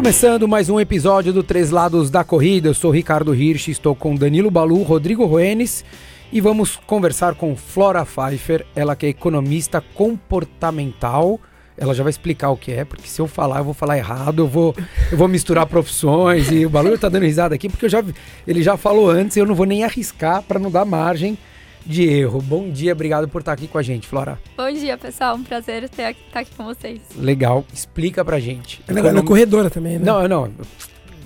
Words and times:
Começando 0.00 0.48
mais 0.48 0.70
um 0.70 0.80
episódio 0.80 1.32
do 1.32 1.42
Três 1.42 1.70
Lados 1.70 2.10
da 2.10 2.24
Corrida, 2.24 2.68
eu 2.68 2.74
sou 2.74 2.90
Ricardo 2.90 3.34
Hirsch, 3.34 3.68
estou 3.68 3.94
com 3.94 4.14
Danilo 4.14 4.50
Balu, 4.50 4.82
Rodrigo 4.82 5.26
Roenes 5.26 5.84
e 6.32 6.40
vamos 6.40 6.74
conversar 6.74 7.34
com 7.34 7.54
Flora 7.54 8.04
Pfeiffer, 8.04 8.66
ela 8.74 8.96
que 8.96 9.06
é 9.06 9.08
economista 9.10 9.80
comportamental. 9.94 11.38
Ela 11.80 11.94
já 11.94 12.02
vai 12.02 12.10
explicar 12.10 12.50
o 12.50 12.58
que 12.58 12.72
é, 12.72 12.84
porque 12.84 13.08
se 13.08 13.18
eu 13.22 13.26
falar, 13.26 13.60
eu 13.60 13.64
vou 13.64 13.72
falar 13.72 13.96
errado, 13.96 14.42
eu 14.42 14.46
vou, 14.46 14.76
eu 15.10 15.16
vou 15.16 15.26
misturar 15.26 15.64
profissões 15.64 16.50
e 16.52 16.66
o 16.66 16.68
Balu 16.68 16.98
tá 16.98 17.08
dando 17.08 17.22
risada 17.22 17.54
aqui 17.54 17.70
porque 17.70 17.86
eu 17.86 17.88
já, 17.88 18.04
ele 18.46 18.62
já 18.62 18.76
falou 18.76 19.08
antes 19.08 19.34
e 19.38 19.40
eu 19.40 19.46
não 19.46 19.54
vou 19.54 19.64
nem 19.64 19.82
arriscar 19.82 20.42
para 20.42 20.58
não 20.58 20.70
dar 20.70 20.84
margem 20.84 21.38
de 21.86 22.04
erro. 22.04 22.42
Bom 22.42 22.68
dia, 22.68 22.92
obrigado 22.92 23.26
por 23.28 23.40
estar 23.40 23.52
aqui 23.52 23.66
com 23.66 23.78
a 23.78 23.82
gente, 23.82 24.06
Flora. 24.06 24.38
Bom 24.58 24.70
dia, 24.70 24.98
pessoal. 24.98 25.36
Um 25.36 25.42
prazer 25.42 25.84
estar 25.84 26.08
aqui 26.34 26.54
com 26.54 26.64
vocês. 26.64 27.00
Legal. 27.16 27.64
Explica 27.72 28.22
pra 28.22 28.38
gente. 28.38 28.82
É 28.86 29.22
corredora 29.22 29.70
também, 29.70 29.98
né? 29.98 30.04
Não, 30.04 30.28
não. 30.28 30.50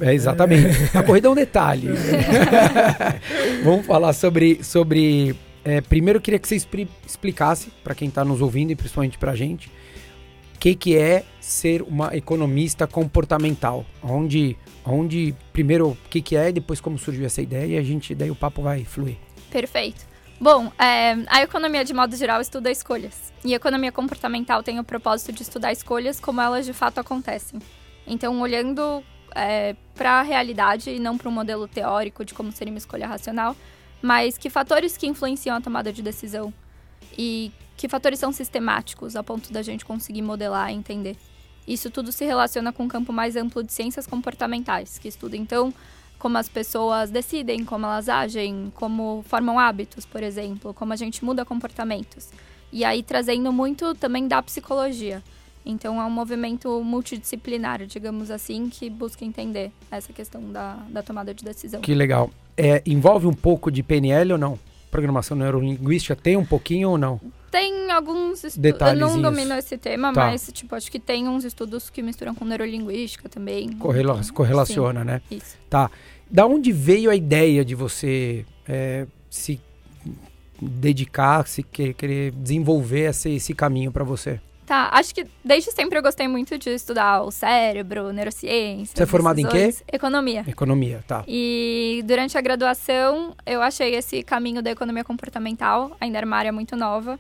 É 0.00 0.14
exatamente. 0.14 0.97
A 0.97 1.02
corrida 1.02 1.27
é 1.27 1.30
um 1.33 1.34
detalhe. 1.34 1.89
Vamos 3.64 3.86
falar 3.86 4.12
sobre. 4.12 4.62
sobre 4.62 5.34
é, 5.64 5.80
primeiro, 5.80 6.19
eu 6.19 6.20
queria 6.20 6.39
que 6.39 6.47
você 6.47 6.56
explicasse 7.06 7.73
para 7.83 7.95
quem 7.95 8.09
está 8.09 8.25
nos 8.25 8.41
ouvindo 8.41 8.70
e 8.70 8.77
principalmente 8.77 9.19
para 9.19 9.33
a 9.33 9.36
gente 9.36 9.69
que, 10.64 10.74
que 10.74 10.96
é 10.96 11.27
ser 11.41 11.82
uma 11.82 12.16
economista 12.16 12.86
comportamental. 12.86 13.84
Onde, 14.02 14.56
onde 14.82 15.34
primeiro 15.52 15.91
o 15.91 15.96
que, 16.09 16.22
que 16.22 16.34
é 16.34 16.48
e 16.48 16.52
depois 16.52 16.80
como 16.80 16.96
surgiu 16.96 17.27
essa 17.27 17.42
ideia 17.42 17.74
e 17.74 17.77
a 17.77 17.82
gente 17.82 18.14
daí 18.14 18.30
o 18.30 18.34
papo 18.34 18.62
vai 18.62 18.82
fluir. 18.82 19.19
Perfeito. 19.50 20.06
Bom, 20.41 20.72
é, 20.78 21.16
a 21.27 21.42
economia 21.42 21.84
de 21.84 21.92
modo 21.92 22.16
geral 22.16 22.41
estuda 22.41 22.70
escolhas. 22.70 23.30
E 23.44 23.52
a 23.52 23.56
economia 23.56 23.92
comportamental 23.92 24.62
tem 24.62 24.80
o 24.80 24.84
propósito 24.84 25.33
de 25.33 25.42
estudar 25.42 25.70
escolhas 25.70 26.19
como 26.19 26.41
elas 26.41 26.64
de 26.64 26.72
fato 26.72 26.98
acontecem. 26.98 27.61
Então, 28.06 28.41
olhando 28.41 29.05
é, 29.34 29.77
para 29.94 30.20
a 30.20 30.22
realidade 30.22 30.89
e 30.89 30.98
não 30.98 31.19
para 31.19 31.28
um 31.28 31.33
modelo 31.33 31.69
teórico 31.69 32.24
de 32.24 32.33
como 32.33 32.50
seria 32.50 32.72
uma 32.72 32.78
escolha 32.78 33.06
racional, 33.06 33.55
mas 34.00 34.39
que 34.39 34.48
fatores 34.48 34.96
que 34.96 35.06
influenciam 35.06 35.58
a 35.58 35.61
tomada 35.61 35.92
de 35.92 36.00
decisão 36.00 36.55
e 37.19 37.52
que 37.77 37.89
fatores 37.89 38.19
são 38.19 38.33
sistemáticos 38.33 39.17
a 39.17 39.22
ponto 39.22 39.53
da 39.53 39.62
gente 39.62 39.84
conseguir 39.84 40.22
modelar 40.22 40.70
e 40.70 40.75
entender. 40.75 41.17
Isso 41.67 41.91
tudo 41.91 42.12
se 42.12 42.25
relaciona 42.25 42.72
com 42.72 42.84
um 42.84 42.89
campo 42.89 43.12
mais 43.12 43.36
amplo 43.36 43.62
de 43.62 43.72
ciências 43.72 44.06
comportamentais, 44.06 44.98
que 44.98 45.08
estuda 45.08 45.36
então 45.36 45.72
como 46.19 46.39
as 46.39 46.48
pessoas 46.48 47.11
decidem, 47.11 47.64
como 47.64 47.84
elas 47.84 48.08
agem, 48.08 48.72
como 48.75 49.22
formam 49.28 49.58
hábitos, 49.58 50.06
por 50.06 50.22
exemplo, 50.22 50.72
como 50.72 50.92
a 50.92 50.97
gente 50.97 51.25
muda 51.25 51.45
comportamentos. 51.45 52.30
E 52.72 52.84
aí 52.84 53.02
trazendo 53.02 53.52
muito 53.52 53.95
também 53.95 54.27
da 54.27 54.42
psicologia. 54.42 55.22
Então 55.67 56.00
é 56.00 56.05
um 56.05 56.11
movimento 56.11 56.83
multidisciplinar, 56.83 57.86
digamos 57.86 58.30
assim, 58.30 58.69
que 58.69 58.91
busca 58.91 59.25
entender 59.25 59.70
essa 59.91 60.12
questão 60.12 60.50
da, 60.52 60.78
da 60.89 61.02
tomada 61.02 61.33
de 61.33 61.45
decisão. 61.45 61.80
Que 61.80 61.95
legal. 61.95 62.30
É, 62.56 62.83
envolve 62.86 63.27
um 63.27 63.33
pouco 63.33 63.70
de 63.70 63.83
PNL 63.83 64.33
ou 64.33 64.39
não? 64.39 64.58
Programação 64.91 65.36
neurolinguística 65.36 66.14
tem 66.14 66.36
um 66.36 66.45
pouquinho 66.45 66.91
ou 66.91 66.98
não? 66.98 67.20
Tem 67.55 67.92
alguns 67.92 68.42
estudos. 68.42 68.80
Eu 68.80 68.97
não 68.97 69.22
domino 69.22 69.55
esse 69.55 69.78
tema, 69.78 70.12
tá. 70.12 70.27
mas 70.27 70.50
tipo, 70.52 70.74
acho 70.74 70.91
que 70.91 70.98
tem 70.98 71.28
uns 71.28 71.44
estudos 71.44 71.88
que 71.88 72.02
misturam 72.02 72.34
com 72.34 72.44
neurolinguística 72.44 73.28
também. 73.28 73.69
Correla 73.74 74.20
correlaciona, 74.33 75.02
sim, 75.02 75.06
né? 75.06 75.22
Isso. 75.30 75.56
Tá. 75.70 75.88
Da 76.28 76.46
onde 76.46 76.72
veio 76.72 77.11
a 77.11 77.14
ideia 77.14 77.64
de 77.64 77.77
você 77.77 78.44
é, 78.66 79.06
se 79.30 79.61
dedicar, 80.61 81.46
se 81.46 81.62
querer 81.62 82.33
desenvolver 82.33 83.11
esse, 83.11 83.30
esse 83.36 83.55
caminho 83.55 83.92
para 83.92 84.02
você? 84.02 84.40
Tá, 84.67 84.89
acho 84.92 85.14
que 85.14 85.24
desde 85.45 85.70
sempre 85.70 85.96
eu 85.96 86.02
gostei 86.02 86.27
muito 86.27 86.58
de 86.58 86.70
estudar 86.70 87.23
o 87.23 87.30
cérebro, 87.30 88.12
neurociência. 88.12 88.96
Você 88.96 89.02
é 89.05 89.06
formado 89.06 89.39
em 89.39 89.46
quê? 89.46 89.73
Economia. 89.92 90.45
Economia, 90.48 91.05
tá. 91.06 91.23
E 91.29 92.02
durante 92.05 92.36
a 92.36 92.40
graduação 92.40 93.33
eu 93.46 93.62
achei 93.62 93.95
esse 93.95 94.24
caminho 94.24 94.61
da 94.61 94.73
economia 94.73 95.05
comportamental, 95.05 95.96
ainda 96.00 96.18
era 96.18 96.27
uma 96.27 96.36
área 96.36 96.50
muito 96.50 96.74
nova. 96.77 97.17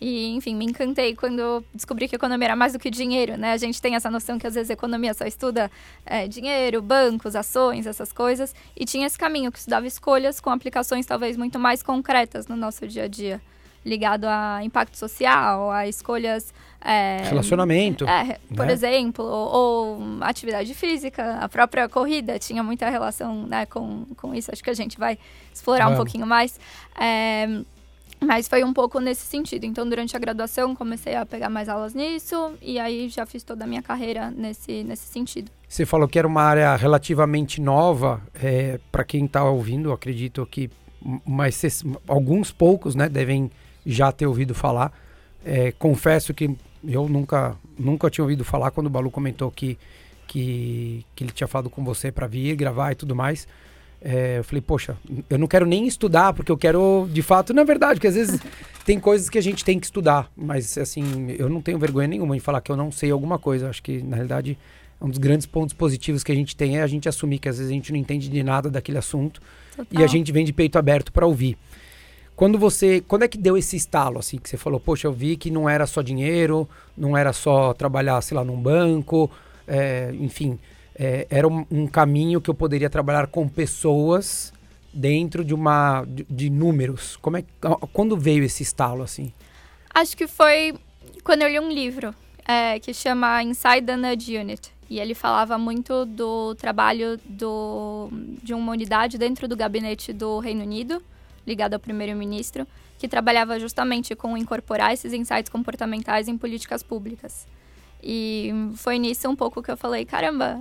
E, 0.00 0.34
enfim, 0.36 0.54
me 0.54 0.64
encantei 0.64 1.14
quando 1.14 1.64
descobri 1.74 2.06
que 2.06 2.14
economia 2.14 2.48
era 2.48 2.56
mais 2.56 2.72
do 2.72 2.78
que 2.78 2.88
dinheiro, 2.88 3.36
né? 3.36 3.52
A 3.52 3.56
gente 3.56 3.82
tem 3.82 3.96
essa 3.96 4.10
noção 4.10 4.38
que 4.38 4.46
às 4.46 4.54
vezes 4.54 4.70
a 4.70 4.72
economia 4.72 5.12
só 5.12 5.24
estuda 5.24 5.70
é, 6.06 6.28
dinheiro, 6.28 6.80
bancos, 6.80 7.34
ações, 7.34 7.86
essas 7.86 8.12
coisas. 8.12 8.54
E 8.76 8.84
tinha 8.84 9.06
esse 9.06 9.18
caminho 9.18 9.50
que 9.50 9.58
estudava 9.58 9.86
escolhas 9.86 10.40
com 10.40 10.50
aplicações 10.50 11.04
talvez 11.04 11.36
muito 11.36 11.58
mais 11.58 11.82
concretas 11.82 12.46
no 12.46 12.54
nosso 12.54 12.86
dia 12.86 13.04
a 13.04 13.08
dia. 13.08 13.40
Ligado 13.84 14.26
a 14.26 14.60
impacto 14.62 14.96
social, 14.96 15.70
a 15.70 15.88
escolhas. 15.88 16.52
É, 16.80 17.22
Relacionamento. 17.24 18.06
É, 18.06 18.38
por 18.54 18.66
né? 18.66 18.72
exemplo, 18.72 19.24
ou, 19.24 19.48
ou, 19.48 19.98
atividade 20.20 20.72
física, 20.74 21.38
a 21.40 21.48
própria 21.48 21.88
corrida 21.88 22.38
tinha 22.38 22.62
muita 22.62 22.88
relação 22.88 23.46
né, 23.46 23.66
com, 23.66 24.04
com 24.16 24.32
isso. 24.32 24.52
Acho 24.52 24.62
que 24.62 24.70
a 24.70 24.74
gente 24.74 24.96
vai 24.96 25.18
explorar 25.52 25.88
um 25.88 25.96
pouquinho 25.96 26.26
mais. 26.26 26.60
É, 27.00 27.62
mas 28.20 28.48
foi 28.48 28.64
um 28.64 28.72
pouco 28.72 29.00
nesse 29.00 29.26
sentido. 29.26 29.64
Então, 29.64 29.88
durante 29.88 30.16
a 30.16 30.18
graduação, 30.18 30.74
comecei 30.74 31.14
a 31.14 31.24
pegar 31.24 31.48
mais 31.48 31.68
aulas 31.68 31.94
nisso 31.94 32.52
e 32.60 32.78
aí 32.78 33.08
já 33.08 33.26
fiz 33.26 33.42
toda 33.42 33.64
a 33.64 33.66
minha 33.66 33.82
carreira 33.82 34.30
nesse, 34.30 34.82
nesse 34.84 35.06
sentido. 35.06 35.50
Você 35.68 35.84
falou 35.84 36.08
que 36.08 36.18
era 36.18 36.26
uma 36.26 36.42
área 36.42 36.74
relativamente 36.76 37.60
nova. 37.60 38.22
É, 38.34 38.80
Para 38.90 39.04
quem 39.04 39.24
está 39.24 39.44
ouvindo, 39.44 39.92
acredito 39.92 40.46
que 40.46 40.70
mas 41.24 41.84
alguns 42.06 42.50
poucos 42.50 42.94
né, 42.94 43.08
devem 43.08 43.50
já 43.86 44.10
ter 44.12 44.26
ouvido 44.26 44.54
falar. 44.54 44.92
É, 45.44 45.72
confesso 45.72 46.34
que 46.34 46.56
eu 46.84 47.08
nunca, 47.08 47.56
nunca 47.78 48.10
tinha 48.10 48.24
ouvido 48.24 48.44
falar 48.44 48.70
quando 48.70 48.88
o 48.88 48.90
Balu 48.90 49.10
comentou 49.10 49.50
que, 49.50 49.78
que, 50.26 51.04
que 51.14 51.24
ele 51.24 51.32
tinha 51.32 51.46
falado 51.46 51.70
com 51.70 51.84
você 51.84 52.10
para 52.10 52.26
vir 52.26 52.54
gravar 52.56 52.92
e 52.92 52.94
tudo 52.94 53.14
mais. 53.14 53.46
É, 54.00 54.38
eu 54.38 54.44
falei, 54.44 54.60
poxa, 54.60 54.96
eu 55.28 55.38
não 55.38 55.48
quero 55.48 55.66
nem 55.66 55.86
estudar, 55.86 56.32
porque 56.32 56.52
eu 56.52 56.56
quero, 56.56 57.08
de 57.12 57.20
fato, 57.20 57.52
na 57.52 57.64
verdade, 57.64 57.94
porque 57.94 58.06
às 58.06 58.14
vezes 58.14 58.40
tem 58.84 59.00
coisas 59.00 59.28
que 59.28 59.38
a 59.38 59.42
gente 59.42 59.64
tem 59.64 59.78
que 59.78 59.86
estudar, 59.86 60.30
mas 60.36 60.78
assim, 60.78 61.34
eu 61.38 61.48
não 61.48 61.60
tenho 61.60 61.78
vergonha 61.78 62.06
nenhuma 62.06 62.36
em 62.36 62.40
falar 62.40 62.60
que 62.60 62.70
eu 62.70 62.76
não 62.76 62.92
sei 62.92 63.10
alguma 63.10 63.38
coisa. 63.38 63.68
Acho 63.68 63.82
que, 63.82 64.00
na 64.02 64.16
realidade, 64.16 64.56
um 65.00 65.08
dos 65.08 65.18
grandes 65.18 65.46
pontos 65.46 65.74
positivos 65.74 66.22
que 66.22 66.32
a 66.32 66.34
gente 66.34 66.56
tem 66.56 66.78
é 66.78 66.82
a 66.82 66.86
gente 66.86 67.08
assumir 67.08 67.38
que 67.38 67.48
às 67.48 67.58
vezes 67.58 67.70
a 67.70 67.74
gente 67.74 67.92
não 67.92 67.98
entende 67.98 68.28
de 68.28 68.42
nada 68.42 68.70
daquele 68.70 68.98
assunto 68.98 69.40
Total. 69.76 70.00
e 70.00 70.04
a 70.04 70.06
gente 70.06 70.32
vem 70.32 70.44
de 70.44 70.52
peito 70.52 70.78
aberto 70.78 71.12
para 71.12 71.26
ouvir. 71.26 71.56
Quando 72.34 72.56
você, 72.56 73.00
quando 73.00 73.24
é 73.24 73.28
que 73.28 73.36
deu 73.36 73.58
esse 73.58 73.76
estalo 73.76 74.20
assim 74.20 74.38
que 74.38 74.48
você 74.48 74.56
falou, 74.56 74.78
poxa, 74.78 75.08
eu 75.08 75.12
vi 75.12 75.36
que 75.36 75.50
não 75.50 75.68
era 75.68 75.88
só 75.88 76.02
dinheiro, 76.02 76.68
não 76.96 77.16
era 77.16 77.32
só 77.32 77.74
trabalhar, 77.74 78.20
sei 78.20 78.36
lá, 78.36 78.44
num 78.44 78.60
banco, 78.60 79.28
é, 79.66 80.12
enfim, 80.20 80.56
é, 80.98 81.26
era 81.30 81.46
um, 81.46 81.64
um, 81.70 81.86
caminho 81.86 82.40
que 82.40 82.50
eu 82.50 82.54
poderia 82.54 82.90
trabalhar 82.90 83.28
com 83.28 83.48
pessoas 83.48 84.52
dentro 84.92 85.44
de 85.44 85.54
uma 85.54 86.04
de, 86.04 86.26
de, 86.28 86.50
números. 86.50 87.16
Como 87.16 87.36
é 87.36 87.44
quando 87.92 88.16
veio 88.16 88.42
esse 88.42 88.62
estalo 88.62 89.02
assim? 89.02 89.32
Acho 89.94 90.16
que 90.16 90.26
foi 90.26 90.74
quando 91.22 91.42
eu 91.42 91.48
li 91.48 91.60
um 91.60 91.70
livro 91.70 92.12
é, 92.46 92.80
que 92.80 92.92
chama 92.92 93.42
Inside 93.42 93.82
the 93.82 93.96
Nudge 93.96 94.36
Unit 94.36 94.72
e 94.90 94.98
ele 94.98 95.14
falava 95.14 95.56
muito 95.56 96.04
do 96.04 96.54
trabalho 96.56 97.20
do, 97.24 98.08
de 98.42 98.52
uma 98.52 98.72
unidade 98.72 99.18
dentro 99.18 99.46
do 99.46 99.56
gabinete 99.56 100.12
do 100.12 100.40
Reino 100.40 100.62
Unido 100.62 101.02
ligado 101.46 101.74
ao 101.74 101.80
primeiro-ministro 101.80 102.66
que 102.98 103.06
trabalhava 103.06 103.60
justamente 103.60 104.16
com 104.16 104.36
incorporar 104.36 104.92
esses 104.92 105.12
insights 105.12 105.48
comportamentais 105.48 106.26
em 106.26 106.36
políticas 106.36 106.82
públicas. 106.82 107.46
E 108.02 108.50
foi 108.74 108.98
nisso 108.98 109.28
um 109.28 109.36
pouco 109.36 109.62
que 109.62 109.70
eu 109.70 109.76
falei, 109.76 110.04
caramba, 110.04 110.60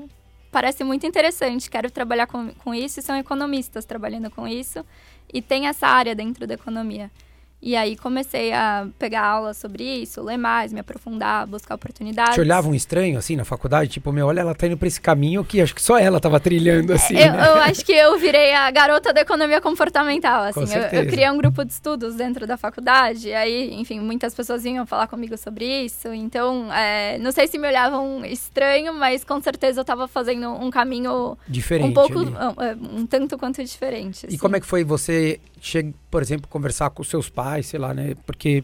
parece 0.57 0.83
muito 0.83 1.05
interessante, 1.05 1.69
quero 1.69 1.91
trabalhar 1.91 2.25
com, 2.25 2.51
com 2.51 2.73
isso 2.73 2.99
e 2.99 3.03
são 3.03 3.15
economistas 3.15 3.85
trabalhando 3.85 4.27
com 4.31 4.47
isso 4.47 4.83
e 5.31 5.39
tem 5.39 5.67
essa 5.67 5.85
área 5.85 6.15
dentro 6.15 6.47
da 6.47 6.55
economia. 6.55 7.11
E 7.59 7.75
aí 7.75 7.95
comecei 7.95 8.53
a 8.53 8.87
pegar 8.99 9.25
aulas 9.25 9.57
sobre 9.57 9.83
isso, 9.83 10.21
ler 10.21 10.37
mais, 10.37 10.71
me 10.71 10.79
aprofundar, 10.79 11.47
buscar 11.47 11.73
oportunidades. 11.73 12.35
Te 12.35 12.39
olhava 12.39 12.69
um 12.69 12.75
estranho 12.75 13.17
assim 13.17 13.35
na 13.35 13.43
faculdade? 13.43 13.89
Tipo, 13.89 14.11
meu, 14.11 14.27
olha, 14.27 14.41
ela 14.41 14.53
tá 14.53 14.67
indo 14.67 14.77
pra 14.77 14.87
esse 14.87 15.01
caminho 15.01 15.43
que 15.43 15.59
acho 15.59 15.73
que 15.73 15.81
só 15.81 15.97
ela 15.97 16.19
tava 16.19 16.39
trilhando 16.39 16.93
assim. 16.93 17.17
Eu, 17.17 17.33
né? 17.33 17.47
eu 17.47 17.53
acho 17.55 17.83
que 17.83 17.91
eu 17.91 18.17
virei 18.19 18.53
a 18.53 18.69
garota 18.69 19.11
da 19.11 19.21
economia 19.21 19.59
comportamental, 19.59 20.43
assim. 20.43 20.71
Eu, 20.71 20.99
eu, 20.99 21.07
criei 21.07 21.29
um 21.31 21.37
grupo 21.37 21.65
de 21.65 21.73
estudos 21.73 22.15
dentro 22.15 22.45
da 22.45 22.57
faculdade, 22.57 23.33
aí, 23.33 23.73
enfim, 23.73 23.99
muitas 23.99 24.35
pessoas 24.35 24.61
vinham 24.61 24.85
falar 24.85 25.07
comigo 25.07 25.35
sobre 25.35 25.65
isso. 25.65 26.13
Então, 26.13 26.71
é, 26.71 27.17
não 27.17 27.31
sei 27.31 27.47
se 27.47 27.57
me 27.57 27.67
olhavam 27.67 28.23
estranho, 28.23 28.93
mas 28.93 29.23
com 29.23 29.41
certeza 29.41 29.81
eu 29.81 29.85
tava 29.85 30.07
fazendo 30.07 30.47
um 30.51 30.69
caminho 30.69 31.35
diferente. 31.47 31.89
Um 31.89 31.93
pouco, 31.93 32.19
um, 32.19 32.63
é, 32.63 32.77
um, 32.99 33.05
tanto 33.07 33.35
quanto 33.35 33.63
diferente. 33.63 34.27
Assim. 34.27 34.35
E 34.35 34.37
como 34.37 34.55
é 34.55 34.59
que 34.59 34.65
foi 34.65 34.83
você 34.83 35.39
chega, 35.59 35.93
por 36.09 36.21
exemplo, 36.21 36.47
conversar 36.47 36.89
com 36.89 37.03
seus 37.03 37.29
pais, 37.29 37.67
sei 37.67 37.79
lá, 37.79 37.93
né? 37.93 38.15
Porque 38.25 38.63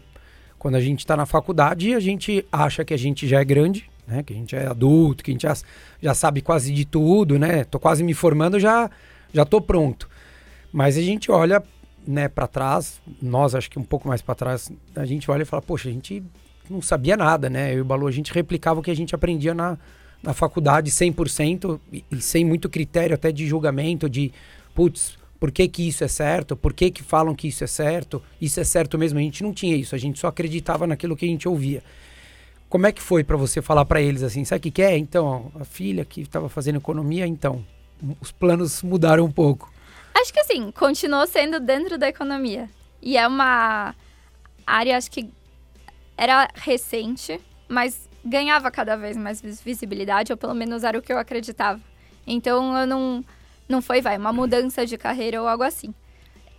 quando 0.57 0.75
a 0.75 0.81
gente 0.81 0.99
está 0.99 1.17
na 1.17 1.25
faculdade, 1.25 1.93
a 1.93 1.99
gente 1.99 2.45
acha 2.51 2.85
que 2.85 2.93
a 2.93 2.97
gente 2.97 3.27
já 3.27 3.41
é 3.41 3.45
grande, 3.45 3.89
né? 4.07 4.23
Que 4.23 4.33
a 4.33 4.35
gente 4.35 4.55
é 4.55 4.67
adulto, 4.67 5.23
que 5.23 5.31
a 5.31 5.33
gente 5.33 5.43
já, 5.43 5.55
já 6.01 6.13
sabe 6.13 6.41
quase 6.41 6.73
de 6.73 6.85
tudo, 6.85 7.37
né? 7.37 7.63
Tô 7.63 7.79
quase 7.79 8.03
me 8.03 8.13
formando, 8.13 8.59
já 8.59 8.89
já 9.33 9.43
tô 9.43 9.59
pronto. 9.59 10.07
Mas 10.71 10.97
a 10.97 11.01
gente 11.01 11.31
olha, 11.31 11.61
né, 12.07 12.27
para 12.27 12.47
trás, 12.47 13.01
nós 13.21 13.55
acho 13.55 13.69
que 13.69 13.79
um 13.79 13.83
pouco 13.83 14.07
mais 14.07 14.21
para 14.21 14.35
trás, 14.35 14.71
a 14.95 15.05
gente 15.05 15.29
olha 15.29 15.41
e 15.41 15.45
fala, 15.45 15.61
poxa, 15.61 15.89
a 15.89 15.91
gente 15.91 16.23
não 16.69 16.81
sabia 16.81 17.17
nada, 17.17 17.49
né? 17.49 17.73
Eu 17.73 17.79
e 17.79 17.81
o 17.81 17.85
Balu, 17.85 18.07
a 18.07 18.11
gente 18.11 18.31
replicava 18.31 18.79
o 18.79 18.83
que 18.83 18.91
a 18.91 18.95
gente 18.95 19.13
aprendia 19.13 19.53
na, 19.53 19.77
na 20.21 20.33
faculdade 20.33 20.89
100% 20.89 21.79
e, 21.91 22.05
e 22.11 22.21
sem 22.21 22.45
muito 22.45 22.69
critério 22.69 23.15
até 23.15 23.31
de 23.31 23.45
julgamento, 23.47 24.09
de, 24.09 24.31
putz, 24.73 25.17
por 25.43 25.51
que, 25.51 25.67
que 25.67 25.85
isso 25.85 26.05
é 26.05 26.07
certo? 26.07 26.55
Por 26.55 26.73
que, 26.73 26.89
que 26.89 27.03
falam 27.03 27.35
que 27.35 27.49
isso 27.49 27.65
é 27.65 27.67
certo? 27.67 28.23
Isso 28.39 28.61
é 28.61 28.63
certo 28.63 28.97
mesmo? 28.97 29.19
A 29.19 29.21
gente 29.21 29.43
não 29.43 29.51
tinha 29.51 29.75
isso, 29.75 29.93
a 29.93 29.97
gente 29.97 30.17
só 30.17 30.27
acreditava 30.27 30.87
naquilo 30.87 31.17
que 31.17 31.25
a 31.25 31.27
gente 31.27 31.49
ouvia. 31.49 31.83
Como 32.69 32.87
é 32.87 32.93
que 32.93 33.01
foi 33.01 33.25
para 33.25 33.35
você 33.35 33.61
falar 33.61 33.83
para 33.83 34.01
eles 34.01 34.23
assim, 34.23 34.45
sabe 34.45 34.59
o 34.59 34.61
que, 34.61 34.71
que 34.71 34.81
é? 34.81 34.97
Então, 34.97 35.51
a 35.59 35.65
filha 35.65 36.05
que 36.05 36.21
estava 36.21 36.47
fazendo 36.47 36.77
economia, 36.77 37.27
então, 37.27 37.61
os 38.21 38.31
planos 38.31 38.81
mudaram 38.83 39.25
um 39.25 39.31
pouco. 39.31 39.69
Acho 40.15 40.31
que 40.31 40.39
assim, 40.39 40.71
continuou 40.71 41.27
sendo 41.27 41.59
dentro 41.59 41.97
da 41.97 42.07
economia. 42.07 42.69
E 43.01 43.17
é 43.17 43.27
uma 43.27 43.93
área, 44.65 44.95
acho 44.95 45.11
que 45.11 45.29
era 46.15 46.47
recente, 46.55 47.37
mas 47.67 48.07
ganhava 48.23 48.71
cada 48.71 48.95
vez 48.95 49.17
mais 49.17 49.41
visibilidade, 49.41 50.31
ou 50.31 50.37
pelo 50.37 50.55
menos 50.55 50.85
era 50.85 50.97
o 50.97 51.01
que 51.01 51.11
eu 51.11 51.17
acreditava. 51.17 51.81
Então 52.25 52.77
eu 52.77 52.87
não, 52.87 53.25
não 53.67 53.81
foi, 53.81 54.01
vai, 54.01 54.17
uma 54.17 54.33
mudança 54.33 54.85
de 54.85 54.97
carreira 54.97 55.41
ou 55.41 55.47
algo 55.47 55.63
assim. 55.63 55.93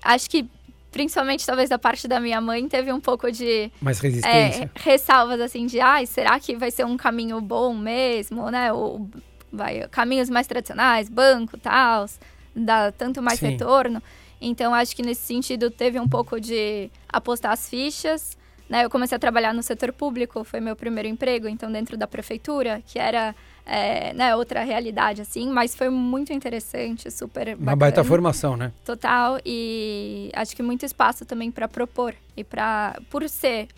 Acho 0.03 0.29
que, 0.29 0.49
principalmente 0.91 1.47
talvez 1.47 1.69
da 1.69 1.79
parte 1.79 2.07
da 2.07 2.21
minha 2.21 2.41
mãe, 2.41 2.69
teve 2.69 2.93
um 2.93 3.01
pouco 3.01 3.31
de. 3.31 3.71
Mais 3.81 3.99
resistência. 3.99 4.65
É, 4.65 4.71
ressalvas 4.81 5.41
assim 5.41 5.67
de, 5.67 5.81
ai, 5.81 6.05
ah, 6.05 6.07
será 6.07 6.41
que 6.41 6.57
vai 6.57 6.71
ser 6.71 6.85
um 6.85 6.97
caminho 6.97 7.41
bom 7.41 7.75
mesmo, 7.75 8.51
né? 8.51 8.73
Ou 8.73 9.09
vai, 9.53 9.87
caminhos 9.89 10.29
mais 10.29 10.47
tradicionais, 10.47 11.09
banco, 11.09 11.59
tal, 11.59 12.07
dá 12.55 12.93
tanto 12.93 13.23
mais 13.23 13.39
Sim. 13.39 13.51
retorno. 13.51 14.03
Então 14.41 14.75
acho 14.75 14.95
que 14.95 15.03
nesse 15.03 15.23
sentido 15.23 15.71
teve 15.71 15.99
um 15.99 16.09
pouco 16.09 16.41
de 16.41 16.91
apostar 17.09 17.53
as 17.53 17.69
fichas 17.69 18.37
né, 18.69 18.85
eu 18.85 18.91
comecei 18.91 19.17
a 19.17 19.19
trabalhar 19.19 19.53
no 19.53 19.63
setor 19.63 19.93
público, 19.93 20.43
foi 20.43 20.61
meu 20.61 20.75
primeiro 20.75 21.09
emprego, 21.09 21.49
então 21.49 21.71
dentro 21.71 21.97
da 21.97 22.07
prefeitura, 22.07 22.83
que 22.87 22.99
era 22.99 23.35
é, 23.67 24.13
né, 24.13 24.37
outra 24.37 24.63
realidade, 24.63 25.23
assim, 25.23 25.49
mas 25.51 25.75
foi 25.75 25.89
muito 25.89 26.33
interessante, 26.33 27.11
super 27.11 27.47
bacana. 27.51 27.71
Uma 27.71 27.77
baita 27.77 28.05
formação, 28.05 28.57
né? 28.57 28.73
Total, 28.85 29.39
e 29.45 30.31
acho 30.35 30.55
que 30.55 30.63
muito 30.63 30.85
espaço 30.85 31.25
também 31.25 31.51
para 31.51 31.67
propor 31.67 32.15
e 32.37 32.45
para, 32.45 32.99
por 33.11 33.27
ser 33.29 33.69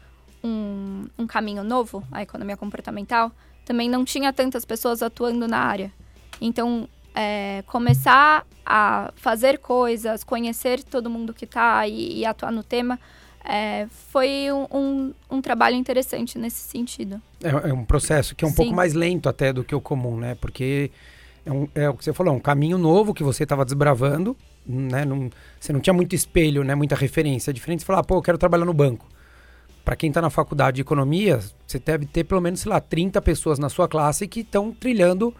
um, 0.42 1.04
um 1.18 1.26
caminho 1.26 1.62
novo, 1.62 2.02
a 2.10 2.22
economia 2.22 2.56
comportamental, 2.56 3.30
também 3.64 3.88
não 3.88 4.04
tinha 4.04 4.32
tantas 4.32 4.64
pessoas 4.64 5.02
atuando 5.02 5.46
na 5.46 5.58
área. 5.58 5.92
Então, 6.40 6.88
é, 7.14 7.62
começar 7.66 8.46
a 8.64 9.12
fazer 9.16 9.58
coisas, 9.58 10.22
conhecer 10.22 10.82
todo 10.82 11.08
mundo 11.08 11.32
que 11.32 11.44
está 11.44 11.86
e, 11.86 12.18
e 12.18 12.24
atuar 12.24 12.52
no 12.52 12.62
tema, 12.62 12.98
é, 13.48 13.86
foi 14.10 14.48
um, 14.50 14.66
um, 14.76 15.14
um, 15.30 15.40
trabalho 15.40 15.76
interessante 15.76 16.36
nesse 16.36 16.68
sentido. 16.68 17.20
É, 17.42 17.70
é 17.70 17.72
um 17.72 17.84
processo 17.84 18.34
que 18.34 18.44
é 18.44 18.48
um 18.48 18.50
Sim. 18.50 18.56
pouco 18.56 18.74
mais 18.74 18.92
lento 18.92 19.28
até 19.28 19.52
do 19.52 19.62
que 19.62 19.74
o 19.74 19.80
comum, 19.80 20.16
né? 20.16 20.34
Porque 20.34 20.90
é, 21.44 21.52
um, 21.52 21.68
é 21.74 21.88
o 21.88 21.94
que 21.94 22.04
você 22.04 22.12
falou, 22.12 22.34
um 22.34 22.40
caminho 22.40 22.76
novo 22.76 23.14
que 23.14 23.22
você 23.22 23.44
estava 23.44 23.64
desbravando, 23.64 24.36
né? 24.66 25.04
Não, 25.04 25.30
você 25.60 25.72
não 25.72 25.80
tinha 25.80 25.94
muito 25.94 26.14
espelho, 26.14 26.64
né? 26.64 26.74
Muita 26.74 26.96
referência. 26.96 27.50
É 27.50 27.54
diferente 27.54 27.80
de 27.80 27.84
falar, 27.86 28.02
pô, 28.02 28.16
eu 28.16 28.22
quero 28.22 28.36
trabalhar 28.36 28.64
no 28.64 28.74
banco. 28.74 29.06
Para 29.84 29.94
quem 29.94 30.08
está 30.08 30.20
na 30.20 30.30
faculdade 30.30 30.76
de 30.76 30.80
economia, 30.80 31.38
você 31.64 31.78
deve 31.78 32.04
ter 32.06 32.24
pelo 32.24 32.40
menos, 32.40 32.60
sei 32.60 32.70
lá, 32.70 32.80
30 32.80 33.22
pessoas 33.22 33.60
na 33.60 33.68
sua 33.68 33.86
classe 33.86 34.26
que 34.26 34.40
estão 34.40 34.72
trilhando 34.72 35.32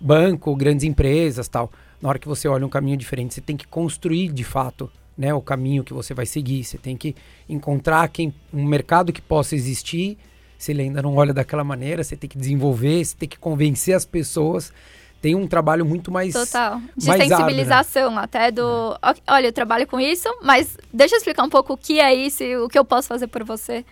banco, 0.00 0.56
grandes 0.56 0.84
empresas 0.84 1.46
tal. 1.46 1.70
Na 2.02 2.08
hora 2.08 2.18
que 2.18 2.26
você 2.26 2.48
olha 2.48 2.66
um 2.66 2.68
caminho 2.68 2.96
diferente, 2.96 3.32
você 3.32 3.40
tem 3.40 3.56
que 3.56 3.68
construir 3.68 4.32
de 4.32 4.42
fato 4.42 4.90
né, 5.16 5.32
o 5.32 5.40
caminho 5.40 5.84
que 5.84 5.92
você 5.92 6.12
vai 6.12 6.26
seguir. 6.26 6.64
Você 6.64 6.78
tem 6.78 6.96
que 6.96 7.14
encontrar 7.48 8.08
quem, 8.08 8.34
um 8.52 8.64
mercado 8.64 9.12
que 9.12 9.22
possa 9.22 9.54
existir. 9.54 10.18
Se 10.58 10.72
ele 10.72 10.82
ainda 10.82 11.02
não 11.02 11.16
olha 11.16 11.32
daquela 11.32 11.64
maneira, 11.64 12.02
você 12.02 12.16
tem 12.16 12.28
que 12.28 12.38
desenvolver, 12.38 13.04
você 13.04 13.16
tem 13.16 13.28
que 13.28 13.38
convencer 13.38 13.94
as 13.94 14.04
pessoas. 14.04 14.72
Tem 15.20 15.34
um 15.34 15.46
trabalho 15.46 15.86
muito 15.86 16.10
mais. 16.10 16.34
Total. 16.34 16.80
De 16.96 17.06
mais 17.06 17.22
sensibilização, 17.22 18.02
árduo, 18.02 18.16
né? 18.16 18.22
até 18.24 18.50
do. 18.50 18.98
É. 19.02 19.32
Olha, 19.32 19.46
eu 19.46 19.52
trabalho 19.52 19.86
com 19.86 19.98
isso, 19.98 20.28
mas 20.42 20.76
deixa 20.92 21.14
eu 21.14 21.18
explicar 21.18 21.44
um 21.44 21.48
pouco 21.48 21.72
o 21.72 21.76
que 21.78 21.98
é 21.98 22.14
isso 22.14 22.42
e 22.42 22.56
o 22.58 22.68
que 22.68 22.78
eu 22.78 22.84
posso 22.84 23.08
fazer 23.08 23.26
por 23.28 23.42
você 23.42 23.84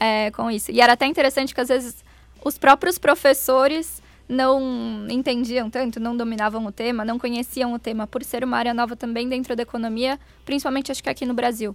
é, 0.00 0.30
com 0.30 0.50
isso. 0.50 0.70
E 0.70 0.80
era 0.80 0.94
até 0.94 1.06
interessante 1.06 1.54
que 1.54 1.60
às 1.60 1.68
vezes 1.68 1.96
os 2.42 2.56
próprios 2.56 2.98
professores 2.98 4.02
não 4.28 5.06
entendiam 5.08 5.70
tanto, 5.70 5.98
não 5.98 6.16
dominavam 6.16 6.64
o 6.66 6.72
tema, 6.72 7.04
não 7.04 7.18
conheciam 7.18 7.72
o 7.72 7.78
tema, 7.78 8.06
por 8.06 8.22
ser 8.22 8.44
uma 8.44 8.56
área 8.58 8.74
nova 8.74 8.94
também 8.94 9.28
dentro 9.28 9.56
da 9.56 9.62
economia, 9.62 10.18
principalmente 10.44 10.92
acho 10.92 11.02
que 11.02 11.08
aqui 11.08 11.24
no 11.24 11.34
Brasil. 11.34 11.74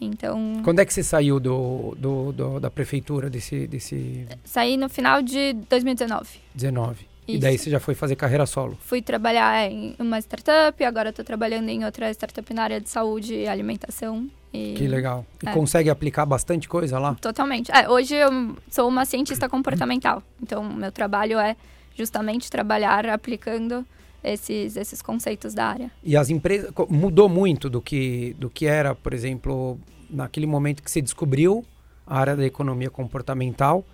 Então. 0.00 0.60
Quando 0.64 0.80
é 0.80 0.86
que 0.86 0.94
você 0.94 1.02
saiu 1.02 1.38
do, 1.38 1.94
do, 1.98 2.32
do 2.32 2.60
da 2.60 2.70
prefeitura 2.70 3.28
desse, 3.28 3.66
desse. 3.66 4.26
Saí 4.44 4.76
no 4.76 4.88
final 4.88 5.20
de 5.20 5.52
2019. 5.68 6.26
19. 6.54 7.09
Isso. 7.30 7.36
E 7.36 7.40
daí 7.40 7.58
você 7.58 7.70
já 7.70 7.80
foi 7.80 7.94
fazer 7.94 8.16
carreira 8.16 8.46
solo? 8.46 8.76
Fui 8.80 9.02
trabalhar 9.02 9.70
em 9.70 9.94
uma 9.98 10.18
startup, 10.18 10.82
agora 10.84 11.10
estou 11.10 11.24
trabalhando 11.24 11.68
em 11.68 11.84
outra 11.84 12.10
startup 12.10 12.52
na 12.54 12.62
área 12.62 12.80
de 12.80 12.88
saúde 12.88 13.34
e 13.34 13.48
alimentação. 13.48 14.28
E... 14.52 14.74
Que 14.76 14.86
legal. 14.86 15.24
E 15.42 15.48
é. 15.48 15.52
consegue 15.52 15.90
aplicar 15.90 16.26
bastante 16.26 16.68
coisa 16.68 16.98
lá? 16.98 17.14
Totalmente. 17.20 17.70
É, 17.70 17.88
hoje 17.88 18.14
eu 18.14 18.56
sou 18.68 18.88
uma 18.88 19.04
cientista 19.04 19.48
comportamental. 19.48 20.22
Então, 20.42 20.64
meu 20.64 20.90
trabalho 20.90 21.38
é 21.38 21.56
justamente 21.96 22.50
trabalhar 22.50 23.06
aplicando 23.06 23.86
esses, 24.22 24.76
esses 24.76 25.00
conceitos 25.00 25.54
da 25.54 25.66
área. 25.66 25.90
E 26.02 26.16
as 26.16 26.30
empresas 26.30 26.72
mudou 26.88 27.28
muito 27.28 27.70
do 27.70 27.80
que 27.80 28.34
do 28.38 28.50
que 28.50 28.66
era, 28.66 28.94
por 28.94 29.14
exemplo, 29.14 29.78
naquele 30.08 30.46
momento 30.46 30.82
que 30.82 30.90
você 30.90 31.00
descobriu 31.00 31.64
a 32.06 32.18
área 32.18 32.36
da 32.36 32.44
economia 32.44 32.90
comportamental 32.90 33.84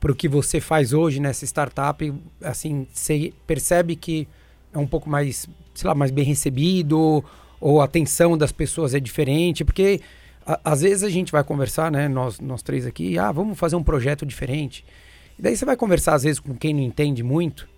para 0.00 0.10
o 0.10 0.14
que 0.14 0.26
você 0.26 0.60
faz 0.60 0.94
hoje 0.94 1.20
nessa 1.20 1.44
startup, 1.44 2.12
assim, 2.42 2.86
você 2.90 3.32
percebe 3.46 3.94
que 3.94 4.26
é 4.72 4.78
um 4.78 4.86
pouco 4.86 5.10
mais, 5.10 5.46
sei 5.74 5.86
lá, 5.86 5.94
mais 5.94 6.10
bem 6.10 6.24
recebido 6.24 7.22
ou 7.60 7.80
a 7.82 7.84
atenção 7.84 8.36
das 8.36 8.50
pessoas 8.50 8.94
é 8.94 9.00
diferente, 9.00 9.62
porque 9.62 10.00
a, 10.46 10.58
às 10.64 10.80
vezes 10.80 11.04
a 11.04 11.10
gente 11.10 11.30
vai 11.30 11.44
conversar, 11.44 11.92
né, 11.92 12.08
nós, 12.08 12.40
nós 12.40 12.62
três 12.62 12.86
aqui, 12.86 13.18
ah, 13.18 13.30
vamos 13.30 13.58
fazer 13.58 13.76
um 13.76 13.82
projeto 13.82 14.24
diferente. 14.24 14.84
E 15.38 15.42
daí 15.42 15.54
você 15.54 15.66
vai 15.66 15.76
conversar 15.76 16.14
às 16.14 16.22
vezes 16.22 16.40
com 16.40 16.54
quem 16.54 16.72
não 16.72 16.80
entende 16.80 17.22
muito, 17.22 17.68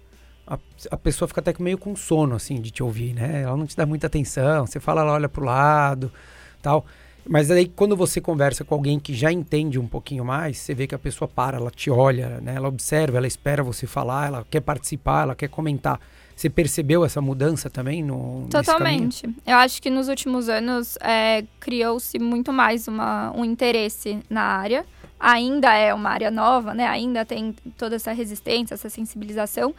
a, 0.47 0.59
a 0.91 0.97
pessoa 0.97 1.27
fica 1.27 1.41
até 1.41 1.53
meio 1.59 1.79
com 1.79 1.97
sono, 1.97 2.37
assim, 2.37 2.61
de 2.61 2.71
te 2.71 2.83
ouvir, 2.83 3.15
né? 3.15 3.43
Ela 3.43 3.57
não 3.57 3.67
te 3.67 3.77
dá 3.77 3.85
muita 3.85 4.07
atenção, 4.07 4.67
você 4.67 4.79
fala, 4.79 5.01
ela 5.03 5.13
olha 5.13 5.29
pro 5.29 5.45
lado, 5.45 6.13
tal. 6.61 6.87
Mas 7.29 7.51
aí 7.51 7.67
quando 7.67 7.97
você 7.97 8.21
conversa 8.21 8.65
com 8.65 8.75
alguém 8.75 8.99
que 8.99 9.15
já 9.15 9.31
entende 9.31 9.79
um 9.79 9.87
pouquinho 9.87 10.25
mais, 10.25 10.59
você 10.59 10.75
vê 10.75 10.87
que 10.87 10.95
a 10.95 10.99
pessoa 10.99 11.29
para, 11.29 11.57
ela 11.57 11.71
te 11.71 11.91
olha, 11.91 12.41
né? 12.41 12.55
Ela 12.57 12.69
observa, 12.69 13.19
ela 13.19 13.27
espera 13.27 13.63
você 13.63 13.87
falar, 13.87 14.27
ela 14.27 14.47
quer 14.51 14.61
participar, 14.61 15.23
ela 15.23 15.35
quer 15.35 15.49
comentar. 15.49 16.01
Você 16.35 16.51
percebeu 16.51 17.05
essa 17.05 17.21
mudança 17.21 17.71
também 17.71 18.03
no 18.03 18.49
Totalmente. 18.51 19.29
Eu 19.47 19.57
acho 19.57 19.81
que 19.81 19.91
nos 19.91 20.09
últimos 20.09 20.49
anos 20.49 20.97
é, 21.01 21.45
criou-se 21.61 22.19
muito 22.19 22.53
mais 22.53 22.89
uma, 22.89 23.33
um 23.37 23.45
interesse 23.45 24.19
na 24.29 24.43
área. 24.43 24.85
Ainda 25.21 25.73
é 25.73 25.95
uma 25.95 26.11
área 26.11 26.31
nova, 26.31 26.75
né? 26.75 26.89
Ainda 26.89 27.25
tem 27.25 27.55
toda 27.79 27.95
essa 27.95 28.13
resistência, 28.13 28.75
essa 28.75 28.89
sensibilização. 28.89 29.73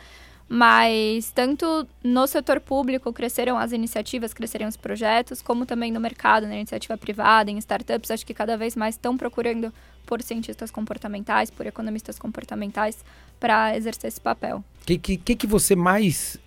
Mas 0.47 1.31
tanto 1.31 1.88
no 2.03 2.27
setor 2.27 2.59
público 2.59 3.12
cresceram 3.12 3.57
as 3.57 3.71
iniciativas, 3.71 4.33
cresceram 4.33 4.67
os 4.67 4.77
projetos, 4.77 5.41
como 5.41 5.65
também 5.65 5.91
no 5.91 6.00
mercado, 6.00 6.45
na 6.45 6.55
iniciativa 6.55 6.97
privada, 6.97 7.50
em 7.50 7.57
startups, 7.57 8.12
acho 8.12 8.25
que 8.25 8.33
cada 8.33 8.55
vez 8.55 8.75
mais 8.75 8.95
estão 8.95 9.17
procurando 9.17 9.73
por 10.05 10.21
cientistas 10.21 10.69
comportamentais, 10.69 11.50
por 11.50 11.65
economistas 11.65 12.19
comportamentais, 12.19 13.03
para 13.39 13.75
exercer 13.75 14.09
esse 14.09 14.21
papel. 14.21 14.63
O 14.81 14.85
que, 14.85 14.97
que, 14.97 15.35
que 15.35 15.47
você 15.47 15.75
mais 15.75 16.38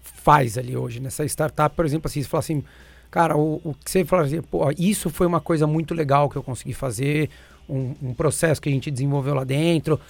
faz 0.00 0.58
ali 0.58 0.76
hoje 0.76 1.00
nessa 1.00 1.24
startup, 1.24 1.74
por 1.74 1.86
exemplo, 1.86 2.06
assim, 2.06 2.22
você 2.22 2.28
fala 2.28 2.40
assim, 2.40 2.64
cara, 3.10 3.36
o, 3.36 3.60
o 3.64 3.74
que 3.74 3.90
você 3.90 4.04
fala 4.04 4.24
assim, 4.24 4.42
pô, 4.42 4.70
isso 4.78 5.10
foi 5.10 5.26
uma 5.26 5.40
coisa 5.40 5.66
muito 5.66 5.94
legal 5.94 6.28
que 6.28 6.36
eu 6.36 6.42
consegui 6.42 6.74
fazer, 6.74 7.30
um, 7.68 7.94
um 8.02 8.14
processo 8.14 8.60
que 8.60 8.68
a 8.68 8.72
gente 8.72 8.90
desenvolveu 8.90 9.34
lá 9.34 9.44
dentro. 9.44 10.00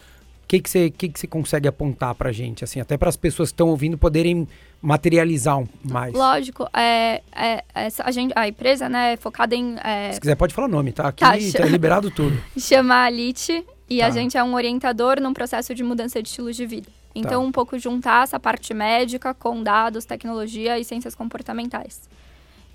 O 0.49 0.50
que, 0.50 0.61
que, 0.61 0.71
você, 0.71 0.88
que, 0.88 1.11
que 1.11 1.21
você 1.21 1.26
consegue 1.26 1.69
apontar 1.69 2.14
pra 2.14 2.33
gente, 2.33 2.64
assim, 2.64 2.81
até 2.81 2.97
para 2.97 3.11
as 3.11 3.19
pessoas 3.19 3.50
que 3.50 3.52
estão 3.52 3.69
ouvindo 3.69 3.99
poderem 3.99 4.49
materializar 4.81 5.62
mais? 5.85 6.14
Lógico, 6.14 6.67
é, 6.73 7.21
é, 7.37 7.62
essa, 7.75 8.02
a, 8.02 8.11
gente, 8.11 8.33
a 8.35 8.49
empresa, 8.49 8.88
né, 8.88 9.12
é 9.12 9.17
focada 9.19 9.55
em... 9.55 9.76
É... 9.85 10.11
Se 10.11 10.19
quiser 10.19 10.37
pode 10.37 10.55
falar 10.55 10.67
nome, 10.67 10.90
tá? 10.90 11.09
Aqui 11.09 11.21
tá, 11.21 11.59
tá 11.59 11.67
liberado 11.67 12.11
tudo. 12.11 12.35
Chama 12.59 12.95
Alite 12.95 13.62
e 13.90 13.99
tá. 13.99 14.07
a 14.07 14.11
gente 14.11 14.38
é 14.38 14.43
um 14.43 14.55
orientador 14.55 15.21
num 15.21 15.35
processo 15.35 15.75
de 15.75 15.85
mudança 15.85 16.23
de 16.23 16.31
estilo 16.31 16.50
de 16.50 16.64
vida. 16.64 16.88
Então, 17.14 17.43
tá. 17.43 17.47
um 17.47 17.52
pouco 17.52 17.78
juntar 17.78 18.25
essa 18.25 18.40
parte 18.40 18.73
médica 18.73 19.35
com 19.35 19.62
dados, 19.62 20.07
tecnologia 20.07 20.78
e 20.78 20.85
ciências 20.85 21.14
comportamentais. 21.14 22.09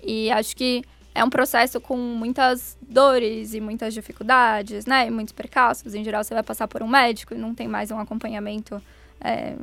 E 0.00 0.30
acho 0.30 0.54
que 0.54 0.84
é 1.14 1.22
um 1.22 1.30
processo 1.30 1.80
com 1.80 1.96
muitas 1.96 2.76
dores 2.82 3.54
e 3.54 3.60
muitas 3.60 3.94
dificuldades, 3.94 4.84
né? 4.84 5.06
E 5.06 5.10
muitos 5.10 5.32
percalços. 5.32 5.94
Em 5.94 6.02
geral, 6.02 6.24
você 6.24 6.34
vai 6.34 6.42
passar 6.42 6.66
por 6.66 6.82
um 6.82 6.88
médico 6.88 7.34
e 7.34 7.38
não 7.38 7.54
tem 7.54 7.68
mais 7.68 7.92
um 7.92 7.98
acompanhamento. 7.98 8.82
É, 9.20 9.54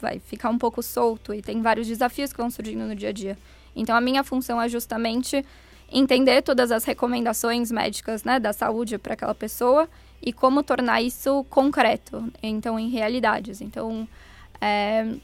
vai 0.00 0.20
ficar 0.20 0.48
um 0.48 0.56
pouco 0.56 0.80
solto 0.82 1.34
e 1.34 1.42
tem 1.42 1.60
vários 1.60 1.88
desafios 1.88 2.32
que 2.32 2.38
vão 2.38 2.48
surgindo 2.48 2.84
no 2.84 2.94
dia 2.94 3.08
a 3.08 3.12
dia. 3.12 3.36
Então, 3.74 3.96
a 3.96 4.00
minha 4.00 4.22
função 4.22 4.62
é 4.62 4.68
justamente 4.68 5.44
entender 5.90 6.40
todas 6.40 6.70
as 6.70 6.84
recomendações 6.84 7.72
médicas 7.72 8.22
né, 8.22 8.38
da 8.38 8.52
saúde 8.52 8.96
para 8.96 9.14
aquela 9.14 9.34
pessoa 9.34 9.88
e 10.22 10.32
como 10.32 10.62
tornar 10.62 11.02
isso 11.02 11.44
concreto, 11.50 12.32
então, 12.40 12.78
em 12.78 12.88
realidades. 12.88 13.60
Então, 13.60 14.08
é, 14.60 15.14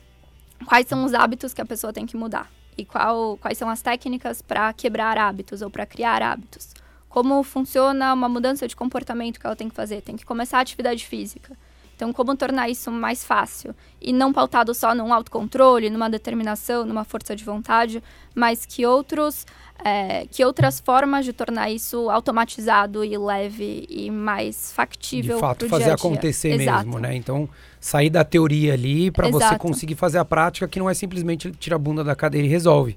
quais 0.67 0.89
são 0.89 1.05
os 1.05 1.15
hábitos 1.15 1.55
que 1.55 1.61
a 1.61 1.67
pessoa 1.67 1.93
tem 1.93 2.05
que 2.05 2.17
mudar? 2.17 2.51
E 2.79 2.85
qual, 2.85 3.37
quais 3.39 3.59
são 3.59 3.69
as 3.69 3.83
técnicas 3.83 4.41
para 4.41 4.73
quebrar 4.73 5.19
hábitos 5.19 5.63
ou 5.63 5.69
para 5.69 5.85
criar 5.85 6.23
hábitos? 6.23 6.75
Como 7.09 7.43
funciona 7.43 8.15
uma 8.15 8.29
mudança 8.29 8.69
de 8.69 8.77
comportamento 8.77 9.41
que 9.41 9.47
ela 9.47 9.57
tem 9.57 9.69
que 9.69 9.75
fazer? 9.75 10.01
Tem 10.01 10.17
que 10.17 10.25
começar 10.25 10.59
a 10.59 10.61
atividade 10.61 11.05
física. 11.05 11.57
Então, 11.99 12.13
como 12.13 12.37
tornar 12.37 12.69
isso 12.69 12.93
mais 12.93 13.25
fácil? 13.25 13.75
E 14.01 14.13
não 14.13 14.33
pautado 14.33 14.73
só 14.73 14.95
num 14.95 15.13
autocontrole, 15.13 15.91
numa 15.91 16.09
determinação, 16.09 16.87
numa 16.87 17.03
força 17.03 17.35
de 17.35 17.43
vontade, 17.43 18.01
mas 18.37 18.65
que 18.65 18.87
outros 18.87 19.45
é, 19.85 20.25
que 20.31 20.45
outras 20.45 20.79
formas 20.79 21.25
de 21.25 21.33
tornar 21.33 21.71
isso 21.71 22.09
automatizado 22.09 23.05
e 23.05 23.19
leve 23.19 23.85
e 23.89 24.13
mais 24.13 24.71
factível 24.73 25.37
de 25.37 25.41
fato 25.41 25.69
fazer 25.69 25.85
dia 25.85 25.95
-dia. 25.95 25.99
acontecer 25.99 26.61
Exato. 26.61 26.79
mesmo 26.79 26.99
né 26.99 27.15
então 27.15 27.49
sair 27.81 28.11
da 28.11 28.25
teoria 28.25 28.75
ali 28.75 29.09
para 29.11 29.29
você 29.29 29.57
conseguir 29.57 29.95
fazer 29.95 30.19
a 30.19 30.25
prática 30.25 30.67
que 30.67 30.81
não 30.81 30.91
é 30.91 30.95
simplesmente 30.95 31.53
tirar 31.53 31.77
a 31.77 31.79
bunda 31.79 32.03
da 32.03 32.17
cadeira 32.17 32.45
e 32.45 32.51
resolve 32.51 32.97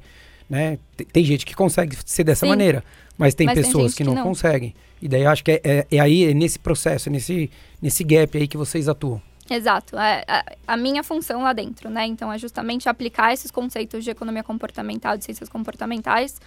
né 0.49 0.79
tem, 1.13 1.23
gente 1.23 1.45
que 1.45 1.53
consegue 1.53 1.95
ser 2.03 2.23
dessa 2.23 2.47
Sim. 2.47 2.49
maneira 2.49 2.83
mas 3.17 3.33
tem 3.33 3.45
mas 3.45 3.55
pessoas 3.55 3.93
que, 3.93 4.03
não 4.03 4.13
que, 4.13 4.19
não 4.19 4.23
conseguem 4.27 4.73
e 5.01 5.07
daí 5.07 5.25
acho 5.25 5.43
que 5.43 5.51
é, 5.51 5.61
é, 5.63 5.87
é 5.91 5.99
aí 5.99 6.25
é 6.25 6.33
nesse 6.33 6.59
processo 6.59 7.09
é 7.09 7.11
nesse 7.11 7.49
nesse 7.81 8.03
gap 8.03 8.37
aí 8.37 8.47
que 8.47 8.57
vocês 8.57 8.87
atuam 8.87 9.21
Exato. 9.49 9.97
É, 9.97 10.23
a, 10.29 10.45
a, 10.65 10.77
minha 10.77 11.03
função 11.03 11.41
lá 11.43 11.51
dentro, 11.51 11.89
né? 11.89 12.05
Então, 12.05 12.31
é 12.31 12.37
justamente 12.37 12.87
aplicar 12.87 13.33
esses 13.33 13.51
conceitos 13.51 14.01
de 14.01 14.09
economia 14.09 14.43
comportamental, 14.43 15.17
de 15.17 15.25
ciências 15.25 15.49
comportamentais, 15.49 16.39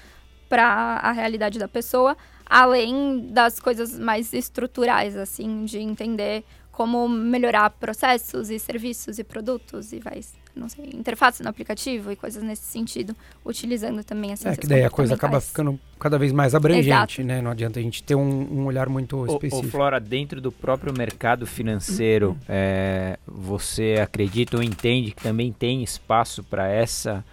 para 0.48 0.64
a 1.02 1.12
realidade 1.12 1.58
da 1.58 1.68
pessoa, 1.68 2.16
além 2.46 3.28
das 3.30 3.60
coisas 3.60 3.98
mais 3.98 4.32
estruturais, 4.32 5.16
assim, 5.16 5.64
de 5.64 5.78
entender 5.78 6.44
como 6.74 7.08
melhorar 7.08 7.70
processos 7.70 8.50
e 8.50 8.58
serviços 8.58 9.20
e 9.20 9.24
produtos 9.24 9.92
e 9.92 10.00
vai, 10.00 10.20
não 10.56 10.68
sei, 10.68 10.90
interface 10.92 11.40
no 11.40 11.48
aplicativo 11.48 12.10
e 12.10 12.16
coisas 12.16 12.42
nesse 12.42 12.64
sentido, 12.64 13.14
utilizando 13.44 14.02
também 14.02 14.32
as 14.32 14.44
É 14.44 14.56
que 14.56 14.66
daí 14.66 14.82
a 14.82 14.90
coisa 14.90 15.14
acaba 15.14 15.40
ficando 15.40 15.78
cada 16.00 16.18
vez 16.18 16.32
mais 16.32 16.52
abrangente, 16.52 16.88
Exato. 16.88 17.22
né? 17.22 17.40
Não 17.40 17.52
adianta 17.52 17.78
a 17.78 17.82
gente 17.82 18.02
ter 18.02 18.16
um, 18.16 18.60
um 18.60 18.66
olhar 18.66 18.88
muito 18.88 19.24
específico. 19.24 19.68
O, 19.68 19.70
Flora, 19.70 20.00
dentro 20.00 20.40
do 20.40 20.50
próprio 20.50 20.92
mercado 20.92 21.46
financeiro, 21.46 22.36
é, 22.48 23.20
você 23.24 23.94
acredita 24.02 24.56
ou 24.56 24.62
entende 24.62 25.12
que 25.12 25.22
também 25.22 25.52
tem 25.52 25.80
espaço 25.80 26.42
para 26.42 26.68
essa 26.68 27.24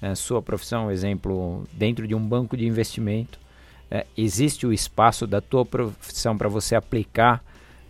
é, 0.00 0.14
sua 0.14 0.40
profissão, 0.40 0.88
exemplo, 0.88 1.64
dentro 1.72 2.06
de 2.06 2.14
um 2.14 2.24
banco 2.24 2.56
de 2.56 2.64
investimento, 2.64 3.40
é, 3.90 4.06
existe 4.16 4.64
o 4.68 4.72
espaço 4.72 5.26
da 5.26 5.40
tua 5.40 5.66
profissão 5.66 6.38
para 6.38 6.48
você 6.48 6.76
aplicar 6.76 7.42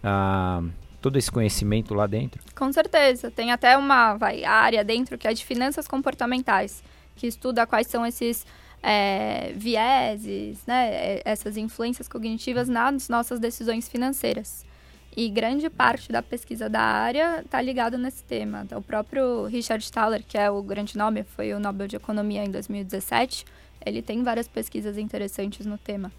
ah, 0.03 0.63
todo 1.05 1.19
esse 1.19 1.31
conhecimento 1.31 1.93
lá 1.93 2.07
dentro? 2.07 2.43
Com 2.57 2.73
certeza. 2.73 3.31
Tem 3.31 3.53
até 3.53 3.77
uma 3.77 4.15
vai, 4.15 4.43
área 4.43 4.83
dentro 4.83 5.19
que 5.19 5.29
é 5.29 5.35
de 5.35 5.45
finanças 5.45 5.87
comportamentais, 5.87 6.83
que 7.15 7.27
estuda 7.27 7.67
quais 7.67 7.89
são 7.89 8.07
esses 8.07 8.47
é, 8.83 9.53
vieses, 9.55 10.65
né, 10.67 11.21
essas 11.23 11.59
influências 11.59 12.09
cognitivas 12.09 12.71
nas 12.71 13.11
nossas 13.11 13.39
decisões 13.39 13.87
financeiras. 13.87 14.65
E 15.15 15.29
grande 15.29 15.69
parte 15.69 16.11
da 16.11 16.23
pesquisa 16.23 16.71
da 16.71 16.81
área 16.81 17.43
está 17.45 17.61
ligada 17.61 17.99
nesse 17.99 18.25
tema. 18.25 18.67
O 18.75 18.81
próprio 18.81 19.45
Richard 19.45 19.93
Thaler, 19.93 20.25
que 20.27 20.39
é 20.39 20.51
o 20.51 20.63
grande 20.63 20.97
nome, 20.97 21.23
foi 21.23 21.53
o 21.53 21.61
Nobel 21.61 21.87
de 21.87 21.97
Economia 21.97 22.43
em 22.43 22.51
2017, 22.51 23.45
ele 23.85 24.01
tem 24.01 24.23
várias 24.23 24.49
pesquisas 24.49 24.97
interessantes 24.97 25.67
no 25.67 25.77
tema. 25.77 26.11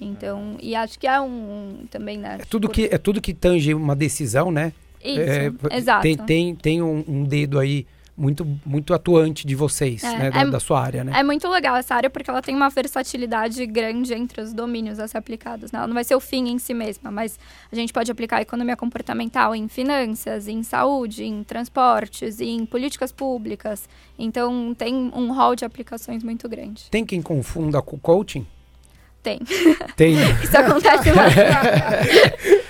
Então, 0.00 0.56
e 0.60 0.74
acho 0.74 0.98
que 0.98 1.06
é 1.06 1.20
um, 1.20 1.84
também, 1.90 2.18
né? 2.18 2.38
É 2.40 2.44
tudo, 2.44 2.68
que, 2.68 2.88
é 2.90 2.98
tudo 2.98 3.20
que 3.20 3.34
tange 3.34 3.74
uma 3.74 3.96
decisão, 3.96 4.50
né? 4.50 4.72
Isso, 5.02 5.20
é, 5.20 5.76
exato. 5.76 6.02
Tem, 6.02 6.16
tem, 6.16 6.54
tem 6.54 6.82
um, 6.82 7.04
um 7.06 7.24
dedo 7.24 7.58
aí 7.58 7.86
muito, 8.18 8.44
muito 8.66 8.92
atuante 8.92 9.46
de 9.46 9.54
vocês, 9.54 10.02
é, 10.02 10.18
né? 10.18 10.30
Da, 10.30 10.40
é, 10.40 10.46
da, 10.46 10.60
sua 10.60 10.82
área, 10.82 11.04
né? 11.04 11.12
É 11.14 11.22
muito 11.22 11.48
legal 11.48 11.76
essa 11.76 11.94
área 11.94 12.10
porque 12.10 12.28
ela 12.28 12.42
tem 12.42 12.54
uma 12.54 12.68
versatilidade 12.68 13.64
grande 13.64 14.12
entre 14.12 14.42
os 14.42 14.52
domínios 14.52 14.98
a 14.98 15.06
ser 15.06 15.18
aplicados. 15.18 15.70
Né? 15.70 15.78
Ela 15.78 15.86
não 15.86 15.94
vai 15.94 16.02
ser 16.02 16.16
o 16.16 16.20
fim 16.20 16.48
em 16.48 16.58
si 16.58 16.74
mesma, 16.74 17.10
mas 17.10 17.38
a 17.70 17.76
gente 17.76 17.92
pode 17.92 18.10
aplicar 18.10 18.42
economia 18.42 18.76
comportamental 18.76 19.54
em 19.54 19.68
finanças, 19.68 20.48
em 20.48 20.62
saúde, 20.64 21.24
em 21.24 21.44
transportes, 21.44 22.40
em 22.40 22.66
políticas 22.66 23.12
públicas. 23.12 23.88
Então, 24.18 24.74
tem 24.76 24.94
um 24.94 25.32
rol 25.32 25.54
de 25.54 25.64
aplicações 25.64 26.24
muito 26.24 26.48
grande. 26.48 26.90
Tem 26.90 27.06
quem 27.06 27.22
confunda 27.22 27.80
com 27.80 27.96
coaching? 27.98 28.44
Tem. 29.22 29.40
Tem. 29.96 30.14
Isso 30.42 30.56
acontece 30.56 31.12
mais. 31.12 31.34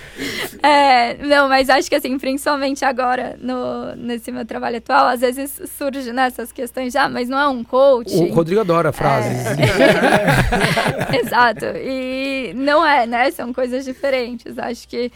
É, 0.61 1.15
não, 1.25 1.47
mas 1.47 1.69
acho 1.69 1.89
que 1.89 1.95
assim, 1.95 2.17
principalmente 2.17 2.83
agora, 2.83 3.37
no, 3.39 3.95
nesse 3.95 4.29
meu 4.31 4.45
trabalho 4.45 4.77
atual, 4.77 5.07
às 5.07 5.21
vezes 5.21 5.61
surge 5.77 6.11
nessas 6.11 6.51
questões 6.51 6.91
já, 6.91 7.07
mas 7.07 7.29
não 7.29 7.39
é 7.39 7.47
um 7.47 7.63
coach. 7.63 8.13
O 8.13 8.33
Rodrigo 8.33 8.59
adora 8.59 8.91
frases. 8.91 9.45
É... 9.57 11.15
Exato. 11.23 11.65
E 11.77 12.51
não 12.55 12.85
é, 12.85 13.05
né? 13.07 13.31
São 13.31 13.53
coisas 13.53 13.85
diferentes. 13.85 14.59
Acho 14.59 14.85
que 14.87 15.11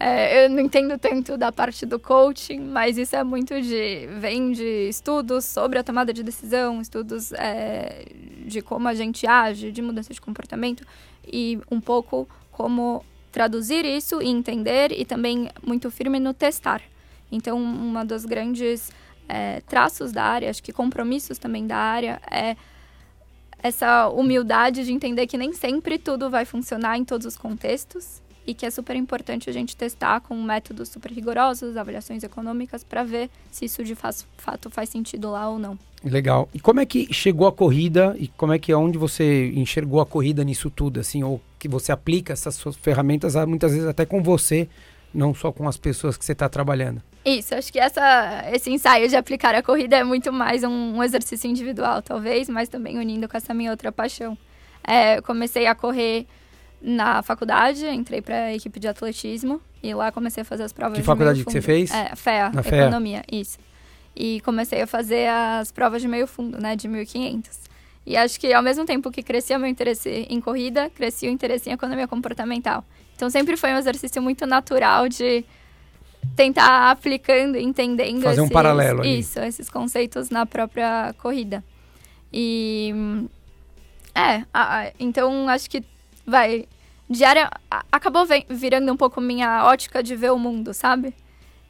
é, 0.00 0.44
eu 0.44 0.50
não 0.50 0.60
entendo 0.60 0.96
tanto 0.96 1.36
da 1.36 1.50
parte 1.50 1.84
do 1.84 1.98
coaching, 1.98 2.60
mas 2.60 2.96
isso 2.96 3.16
é 3.16 3.24
muito 3.24 3.60
de. 3.60 4.06
vem 4.20 4.52
de 4.52 4.88
estudos 4.88 5.44
sobre 5.44 5.78
a 5.78 5.82
tomada 5.82 6.12
de 6.12 6.22
decisão, 6.22 6.80
estudos 6.80 7.32
é, 7.32 8.06
de 8.46 8.62
como 8.62 8.86
a 8.86 8.94
gente 8.94 9.26
age, 9.26 9.72
de 9.72 9.82
mudança 9.82 10.14
de 10.14 10.20
comportamento, 10.20 10.86
e 11.26 11.58
um 11.68 11.80
pouco 11.80 12.28
como 12.52 13.04
traduzir 13.32 13.84
isso 13.84 14.22
e 14.22 14.28
entender 14.28 14.92
e 14.92 15.04
também 15.04 15.50
muito 15.66 15.90
firme 15.90 16.20
no 16.20 16.32
testar. 16.32 16.80
Então, 17.30 17.60
uma 17.60 18.04
dos 18.04 18.24
grandes 18.24 18.92
é, 19.28 19.60
traços 19.62 20.12
da 20.12 20.22
área, 20.22 20.48
acho 20.48 20.62
que 20.62 20.72
compromissos 20.72 21.38
também 21.38 21.66
da 21.66 21.76
área, 21.76 22.22
é 22.30 22.56
essa 23.60 24.08
humildade 24.08 24.84
de 24.84 24.92
entender 24.92 25.26
que 25.26 25.36
nem 25.36 25.52
sempre 25.52 25.98
tudo 25.98 26.30
vai 26.30 26.44
funcionar 26.44 26.96
em 26.96 27.04
todos 27.04 27.26
os 27.26 27.36
contextos 27.36 28.22
e 28.48 28.54
que 28.54 28.64
é 28.64 28.70
super 28.70 28.96
importante 28.96 29.50
a 29.50 29.52
gente 29.52 29.76
testar 29.76 30.22
com 30.22 30.34
métodos 30.42 30.88
super 30.88 31.12
rigorosos, 31.12 31.76
avaliações 31.76 32.22
econômicas, 32.22 32.82
para 32.82 33.04
ver 33.04 33.28
se 33.50 33.66
isso 33.66 33.84
de 33.84 33.94
fato 33.94 34.70
faz 34.70 34.88
sentido 34.88 35.30
lá 35.30 35.50
ou 35.50 35.58
não. 35.58 35.78
Legal. 36.02 36.48
E 36.54 36.58
como 36.58 36.80
é 36.80 36.86
que 36.86 37.12
chegou 37.12 37.46
a 37.46 37.52
corrida 37.52 38.16
e 38.18 38.26
como 38.28 38.54
é 38.54 38.58
que 38.58 38.72
é 38.72 38.76
onde 38.76 38.96
você 38.96 39.52
enxergou 39.54 40.00
a 40.00 40.06
corrida 40.06 40.42
nisso 40.44 40.70
tudo, 40.70 40.98
assim, 40.98 41.22
ou 41.22 41.42
que 41.58 41.68
você 41.68 41.92
aplica 41.92 42.32
essas 42.32 42.54
suas 42.54 42.74
ferramentas 42.74 43.34
muitas 43.46 43.72
vezes 43.72 43.86
até 43.86 44.06
com 44.06 44.22
você, 44.22 44.66
não 45.12 45.34
só 45.34 45.52
com 45.52 45.68
as 45.68 45.76
pessoas 45.76 46.16
que 46.16 46.24
você 46.24 46.32
está 46.32 46.48
trabalhando? 46.48 47.02
Isso, 47.26 47.54
acho 47.54 47.70
que 47.70 47.78
essa, 47.78 48.46
esse 48.50 48.70
ensaio 48.70 49.10
de 49.10 49.16
aplicar 49.16 49.54
a 49.54 49.62
corrida 49.62 49.96
é 49.96 50.04
muito 50.04 50.32
mais 50.32 50.64
um, 50.64 50.70
um 50.96 51.04
exercício 51.04 51.50
individual, 51.50 52.00
talvez, 52.00 52.48
mas 52.48 52.70
também 52.70 52.96
unindo 52.96 53.28
com 53.28 53.36
essa 53.36 53.52
minha 53.52 53.70
outra 53.70 53.92
paixão. 53.92 54.38
É, 54.82 55.20
comecei 55.20 55.66
a 55.66 55.74
correr 55.74 56.26
na 56.80 57.22
faculdade, 57.22 57.86
entrei 57.86 58.22
para 58.22 58.36
a 58.36 58.54
equipe 58.54 58.78
de 58.78 58.88
atletismo 58.88 59.60
e 59.82 59.92
lá 59.94 60.12
comecei 60.12 60.42
a 60.42 60.44
fazer 60.44 60.64
as 60.64 60.72
provas 60.72 60.94
que 60.94 61.02
de 61.02 61.06
faculdade 61.06 61.44
que 61.44 61.50
você 61.50 61.60
fez? 61.60 61.90
É, 61.92 62.14
FEA, 62.14 62.50
na 62.50 62.60
Economia, 62.60 63.24
FEA. 63.28 63.40
isso. 63.40 63.58
E 64.14 64.40
comecei 64.40 64.82
a 64.82 64.86
fazer 64.86 65.28
as 65.28 65.70
provas 65.70 66.02
de 66.02 66.08
meio 66.08 66.26
fundo, 66.26 66.60
né, 66.60 66.74
de 66.74 66.88
1500. 66.88 67.68
E 68.06 68.16
acho 68.16 68.40
que 68.40 68.52
ao 68.52 68.62
mesmo 68.62 68.84
tempo 68.84 69.10
que 69.10 69.22
crescia 69.22 69.58
meu 69.58 69.68
interesse 69.68 70.26
em 70.30 70.40
corrida, 70.40 70.90
crescia 70.90 71.28
o 71.28 71.32
interesse 71.32 71.68
em 71.68 71.72
economia 71.72 72.08
comportamental. 72.08 72.84
Então 73.14 73.28
sempre 73.28 73.56
foi 73.56 73.72
um 73.72 73.76
exercício 73.76 74.22
muito 74.22 74.46
natural 74.46 75.08
de 75.08 75.44
tentar 76.34 76.90
aplicando, 76.90 77.56
entendendo 77.56 78.22
fazer 78.22 78.40
esses, 78.40 78.50
um 78.50 78.52
paralelo 78.52 79.00
ali. 79.00 79.18
isso, 79.18 79.38
esses 79.40 79.68
conceitos 79.68 80.30
na 80.30 80.46
própria 80.46 81.14
corrida. 81.18 81.62
E 82.32 82.92
é, 84.14 84.44
a, 84.52 84.80
a, 84.80 84.92
então 84.98 85.48
acho 85.48 85.68
que 85.68 85.82
vai. 86.28 86.66
Diária 87.08 87.50
acabou 87.90 88.26
virando 88.50 88.92
um 88.92 88.96
pouco 88.96 89.20
minha 89.20 89.64
ótica 89.64 90.02
de 90.02 90.14
ver 90.14 90.30
o 90.30 90.38
mundo, 90.38 90.74
sabe? 90.74 91.14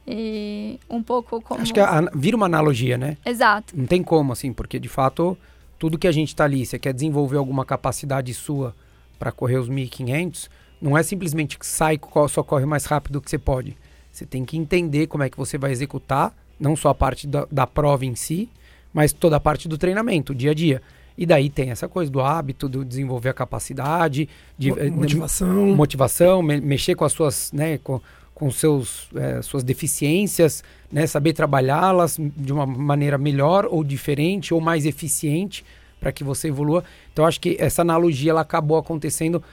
E 0.05 0.79
um 0.89 1.01
pouco 1.01 1.41
como. 1.41 1.61
Acho 1.61 1.73
que 1.73 1.79
a, 1.79 2.01
vira 2.13 2.35
uma 2.35 2.47
analogia, 2.47 2.97
né? 2.97 3.15
Exato. 3.25 3.77
Não 3.77 3.85
tem 3.85 4.03
como, 4.03 4.33
assim, 4.33 4.51
porque 4.51 4.79
de 4.79 4.89
fato, 4.89 5.37
tudo 5.77 5.97
que 5.97 6.07
a 6.07 6.11
gente 6.11 6.35
tá 6.35 6.43
ali, 6.43 6.65
você 6.65 6.77
quer 6.77 6.93
desenvolver 6.93 7.37
alguma 7.37 7.63
capacidade 7.63 8.33
sua 8.33 8.75
para 9.17 9.31
correr 9.31 9.57
os 9.57 9.69
1500, 9.69 10.49
não 10.81 10.97
é 10.97 11.03
simplesmente 11.03 11.59
que 11.59 11.65
sai, 11.65 11.99
só 12.29 12.41
corre 12.41 12.65
mais 12.65 12.85
rápido 12.85 13.21
que 13.21 13.29
você 13.29 13.37
pode. 13.37 13.77
Você 14.11 14.25
tem 14.25 14.43
que 14.43 14.57
entender 14.57 15.07
como 15.07 15.23
é 15.23 15.29
que 15.29 15.37
você 15.37 15.57
vai 15.57 15.71
executar, 15.71 16.33
não 16.59 16.75
só 16.75 16.89
a 16.89 16.95
parte 16.95 17.27
da, 17.27 17.47
da 17.51 17.67
prova 17.67 18.05
em 18.05 18.15
si, 18.15 18.49
mas 18.93 19.13
toda 19.13 19.35
a 19.35 19.39
parte 19.39 19.67
do 19.67 19.77
treinamento, 19.77 20.33
dia 20.33 20.51
a 20.51 20.53
dia. 20.53 20.81
E 21.19 21.25
daí 21.25 21.49
tem 21.49 21.69
essa 21.69 21.85
coisa 21.85 22.09
do 22.09 22.21
hábito, 22.21 22.69
do 22.69 22.85
desenvolver 22.85 23.27
a 23.27 23.33
capacidade, 23.33 24.29
de 24.57 24.69
eh, 24.69 24.89
motivação, 24.89 25.75
motivação 25.75 26.41
me 26.41 26.61
mexer 26.61 26.95
com 26.95 27.03
as 27.03 27.11
suas, 27.11 27.51
né, 27.51 27.77
com, 27.79 27.99
com 28.33 28.49
seus, 28.49 29.09
é, 29.13 29.41
suas 29.41 29.61
deficiências, 29.61 30.63
né, 30.89 31.05
saber 31.05 31.33
trabalhá-las 31.33 32.17
de 32.17 32.53
uma 32.53 32.65
maneira 32.65 33.17
melhor 33.17 33.67
ou 33.69 33.83
diferente 33.83 34.53
ou 34.53 34.61
mais 34.61 34.85
eficiente 34.85 35.65
para 35.99 36.13
que 36.13 36.23
você 36.23 36.47
evolua. 36.47 36.85
Então 37.11 37.25
acho 37.25 37.41
que 37.41 37.57
essa 37.59 37.81
analogia 37.81 38.31
ela 38.31 38.39
acabou 38.39 38.77
acontecendo. 38.77 39.43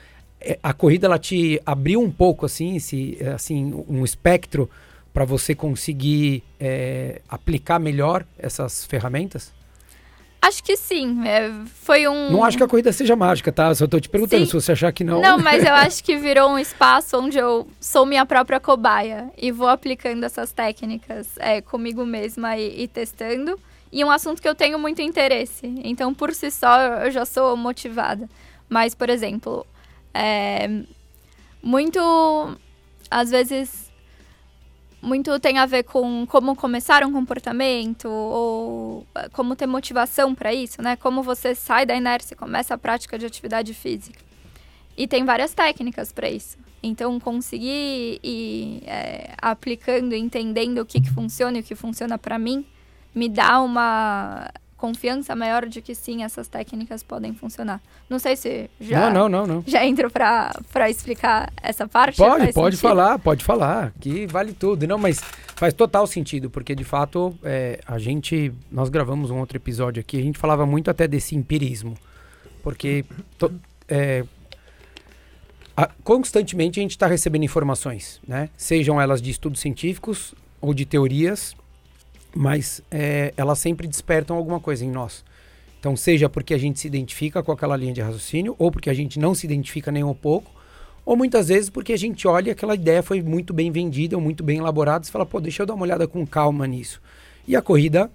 É, 0.41 0.61
a 0.63 0.73
corrida 0.73 1.09
ela 1.09 1.19
te 1.19 1.61
abriu 1.67 2.01
um 2.01 2.13
pouco 2.13 2.47
assim, 2.47 2.77
esse, 2.77 3.19
assim 3.35 3.85
um 3.89 4.05
espectro 4.05 4.71
para 5.13 5.25
você 5.25 5.53
conseguir 5.53 6.45
é, 6.61 7.23
aplicar 7.29 7.81
melhor 7.81 8.25
essas 8.39 8.85
ferramentas? 8.85 9.56
Acho 10.41 10.63
que 10.63 10.77
sim. 10.77 11.27
É, 11.27 11.51
foi 11.67 12.07
um. 12.07 12.31
Não 12.31 12.45
acho 12.45 12.57
que 12.57 12.63
a 12.63 12.69
corrida 12.69 12.93
seja 12.93 13.17
mágica, 13.17 13.51
tá? 13.51 13.75
Só 13.75 13.87
tô 13.87 13.99
te 13.99 14.09
perguntando 14.09 14.45
sim. 14.45 14.51
se 14.51 14.55
você 14.55 14.73
achar 14.73 14.93
que 14.93 15.03
não. 15.03 15.21
Não, 15.21 15.39
mas 15.39 15.65
eu 15.65 15.73
acho 15.75 16.05
que 16.05 16.17
virou 16.17 16.51
um 16.51 16.59
espaço 16.59 17.19
onde 17.19 17.39
eu 17.39 17.67
sou 17.81 18.07
minha 18.07 18.25
própria 18.25 18.61
cobaia 18.61 19.31
e 19.37 19.51
vou 19.51 19.69
aplicando 19.69 20.25
essas 20.25 20.53
técnicas 20.53 21.29
é, 21.39 21.61
comigo 21.61 22.05
mesma 22.05 22.57
e, 22.57 22.83
e 22.83 22.89
testando. 22.89 23.59
E 23.91 24.05
um 24.05 24.11
assunto 24.11 24.43
que 24.43 24.49
eu 24.49 24.55
tenho 24.55 24.79
muito 24.79 25.01
interesse. 25.01 25.73
Então, 25.83 26.13
por 26.13 26.35
si 26.35 26.51
só, 26.51 26.79
eu 27.05 27.11
já 27.11 27.25
sou 27.25 27.57
motivada. 27.57 28.29
Mas, 28.69 28.95
por 28.95 29.09
exemplo, 29.09 29.67
é, 30.13 30.69
muito. 31.63 32.57
Às 33.11 33.31
vezes 33.31 33.86
muito 35.07 35.39
tem 35.39 35.59
a 35.59 35.67
ver 35.67 35.85
com 35.85 36.27
como 36.27 36.57
começar 36.57 37.05
um 37.05 37.13
comportamento 37.13 38.09
ou 38.09 39.07
eh, 39.15 39.29
como 39.33 39.55
ter 39.55 39.67
motivação 39.67 40.35
para 40.35 40.53
isso, 40.53 40.83
né? 40.83 40.97
Como 40.97 41.23
você 41.23 41.55
sai 41.55 41.87
da 41.87 41.95
inércia 41.95 42.35
e 42.35 42.37
começa 42.37 42.75
a 42.75 42.79
prática 42.79 43.17
de 43.17 43.25
atividade 43.25 43.73
física. 43.73 44.19
E 44.97 45.07
tem 45.07 45.25
várias 45.25 45.55
técnicas 45.55 46.11
para 46.11 46.29
isso. 46.29 46.59
Então, 46.83 47.21
conseguir 47.21 48.19
ir 48.23 48.83
é, 48.85 49.31
aplicando, 49.41 50.15
entendendo 50.15 50.81
o 50.81 50.87
que, 50.87 51.01
que 51.01 51.11
funciona 51.11 51.59
e 51.59 51.61
o 51.61 51.65
que 51.65 51.75
funciona 51.75 52.19
para 52.19 52.39
mim, 52.39 52.67
me 53.15 53.29
dá 53.29 53.61
uma 53.61 54.51
confiança 54.77 55.35
maior 55.35 55.67
de 55.67 55.81
que 55.81 55.95
sim, 55.95 56.23
essas 56.23 56.49
técnicas 56.49 57.03
podem 57.03 57.35
funcionar. 57.35 57.81
Não 58.09 58.19
sei 58.19 58.37
se 58.37 58.71
já 58.81 59.11
não, 59.11 59.29
não, 59.29 59.47
não, 59.47 59.55
não. 59.57 59.65
já 59.67 59.85
entro 59.85 60.11
para 60.11 60.91
explicar 60.91 61.51
essa 61.63 61.89
parte. 61.89 62.17
Pode, 62.17 62.53
pode 62.53 62.77
sentido? 62.77 62.89
falar, 62.89 63.19
pode 63.19 63.45
falar, 63.45 63.93
que 63.99 64.27
vale 64.27 64.53
tudo. 64.53 64.87
Não, 64.87 64.99
mas 64.99 65.21
faz 65.57 65.73
total 65.73 66.07
sentido, 66.07 66.51
porque 66.51 66.75
de 66.75 66.85
fato 66.85 67.37
é, 67.43 67.81
a 67.87 67.99
gente, 67.99 68.53
nós 68.71 68.89
gravamos 68.89 69.31
um 69.31 69.39
outro 69.39 69.57
episódio 69.57 70.01
aqui, 70.01 70.19
a 70.19 70.23
gente 70.23 70.39
falava 70.39 70.67
muito 70.67 70.91
até 70.91 71.09
desse 71.09 71.35
empirismo, 71.35 71.95
porque 72.63 73.05
to, 73.39 73.53
é, 73.89 74.25
a, 75.77 75.89
constantemente 76.05 76.79
a 76.79 76.83
gente 76.83 76.93
está 76.93 77.07
recebendo 77.07 77.45
informações, 77.45 78.21
né? 78.27 78.51
Sejam 78.57 79.01
elas 79.01 79.23
de 79.23 79.31
estudos 79.31 79.61
científicos 79.61 80.35
ou 80.61 80.75
de 80.75 80.85
teorias 80.85 81.57
mas 82.35 82.83
é, 82.91 83.33
elas 83.37 83.59
sempre 83.59 83.87
despertam 83.87 84.37
alguma 84.37 84.61
coisa 84.61 84.85
em 84.85 84.91
nós. 84.91 85.25
Então, 85.79 85.97
seja 85.97 86.29
porque 86.29 86.55
a 86.55 86.59
gente 86.59 86.81
se 86.81 86.87
identifica 86.87 87.43
com 87.43 87.53
aquela 87.53 87.77
linha 87.77 87.93
de 87.93 88.01
raciocínio, 88.01 88.57
ou 88.59 88.71
porque 88.71 88.91
a 88.91 88.95
gente 88.95 89.19
não 89.19 89.35
se 89.35 89.47
identifica 89.47 89.93
nem 89.93 90.03
um 90.03 90.15
pouco, 90.15 90.51
ou 91.05 91.17
muitas 91.17 91.49
vezes 91.49 91.71
porque 91.71 91.93
a 91.93 91.97
gente 91.97 92.27
olha 92.27 92.53
aquela 92.53 92.75
ideia 92.75 93.03
foi 93.03 93.23
muito 93.23 93.55
bem 93.55 93.71
vendida, 93.71 94.17
ou 94.17 94.23
muito 94.23 94.43
bem 94.43 94.59
elaborada, 94.59 95.07
e 95.07 95.11
fala, 95.11 95.25
pô, 95.25 95.41
deixa 95.41 95.63
eu 95.63 95.67
dar 95.67 95.75
uma 95.75 95.85
olhada 95.85 96.09
com 96.09 96.27
calma 96.27 96.67
nisso. 96.67 97.01
E 97.47 97.55
a 97.55 97.63
corrida, 97.63 98.11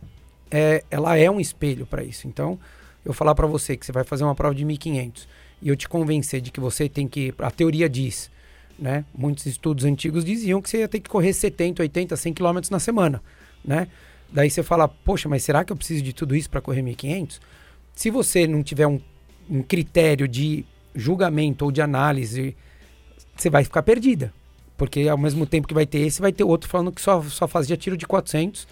é, 0.49 0.83
ela 0.91 1.17
é 1.17 1.31
um 1.31 1.39
espelho 1.39 1.85
para 1.85 2.03
isso. 2.03 2.27
Então, 2.27 2.59
eu 3.05 3.13
falar 3.13 3.33
para 3.33 3.47
você 3.47 3.77
que 3.77 3.85
você 3.85 3.91
vai 3.91 4.03
fazer 4.03 4.23
uma 4.23 4.35
prova 4.35 4.53
de 4.53 4.65
1500 4.65 5.27
e 5.61 5.69
eu 5.69 5.75
te 5.75 5.87
convencer 5.87 6.41
de 6.41 6.51
que 6.51 6.59
você 6.59 6.89
tem 6.89 7.07
que, 7.07 7.33
a 7.39 7.49
teoria 7.49 7.87
diz, 7.87 8.29
né? 8.77 9.05
Muitos 9.15 9.45
estudos 9.45 9.85
antigos 9.85 10.25
diziam 10.25 10.61
que 10.61 10.69
você 10.69 10.79
ia 10.79 10.87
ter 10.87 10.99
que 10.99 11.09
correr 11.09 11.33
70, 11.33 11.83
80, 11.83 12.15
100 12.17 12.33
quilômetros 12.33 12.69
na 12.69 12.79
semana, 12.79 13.21
né? 13.63 13.87
Daí 14.31 14.49
você 14.49 14.63
fala, 14.63 14.87
poxa, 14.87 15.27
mas 15.27 15.43
será 15.43 15.63
que 15.63 15.71
eu 15.71 15.75
preciso 15.75 16.03
de 16.03 16.13
tudo 16.13 16.35
isso 16.35 16.49
para 16.49 16.61
correr 16.61 16.81
1.500? 16.81 17.39
Se 17.93 18.09
você 18.09 18.47
não 18.47 18.63
tiver 18.63 18.87
um, 18.87 18.99
um 19.49 19.61
critério 19.61 20.27
de 20.27 20.65
julgamento 20.95 21.65
ou 21.65 21.71
de 21.71 21.81
análise, 21.81 22.55
você 23.35 23.49
vai 23.49 23.63
ficar 23.63 23.83
perdida. 23.83 24.33
Porque 24.77 25.07
ao 25.07 25.17
mesmo 25.17 25.45
tempo 25.45 25.67
que 25.67 25.73
vai 25.73 25.85
ter 25.85 25.99
esse, 25.99 26.21
vai 26.21 26.31
ter 26.31 26.43
outro 26.43 26.69
falando 26.69 26.91
que 26.91 27.01
só, 27.01 27.21
só 27.23 27.47
fazia 27.47 27.77
tiro 27.77 27.97
de 27.97 28.07
400 28.07 28.67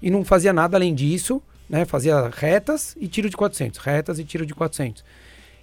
e 0.00 0.10
não 0.10 0.24
fazia 0.24 0.52
nada 0.52 0.76
além 0.76 0.94
disso, 0.94 1.42
né? 1.68 1.84
Fazia 1.84 2.28
retas 2.28 2.96
e 2.98 3.06
tiro 3.06 3.28
de 3.28 3.36
400, 3.36 3.78
retas 3.78 4.18
e 4.18 4.24
tiro 4.24 4.46
de 4.46 4.54
400. 4.54 5.04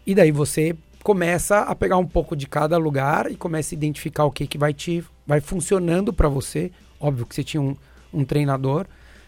E 0.06 0.14
daí 0.14 0.32
você 0.32 0.76
começa 1.04 1.60
a 1.60 1.74
pegar 1.74 1.98
um 1.98 2.06
pouco 2.06 2.36
de 2.36 2.48
cada 2.48 2.78
lugar 2.78 3.32
e 3.32 3.36
começa 3.36 3.74
a 3.74 3.76
identificar 3.76 4.26
o 4.26 4.32
que 4.32 4.46
que 4.46 4.58
vai 4.58 4.74
te 4.74 5.04
vai 5.26 5.42
funcionando 5.42 6.14
para 6.14 6.30
você. 6.30 6.72
Óbvio 7.00 7.26
que 7.26 7.34
você 7.34 7.44
tinha 7.44 7.62
um, 7.62 7.76
um 8.14 8.24
treinador, 8.24 8.86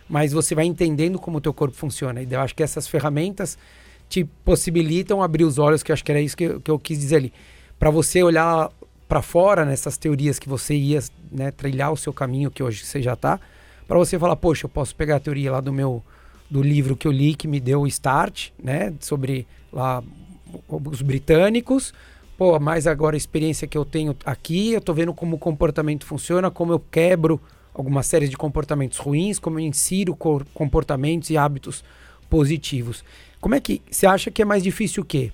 mas 0.08 0.34
você 0.34 0.56
vai 0.56 0.66
entendendo 0.66 1.20
como 1.20 1.38
o 1.38 1.42
teu 1.42 1.54
corpo 1.54 1.76
funciona. 1.76 2.22
E 2.22 2.28
eu 2.32 2.40
acho 2.42 2.56
que 2.56 2.64
essas 2.64 2.88
ferramentas 2.88 3.58
te 4.10 4.24
possibilitam 4.24 5.22
abrir 5.22 5.44
os 5.44 5.60
olhos, 5.60 5.84
que 5.84 5.92
acho 5.92 6.04
que 6.04 6.12
era 6.12 6.20
isso 6.20 6.36
que 6.36 6.46
eu, 6.46 6.60
que 6.60 6.72
eu 6.72 6.80
quis 6.80 7.00
dizer 7.00 7.18
ali. 7.18 7.34
Para 7.78 7.92
você 7.92 8.24
olhar 8.24 8.72
para 9.08 9.22
fora 9.22 9.66
nessas 9.66 9.98
teorias 9.98 10.40
que 10.40 10.50
você 10.50 10.76
ia 10.76 11.00
né, 11.32 11.52
trilhar 11.52 11.92
o 11.92 11.98
seu 11.98 12.12
caminho, 12.12 12.52
que 12.52 12.62
hoje 12.62 12.86
você 12.86 13.02
já 13.02 13.14
está, 13.14 13.40
para 13.88 13.98
você 13.98 14.20
falar, 14.20 14.36
poxa, 14.36 14.66
eu 14.66 14.70
posso 14.70 14.96
pegar 14.96 15.16
a 15.18 15.20
teoria 15.20 15.52
lá 15.52 15.62
do 15.62 15.74
meu 15.74 16.04
do 16.50 16.64
livro 16.64 16.96
que 16.96 17.08
eu 17.08 17.12
li 17.12 17.36
que 17.36 17.48
me 17.48 17.60
deu 17.60 17.82
o 17.82 17.88
start, 17.88 18.50
né, 18.62 18.94
sobre 19.00 19.46
lá 19.72 20.04
os 20.68 21.02
britânicos, 21.04 21.94
pô, 22.38 22.60
mas 22.60 22.88
agora 22.88 23.16
a 23.16 23.18
experiência 23.18 23.68
que 23.68 23.78
eu 23.78 23.86
tenho 23.86 24.16
aqui, 24.26 24.74
eu 24.74 24.80
estou 24.80 24.96
vendo 24.96 25.14
como 25.14 25.36
o 25.36 25.40
comportamento 25.40 26.06
funciona, 26.06 26.50
como 26.50 26.74
eu 26.74 26.80
quebro 26.80 27.40
alguma 27.80 28.04
série 28.04 28.28
de 28.28 28.38
comportamentos 28.38 28.98
ruins, 28.98 29.40
como 29.40 29.60
eu 29.60 29.64
insiro 29.64 30.16
comportamentos 30.54 31.30
e 31.30 31.38
hábitos 31.38 31.84
positivos. 32.30 33.04
Como 33.40 33.56
é 33.56 33.60
que 33.60 33.82
você 33.90 34.06
acha 34.06 34.30
que 34.30 34.42
é 34.42 34.46
mais 34.46 34.62
difícil 34.62 35.04
o 35.04 35.06
quê? 35.06 35.32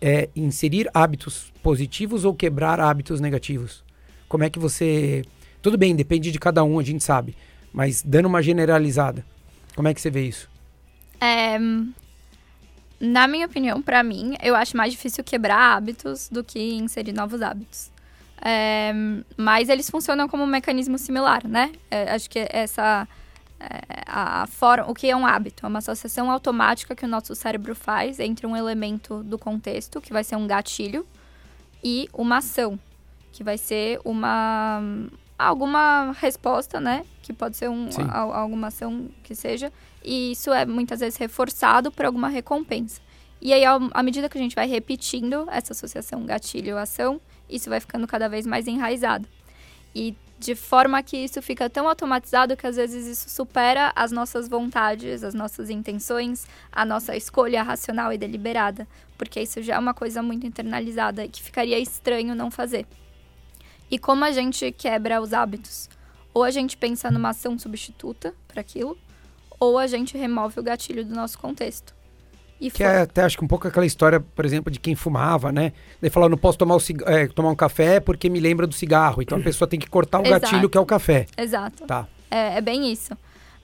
É 0.00 0.28
inserir 0.34 0.88
hábitos 0.94 1.52
positivos 1.62 2.24
ou 2.24 2.34
quebrar 2.34 2.80
hábitos 2.80 3.20
negativos? 3.20 3.84
Como 4.28 4.44
é 4.44 4.50
que 4.50 4.58
você. 4.58 5.22
Tudo 5.60 5.76
bem, 5.76 5.94
depende 5.94 6.30
de 6.30 6.38
cada 6.38 6.64
um, 6.64 6.78
a 6.78 6.82
gente 6.82 7.04
sabe. 7.04 7.36
Mas 7.72 8.02
dando 8.02 8.26
uma 8.26 8.42
generalizada, 8.42 9.24
como 9.74 9.88
é 9.88 9.94
que 9.94 10.00
você 10.00 10.10
vê 10.10 10.26
isso? 10.26 10.48
É, 11.20 11.58
na 13.00 13.26
minha 13.26 13.46
opinião, 13.46 13.80
para 13.80 14.02
mim, 14.02 14.34
eu 14.42 14.54
acho 14.54 14.76
mais 14.76 14.92
difícil 14.92 15.22
quebrar 15.24 15.76
hábitos 15.76 16.28
do 16.28 16.42
que 16.42 16.74
inserir 16.74 17.12
novos 17.12 17.42
hábitos. 17.42 17.91
É, 18.44 18.92
mas 19.36 19.68
eles 19.68 19.88
funcionam 19.88 20.28
como 20.28 20.42
um 20.42 20.46
mecanismo 20.46 20.98
similar, 20.98 21.46
né? 21.46 21.72
É, 21.90 22.12
acho 22.12 22.28
que 22.28 22.46
essa 22.50 23.06
é, 23.60 24.02
a, 24.06 24.42
a 24.42 24.46
forma, 24.46 24.90
o 24.90 24.94
que 24.94 25.08
é 25.08 25.16
um 25.16 25.24
hábito? 25.24 25.64
É 25.64 25.68
uma 25.68 25.78
associação 25.78 26.30
automática 26.30 26.96
que 26.96 27.04
o 27.04 27.08
nosso 27.08 27.34
cérebro 27.36 27.74
faz 27.76 28.18
entre 28.18 28.44
um 28.46 28.56
elemento 28.56 29.22
do 29.22 29.38
contexto, 29.38 30.00
que 30.00 30.12
vai 30.12 30.24
ser 30.24 30.34
um 30.34 30.46
gatilho, 30.46 31.06
e 31.84 32.08
uma 32.12 32.38
ação, 32.38 32.78
que 33.32 33.44
vai 33.44 33.58
ser 33.58 34.00
uma 34.04 34.82
alguma 35.38 36.12
resposta, 36.12 36.80
né? 36.80 37.04
Que 37.22 37.32
pode 37.32 37.56
ser 37.56 37.68
um, 37.68 37.88
a, 38.08 38.18
alguma 38.18 38.68
ação 38.68 39.08
que 39.22 39.34
seja. 39.34 39.72
E 40.04 40.32
isso 40.32 40.52
é 40.52 40.64
muitas 40.64 41.00
vezes 41.00 41.16
reforçado 41.16 41.90
por 41.90 42.04
alguma 42.04 42.28
recompensa. 42.28 43.00
E 43.40 43.52
aí, 43.52 43.64
à 43.64 44.02
medida 44.02 44.28
que 44.28 44.38
a 44.38 44.40
gente 44.40 44.54
vai 44.54 44.68
repetindo 44.68 45.48
essa 45.50 45.72
associação 45.72 46.24
gatilho-ação, 46.24 47.20
isso 47.54 47.70
vai 47.70 47.80
ficando 47.80 48.06
cada 48.06 48.28
vez 48.28 48.46
mais 48.46 48.66
enraizado. 48.66 49.28
E 49.94 50.16
de 50.38 50.56
forma 50.56 51.00
que 51.04 51.16
isso 51.16 51.40
fica 51.40 51.70
tão 51.70 51.86
automatizado 51.86 52.56
que 52.56 52.66
às 52.66 52.74
vezes 52.74 53.06
isso 53.06 53.30
supera 53.30 53.92
as 53.94 54.10
nossas 54.10 54.48
vontades, 54.48 55.22
as 55.22 55.34
nossas 55.34 55.70
intenções, 55.70 56.46
a 56.72 56.84
nossa 56.84 57.16
escolha 57.16 57.62
racional 57.62 58.12
e 58.12 58.18
deliberada, 58.18 58.88
porque 59.16 59.40
isso 59.40 59.62
já 59.62 59.76
é 59.76 59.78
uma 59.78 59.94
coisa 59.94 60.20
muito 60.20 60.44
internalizada 60.44 61.24
e 61.24 61.28
que 61.28 61.40
ficaria 61.40 61.78
estranho 61.78 62.34
não 62.34 62.50
fazer. 62.50 62.86
E 63.88 63.98
como 63.98 64.24
a 64.24 64.32
gente 64.32 64.72
quebra 64.72 65.20
os 65.20 65.32
hábitos? 65.32 65.88
Ou 66.34 66.42
a 66.42 66.50
gente 66.50 66.76
pensa 66.76 67.10
numa 67.10 67.28
ação 67.28 67.56
substituta 67.56 68.34
para 68.48 68.62
aquilo, 68.62 68.98
ou 69.60 69.78
a 69.78 69.86
gente 69.86 70.18
remove 70.18 70.58
o 70.58 70.62
gatilho 70.62 71.04
do 71.04 71.14
nosso 71.14 71.38
contexto. 71.38 71.94
E 72.62 72.70
que 72.70 72.84
é 72.84 73.00
até 73.00 73.22
acho 73.22 73.36
que 73.36 73.44
um 73.44 73.48
pouco 73.48 73.66
aquela 73.66 73.84
história, 73.84 74.20
por 74.20 74.44
exemplo, 74.44 74.70
de 74.70 74.78
quem 74.78 74.94
fumava, 74.94 75.50
né? 75.50 75.72
Daí 76.00 76.08
falou, 76.08 76.28
não 76.28 76.38
posso 76.38 76.56
tomar, 76.56 76.76
é, 77.06 77.26
tomar 77.26 77.50
um 77.50 77.56
café 77.56 77.98
porque 77.98 78.30
me 78.30 78.38
lembra 78.38 78.68
do 78.68 78.74
cigarro. 78.74 79.20
Então 79.20 79.36
a 79.36 79.40
pessoa 79.40 79.66
tem 79.66 79.80
que 79.80 79.90
cortar 79.90 80.20
o 80.20 80.22
Exato. 80.26 80.42
gatilho 80.42 80.70
que 80.70 80.78
é 80.78 80.80
o 80.80 80.86
café. 80.86 81.26
Exato. 81.36 81.84
Tá. 81.84 82.06
É, 82.30 82.58
é 82.58 82.60
bem 82.60 82.92
isso. 82.92 83.18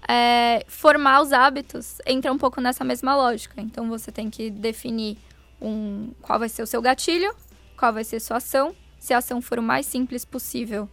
É, 0.09 0.65
formar 0.67 1.23
os 1.23 1.33
hábitos 1.33 1.99
entra 2.05 2.33
um 2.33 2.37
pouco 2.37 2.61
nessa 2.61 2.83
mesma 2.83 3.15
lógica. 3.15 3.61
Então 3.61 3.89
você 3.89 4.11
tem 4.11 4.29
que 4.29 4.51
definir 4.51 5.17
um, 5.63 6.11
qual 6.21 6.41
vai 6.41 6.49
ser 6.49 6.65
o 6.65 6.67
seu 6.67 6.83
gatilho, 6.83 7.33
qual 7.77 7.93
vai 7.93 8.03
ser 8.03 8.17
a 8.17 8.21
sua 8.21 8.39
ação. 8.39 8.75
Se 8.99 9.15
a 9.15 9.19
ação 9.19 9.41
for 9.41 9.61
o 9.61 9.63
mais 9.63 9.87
simples 9.87 10.25
possível, 10.25 10.89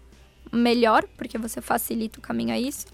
melhor, 0.53 1.07
porque 1.17 1.39
você 1.39 1.59
facilita 1.59 2.19
o 2.19 2.21
caminho 2.21 2.53
a 2.53 2.59
isso. 2.59 2.85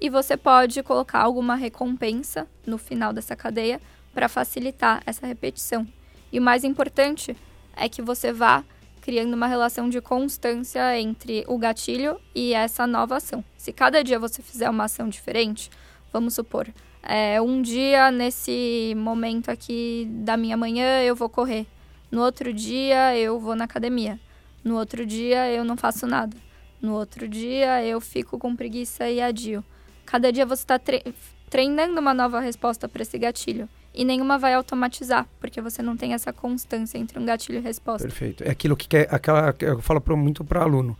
E 0.00 0.08
você 0.08 0.36
pode 0.36 0.80
colocar 0.84 1.18
alguma 1.22 1.56
recompensa 1.56 2.46
no 2.64 2.78
final 2.78 3.12
dessa 3.12 3.34
cadeia 3.34 3.80
para 4.12 4.28
facilitar 4.28 5.02
essa 5.06 5.26
repetição. 5.26 5.86
E 6.32 6.38
o 6.38 6.42
mais 6.42 6.64
importante 6.64 7.36
é 7.76 7.88
que 7.88 8.02
você 8.02 8.32
vá 8.32 8.64
criando 9.00 9.34
uma 9.34 9.46
relação 9.46 9.88
de 9.88 10.00
constância 10.00 10.98
entre 10.98 11.44
o 11.48 11.56
gatilho 11.56 12.20
e 12.34 12.52
essa 12.52 12.86
nova 12.86 13.16
ação. 13.16 13.44
Se 13.56 13.72
cada 13.72 14.04
dia 14.04 14.18
você 14.18 14.42
fizer 14.42 14.68
uma 14.68 14.84
ação 14.84 15.08
diferente, 15.08 15.70
vamos 16.12 16.34
supor, 16.34 16.68
é, 17.02 17.40
um 17.40 17.62
dia, 17.62 18.10
nesse 18.10 18.94
momento 18.96 19.50
aqui 19.50 20.06
da 20.10 20.36
minha 20.36 20.56
manhã, 20.56 21.02
eu 21.02 21.16
vou 21.16 21.28
correr. 21.28 21.66
No 22.10 22.22
outro 22.22 22.52
dia, 22.52 23.16
eu 23.16 23.38
vou 23.38 23.54
na 23.54 23.64
academia. 23.64 24.20
No 24.62 24.76
outro 24.76 25.06
dia, 25.06 25.50
eu 25.50 25.64
não 25.64 25.76
faço 25.76 26.06
nada. 26.06 26.36
No 26.80 26.94
outro 26.94 27.26
dia, 27.26 27.84
eu 27.84 28.00
fico 28.00 28.38
com 28.38 28.54
preguiça 28.54 29.08
e 29.08 29.20
adio. 29.20 29.64
Cada 30.04 30.30
dia 30.32 30.44
você 30.44 30.62
está 30.62 30.78
tre 30.78 31.02
treinando 31.48 32.00
uma 32.00 32.14
nova 32.14 32.38
resposta 32.38 32.88
para 32.88 33.02
esse 33.02 33.18
gatilho. 33.18 33.68
E 33.92 34.04
nenhuma 34.04 34.38
vai 34.38 34.54
automatizar, 34.54 35.26
porque 35.40 35.60
você 35.60 35.82
não 35.82 35.96
tem 35.96 36.14
essa 36.14 36.32
constância 36.32 36.96
entre 36.96 37.18
um 37.18 37.24
gatilho 37.24 37.58
e 37.58 37.60
resposta. 37.60 38.06
Perfeito. 38.06 38.44
É 38.44 38.50
aquilo 38.50 38.76
que 38.76 38.86
quer, 38.86 39.08
aquela, 39.12 39.54
eu 39.60 39.80
falo 39.80 40.00
pro, 40.00 40.16
muito 40.16 40.44
para 40.44 40.62
aluno. 40.62 40.96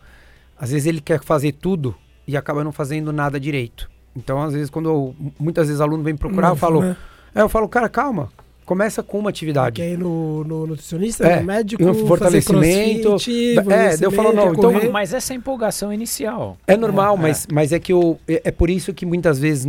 Às 0.57 0.71
vezes 0.71 0.85
ele 0.85 0.99
quer 1.01 1.23
fazer 1.23 1.53
tudo 1.53 1.95
e 2.27 2.35
acaba 2.35 2.63
não 2.63 2.71
fazendo 2.71 3.13
nada 3.13 3.39
direito. 3.39 3.89
Então, 4.15 4.41
às 4.41 4.53
vezes, 4.53 4.69
quando 4.69 4.89
eu, 4.89 5.15
muitas 5.39 5.67
vezes 5.67 5.79
aluno 5.79 6.03
vem 6.03 6.15
procurar, 6.15 6.49
eu 6.49 6.55
falo, 6.55 6.81
né? 6.81 6.97
é, 7.33 7.41
eu 7.41 7.49
falo, 7.49 7.67
cara, 7.69 7.87
calma, 7.87 8.29
começa 8.71 9.03
com 9.03 9.19
uma 9.19 9.29
atividade. 9.29 9.81
Quer 9.81 9.89
ir 9.89 9.97
no, 9.97 10.45
no 10.45 10.65
nutricionista, 10.65 11.27
é, 11.27 11.41
no 11.41 11.45
médico, 11.45 11.83
no 11.83 11.93
fortalecimento. 12.07 13.01
Crossfit, 13.01 13.57
é, 13.69 13.97
eu 13.99 14.09
falo, 14.11 14.31
não, 14.31 14.53
então, 14.53 14.71
mas 14.89 15.13
essa 15.13 15.33
empolgação 15.33 15.91
inicial. 15.91 16.57
É 16.65 16.77
normal, 16.77 17.17
é, 17.17 17.19
mas, 17.19 17.43
é. 17.43 17.47
mas 17.53 17.73
é 17.73 17.79
que 17.81 17.91
eu, 17.91 18.17
é, 18.25 18.43
é, 18.45 18.51
por 18.51 18.69
isso 18.69 18.93
que 18.93 19.05
muitas 19.05 19.37
vezes, 19.37 19.67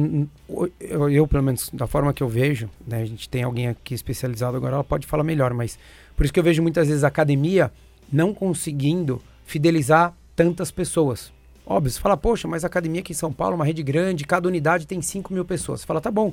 eu, 0.79 1.11
eu, 1.11 1.27
pelo 1.27 1.43
menos 1.43 1.69
da 1.73 1.89
forma 1.89 2.15
que 2.15 2.23
eu 2.23 2.29
vejo, 2.29 2.71
né, 2.87 3.03
a 3.03 3.05
gente 3.05 3.29
tem 3.29 3.43
alguém 3.43 3.67
aqui 3.67 3.93
especializado 3.93 4.57
agora, 4.57 4.75
ela 4.75 4.85
pode 4.85 5.05
falar 5.05 5.25
melhor, 5.25 5.53
mas 5.53 5.77
por 6.17 6.23
isso 6.23 6.33
que 6.33 6.39
eu 6.39 6.45
vejo 6.45 6.63
muitas 6.63 6.87
vezes 6.87 7.03
a 7.03 7.09
academia 7.09 7.73
não 8.13 8.33
conseguindo 8.33 9.21
fidelizar 9.45 10.15
tantas 10.37 10.71
pessoas. 10.71 11.33
Óbvio, 11.67 11.91
você 11.91 11.99
fala, 11.99 12.17
poxa, 12.17 12.47
mas 12.47 12.63
a 12.63 12.69
academia 12.69 13.01
aqui 13.01 13.11
em 13.11 13.17
São 13.17 13.33
Paulo, 13.33 13.57
uma 13.57 13.65
rede 13.65 13.83
grande, 13.83 14.25
cada 14.25 14.47
unidade 14.47 14.87
tem 14.87 15.03
5 15.03 15.35
mil 15.35 15.45
pessoas. 15.45 15.81
Você 15.81 15.87
fala, 15.87 16.01
tá 16.01 16.11
bom. 16.11 16.33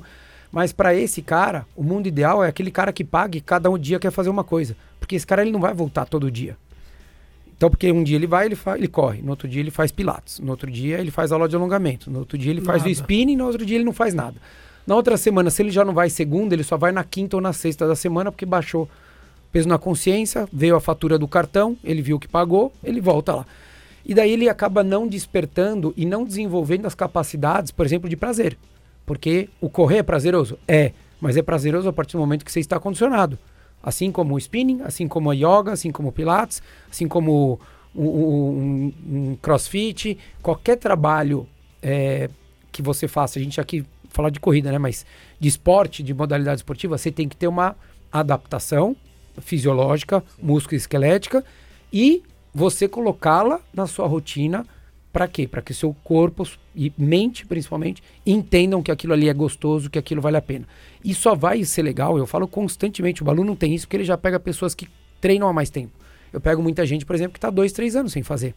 Mas 0.52 0.72
para 0.72 0.94
esse 0.94 1.22
cara, 1.22 1.66
o 1.76 1.82
mundo 1.82 2.06
ideal 2.06 2.42
é 2.42 2.48
aquele 2.48 2.70
cara 2.70 2.92
que 2.92 3.04
pague 3.04 3.40
cada 3.40 3.70
um 3.70 3.78
dia 3.78 3.98
quer 3.98 4.10
fazer 4.10 4.30
uma 4.30 4.44
coisa. 4.44 4.76
Porque 4.98 5.14
esse 5.14 5.26
cara 5.26 5.42
ele 5.42 5.52
não 5.52 5.60
vai 5.60 5.72
voltar 5.72 6.04
todo 6.06 6.30
dia. 6.30 6.56
Então, 7.56 7.68
porque 7.68 7.92
um 7.92 8.02
dia 8.02 8.16
ele 8.16 8.26
vai, 8.26 8.46
ele, 8.46 8.56
faz, 8.56 8.78
ele 8.78 8.88
corre, 8.88 9.20
no 9.20 9.30
outro 9.30 9.46
dia 9.46 9.60
ele 9.60 9.70
faz 9.70 9.92
pilates, 9.92 10.38
no 10.38 10.50
outro 10.50 10.70
dia 10.70 10.98
ele 10.98 11.10
faz 11.10 11.30
aula 11.30 11.46
de 11.46 11.54
alongamento, 11.54 12.10
no 12.10 12.20
outro 12.20 12.38
dia 12.38 12.50
ele 12.50 12.62
faz 12.62 12.78
nada. 12.78 12.88
o 12.88 12.90
spinning, 12.90 13.36
no 13.36 13.44
outro 13.44 13.66
dia 13.66 13.76
ele 13.76 13.84
não 13.84 13.92
faz 13.92 14.14
nada. 14.14 14.36
Na 14.86 14.96
outra 14.96 15.18
semana, 15.18 15.50
se 15.50 15.60
ele 15.60 15.70
já 15.70 15.84
não 15.84 15.92
vai 15.92 16.08
segunda, 16.08 16.54
ele 16.54 16.64
só 16.64 16.78
vai 16.78 16.90
na 16.90 17.04
quinta 17.04 17.36
ou 17.36 17.42
na 17.42 17.52
sexta 17.52 17.86
da 17.86 17.94
semana, 17.94 18.32
porque 18.32 18.46
baixou 18.46 18.88
peso 19.52 19.68
na 19.68 19.78
consciência, 19.78 20.48
veio 20.50 20.74
a 20.74 20.80
fatura 20.80 21.18
do 21.18 21.28
cartão, 21.28 21.76
ele 21.84 22.00
viu 22.00 22.18
que 22.18 22.26
pagou, 22.26 22.72
ele 22.82 22.98
volta 22.98 23.34
lá. 23.34 23.46
E 24.06 24.14
daí 24.14 24.32
ele 24.32 24.48
acaba 24.48 24.82
não 24.82 25.06
despertando 25.06 25.92
e 25.96 26.06
não 26.06 26.24
desenvolvendo 26.24 26.86
as 26.86 26.94
capacidades, 26.94 27.70
por 27.70 27.84
exemplo, 27.84 28.08
de 28.08 28.16
prazer. 28.16 28.56
Porque 29.10 29.48
o 29.60 29.68
correr 29.68 29.96
é 29.96 30.02
prazeroso? 30.04 30.56
É, 30.68 30.92
mas 31.20 31.36
é 31.36 31.42
prazeroso 31.42 31.88
a 31.88 31.92
partir 31.92 32.12
do 32.12 32.20
momento 32.20 32.44
que 32.44 32.52
você 32.52 32.60
está 32.60 32.78
condicionado. 32.78 33.36
Assim 33.82 34.12
como 34.12 34.36
o 34.36 34.38
spinning, 34.38 34.82
assim 34.82 35.08
como 35.08 35.32
a 35.32 35.34
yoga, 35.34 35.72
assim 35.72 35.90
como 35.90 36.10
o 36.10 36.12
pilates, 36.12 36.62
assim 36.88 37.08
como 37.08 37.58
um, 37.92 38.06
um, 38.06 38.92
um 39.08 39.36
crossfit, 39.42 40.16
qualquer 40.40 40.76
trabalho 40.76 41.48
é, 41.82 42.30
que 42.70 42.82
você 42.82 43.08
faça, 43.08 43.40
a 43.40 43.42
gente 43.42 43.60
aqui 43.60 43.84
fala 44.10 44.30
de 44.30 44.38
corrida, 44.38 44.70
né? 44.70 44.78
Mas 44.78 45.04
de 45.40 45.48
esporte, 45.48 46.04
de 46.04 46.14
modalidade 46.14 46.60
esportiva, 46.60 46.96
você 46.96 47.10
tem 47.10 47.28
que 47.28 47.34
ter 47.34 47.48
uma 47.48 47.74
adaptação 48.12 48.94
fisiológica, 49.40 50.22
músculo 50.40 50.76
esquelética 50.76 51.44
e 51.92 52.22
você 52.54 52.86
colocá-la 52.86 53.58
na 53.74 53.88
sua 53.88 54.06
rotina 54.06 54.64
para 55.12 55.26
quê? 55.26 55.48
Para 55.48 55.60
que 55.60 55.74
seu 55.74 55.94
corpo 56.04 56.46
e 56.74 56.92
mente, 56.96 57.44
principalmente, 57.44 58.02
entendam 58.24 58.82
que 58.82 58.90
aquilo 58.90 59.12
ali 59.12 59.28
é 59.28 59.34
gostoso, 59.34 59.90
que 59.90 59.98
aquilo 59.98 60.20
vale 60.20 60.36
a 60.36 60.42
pena. 60.42 60.66
E 61.04 61.14
só 61.14 61.34
vai 61.34 61.64
ser 61.64 61.82
legal, 61.82 62.16
eu 62.16 62.26
falo 62.26 62.46
constantemente, 62.46 63.22
o 63.22 63.24
Balu 63.24 63.44
não 63.44 63.56
tem 63.56 63.74
isso 63.74 63.86
porque 63.86 63.96
ele 63.96 64.04
já 64.04 64.16
pega 64.16 64.38
pessoas 64.38 64.74
que 64.74 64.88
treinam 65.20 65.48
há 65.48 65.52
mais 65.52 65.70
tempo. 65.70 65.92
Eu 66.32 66.40
pego 66.40 66.62
muita 66.62 66.86
gente, 66.86 67.04
por 67.04 67.16
exemplo, 67.16 67.32
que 67.32 67.38
está 67.38 67.50
dois, 67.50 67.72
três 67.72 67.96
anos 67.96 68.12
sem 68.12 68.22
fazer. 68.22 68.54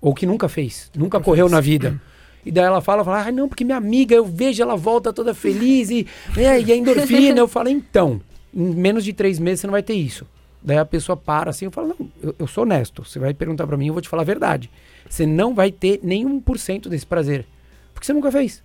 Ou 0.00 0.14
que 0.14 0.26
nunca 0.26 0.48
fez, 0.48 0.90
nunca 0.94 1.18
correu 1.18 1.48
na 1.48 1.60
vida. 1.60 1.98
E 2.44 2.52
daí 2.52 2.66
ela 2.66 2.82
fala, 2.82 3.02
fala, 3.02 3.26
ah, 3.26 3.32
não, 3.32 3.48
porque 3.48 3.64
minha 3.64 3.78
amiga, 3.78 4.14
eu 4.14 4.26
vejo 4.26 4.62
ela 4.62 4.76
volta 4.76 5.14
toda 5.14 5.32
feliz 5.32 5.88
e, 5.88 6.06
é, 6.36 6.60
e 6.60 6.72
a 6.72 6.76
endorfina. 6.76 7.38
eu 7.38 7.48
falo, 7.48 7.70
então, 7.70 8.20
em 8.52 8.74
menos 8.74 9.02
de 9.02 9.14
três 9.14 9.38
meses 9.38 9.60
você 9.60 9.66
não 9.66 9.72
vai 9.72 9.82
ter 9.82 9.94
isso. 9.94 10.26
Daí 10.64 10.78
a 10.78 10.84
pessoa 10.84 11.14
para 11.14 11.50
assim, 11.50 11.66
eu 11.66 11.70
falo, 11.70 11.88
não, 11.88 12.08
eu, 12.22 12.34
eu 12.38 12.46
sou 12.46 12.64
honesto. 12.64 13.04
Você 13.04 13.18
vai 13.18 13.34
perguntar 13.34 13.66
para 13.66 13.76
mim, 13.76 13.88
eu 13.88 13.92
vou 13.92 14.00
te 14.00 14.08
falar 14.08 14.22
a 14.22 14.24
verdade. 14.24 14.70
Você 15.08 15.26
não 15.26 15.54
vai 15.54 15.70
ter 15.70 16.00
nenhum 16.02 16.40
por 16.40 16.58
cento 16.58 16.88
desse 16.88 17.04
prazer. 17.04 17.44
Porque 17.92 18.06
você 18.06 18.14
nunca 18.14 18.32
fez. 18.32 18.62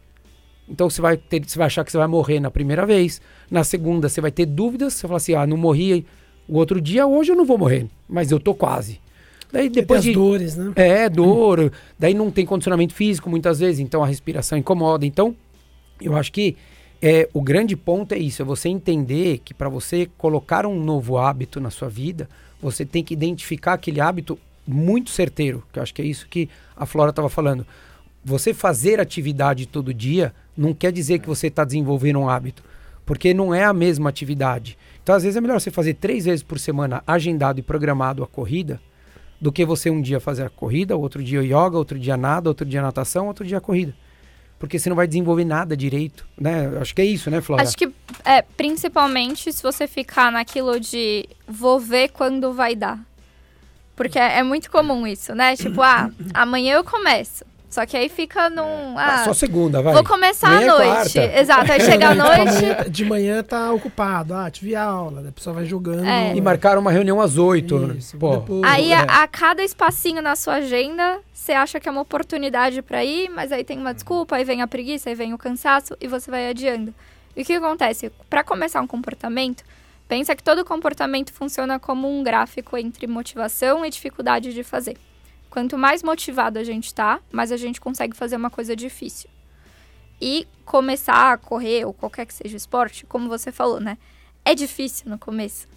Então 0.67 0.89
você 0.89 1.01
vai, 1.01 1.17
ter, 1.17 1.43
você 1.45 1.57
vai 1.57 1.67
achar 1.67 1.83
que 1.83 1.91
você 1.91 1.97
vai 1.97 2.07
morrer 2.07 2.39
na 2.39 2.49
primeira 2.49 2.85
vez. 2.85 3.21
Na 3.51 3.65
segunda, 3.65 4.07
você 4.07 4.21
vai 4.21 4.31
ter 4.31 4.45
dúvidas. 4.45 4.93
Você 4.93 5.07
fala 5.07 5.17
assim, 5.17 5.33
ah, 5.33 5.45
não 5.45 5.57
morri 5.57 6.05
o 6.47 6.57
outro 6.57 6.79
dia, 6.79 7.05
hoje 7.05 7.31
eu 7.31 7.35
não 7.35 7.45
vou 7.45 7.57
morrer. 7.57 7.87
Mas 8.07 8.31
eu 8.31 8.39
tô 8.39 8.55
quase. 8.55 9.01
Daí 9.51 9.67
depois 9.67 10.03
de 10.03 10.13
dores, 10.13 10.55
né? 10.55 10.71
É, 10.75 11.09
dor. 11.09 11.59
Hum. 11.59 11.69
Daí 11.97 12.13
não 12.13 12.31
tem 12.31 12.45
condicionamento 12.45 12.93
físico 12.93 13.29
muitas 13.29 13.59
vezes, 13.59 13.79
então 13.79 14.03
a 14.03 14.07
respiração 14.07 14.57
incomoda. 14.57 15.05
Então, 15.05 15.35
eu 15.99 16.15
acho 16.15 16.31
que 16.31 16.55
é, 17.01 17.29
o 17.33 17.41
grande 17.41 17.77
ponto 17.77 18.13
é 18.13 18.17
isso, 18.17 18.41
é 18.41 18.45
você 18.45 18.67
entender 18.67 19.39
que 19.39 19.53
para 19.53 19.69
você 19.69 20.09
colocar 20.17 20.65
um 20.65 20.83
novo 20.83 21.17
hábito 21.17 21.59
na 21.61 21.69
sua 21.69 21.87
vida, 21.87 22.27
você 22.61 22.85
tem 22.85 23.03
que 23.03 23.13
identificar 23.13 23.73
aquele 23.73 24.01
hábito 24.01 24.37
muito 24.67 25.09
certeiro, 25.09 25.63
que 25.71 25.79
eu 25.79 25.83
acho 25.83 25.93
que 25.93 26.01
é 26.01 26.05
isso 26.05 26.27
que 26.27 26.49
a 26.75 26.85
Flora 26.85 27.11
estava 27.11 27.29
falando. 27.29 27.65
Você 28.23 28.53
fazer 28.53 28.99
atividade 28.99 29.65
todo 29.65 29.93
dia 29.93 30.33
não 30.57 30.73
quer 30.73 30.91
dizer 30.91 31.19
que 31.19 31.27
você 31.27 31.47
está 31.47 31.63
desenvolvendo 31.63 32.19
um 32.19 32.27
hábito, 32.27 32.63
porque 33.05 33.33
não 33.33 33.53
é 33.55 33.63
a 33.63 33.73
mesma 33.73 34.09
atividade. 34.09 34.77
Então, 35.01 35.15
às 35.15 35.23
vezes, 35.23 35.37
é 35.37 35.41
melhor 35.41 35.59
você 35.59 35.71
fazer 35.71 35.93
três 35.93 36.25
vezes 36.25 36.43
por 36.43 36.59
semana 36.59 37.01
agendado 37.07 37.59
e 37.59 37.63
programado 37.63 38.23
a 38.23 38.27
corrida, 38.27 38.79
do 39.41 39.53
que 39.53 39.65
você 39.65 39.89
um 39.89 40.01
dia 40.01 40.19
fazer 40.19 40.43
a 40.43 40.49
corrida, 40.49 40.97
outro 40.97 41.23
dia 41.23 41.41
yoga, 41.41 41.77
outro 41.77 41.97
dia 41.97 42.17
nada, 42.17 42.49
outro 42.49 42.65
dia 42.65 42.81
natação, 42.81 43.27
outro 43.27 43.45
dia 43.45 43.61
corrida 43.61 43.95
porque 44.59 44.77
você 44.77 44.89
não 44.89 44.95
vai 44.95 45.07
desenvolver 45.07 45.45
nada 45.45 45.75
direito, 45.75 46.27
né? 46.37 46.77
Acho 46.81 46.93
que 46.93 47.01
é 47.01 47.05
isso, 47.05 47.31
né, 47.31 47.39
Flora? 47.39 47.63
Acho 47.63 47.77
que, 47.77 47.89
é, 48.25 48.41
principalmente 48.41 49.51
se 49.53 49.63
você 49.63 49.87
ficar 49.87 50.31
naquilo 50.31 50.77
de 50.79 51.27
vou 51.47 51.79
ver 51.79 52.09
quando 52.09 52.51
vai 52.51 52.75
dar. 52.75 52.99
Porque 53.95 54.19
é, 54.19 54.39
é 54.39 54.43
muito 54.43 54.69
comum 54.69 55.07
isso, 55.07 55.33
né? 55.33 55.55
Tipo, 55.55 55.81
ah, 55.81 56.11
amanhã 56.33 56.75
eu 56.75 56.83
começo. 56.83 57.45
Só 57.69 57.85
que 57.85 57.95
aí 57.95 58.09
fica 58.09 58.49
num. 58.49 58.97
Ah, 58.97 59.21
ah, 59.21 59.25
só 59.25 59.33
segunda, 59.33 59.79
vai. 59.79 59.93
Vou 59.93 60.03
começar 60.03 60.47
Amanhã 60.47 60.73
à 60.73 60.83
é 60.83 60.93
noite. 60.95 61.19
É 61.19 61.39
Exato, 61.39 61.71
aí 61.71 61.79
chega 61.85 62.09
à 62.09 62.15
noite. 62.15 62.89
de 62.89 63.05
manhã 63.05 63.43
tá 63.43 63.71
ocupado. 63.71 64.33
Ah, 64.33 64.49
tive 64.49 64.75
aula. 64.75 65.29
A 65.29 65.31
pessoa 65.31 65.53
vai 65.53 65.65
jogando. 65.65 66.03
É. 66.03 66.35
E 66.35 66.41
marcaram 66.41 66.81
uma 66.81 66.91
reunião 66.91 67.21
às 67.21 67.37
oito. 67.37 67.95
Isso, 67.95 68.17
Pô. 68.17 68.37
Depois, 68.37 68.63
aí, 68.63 68.91
é. 68.91 68.95
a, 68.95 69.21
a, 69.23 69.27
cada 69.27 69.63
espacinho 69.63 70.19
na 70.19 70.35
sua 70.35 70.55
agenda, 70.55 71.19
você 71.31 71.51
acha 71.51 71.79
que 71.79 71.87
é 71.87 71.91
uma 71.91 72.01
oportunidade 72.01 72.81
para 72.81 73.05
ir, 73.05 73.29
mas 73.29 73.51
aí 73.51 73.63
tem 73.63 73.77
uma 73.77 73.93
desculpa, 73.93 74.37
aí 74.37 74.43
vem 74.43 74.63
a 74.63 74.67
preguiça, 74.67 75.09
aí 75.09 75.15
vem 75.15 75.35
o 75.35 75.37
cansaço 75.37 75.95
e 76.01 76.07
você 76.07 76.31
vai 76.31 76.49
adiando. 76.49 76.91
E 77.37 77.43
o 77.43 77.45
que 77.45 77.53
acontece? 77.53 78.11
Para 78.27 78.43
começar 78.43 78.81
um 78.81 78.87
comportamento, 78.87 79.63
pensa 80.07 80.35
que 80.35 80.41
todo 80.41 80.65
comportamento 80.65 81.31
funciona 81.31 81.77
como 81.77 82.09
um 82.09 82.23
gráfico 82.23 82.75
entre 82.75 83.05
motivação 83.05 83.85
e 83.85 83.91
dificuldade 83.91 84.55
de 84.55 84.63
fazer. 84.63 84.97
Quanto 85.49 85.77
mais 85.77 86.03
motivado 86.03 86.59
a 86.59 86.63
gente 86.63 86.85
está, 86.85 87.19
mais 87.31 87.51
a 87.51 87.57
gente 87.57 87.81
consegue 87.81 88.15
fazer 88.15 88.35
uma 88.35 88.49
coisa 88.49 88.75
difícil. 88.75 89.29
E 90.21 90.47
começar 90.65 91.33
a 91.33 91.37
correr, 91.37 91.85
ou 91.85 91.93
qualquer 91.93 92.25
que 92.25 92.33
seja 92.33 92.53
o 92.53 92.57
esporte, 92.57 93.05
como 93.05 93.27
você 93.27 93.51
falou, 93.51 93.79
né? 93.79 93.97
É 94.45 94.53
difícil 94.53 95.09
no 95.09 95.17
começo. 95.17 95.67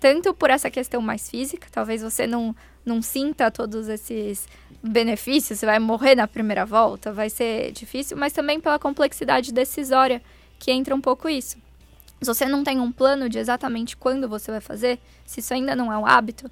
Tanto 0.00 0.34
por 0.34 0.50
essa 0.50 0.68
questão 0.68 1.00
mais 1.00 1.30
física, 1.30 1.68
talvez 1.70 2.02
você 2.02 2.26
não, 2.26 2.56
não 2.84 3.00
sinta 3.00 3.50
todos 3.50 3.88
esses 3.88 4.48
benefícios, 4.82 5.60
você 5.60 5.66
vai 5.66 5.78
morrer 5.78 6.16
na 6.16 6.26
primeira 6.26 6.66
volta, 6.66 7.12
vai 7.12 7.30
ser 7.30 7.70
difícil, 7.70 8.16
mas 8.16 8.32
também 8.32 8.58
pela 8.58 8.80
complexidade 8.80 9.52
decisória, 9.52 10.20
que 10.58 10.72
entra 10.72 10.94
um 10.94 11.00
pouco 11.00 11.28
isso. 11.28 11.56
Se 12.20 12.26
você 12.26 12.46
não 12.46 12.64
tem 12.64 12.80
um 12.80 12.90
plano 12.90 13.28
de 13.28 13.38
exatamente 13.38 13.96
quando 13.96 14.28
você 14.28 14.50
vai 14.50 14.60
fazer, 14.60 14.98
se 15.24 15.38
isso 15.38 15.54
ainda 15.54 15.76
não 15.76 15.92
é 15.92 15.96
um 15.96 16.06
hábito, 16.06 16.50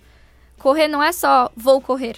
correr 0.58 0.86
não 0.86 1.02
é 1.02 1.10
só 1.10 1.50
vou 1.56 1.80
correr, 1.80 2.16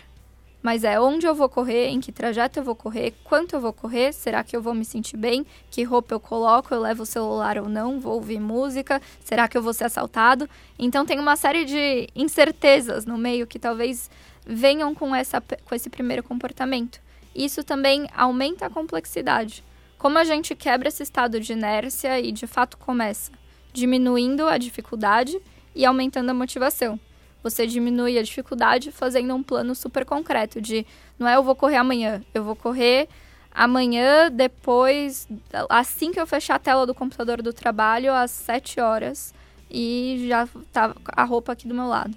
mas 0.63 0.85
é 0.85 1.01
onde 1.01 1.27
eu 1.27 1.35
vou 1.35 1.49
correr, 1.49 1.89
em 1.89 2.01
que 2.01 2.13
trajeto 2.13 2.61
eu 2.61 2.65
vou 2.65 2.77
correr, 2.77 3.13
quanto 3.25 3.55
eu 3.55 3.61
vou 3.61 3.73
correr, 3.73 4.13
será 4.13 4.45
que 4.45 4.57
eu 4.57 4.63
vou 4.63 4.73
me 4.73 4.85
sentir 4.85 5.17
bem, 5.17 5.45
que 5.71 5.83
roupa 5.83 6.15
eu 6.15 6.21
coloco, 6.21 6.73
eu 6.73 6.81
levo 6.81 7.03
o 7.03 7.07
celular 7.07 7.59
ou 7.59 7.69
não, 7.69 7.99
vou 7.99 8.15
ouvir 8.15 8.39
música, 8.39 9.03
será 9.25 9.49
que 9.49 9.59
eu 9.59 9.63
vou 9.63 9.75
ser 9.75 9.85
assaltado? 9.85 10.49
Então 10.79 11.05
tem 11.05 11.19
uma 11.19 11.35
série 11.35 11.65
de 11.65 12.09
incertezas 12.15 13.05
no 13.05 13.19
meio 13.19 13.47
que 13.47 13.59
talvez 13.59 14.09
venham 14.47 14.95
com, 14.95 15.15
essa, 15.15 15.41
com 15.41 15.75
esse 15.75 15.91
primeiro 15.91 16.23
comportamento. 16.23 17.01
Isso 17.35 17.65
também 17.65 18.07
aumenta 18.15 18.67
a 18.67 18.71
complexidade. 18.71 19.65
Como 19.99 20.19
a 20.19 20.25
gente 20.25 20.55
quebra 20.55 20.89
esse 20.89 21.03
estado 21.03 21.41
de 21.41 21.53
inércia 21.53 22.21
e 22.21 22.31
de 22.31 22.47
fato 22.47 22.77
começa 22.77 23.33
diminuindo 23.73 24.47
a 24.47 24.59
dificuldade 24.59 25.41
e 25.75 25.85
aumentando 25.85 26.31
a 26.31 26.35
motivação 26.35 27.01
você 27.43 27.67
diminui 27.67 28.19
a 28.19 28.23
dificuldade 28.23 28.93
fazendo 28.93 29.35
um 29.35 29.43
plano 29.43 29.75
super 29.75 30.05
concreto 30.05 30.61
de 30.61 30.87
não 31.19 31.27
é 31.27 31.37
eu 31.37 31.43
vou 31.43 31.55
correr 31.55 31.77
amanhã, 31.77 32.23
eu 32.35 32.45
vou 32.45 32.57
correr 32.57 33.09
Amanhã, 33.55 34.31
depois, 34.31 35.29
assim 35.69 36.11
que 36.11 36.19
eu 36.19 36.27
fechar 36.27 36.55
a 36.55 36.59
tela 36.59 36.87
do 36.87 36.95
computador 36.95 37.43
do 37.43 37.53
trabalho, 37.53 38.13
às 38.13 38.31
7 38.31 38.81
horas, 38.81 39.35
e 39.71 40.25
já 40.27 40.49
tá 40.73 40.95
a 41.09 41.25
roupa 41.25 41.53
aqui 41.53 41.69
do 41.69 41.75
meu 41.75 41.87
lado. 41.87 42.17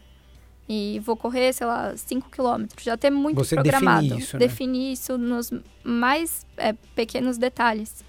E 0.67 0.99
vou 1.03 1.15
correr, 1.15 1.51
sei 1.51 1.67
lá, 1.67 1.95
5 1.95 2.29
quilômetros. 2.31 2.83
Já 2.83 2.95
ter 2.95 3.09
muito 3.09 3.35
Você 3.35 3.53
programado. 3.53 4.01
define 4.01 4.19
isso, 4.21 4.35
né? 4.35 4.39
Definir 4.39 4.91
isso 4.93 5.17
nos 5.17 5.51
mais 5.83 6.45
é, 6.57 6.73
pequenos 6.95 7.37
detalhes. 7.37 8.03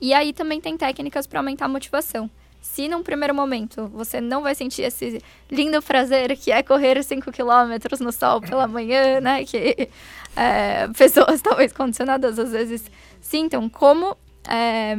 E 0.00 0.12
aí 0.14 0.32
também 0.32 0.60
tem 0.60 0.76
técnicas 0.76 1.26
para 1.26 1.40
aumentar 1.40 1.66
a 1.66 1.68
motivação. 1.68 2.30
Se 2.64 2.88
num 2.88 3.02
primeiro 3.02 3.34
momento 3.34 3.88
você 3.88 4.22
não 4.22 4.42
vai 4.42 4.54
sentir 4.54 4.82
esse 4.82 5.22
lindo 5.50 5.82
prazer 5.82 6.34
que 6.36 6.50
é 6.50 6.62
correr 6.62 7.04
5 7.04 7.30
quilômetros 7.30 8.00
no 8.00 8.10
sol 8.10 8.40
pela 8.40 8.66
manhã, 8.66 9.20
né? 9.20 9.44
Que 9.44 9.90
é, 10.34 10.88
pessoas 10.88 11.40
talvez 11.44 11.74
condicionadas 11.74 12.38
às 12.38 12.52
vezes 12.52 12.90
sintam, 13.20 13.68
como 13.68 14.16
é, 14.48 14.96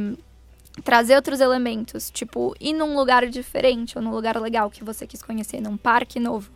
trazer 0.84 1.16
outros 1.16 1.40
elementos, 1.40 2.08
tipo 2.08 2.54
ir 2.60 2.72
num 2.72 2.96
lugar 2.96 3.26
diferente 3.26 3.98
ou 3.98 4.02
num 4.02 4.12
lugar 4.12 4.40
legal 4.40 4.70
que 4.70 4.84
você 4.84 5.04
quis 5.04 5.20
conhecer, 5.20 5.60
num 5.60 5.76
parque 5.76 6.20
novo. 6.20 6.55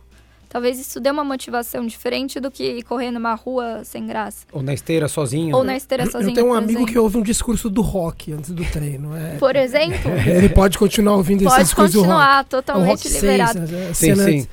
Talvez 0.51 0.77
isso 0.77 0.99
dê 0.99 1.09
uma 1.09 1.23
motivação 1.23 1.85
diferente 1.87 2.37
do 2.39 2.51
que 2.51 2.81
correr 2.83 3.09
numa 3.09 3.33
rua 3.33 3.83
sem 3.85 4.05
graça. 4.05 4.45
Ou 4.51 4.61
na 4.61 4.73
esteira 4.73 5.07
sozinho. 5.07 5.55
Ou 5.55 5.63
na 5.63 5.77
esteira 5.77 6.05
sozinho. 6.05 6.31
Eu 6.31 6.35
tenho 6.35 6.47
um 6.47 6.53
amigo 6.53 6.71
exemplo. 6.79 6.91
que 6.91 6.99
ouve 6.99 7.17
um 7.17 7.21
discurso 7.23 7.69
do 7.69 7.81
rock 7.81 8.33
antes 8.33 8.51
do 8.51 8.65
treino. 8.65 9.15
É, 9.15 9.37
Por 9.39 9.55
exemplo, 9.55 10.11
ele 10.27 10.49
pode 10.49 10.77
continuar 10.77 11.15
ouvindo 11.15 11.41
esse 11.43 11.49
pode 11.49 11.63
discurso 11.63 11.93
do 11.93 11.99
rock. 11.99 12.09
continuar 12.09 12.39
É 12.41 12.43
totalmente 12.43 13.07
6, 13.07 13.21
liberado. 13.23 13.59
né? 13.59 13.87
A 13.89 13.93
Sim, 13.93 14.15
sim. 14.15 14.47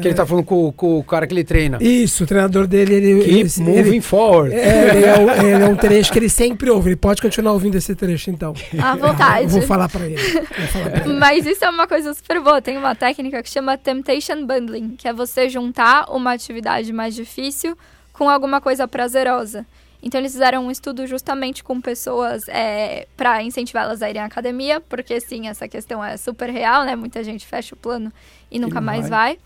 Que 0.00 0.06
ele 0.06 0.14
tá 0.14 0.24
falando 0.24 0.44
com, 0.44 0.70
com 0.70 0.98
o 1.00 1.02
cara 1.04 1.26
que 1.26 1.34
ele 1.34 1.42
treina. 1.42 1.78
Isso, 1.80 2.22
o 2.22 2.26
treinador 2.28 2.68
dele, 2.68 2.94
ele, 2.94 3.24
Keep 3.24 3.60
ele, 3.60 3.68
moving 3.68 3.88
ele, 3.90 4.00
forward. 4.00 4.54
é, 4.54 4.88
ele 4.96 5.04
é, 5.04 5.18
um- 5.18 5.30
ele 5.44 5.64
é 5.64 5.68
um 5.68 5.74
trecho 5.74 6.12
que 6.12 6.18
ele 6.20 6.28
sempre 6.28 6.70
ouve. 6.70 6.90
Ele 6.90 6.96
pode 6.96 7.20
continuar 7.20 7.52
ouvindo 7.54 7.74
esse 7.76 7.92
trecho, 7.96 8.30
então. 8.30 8.54
À 8.80 8.94
vontade. 8.94 9.42
Eu 9.44 9.48
vou 9.48 9.62
falar 9.62 9.88
pra 9.88 10.06
ele. 10.06 10.16
Vou 10.22 10.44
falar 10.68 10.90
pra 10.90 11.04
ele. 11.06 11.18
Mas 11.18 11.44
isso 11.44 11.64
é 11.64 11.68
uma 11.70 11.88
coisa 11.88 12.14
super 12.14 12.40
boa. 12.40 12.62
Tem 12.62 12.78
uma 12.78 12.94
técnica 12.94 13.42
que 13.42 13.50
chama 13.50 13.76
Temptation 13.76 14.46
Bundling, 14.46 14.94
que 14.96 15.08
é 15.08 15.12
você 15.12 15.39
juntar 15.48 16.10
uma 16.10 16.32
atividade 16.32 16.92
mais 16.92 17.14
difícil 17.14 17.76
com 18.12 18.28
alguma 18.28 18.60
coisa 18.60 18.86
prazerosa. 18.86 19.66
Então 20.02 20.20
eles 20.20 20.32
fizeram 20.32 20.66
um 20.66 20.70
estudo 20.70 21.06
justamente 21.06 21.62
com 21.62 21.80
pessoas 21.80 22.48
é, 22.48 23.06
para 23.16 23.42
incentivá-las 23.42 24.02
a 24.02 24.08
irem 24.08 24.22
à 24.22 24.24
academia, 24.24 24.80
porque 24.80 25.20
sim, 25.20 25.48
essa 25.48 25.68
questão 25.68 26.02
é 26.02 26.16
super 26.16 26.48
real, 26.48 26.84
né? 26.84 26.96
Muita 26.96 27.22
gente 27.22 27.46
fecha 27.46 27.74
o 27.74 27.78
plano 27.78 28.12
e 28.50 28.58
nunca 28.58 28.76
não 28.76 28.86
mais 28.86 29.08
vai. 29.08 29.34
vai. 29.34 29.38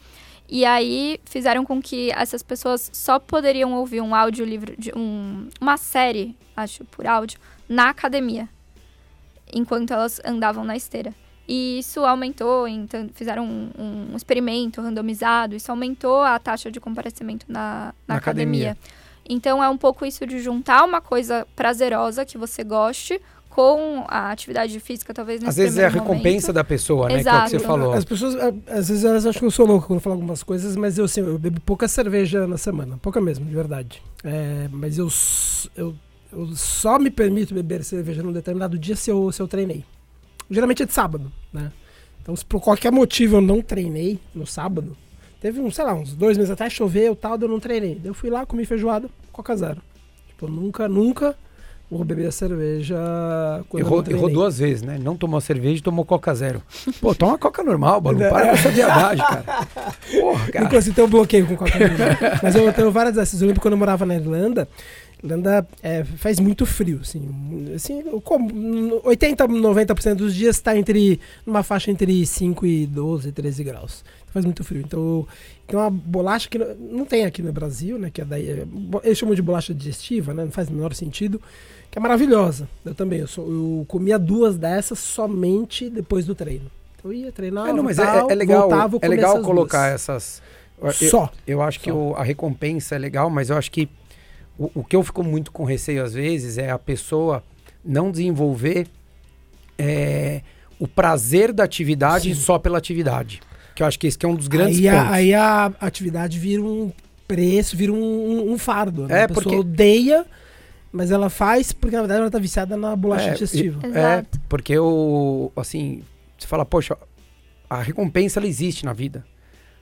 E 0.49 0.65
aí 0.65 1.19
fizeram 1.25 1.65
com 1.65 1.81
que 1.83 2.13
essas 2.13 2.43
pessoas 2.43 2.91
só 2.93 3.19
poderiam 3.19 3.73
ouvir 3.75 4.01
um 4.01 4.15
audiolivro 4.15 4.75
de 4.79 4.93
um, 4.95 5.49
uma 5.61 5.77
série, 5.77 6.37
acho, 6.57 6.85
por 6.85 7.07
áudio, 7.07 7.41
na 7.69 7.89
academia 7.89 8.49
enquanto 9.53 9.93
elas 9.93 10.21
andavam 10.25 10.65
na 10.65 10.77
esteira. 10.77 11.15
E 11.47 11.79
isso 11.79 12.01
aumentou, 12.05 12.67
então 12.67 13.09
fizeram 13.15 13.45
um, 13.45 14.11
um 14.13 14.17
experimento 14.17 14.81
randomizado, 14.81 15.55
isso 15.55 15.71
aumentou 15.71 16.23
a 16.23 16.39
taxa 16.39 16.71
de 16.71 16.81
comparecimento 16.81 17.45
na, 17.49 17.93
na, 18.09 18.15
Na 18.15 18.17
academia. 18.17 18.71
academia. 18.73 18.77
Então 19.29 19.63
é 19.63 19.69
um 19.69 19.77
pouco 19.77 20.07
isso 20.07 20.27
de 20.27 20.39
juntar 20.41 20.85
uma 20.85 21.01
coisa 21.01 21.47
prazerosa 21.55 22.25
que 22.25 22.39
você 22.39 22.65
goste 22.65 23.21
com 23.55 24.05
a 24.09 24.33
atividade 24.33 24.79
física, 24.81 25.15
talvez 25.15 25.41
nesse 25.41 25.51
Às 25.51 25.57
vezes 25.57 25.79
é 25.79 25.85
a 25.87 25.89
recompensa 25.89 26.49
momento. 26.49 26.53
da 26.55 26.65
pessoa, 26.65 27.09
né? 27.09 27.23
Que 27.23 27.29
é 27.29 27.33
o 27.33 27.43
que 27.45 27.51
você 27.51 27.57
Exato. 27.57 27.65
falou. 27.73 27.93
As 27.93 28.05
pessoas, 28.05 28.35
às 28.67 28.89
vezes, 28.89 29.05
elas 29.05 29.25
acham 29.25 29.39
que 29.39 29.47
eu 29.47 29.51
sou 29.51 29.65
louco 29.65 29.87
quando 29.87 29.99
eu 29.99 30.03
falo 30.03 30.15
algumas 30.17 30.43
coisas, 30.43 30.75
mas 30.75 30.99
eu, 30.99 31.05
assim, 31.05 31.21
eu 31.21 31.39
bebo 31.39 31.61
pouca 31.61 31.87
cerveja 31.87 32.49
na 32.49 32.59
semana. 32.59 32.99
Pouca 33.01 33.21
mesmo, 33.21 33.47
de 33.47 33.55
verdade. 33.55 34.03
É, 34.25 34.69
mas 34.73 34.99
eu, 34.99 35.09
eu, 35.77 35.95
eu 36.33 36.49
só 36.57 36.99
me 36.99 37.13
permito 37.13 37.55
beber 37.55 37.85
cerveja 37.85 38.25
num 38.25 38.33
determinado 38.33 38.77
dia 38.77 38.97
se 38.97 39.09
eu, 39.09 39.31
se 39.31 39.41
eu 39.41 39.47
treinei. 39.47 39.85
Geralmente 40.51 40.83
é 40.83 40.87
de 40.87 40.93
sábado, 40.93 41.33
né? 41.53 41.73
Então, 42.23 42.35
se 42.35 42.45
por 42.45 42.61
qualquer 42.61 42.91
motivo 42.91 43.37
eu 43.37 43.41
não 43.41 43.61
treinei 43.61 44.19
no 44.35 44.47
sábado, 44.47 44.97
teve, 45.41 45.61
um, 45.61 45.71
sei 45.71 45.85
lá, 45.85 45.95
uns 45.95 46.15
dois 46.15 46.39
meses 46.39 46.51
atrás, 46.51 46.73
choveu 46.73 47.15
tal, 47.15 47.39
eu 47.39 47.49
não 47.49 47.61
treinei. 47.61 48.01
Eu 48.03 48.15
fui 48.15 48.31
lá, 48.31 48.47
comi 48.47 48.65
feijoada, 48.65 49.09
coca 49.31 49.55
zero. 49.57 49.83
Tipo, 50.29 50.49
nunca, 50.49 50.89
nunca 50.89 51.37
vou 51.91 52.05
beber 52.05 52.33
cerveja 52.33 52.97
quando 53.69 53.83
eu 53.83 53.87
Errou, 53.87 54.05
errou 54.09 54.31
duas 54.31 54.59
vezes, 54.59 54.83
né? 54.83 54.99
Não 54.99 55.17
tomou 55.17 55.41
cerveja 55.41 55.79
e 55.79 55.83
tomou 55.83 56.05
Coca 56.05 56.35
Zero. 56.35 56.63
Pô, 57.01 57.15
toma 57.15 57.39
Coca 57.39 57.63
normal, 57.63 58.01
Balu. 58.03 58.19
Para 58.19 58.47
com 58.47 58.53
essa 58.53 58.71
viadagem, 58.71 59.25
cara. 59.25 59.45
Porra, 60.21 60.53
cara. 60.53 60.69
consigo 60.69 60.97
ter 60.97 61.03
um 61.03 61.09
bloqueio 61.09 61.47
com 61.47 61.57
Coca-Cola. 61.57 62.41
Mas 62.43 62.55
eu 62.55 62.73
tenho 62.73 62.91
várias 62.91 63.15
dessas. 63.15 63.41
Eu 63.41 63.47
lembro 63.47 63.63
quando 63.63 63.73
eu 63.73 63.79
morava 63.79 64.05
na 64.05 64.15
Irlanda. 64.17 64.69
Irlanda 65.23 65.67
é, 65.83 66.05
faz 66.05 66.39
muito 66.39 66.67
frio, 66.67 67.01
assim. 67.03 67.73
assim 67.75 68.01
eu 68.07 68.21
como, 68.21 69.01
80, 69.05 69.47
90% 69.49 70.15
dos 70.17 70.35
dias 70.35 70.57
está 70.57 70.77
entre 70.77 71.19
numa 71.47 71.63
faixa 71.63 71.91
entre 71.91 72.25
5 72.27 72.67
e 72.67 72.87
12, 72.87 73.33
13 73.33 73.65
graus. 73.65 74.05
Faz 74.27 74.45
muito 74.45 74.63
frio. 74.65 74.83
Então, 74.85 75.27
tem 75.67 75.79
uma 75.79 75.89
bolacha 75.89 76.49
que 76.49 76.59
não- 76.59 76.75
não 76.75 77.05
tem 77.05 77.25
aqui 77.25 77.41
no 77.41 77.53
Brasil, 77.53 77.99
né? 77.99 78.11
Que 78.13 78.21
é 78.21 78.25
daí, 78.25 78.49
é, 78.51 78.67
eles 79.05 79.17
chamam 79.17 79.35
de 79.35 79.41
bolacha 79.41 79.73
digestiva, 79.73 80.35
né? 80.35 80.45
Não 80.45 80.51
faz 80.51 80.69
o 80.69 80.73
menor 80.73 80.93
sentido. 80.95 81.41
Que 81.91 81.99
é 81.99 82.03
maravilhosa. 82.03 82.69
Eu 82.85 82.95
também. 82.95 83.21
Eu, 83.21 83.29
sou- 83.29 83.49
eu 83.49 83.85
comia 83.87 84.19
duas 84.19 84.57
dessas 84.59 84.99
somente 84.99 85.89
depois 85.89 86.27
do 86.27 86.35
treino. 86.35 86.69
Então, 86.99 87.13
eu 87.13 87.17
ia 87.19 87.31
treinar, 87.33 87.69
É, 87.69 87.73
não, 87.73 87.85
mas 87.85 87.99
é- 87.99 88.05
tal, 88.05 88.29
é, 88.31 88.35
legal, 88.35 88.63
voltava, 88.69 88.97
eu 88.97 89.01
é 89.03 89.09
legal 89.09 89.33
essas 89.35 89.47
colocar 89.47 89.89
duas. 89.91 89.95
essas. 89.95 90.43
eu- 90.83 90.93
Só. 91.11 91.31
Eu 91.47 91.63
acho 91.63 91.79
que 91.79 91.91
Só. 91.91 91.97
o- 91.97 92.15
a 92.17 92.25
recompensa 92.25 92.97
é 92.97 92.99
legal, 92.99 93.31
mas 93.31 93.49
eu 93.51 93.57
acho 93.57 93.71
que 93.71 93.89
o, 94.59 94.71
o 94.81 94.85
que 94.85 94.95
eu 94.97 95.03
fico 95.03 95.23
muito 95.23 95.51
com 95.53 95.65
receio 95.65 96.03
às 96.05 96.15
vezes 96.15 96.59
é 96.59 96.71
a 96.71 96.79
pessoa 96.79 97.43
não 97.85 98.11
desenvolver 98.11 98.87
é, 99.79 100.43
o 100.79 100.87
prazer 100.87 101.53
da 101.53 101.65
atividade 101.65 102.35
Sim. 102.35 102.41
só 102.41 102.59
pela 102.59 102.79
atividade. 102.79 103.41
Que 103.75 103.83
eu 103.83 103.87
acho 103.87 103.99
que 103.99 104.07
esse 104.07 104.17
que 104.17 104.25
é 104.25 104.29
um 104.29 104.35
dos 104.35 104.47
grandes 104.49 104.79
aí, 104.79 104.85
pontos. 104.85 104.99
a, 105.11 105.13
aí 105.13 105.35
a 105.35 105.73
atividade 105.81 106.39
vira 106.39 106.63
um 106.63 106.93
preço, 107.27 107.77
vira 107.77 107.93
um, 107.93 107.97
um- 107.97 108.53
um 108.53 108.59
fardo. 108.59 109.09
Né? 109.09 109.21
É, 109.21 109.23
a 109.25 109.29
pessoa 109.29 109.43
porque- 109.45 109.57
odeia, 109.59 110.25
mas 110.93 111.11
ela 111.11 111.29
faz 111.29 111.73
porque 111.73 111.97
na 111.97 112.03
verdade 112.03 112.21
ela 112.21 112.31
tá 112.31 112.39
viciada 112.39 112.77
na 112.77 112.95
bolacha 112.95 113.31
É, 113.31 113.33
digestiva. 113.33 113.81
É, 113.85 113.89
Exato. 113.89 114.41
porque 114.49 114.79
o 114.79 115.51
assim, 115.57 116.03
você 116.39 116.47
fala, 116.47 116.65
poxa, 116.65 116.97
a 117.69 117.83
recompensa 117.83 118.39
ela 118.39 118.47
existe 118.47 118.85
na 118.85 118.93
vida, 118.93 119.25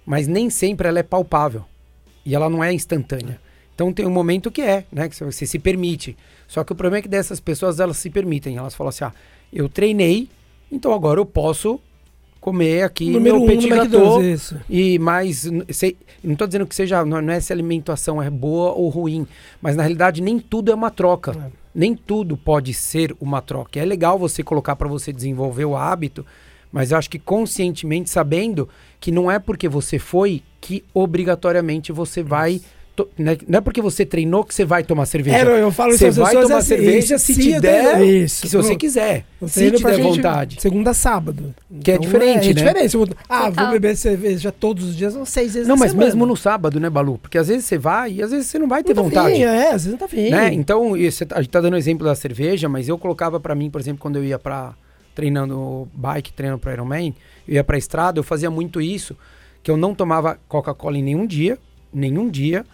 mas 0.06 0.26
nem 0.26 0.48
sempre 0.48 0.88
ela 0.88 0.98
é 0.98 1.02
palpável 1.02 1.64
e 2.24 2.34
ela 2.34 2.48
não 2.48 2.64
é 2.64 2.72
instantânea. 2.72 3.38
Então 3.82 3.92
tem 3.92 4.06
um 4.06 4.10
momento 4.10 4.50
que 4.50 4.62
é, 4.62 4.84
né, 4.92 5.08
que 5.08 5.18
você 5.24 5.44
se 5.44 5.58
permite. 5.58 6.16
Só 6.46 6.62
que 6.62 6.72
o 6.72 6.76
problema 6.76 6.98
é 6.98 7.02
que 7.02 7.08
dessas 7.08 7.40
pessoas 7.40 7.80
elas 7.80 7.96
se 7.96 8.08
permitem, 8.08 8.56
elas 8.56 8.74
falam 8.74 8.90
assim: 8.90 9.04
"Ah, 9.04 9.12
eu 9.52 9.68
treinei, 9.68 10.28
então 10.70 10.92
agora 10.92 11.18
eu 11.18 11.26
posso 11.26 11.80
comer 12.40 12.82
aqui 12.82 13.10
Número 13.10 13.36
meu 13.36 13.44
um 13.44 13.46
petit 13.46 13.68
gâteau 13.68 14.20
e 14.68 14.98
mais, 14.98 15.48
sei- 15.70 15.96
não 16.24 16.32
estou 16.32 16.46
dizendo 16.46 16.66
que 16.66 16.74
seja, 16.74 17.04
não, 17.04 17.20
não 17.22 17.32
é 17.32 17.38
se 17.40 17.52
a 17.52 17.54
alimentação 17.56 18.20
é 18.22 18.28
boa 18.30 18.72
ou 18.72 18.88
ruim, 18.88 19.26
mas 19.60 19.76
na 19.76 19.82
realidade 19.82 20.20
nem 20.20 20.38
tudo 20.40 20.70
é 20.70 20.74
uma 20.74 20.90
troca. 20.90 21.32
É. 21.32 21.50
Nem 21.74 21.94
tudo 21.94 22.36
pode 22.36 22.74
ser 22.74 23.14
uma 23.20 23.40
troca. 23.40 23.80
É 23.80 23.84
legal 23.84 24.18
você 24.18 24.42
colocar 24.42 24.76
para 24.76 24.88
você 24.88 25.12
desenvolver 25.12 25.64
o 25.64 25.76
hábito, 25.76 26.24
mas 26.70 26.90
eu 26.92 26.98
acho 26.98 27.08
que 27.08 27.18
conscientemente 27.18 28.10
sabendo 28.10 28.68
que 29.00 29.10
não 29.10 29.30
é 29.30 29.38
porque 29.38 29.68
você 29.68 29.98
foi 29.98 30.42
que 30.60 30.84
obrigatoriamente 30.92 31.92
você 31.92 32.22
vai 32.22 32.60
não 33.48 33.58
é 33.58 33.60
porque 33.62 33.80
você 33.80 34.04
treinou 34.04 34.44
que 34.44 34.54
você 34.54 34.64
vai 34.64 34.82
tomar 34.84 35.06
cerveja. 35.06 35.38
É, 35.38 35.44
não, 35.44 35.52
eu 35.52 35.72
falo 35.72 35.94
isso 35.94 36.04
Você 36.04 36.10
vai 36.20 36.32
tomar 36.34 36.56
assim, 36.58 36.68
cerveja 36.68 37.14
isso, 37.16 37.24
se 37.26 37.34
sim, 37.34 37.40
te 37.40 37.60
der, 37.60 37.94
treino, 37.96 38.04
isso. 38.24 38.46
se 38.46 38.56
você 38.56 38.76
quiser, 38.76 39.24
Eu 39.40 39.48
se 39.48 39.54
treino 39.54 39.78
te 39.78 39.84
der 39.84 40.02
vontade. 40.02 40.56
Segunda 40.60 40.90
a 40.90 40.94
sábado. 40.94 41.54
Que 41.82 41.92
é 41.92 41.98
diferente, 41.98 42.44
é, 42.44 42.48
né? 42.48 42.52
diferente. 42.52 42.88
Se 42.90 42.96
eu 42.96 43.06
vou- 43.06 43.16
ah, 43.28 43.46
Total. 43.46 43.64
vou 43.64 43.72
beber 43.72 43.96
cerveja 43.96 44.52
todos 44.52 44.84
os 44.90 44.96
dias, 44.96 45.14
são 45.14 45.24
seis 45.24 45.54
vezes 45.54 45.66
Não, 45.68 45.74
na 45.76 45.80
mas 45.80 45.92
semana. 45.92 46.06
mesmo 46.06 46.26
no 46.26 46.36
sábado, 46.36 46.78
né, 46.78 46.90
Balu? 46.90 47.16
Porque 47.18 47.38
às 47.38 47.48
vezes 47.48 47.64
você 47.64 47.78
vai 47.78 48.12
e 48.12 48.22
às 48.22 48.30
vezes 48.30 48.46
você 48.48 48.58
não 48.58 48.68
vai 48.68 48.82
ter 48.84 48.94
Não 48.94 49.04
tá 49.04 49.22
vontade. 49.22 49.32
afim, 49.34 49.42
é, 49.44 49.66
às 49.68 49.72
vezes 49.84 49.90
não 49.92 49.98
tá 49.98 50.04
afim. 50.04 50.28
né? 50.30 50.52
Então, 50.52 50.90
você 50.90 51.24
tá- 51.24 51.36
a 51.36 51.42
gente 51.42 51.50
tá 51.50 51.60
dando 51.62 51.74
o 51.74 51.78
exemplo 51.78 52.04
da 52.06 52.14
cerveja, 52.14 52.68
mas 52.68 52.88
eu 52.88 52.98
colocava 52.98 53.40
pra 53.40 53.54
mim, 53.54 53.70
por 53.70 53.80
exemplo, 53.80 54.00
quando 54.02 54.16
eu 54.16 54.24
ia 54.24 54.38
pra 54.38 54.74
treinando 55.14 55.88
bike, 55.94 56.32
treinando 56.32 56.58
pro 56.60 56.72
Ironman, 56.72 57.14
eu 57.48 57.54
ia 57.54 57.64
pra 57.64 57.76
estrada, 57.78 58.18
eu 58.18 58.22
fazia 58.22 58.50
muito 58.50 58.80
isso, 58.80 59.16
que 59.62 59.70
eu 59.70 59.76
não 59.76 59.94
tomava 59.94 60.38
Coca-Cola 60.48 60.98
em 60.98 61.02
nenhum 61.02 61.26
dia, 61.26 61.58
nenhum 61.92 62.28
dia, 62.28 62.64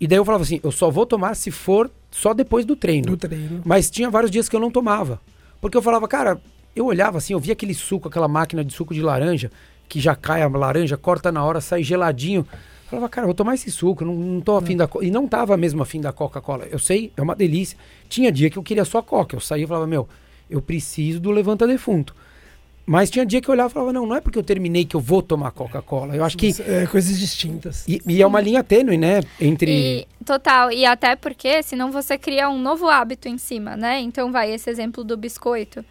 e 0.00 0.06
daí 0.06 0.18
eu 0.18 0.24
falava 0.24 0.44
assim, 0.44 0.60
eu 0.62 0.70
só 0.70 0.90
vou 0.90 1.04
tomar 1.04 1.34
se 1.34 1.50
for 1.50 1.90
só 2.10 2.32
depois 2.32 2.64
do 2.64 2.76
treino. 2.76 3.06
Do 3.08 3.16
treino. 3.16 3.62
Mas 3.64 3.90
tinha 3.90 4.10
vários 4.10 4.30
dias 4.30 4.48
que 4.48 4.54
eu 4.54 4.60
não 4.60 4.70
tomava. 4.70 5.20
Porque 5.60 5.76
eu 5.76 5.82
falava, 5.82 6.06
cara, 6.06 6.40
eu 6.74 6.86
olhava 6.86 7.18
assim, 7.18 7.32
eu 7.32 7.40
via 7.40 7.52
aquele 7.52 7.74
suco, 7.74 8.08
aquela 8.08 8.28
máquina 8.28 8.64
de 8.64 8.72
suco 8.72 8.94
de 8.94 9.02
laranja, 9.02 9.50
que 9.88 10.00
já 10.00 10.14
cai 10.14 10.42
a 10.42 10.48
laranja, 10.48 10.96
corta 10.96 11.32
na 11.32 11.44
hora, 11.44 11.60
sai 11.60 11.82
geladinho. 11.82 12.46
Eu 12.50 12.90
falava, 12.90 13.08
cara, 13.08 13.26
vou 13.26 13.34
tomar 13.34 13.54
esse 13.54 13.70
suco, 13.70 14.04
não, 14.04 14.14
não 14.14 14.40
tô 14.40 14.56
afim 14.56 14.76
da 14.76 14.86
Coca. 14.86 15.04
E 15.04 15.10
não 15.10 15.26
tava 15.26 15.56
mesmo 15.56 15.82
afim 15.82 16.00
da 16.00 16.12
Coca-Cola. 16.12 16.66
Eu 16.70 16.78
sei, 16.78 17.12
é 17.16 17.22
uma 17.22 17.34
delícia. 17.34 17.76
Tinha 18.08 18.30
dia 18.30 18.48
que 18.48 18.56
eu 18.56 18.62
queria 18.62 18.84
só 18.84 19.02
Coca. 19.02 19.36
Eu 19.36 19.40
saía 19.40 19.64
e 19.64 19.66
falava, 19.66 19.86
meu, 19.86 20.08
eu 20.48 20.62
preciso 20.62 21.20
do 21.20 21.30
levanta 21.30 21.66
defunto. 21.66 22.14
Mas 22.88 23.10
tinha 23.10 23.26
dia 23.26 23.38
que 23.38 23.50
eu 23.50 23.52
olhava 23.52 23.68
e 23.68 23.72
falava, 23.74 23.92
não, 23.92 24.06
não 24.06 24.16
é 24.16 24.20
porque 24.20 24.38
eu 24.38 24.42
terminei 24.42 24.82
que 24.82 24.96
eu 24.96 25.00
vou 25.00 25.20
tomar 25.20 25.50
Coca-Cola. 25.50 26.16
Eu 26.16 26.24
acho 26.24 26.38
que. 26.38 26.54
É, 26.66 26.86
coisas 26.86 27.18
distintas. 27.18 27.86
E, 27.86 28.00
e, 28.06 28.22
é 28.22 28.26
uma 28.26 28.40
linha 28.40 28.64
tênue, 28.64 28.96
né? 28.96 29.20
Entre. 29.38 29.70
E, 29.70 30.24
total. 30.24 30.72
E 30.72 30.86
até 30.86 31.14
porque, 31.14 31.62
senão 31.62 31.92
você 31.92 32.16
cria 32.16 32.48
um 32.48 32.58
novo 32.58 32.88
hábito 32.88 33.28
em 33.28 33.36
cima, 33.36 33.76
né? 33.76 34.00
Então, 34.00 34.32
vai, 34.32 34.50
esse 34.50 34.70
exemplo 34.70 35.04
do 35.04 35.18
biscoito 35.18 35.84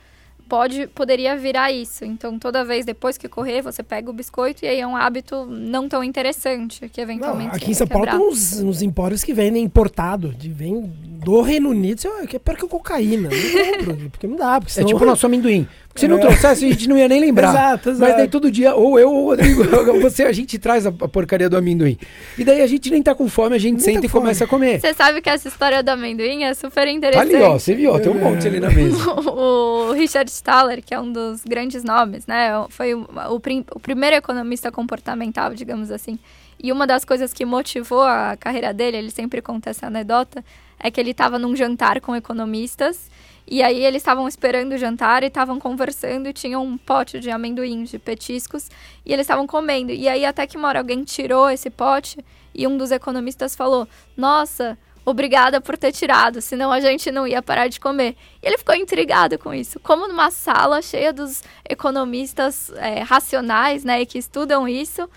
pode 0.47 0.87
poderia 0.87 1.35
virar 1.37 1.71
isso. 1.71 2.03
Então, 2.03 2.39
toda 2.39 2.63
vez 2.65 2.85
depois 2.85 3.17
que 3.17 3.27
correr, 3.27 3.61
você 3.61 3.83
pega 3.83 4.09
o 4.09 4.13
biscoito 4.13 4.65
e 4.65 4.67
aí 4.67 4.79
é 4.79 4.87
um 4.87 4.95
hábito 4.95 5.45
não 5.45 5.87
tão 5.87 6.03
interessante 6.03 6.89
que 6.89 6.99
eventualmente. 6.99 7.49
Não, 7.49 7.55
aqui 7.55 7.71
em 7.71 7.73
São 7.73 7.87
Paulo 7.87 8.07
tem 8.07 8.19
uns, 8.19 8.59
uns 8.59 8.81
empórios 8.81 9.23
que 9.23 9.33
vendem 9.33 9.63
importado, 9.63 10.33
de, 10.33 10.49
vem 10.49 10.81
do 10.81 11.41
Reino 11.41 11.69
Unido, 11.69 12.01
você, 12.01 12.27
que 12.27 12.37
é 12.37 12.39
pior 12.39 12.57
que 12.57 12.67
cocaína. 12.67 13.29
Não 13.29 13.85
compro, 13.85 14.09
porque 14.09 14.27
não 14.27 14.37
dá. 14.37 14.59
Porque 14.59 14.73
senão... 14.73 14.89
É 14.89 14.93
tipo 14.93 15.05
nosso 15.05 15.25
amendoim. 15.25 15.67
Porque 15.97 16.01
se 16.01 16.07
não 16.07 16.17
é. 16.17 16.19
trouxesse, 16.19 16.65
a 16.65 16.69
gente 16.69 16.87
não 16.87 16.97
ia 16.97 17.07
nem 17.07 17.19
lembrar. 17.19 17.49
exato, 17.49 17.89
exato. 17.91 17.99
Mas 17.99 18.17
daí 18.17 18.27
todo 18.27 18.51
dia, 18.51 18.75
ou 18.75 18.99
eu 18.99 19.11
ou 19.11 19.23
o 19.23 19.25
Rodrigo, 19.29 19.63
você, 19.99 20.23
a 20.23 20.31
gente 20.31 20.59
traz 20.59 20.85
a, 20.85 20.91
porcaria 20.91 21.49
do 21.49 21.57
amendoim. 21.57 21.97
E 22.37 22.43
daí 22.43 22.61
a 22.61 22.67
gente 22.67 22.89
nem 22.91 23.01
tá 23.01 23.15
com 23.15 23.27
fome, 23.27 23.55
a 23.55 23.59
gente 23.59 23.73
nem 23.73 23.83
senta 23.83 24.01
tá 24.01 24.05
e 24.05 24.09
fome. 24.09 24.23
começa 24.23 24.43
a 24.43 24.47
comer. 24.47 24.79
Você 24.79 24.93
sabe 24.93 25.21
que 25.21 25.29
essa 25.29 25.47
história 25.47 25.81
do 25.81 25.89
amendoim 25.89 26.43
é 26.43 26.53
super 26.53 26.87
interessante. 26.87 27.31
Tá 27.31 27.37
ali, 27.37 27.43
ó, 27.43 27.53
você 27.53 27.73
viu, 27.73 27.99
tem 27.99 28.11
um 28.11 28.19
monte 28.19 28.47
ali 28.47 28.59
na 28.59 28.69
mesa. 28.69 28.97
o, 29.11 29.89
o 29.89 29.91
Richard 29.93 30.29
Staller, 30.29 30.83
que 30.83 30.93
é 30.93 30.99
um 30.99 31.11
dos 31.11 31.43
grandes 31.43 31.83
nomes, 31.83 32.27
né? 32.27 32.51
Foi 32.69 32.93
o, 32.93 32.99
o, 33.29 33.41
o 33.75 33.79
primeiro 33.79 34.15
economista 34.15 34.71
comportamental, 34.71 35.53
digamos 35.53 35.89
assim. 35.89 36.19
E 36.61 36.71
uma 36.71 36.87
das 36.87 37.05
coisas 37.05 37.33
que 37.33 37.45
motivou 37.45 38.01
a 38.03 38.35
carreira 38.39 38.73
dele, 38.73 38.97
ele 38.97 39.11
sempre 39.11 39.41
conta 39.41 39.69
essa 39.69 39.87
anedota, 39.87 40.43
é 40.79 40.89
que 40.89 40.99
ele 40.99 41.11
estava 41.11 41.37
num 41.37 41.55
jantar 41.55 42.01
com 42.01 42.15
economistas 42.15 43.09
e 43.49 43.63
aí 43.63 43.83
eles 43.83 44.01
estavam 44.01 44.27
esperando 44.27 44.73
o 44.73 44.77
jantar 44.77 45.23
e 45.23 45.27
estavam 45.27 45.57
conversando 45.57 46.27
e 46.27 46.33
tinham 46.33 46.63
um 46.65 46.77
pote 46.77 47.19
de 47.19 47.31
amendoins, 47.31 47.89
de 47.89 47.97
petiscos, 47.97 48.69
e 49.05 49.13
eles 49.13 49.23
estavam 49.23 49.47
comendo. 49.47 49.91
E 49.91 50.09
aí 50.09 50.25
até 50.25 50.45
que 50.45 50.57
uma 50.57 50.67
hora 50.67 50.79
alguém 50.79 51.03
tirou 51.03 51.49
esse 51.49 51.69
pote 51.69 52.23
e 52.53 52.67
um 52.67 52.77
dos 52.77 52.91
economistas 52.91 53.55
falou: 53.55 53.87
"Nossa, 54.17 54.77
obrigada 55.05 55.61
por 55.61 55.77
ter 55.77 55.93
tirado, 55.93 56.41
senão 56.41 56.71
a 56.71 56.81
gente 56.81 57.09
não 57.09 57.25
ia 57.25 57.41
parar 57.41 57.69
de 57.69 57.79
comer". 57.79 58.17
E 58.43 58.47
ele 58.47 58.57
ficou 58.57 58.75
intrigado 58.75 59.39
com 59.39 59.53
isso. 59.53 59.79
Como 59.79 60.07
numa 60.07 60.29
sala 60.29 60.81
cheia 60.81 61.13
dos 61.13 61.41
economistas 61.67 62.69
é, 62.75 63.01
racionais, 63.01 63.85
né, 63.85 64.03
que 64.05 64.17
estudam 64.17 64.67
isso, 64.67 65.09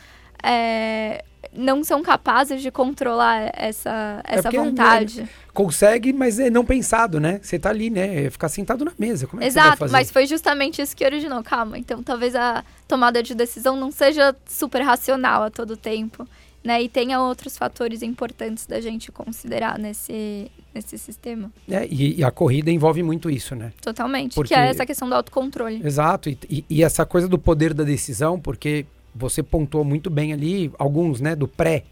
é, 0.42 1.24
não 1.52 1.82
são 1.82 2.02
capazes 2.02 2.62
de 2.62 2.70
controlar 2.70 3.50
essa, 3.54 4.22
é 4.26 4.36
essa 4.36 4.48
é 4.48 4.50
vontade. 4.52 5.28
consegue, 5.52 6.12
mas 6.12 6.38
é 6.38 6.48
não 6.48 6.64
pensado, 6.64 7.18
né? 7.18 7.40
Você 7.42 7.58
tá 7.58 7.70
ali, 7.70 7.90
né? 7.90 8.26
É 8.26 8.30
ficar 8.30 8.48
sentado 8.48 8.84
na 8.84 8.92
mesa. 8.98 9.26
Como 9.26 9.42
é 9.42 9.46
Exato, 9.46 9.90
mas 9.90 10.10
foi 10.10 10.26
justamente 10.26 10.80
isso 10.80 10.96
que 10.96 11.04
originou. 11.04 11.42
Calma, 11.42 11.78
então 11.78 12.02
talvez 12.02 12.34
a 12.36 12.64
tomada 12.86 13.22
de 13.22 13.34
decisão 13.34 13.76
não 13.76 13.90
seja 13.90 14.34
super 14.46 14.82
racional 14.82 15.42
a 15.42 15.50
todo 15.50 15.76
tempo. 15.76 16.26
Né, 16.62 16.82
e 16.82 16.90
tenha 16.90 17.18
outros 17.22 17.56
fatores 17.56 18.02
importantes 18.02 18.66
da 18.66 18.82
gente 18.82 19.10
considerar 19.10 19.78
nesse, 19.78 20.50
nesse 20.74 20.98
sistema. 20.98 21.50
É, 21.66 21.86
e, 21.86 22.18
e, 22.18 22.22
a 22.22 22.30
corrida 22.30 22.70
envolve 22.70 23.02
muito 23.02 23.30
isso, 23.30 23.56
né? 23.56 23.72
Totalmente, 23.80 24.34
porque... 24.34 24.52
que 24.52 24.60
é 24.60 24.68
essa 24.68 24.84
questão 24.84 25.08
do 25.08 25.14
autocontrole. 25.14 25.80
Exato, 25.82 26.28
e, 26.28 26.38
e, 26.50 26.64
e, 26.68 26.84
essa 26.84 27.06
coisa 27.06 27.26
do 27.26 27.38
poder 27.38 27.72
da 27.72 27.82
decisão, 27.82 28.38
porque 28.38 28.84
você 29.14 29.42
pontuou 29.42 29.84
muito 29.84 30.10
bem 30.10 30.32
ali 30.32 30.72
alguns, 30.78 31.20
né, 31.20 31.34
do 31.34 31.48
pré, 31.48 31.84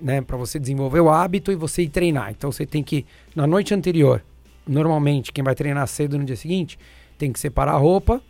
né, 0.00 0.20
para 0.20 0.36
você 0.36 0.58
desenvolver 0.58 1.00
o 1.00 1.10
hábito 1.10 1.52
e 1.52 1.54
você 1.54 1.82
ir 1.82 1.88
treinar. 1.88 2.30
Então 2.30 2.50
você 2.50 2.64
tem 2.64 2.82
que 2.82 3.04
na 3.34 3.46
noite 3.46 3.74
anterior, 3.74 4.22
normalmente 4.66 5.32
quem 5.32 5.44
vai 5.44 5.54
treinar 5.54 5.86
cedo 5.86 6.18
no 6.18 6.24
dia 6.24 6.36
seguinte, 6.36 6.78
tem 7.18 7.32
que 7.32 7.38
separar 7.38 7.72
a 7.72 7.78
roupa, 7.78 8.22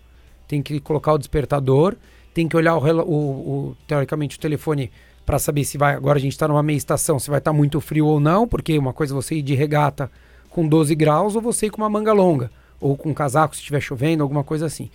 tem 0.48 0.62
que 0.62 0.81
colocar 0.81 1.12
o 1.12 1.18
despertador, 1.18 1.96
tem 2.35 2.48
que 2.48 2.57
olhar 2.57 2.76
o, 2.76 3.00
o, 3.00 3.14
o 3.14 3.76
teoricamente 3.87 4.37
o 4.37 4.40
telefone 4.40 4.90
para 5.24 5.38
saber 5.38 5.64
se 5.64 5.79
vai. 5.79 5.94
Agora 5.94 6.18
a 6.18 6.20
gente 6.20 6.33
está 6.33 6.48
numa 6.48 6.62
meia 6.62 6.76
estação, 6.76 7.18
se 7.18 7.31
vai 7.31 7.38
estar 7.38 7.53
tá 7.53 7.57
muito 7.57 7.81
frio 7.81 8.07
ou 8.07 8.18
não, 8.18 8.48
porque 8.48 8.76
uma 8.76 8.92
coisa 8.92 9.12
é 9.12 9.16
você 9.16 9.37
ir 9.37 9.42
de 9.42 9.55
regata 9.55 10.11
com 10.48 10.66
12 10.66 10.94
graus 10.96 11.37
ou 11.37 11.42
você 11.42 11.66
ir 11.66 11.70
com 11.70 11.81
uma 11.81 11.88
manga 11.88 12.12
longa 12.12 12.50
ou 12.81 12.96
com 12.96 13.11
um 13.11 13.14
casaco 13.14 13.55
se 13.55 13.61
estiver 13.61 13.81
chovendo, 13.81 14.22
alguma 14.22 14.42
coisa 14.42 14.66
assim. 14.66 14.90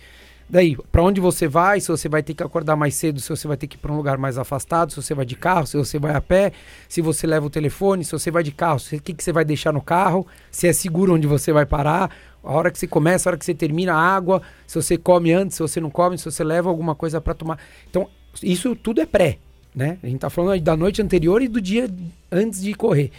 Daí, 0.48 0.76
para 0.92 1.02
onde 1.02 1.20
você 1.20 1.48
vai, 1.48 1.80
se 1.80 1.88
você 1.88 2.08
vai 2.08 2.22
ter 2.22 2.32
que 2.32 2.42
acordar 2.42 2.76
mais 2.76 2.94
cedo, 2.94 3.20
se 3.20 3.28
você 3.28 3.48
vai 3.48 3.56
ter 3.56 3.66
que 3.66 3.76
ir 3.76 3.78
para 3.78 3.92
um 3.92 3.96
lugar 3.96 4.16
mais 4.16 4.38
afastado, 4.38 4.92
se 4.92 5.02
você 5.02 5.12
vai 5.12 5.26
de 5.26 5.34
carro, 5.34 5.66
se 5.66 5.76
você 5.76 5.98
vai 5.98 6.14
a 6.14 6.20
pé, 6.20 6.52
se 6.88 7.02
você 7.02 7.26
leva 7.26 7.46
o 7.46 7.50
telefone, 7.50 8.04
se 8.04 8.12
você 8.12 8.30
vai 8.30 8.44
de 8.44 8.52
carro, 8.52 8.78
o 8.78 9.00
que, 9.00 9.12
que 9.12 9.24
você 9.24 9.32
vai 9.32 9.44
deixar 9.44 9.72
no 9.72 9.80
carro, 9.80 10.24
se 10.50 10.68
é 10.68 10.72
seguro 10.72 11.14
onde 11.14 11.26
você 11.26 11.52
vai 11.52 11.66
parar, 11.66 12.10
a 12.44 12.52
hora 12.52 12.70
que 12.70 12.78
você 12.78 12.86
começa, 12.86 13.28
a 13.28 13.30
hora 13.30 13.38
que 13.38 13.44
você 13.44 13.54
termina 13.54 13.92
a 13.92 13.98
água, 13.98 14.40
se 14.68 14.80
você 14.80 14.96
come 14.96 15.32
antes, 15.32 15.56
se 15.56 15.62
você 15.62 15.80
não 15.80 15.90
come, 15.90 16.16
se 16.16 16.24
você 16.24 16.44
leva 16.44 16.68
alguma 16.68 16.94
coisa 16.94 17.20
para 17.20 17.34
tomar. 17.34 17.58
Então, 17.90 18.08
isso 18.40 18.76
tudo 18.76 19.00
é 19.00 19.06
pré, 19.06 19.38
né? 19.74 19.98
A 20.00 20.06
gente 20.06 20.16
está 20.16 20.30
falando 20.30 20.62
da 20.62 20.76
noite 20.76 21.02
anterior 21.02 21.42
e 21.42 21.48
do 21.48 21.60
dia 21.60 21.90
antes 22.30 22.62
de 22.62 22.72
correr. 22.72 23.10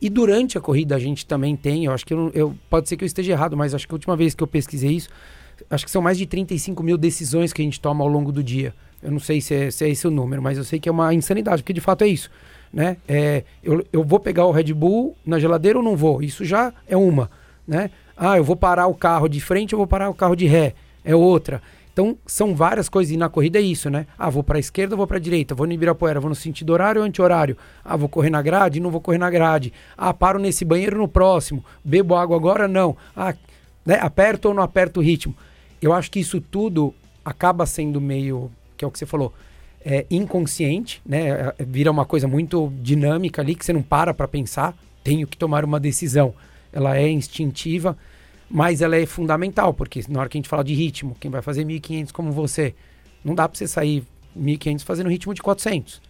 E 0.00 0.10
durante 0.10 0.58
a 0.58 0.60
corrida 0.60 0.96
a 0.96 0.98
gente 0.98 1.24
também 1.24 1.54
tem, 1.54 1.84
eu 1.84 1.92
acho 1.92 2.04
que 2.04 2.12
eu, 2.12 2.32
eu 2.34 2.56
pode 2.68 2.88
ser 2.88 2.96
que 2.96 3.04
eu 3.04 3.06
esteja 3.06 3.30
errado, 3.30 3.56
mas 3.56 3.72
acho 3.72 3.86
que 3.86 3.94
a 3.94 3.94
última 3.94 4.16
vez 4.16 4.34
que 4.34 4.42
eu 4.42 4.48
pesquisei 4.48 4.90
isso, 4.90 5.08
acho 5.70 5.84
que 5.84 5.90
são 5.90 6.02
mais 6.02 6.18
de 6.18 6.26
35 6.26 6.82
mil 6.82 6.96
decisões 6.96 7.52
que 7.52 7.62
a 7.62 7.64
gente 7.64 7.80
toma 7.80 8.04
ao 8.04 8.08
longo 8.08 8.32
do 8.32 8.42
dia. 8.42 8.74
Eu 9.02 9.10
não 9.10 9.18
sei 9.18 9.40
se 9.40 9.54
é, 9.54 9.70
se 9.70 9.84
é 9.84 9.88
esse 9.88 10.06
o 10.06 10.10
número, 10.10 10.40
mas 10.40 10.56
eu 10.56 10.64
sei 10.64 10.78
que 10.78 10.88
é 10.88 10.92
uma 10.92 11.12
insanidade, 11.12 11.62
porque 11.62 11.72
de 11.72 11.80
fato 11.80 12.04
é 12.04 12.08
isso. 12.08 12.30
Né? 12.72 12.96
É, 13.06 13.44
eu, 13.62 13.84
eu 13.92 14.04
vou 14.04 14.18
pegar 14.18 14.46
o 14.46 14.52
Red 14.52 14.72
Bull 14.72 15.16
na 15.26 15.38
geladeira 15.38 15.78
ou 15.78 15.84
não 15.84 15.96
vou? 15.96 16.22
Isso 16.22 16.44
já 16.44 16.72
é 16.86 16.96
uma. 16.96 17.30
Né? 17.66 17.90
Ah, 18.16 18.36
eu 18.36 18.44
vou 18.44 18.56
parar 18.56 18.86
o 18.86 18.94
carro 18.94 19.28
de 19.28 19.40
frente 19.40 19.74
ou 19.74 19.78
vou 19.78 19.86
parar 19.86 20.08
o 20.08 20.14
carro 20.14 20.36
de 20.36 20.46
ré? 20.46 20.74
É 21.04 21.14
outra. 21.14 21.60
Então, 21.92 22.16
são 22.24 22.54
várias 22.54 22.88
coisas. 22.88 23.12
E 23.12 23.16
na 23.16 23.28
corrida 23.28 23.58
é 23.58 23.62
isso, 23.62 23.90
né? 23.90 24.06
Ah, 24.18 24.30
vou 24.30 24.42
para 24.42 24.56
a 24.56 24.60
esquerda, 24.60 24.96
vou 24.96 25.06
para 25.06 25.18
a 25.18 25.20
direita. 25.20 25.54
Vou 25.54 25.66
no 25.66 25.72
Ibirapuera, 25.72 26.20
vou 26.20 26.30
no 26.30 26.34
sentido 26.34 26.72
horário 26.72 27.02
ou 27.02 27.06
anti-horário. 27.06 27.56
Ah, 27.84 27.96
vou 27.96 28.08
correr 28.08 28.30
na 28.30 28.40
grade? 28.40 28.80
Não 28.80 28.90
vou 28.90 29.00
correr 29.00 29.18
na 29.18 29.28
grade. 29.28 29.72
Ah, 29.96 30.14
paro 30.14 30.38
nesse 30.38 30.64
banheiro 30.64 30.96
no 30.96 31.06
próximo. 31.06 31.64
Bebo 31.84 32.14
água 32.14 32.36
agora? 32.36 32.66
Não. 32.66 32.96
Ah, 33.14 33.34
né? 33.84 33.98
aperto 34.00 34.48
ou 34.48 34.54
não 34.54 34.62
aperto 34.62 35.00
o 35.00 35.02
ritmo? 35.02 35.34
Eu 35.82 35.92
acho 35.92 36.10
que 36.10 36.20
isso 36.20 36.40
tudo 36.40 36.94
acaba 37.24 37.66
sendo 37.66 38.00
meio, 38.00 38.50
que 38.76 38.84
é 38.84 38.88
o 38.88 38.90
que 38.90 38.98
você 38.98 39.06
falou, 39.06 39.34
é, 39.84 40.06
inconsciente, 40.10 41.02
né? 41.04 41.28
É, 41.28 41.54
é, 41.58 41.64
vira 41.64 41.90
uma 41.90 42.04
coisa 42.04 42.28
muito 42.28 42.72
dinâmica 42.80 43.42
ali 43.42 43.54
que 43.54 43.64
você 43.64 43.72
não 43.72 43.82
para 43.82 44.14
para 44.14 44.28
pensar. 44.28 44.76
Tenho 45.02 45.26
que 45.26 45.36
tomar 45.36 45.64
uma 45.64 45.80
decisão. 45.80 46.34
Ela 46.72 46.96
é 46.96 47.10
instintiva, 47.10 47.96
mas 48.48 48.80
ela 48.80 48.96
é 48.96 49.04
fundamental, 49.04 49.74
porque 49.74 50.02
na 50.08 50.20
hora 50.20 50.28
que 50.28 50.38
a 50.38 50.40
gente 50.40 50.48
fala 50.48 50.62
de 50.62 50.72
ritmo, 50.72 51.16
quem 51.18 51.30
vai 51.30 51.42
fazer 51.42 51.64
1.500 51.64 52.12
como 52.12 52.30
você, 52.30 52.74
não 53.24 53.34
dá 53.34 53.48
para 53.48 53.58
você 53.58 53.66
sair 53.66 54.04
1.500 54.38 54.84
fazendo 54.84 55.10
ritmo 55.10 55.34
de 55.34 55.42
400. 55.42 56.00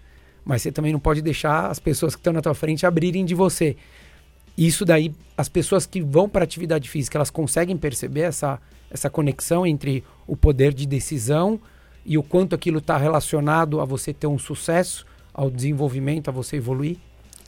Mas 0.45 0.63
você 0.63 0.71
também 0.71 0.93
não 0.93 1.01
pode 1.01 1.23
deixar 1.23 1.71
as 1.71 1.79
pessoas 1.79 2.15
que 2.15 2.21
estão 2.21 2.33
na 2.33 2.43
tua 2.43 2.55
frente 2.55 2.85
abrirem 2.85 3.25
de 3.25 3.35
você. 3.35 3.77
Isso 4.57 4.85
daí, 4.85 5.15
as 5.37 5.49
pessoas 5.49 5.87
que 5.87 6.03
vão 6.03 6.29
para 6.29 6.45
atividade 6.45 6.89
física, 6.91 7.17
elas 7.17 7.31
conseguem 7.31 7.77
perceber 7.77 8.23
essa 8.23 8.61
essa 8.93 9.09
conexão 9.09 9.67
entre 9.67 10.05
o 10.27 10.37
poder 10.37 10.75
de 10.75 10.87
decisão 10.87 11.61
e 12.05 12.19
o 12.19 12.23
quanto 12.23 12.55
aquilo 12.55 12.79
está 12.79 12.97
relacionado 12.97 13.81
a 13.81 13.85
você 13.85 14.13
ter 14.13 14.27
um 14.27 14.39
sucesso, 14.39 15.07
ao 15.33 15.51
desenvolvimento, 15.51 16.29
a 16.29 16.33
você 16.33 16.57
evoluir? 16.57 16.99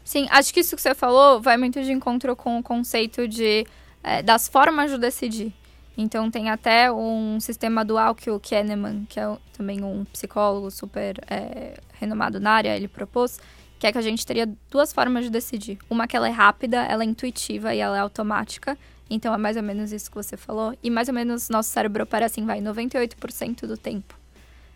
Sim, 0.03 0.27
acho 0.31 0.53
que 0.53 0.61
isso 0.61 0.75
que 0.75 0.83
você 0.83 0.95
falou 0.95 1.41
vai 1.41 1.57
muito 1.57 1.83
de 1.83 1.93
encontro 1.93 2.35
com 2.35 2.59
o 2.59 2.63
conceito 2.63 3.29
de 3.29 3.67
é, 4.03 4.23
das 4.23 4.49
formas 4.49 4.91
de 4.91 4.99
decidir. 4.99 5.53
Então 5.97 6.31
tem 6.31 6.51
até 6.51 6.91
um 6.91 7.39
sistema 7.41 7.85
dual 7.85 8.15
que 8.15 8.31
o 8.31 8.41
Kahneman, 8.41 9.07
que 9.09 9.19
é 9.19 9.37
também 9.57 9.83
um 9.83 10.05
psicólogo 10.05 10.71
super 10.71 11.17
é, 11.31 11.79
renomado 11.95 12.41
na 12.41 12.51
área, 12.51 12.77
ele 12.77 12.89
propôs, 12.89 13.39
que 13.79 13.87
é 13.87 13.93
que 13.93 13.99
a 13.99 14.03
gente 14.03 14.27
teria 14.27 14.49
duas 14.71 14.93
formas 14.93 15.25
de 15.25 15.31
decidir. 15.31 15.79
Uma 15.89 16.07
que 16.07 16.17
ela 16.17 16.29
é 16.29 16.33
rápida, 16.33 16.85
ela 16.85 17.03
é 17.03 17.07
intuitiva 17.07 17.75
e 17.75 17.79
ela 17.79 17.97
é 17.97 18.01
automática. 18.01 18.77
Então 19.09 19.35
é 19.35 19.37
mais 19.37 19.57
ou 19.57 19.63
menos 19.63 19.93
isso 19.93 20.11
que 20.11 20.17
você 20.17 20.37
falou. 20.37 20.77
E 20.83 20.91
mais 20.91 21.09
ou 21.09 21.15
menos 21.15 21.49
nosso 21.49 21.71
cérebro 21.71 22.03
opera 22.05 22.27
assim, 22.27 22.45
vai, 22.45 22.61
98% 22.61 23.67
do 23.67 23.77
tempo. 23.77 24.19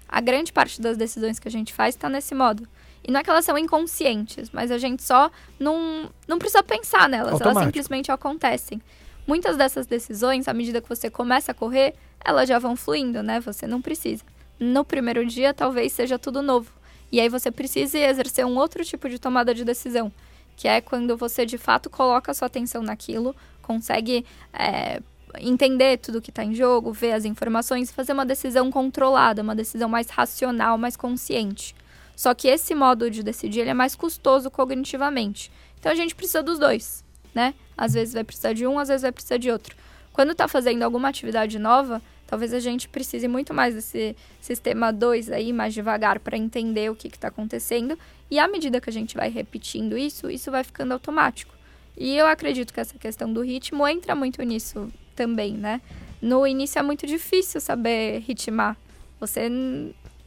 A 0.09 0.21
grande 0.21 0.53
parte 0.53 0.81
das 0.81 0.97
decisões 0.97 1.39
que 1.39 1.49
a 1.49 1.51
gente 1.51 1.73
faz 1.73 1.95
está 1.95 2.09
nesse 2.09 2.35
modo. 2.35 2.67
E 3.07 3.11
não 3.11 3.21
é 3.21 3.23
que 3.23 3.31
elas 3.31 3.45
são 3.45 3.57
inconscientes, 3.57 4.51
mas 4.51 4.71
a 4.71 4.79
gente 4.79 5.03
só 5.03 5.31
não, 5.59 6.11
não 6.27 6.39
precisa 6.39 6.63
pensar 6.63 7.09
nelas, 7.09 7.33
Automático. 7.35 7.59
elas 7.59 7.65
simplesmente 7.67 8.13
acontecem. 8.13 8.83
Muitas 9.27 9.57
dessas 9.57 9.87
decisões, 9.87 10.49
à 10.49 10.55
medida 10.55 10.81
que 10.81 10.89
você 10.89 11.11
começa 11.11 11.53
a 11.53 11.55
correr, 11.55 11.95
elas 12.25 12.49
já 12.49 12.59
vão 12.59 12.75
fluindo, 12.75 13.23
né? 13.23 13.41
Você 13.41 13.67
não 13.67 13.81
precisa. 13.81 14.25
No 14.59 14.85
primeiro 14.85 15.25
dia, 15.25 15.55
talvez 15.55 15.93
seja 15.93 16.19
tudo 16.19 16.43
novo. 16.43 16.73
E 17.13 17.21
aí 17.21 17.29
você 17.29 17.51
precisa 17.51 17.99
exercer 17.99 18.45
um 18.45 18.57
outro 18.57 18.85
tipo 18.85 19.09
de 19.09 19.19
tomada 19.19 19.55
de 19.55 19.65
decisão, 19.65 20.13
que 20.57 20.67
é 20.67 20.81
quando 20.81 21.17
você 21.17 21.47
de 21.47 21.57
fato 21.57 21.89
coloca 21.89 22.35
sua 22.35 22.47
atenção 22.47 22.83
naquilo, 22.83 23.35
consegue 23.69 24.25
é, 24.53 25.01
entender 25.39 25.99
tudo 25.99 26.23
que 26.23 26.31
está 26.31 26.43
em 26.43 26.55
jogo, 26.55 26.91
ver 26.91 27.13
as 27.13 27.27
informações 27.27 27.91
e 27.91 27.93
fazer 27.93 28.15
uma 28.15 28.25
decisão 28.25 28.71
controlada, 28.71 29.43
uma 29.43 29.55
decisão 29.55 29.89
mais 29.89 30.09
racional, 30.09 30.79
mais 30.79 30.97
consciente. 30.97 31.77
Só 32.17 32.35
que 32.35 32.49
esse 32.49 32.75
modo 32.75 33.11
de 33.11 33.23
decidir 33.23 33.69
é 33.69 33.75
mais 33.75 33.95
custoso 33.95 34.51
cognitivamente. 34.51 35.53
Então 35.79 35.93
a 35.93 35.95
gente 35.95 36.15
precisa 36.15 36.43
dos 36.43 36.59
dois, 36.59 37.05
né? 37.35 37.55
Às 37.77 37.93
vezes 37.93 38.15
vai 38.15 38.25
precisar 38.25 38.55
de 38.55 38.67
um, 38.67 38.79
às 38.79 38.89
vezes 38.89 39.03
vai 39.03 39.13
precisar 39.13 39.37
de 39.37 39.51
outro. 39.51 39.77
Quando 40.13 40.33
está 40.33 40.49
fazendo 40.49 40.83
alguma 40.83 41.09
atividade 41.09 41.59
nova, 41.59 42.03
Talvez 42.29 42.53
a 42.53 42.61
gente 42.61 42.91
precise 42.91 43.27
muito 43.27 43.55
mais 43.55 43.75
desse 43.75 44.15
sistema 44.39 44.93
2 44.93 45.31
aí, 45.31 45.51
mais 45.51 45.73
devagar, 45.73 46.21
para 46.21 46.37
entender 46.37 46.91
o 46.91 46.95
que 46.95 47.09
está 47.09 47.29
acontecendo. 47.29 47.99
E 48.31 48.39
à 48.39 48.47
medida 48.47 48.83
que 48.83 48.91
a 48.91 48.93
gente 48.93 49.17
vai 49.17 49.31
repetindo 49.31 49.97
isso, 49.97 50.31
isso 50.31 50.51
vai 50.51 50.63
ficando 50.63 50.93
automático. 50.93 51.55
E 51.99 52.17
eu 52.17 52.27
acredito 52.27 52.73
que 52.73 52.79
essa 52.79 52.97
questão 52.97 53.33
do 53.33 53.43
ritmo 53.43 53.87
entra 53.87 54.15
muito 54.15 54.41
nisso 54.43 54.89
também, 55.17 55.55
né? 55.55 55.81
No 56.23 56.47
início 56.47 56.79
é 56.79 56.83
muito 56.83 57.07
difícil 57.07 57.61
saber 57.61 58.21
ritmar. 58.21 58.77
Você 59.19 59.51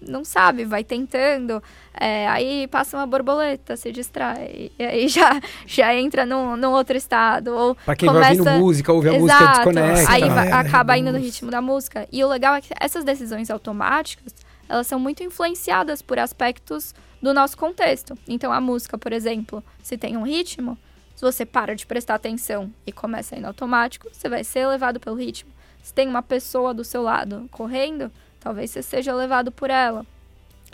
não 0.02 0.26
sabe, 0.26 0.66
vai 0.66 0.84
tentando, 0.84 1.62
é, 1.94 2.28
aí 2.28 2.68
passa 2.68 2.98
uma 2.98 3.06
borboleta, 3.06 3.78
se 3.78 3.92
distrai, 3.92 4.72
e 4.78 4.84
aí 4.84 5.08
já, 5.08 5.40
já 5.66 5.96
entra 5.96 6.26
num, 6.26 6.58
num 6.58 6.72
outro 6.72 6.98
estado. 6.98 7.56
Ou 7.56 7.76
pra 7.76 7.96
quem 7.96 8.10
começa... 8.10 8.28
vai 8.28 8.38
ouvindo 8.38 8.60
música, 8.60 8.92
ouve 8.92 9.10
a 9.10 9.14
Exato, 9.14 9.44
música 9.44 9.56
desconecta. 9.56 10.12
Aí 10.12 10.30
vai, 10.30 10.52
acaba 10.52 10.98
indo 10.98 11.12
no 11.12 11.20
ritmo 11.20 11.52
da 11.52 11.62
música. 11.62 12.08
E 12.12 12.24
o 12.24 12.28
legal 12.28 12.56
é 12.56 12.62
que 12.62 12.74
essas 12.80 13.04
decisões 13.04 13.50
automáticas, 13.50 14.34
elas 14.68 14.88
são 14.88 15.00
muito 15.00 15.24
influenciadas 15.24 16.02
por 16.02 16.18
aspectos 16.20 16.94
do 17.22 17.34
nosso 17.34 17.58
contexto. 17.58 18.18
Então 18.28 18.52
a 18.52 18.60
música, 18.60 18.98
por 18.98 19.14
exemplo, 19.14 19.64
se 19.84 19.98
tem 19.98 20.18
um 20.18 20.24
ritmo, 20.24 20.78
se 21.22 21.26
você 21.26 21.46
para 21.46 21.76
de 21.76 21.86
prestar 21.86 22.16
atenção 22.16 22.74
e 22.84 22.92
começa 22.92 23.36
a 23.36 23.38
ir 23.38 23.42
no 23.42 23.50
automático, 23.50 24.10
você 24.12 24.28
vai 24.28 24.44
ser 24.44 24.66
levado 24.66 25.00
pelo 25.00 25.16
ritmo. 25.16 25.52
Se 25.84 25.94
tem 25.94 26.08
uma 26.08 26.24
pessoa 26.24 26.74
do 26.74 26.84
seu 26.84 27.04
lado 27.04 27.48
correndo, 27.52 28.12
talvez 28.40 28.72
você 28.72 28.82
seja 28.82 29.14
levado 29.14 29.52
por 29.52 29.70
ela. 29.70 30.04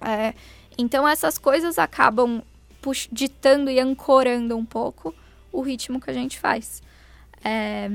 É, 0.01 0.33
então 0.77 1.05
essas 1.05 1.37
coisas 1.37 1.77
acabam 1.77 2.41
ditando 3.11 3.69
e 3.69 3.77
ancorando 3.77 4.55
um 4.55 4.63
pouco 4.63 5.13
o 5.51 5.59
ritmo 5.59 5.99
que 5.99 6.09
a 6.09 6.13
gente 6.13 6.39
faz. 6.39 6.81
É, 7.43 7.89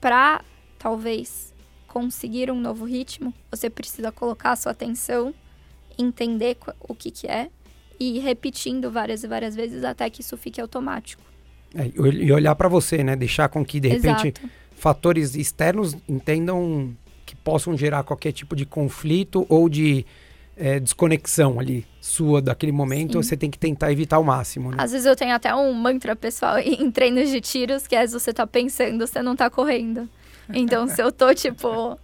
Para 0.00 0.42
talvez 0.78 1.52
conseguir 1.88 2.50
um 2.50 2.58
novo 2.58 2.86
ritmo, 2.86 3.34
você 3.50 3.68
precisa 3.68 4.10
colocar 4.10 4.52
a 4.52 4.56
sua 4.56 4.72
atenção, 4.72 5.34
entender 5.98 6.56
o 6.80 6.94
que, 6.94 7.10
que 7.10 7.26
é 7.26 7.50
e 8.02 8.18
repetindo 8.18 8.90
várias 8.90 9.22
e 9.22 9.28
várias 9.28 9.54
vezes 9.54 9.84
até 9.84 10.10
que 10.10 10.20
isso 10.20 10.36
fique 10.36 10.60
automático. 10.60 11.22
É, 11.74 11.90
e 11.94 12.32
olhar 12.32 12.54
para 12.54 12.68
você, 12.68 13.02
né? 13.02 13.16
Deixar 13.16 13.48
com 13.48 13.64
que 13.64 13.80
de 13.80 13.88
repente 13.88 14.28
Exato. 14.28 14.40
fatores 14.76 15.34
externos 15.34 15.96
entendam 16.08 16.94
que 17.24 17.34
possam 17.36 17.76
gerar 17.76 18.02
qualquer 18.02 18.32
tipo 18.32 18.54
de 18.54 18.66
conflito 18.66 19.46
ou 19.48 19.68
de 19.68 20.04
é, 20.56 20.78
desconexão 20.78 21.58
ali 21.58 21.86
sua 22.00 22.42
daquele 22.42 22.72
momento, 22.72 23.12
Sim. 23.12 23.22
você 23.22 23.36
tem 23.36 23.50
que 23.50 23.58
tentar 23.58 23.90
evitar 23.90 24.16
ao 24.16 24.24
máximo. 24.24 24.70
Né? 24.70 24.76
Às 24.78 24.92
vezes 24.92 25.06
eu 25.06 25.16
tenho 25.16 25.34
até 25.34 25.54
um 25.54 25.72
mantra 25.72 26.14
pessoal 26.14 26.58
em 26.60 26.90
treinos 26.90 27.30
de 27.30 27.40
tiros, 27.40 27.86
que 27.86 27.94
é 27.94 28.06
se 28.06 28.12
você 28.12 28.32
tá 28.32 28.46
pensando, 28.46 29.06
você 29.06 29.22
não 29.22 29.36
tá 29.36 29.48
correndo. 29.48 30.08
Então, 30.52 30.88
se 30.88 31.00
eu 31.00 31.10
tô, 31.10 31.32
tipo, 31.32 31.96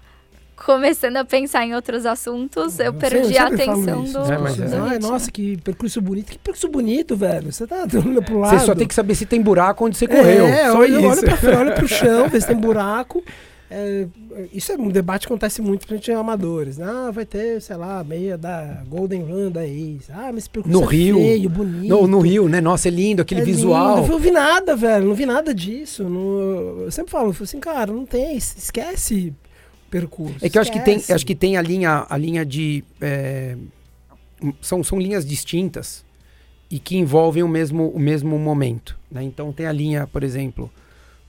começando 0.65 1.17
a 1.17 1.25
pensar 1.25 1.65
em 1.65 1.75
outros 1.75 2.05
assuntos, 2.05 2.79
eu 2.79 2.93
perdi 2.93 3.39
a 3.39 3.47
atenção 3.47 4.05
do, 4.05 4.33
é, 4.33 4.39
mas, 4.39 4.57
do 4.57 4.77
Ai, 4.85 4.99
Nossa, 4.99 5.31
que 5.31 5.57
percurso 5.59 6.01
bonito. 6.01 6.33
Que 6.33 6.39
percurso 6.39 6.69
bonito, 6.69 7.17
velho. 7.17 7.53
Você 7.53 7.67
tá 7.67 7.87
olhando 7.93 8.23
pro 8.23 8.39
lado. 8.39 8.59
Você 8.59 8.67
só 8.67 8.75
tem 8.75 8.87
que 8.87 8.95
saber 8.95 9.15
se 9.15 9.27
tem 9.27 9.41
buraco 9.41 9.85
onde 9.85 9.97
você 9.97 10.07
correu. 10.07 10.47
É, 10.47 10.67
só 10.67 10.79
olha, 10.79 10.99
isso. 10.99 11.07
olha, 11.07 11.37
pra, 11.37 11.59
olha 11.59 11.73
pro 11.73 11.89
chão, 11.89 12.29
vê 12.29 12.41
se 12.41 12.47
tem 12.47 12.57
buraco. 12.57 13.23
É, 13.71 14.07
isso 14.53 14.73
é 14.73 14.77
um 14.77 14.89
debate 14.89 15.27
que 15.27 15.33
acontece 15.33 15.61
muito 15.61 15.93
entre 15.95 16.13
amadores. 16.13 16.81
Ah, 16.81 17.11
vai 17.11 17.27
ter, 17.27 17.61
sei 17.61 17.77
lá, 17.77 18.03
meia 18.03 18.39
da 18.39 18.83
Golden 18.89 19.23
Run 19.23 19.51
da 19.51 19.67
Ace. 19.67 20.11
Ah, 20.11 20.31
mas 20.33 20.45
esse 20.45 20.69
no 20.69 20.85
é 20.85 20.87
Rio, 20.87 21.17
feio, 21.17 21.51
bonito. 21.51 21.89
No, 21.89 22.07
no, 22.07 22.21
Rio, 22.21 22.49
né? 22.49 22.61
Nossa, 22.61 22.89
é 22.89 22.91
lindo 22.91 23.21
aquele 23.21 23.43
é 23.43 23.45
visual. 23.45 23.97
Lindo. 23.97 24.07
Eu 24.07 24.13
não 24.13 24.19
vi 24.19 24.31
nada, 24.31 24.75
velho. 24.75 25.07
Não 25.07 25.15
vi 25.15 25.27
nada 25.27 25.55
disso. 25.55 26.05
Não, 26.05 26.83
eu 26.83 26.91
sempre 26.91 27.13
falo, 27.13 27.35
assim, 27.39 27.61
cara, 27.61 27.93
não 27.93 28.07
tem, 28.07 28.37
esquece 28.37 29.35
percurso. 29.91 30.45
É 30.45 30.49
que 30.49 30.59
eu 30.59 30.63
acho 30.63 30.73
que 30.73 30.81
tem, 30.81 31.03
acho 31.09 31.27
que 31.27 31.35
tem 31.35 31.57
a 31.57 31.63
linha, 31.63 32.07
a 32.09 32.17
linha 32.17 32.45
de. 32.45 32.85
É, 33.01 33.57
são, 34.61 34.85
são 34.85 34.99
linhas 34.99 35.27
distintas 35.27 36.05
e 36.71 36.79
que 36.79 36.97
envolvem 36.97 37.43
o 37.43 37.49
mesmo, 37.49 37.89
o 37.89 37.99
mesmo 37.99 38.39
momento. 38.39 38.99
Né? 39.11 39.23
Então 39.23 39.53
tem 39.53 39.67
a 39.67 39.73
linha, 39.73 40.07
por 40.07 40.23
exemplo, 40.23 40.71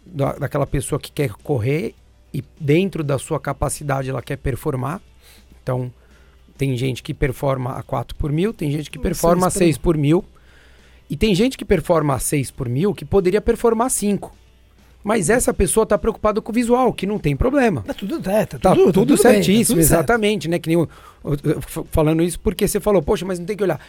da, 0.06 0.34
daquela 0.34 0.68
pessoa 0.68 1.00
que 1.00 1.12
quer 1.12 1.32
correr 1.32 1.96
e 2.34 2.44
dentro 2.60 3.04
da 3.04 3.18
sua 3.18 3.40
capacidade 3.40 4.10
ela 4.10 4.22
quer 4.22 4.38
performar. 4.38 5.02
Então, 5.62 5.92
tem 6.58 6.76
gente 6.76 7.02
que 7.02 7.14
performa 7.14 7.72
a 7.72 7.84
4 7.84 8.16
por 8.16 8.32
mil, 8.32 8.54
tem 8.54 8.72
gente 8.72 8.90
que 8.92 9.00
performa 9.00 9.48
a 9.48 9.50
6 9.50 9.78
por 9.78 9.98
mil. 9.98 10.24
E 11.10 11.18
tem 11.18 11.34
gente 11.34 11.58
que 11.58 11.66
performa 11.66 12.16
a 12.16 12.20
6 12.20 12.52
por 12.52 12.70
mil 12.70 12.94
que 12.94 13.04
poderia 13.04 13.42
performar 13.42 13.88
a 13.88 13.90
5. 13.90 14.36
Mas 15.04 15.30
essa 15.30 15.54
pessoa 15.54 15.84
está 15.84 15.98
preocupada 15.98 16.42
com 16.42 16.52
o 16.52 16.56
visual, 16.56 16.94
que 16.94 17.06
não 17.06 17.18
tem 17.18 17.36
problema. 17.36 17.82
Tá 17.84 17.94
tudo, 17.94 18.16
é, 18.30 18.46
tá, 18.46 18.60
tá 18.60 18.72
tudo, 18.72 18.92
tudo, 18.92 18.94
tudo 18.94 19.18
certíssimo, 19.18 19.56
bem, 19.56 19.64
tá 19.64 19.68
tudo 19.68 19.80
exatamente, 19.80 20.44
certo. 20.44 20.52
né? 20.52 20.60
Que 20.60 20.70
nem 20.70 20.78
eu, 20.78 20.90
eu, 21.44 21.62
falando 21.90 22.22
isso 22.22 22.40
porque 22.40 22.68
você 22.68 22.80
falou, 22.80 23.02
poxa, 23.02 23.26
mas 23.26 23.40
não 23.40 23.46
tem 23.46 23.56
que 23.56 23.64
olhar. 23.64 23.80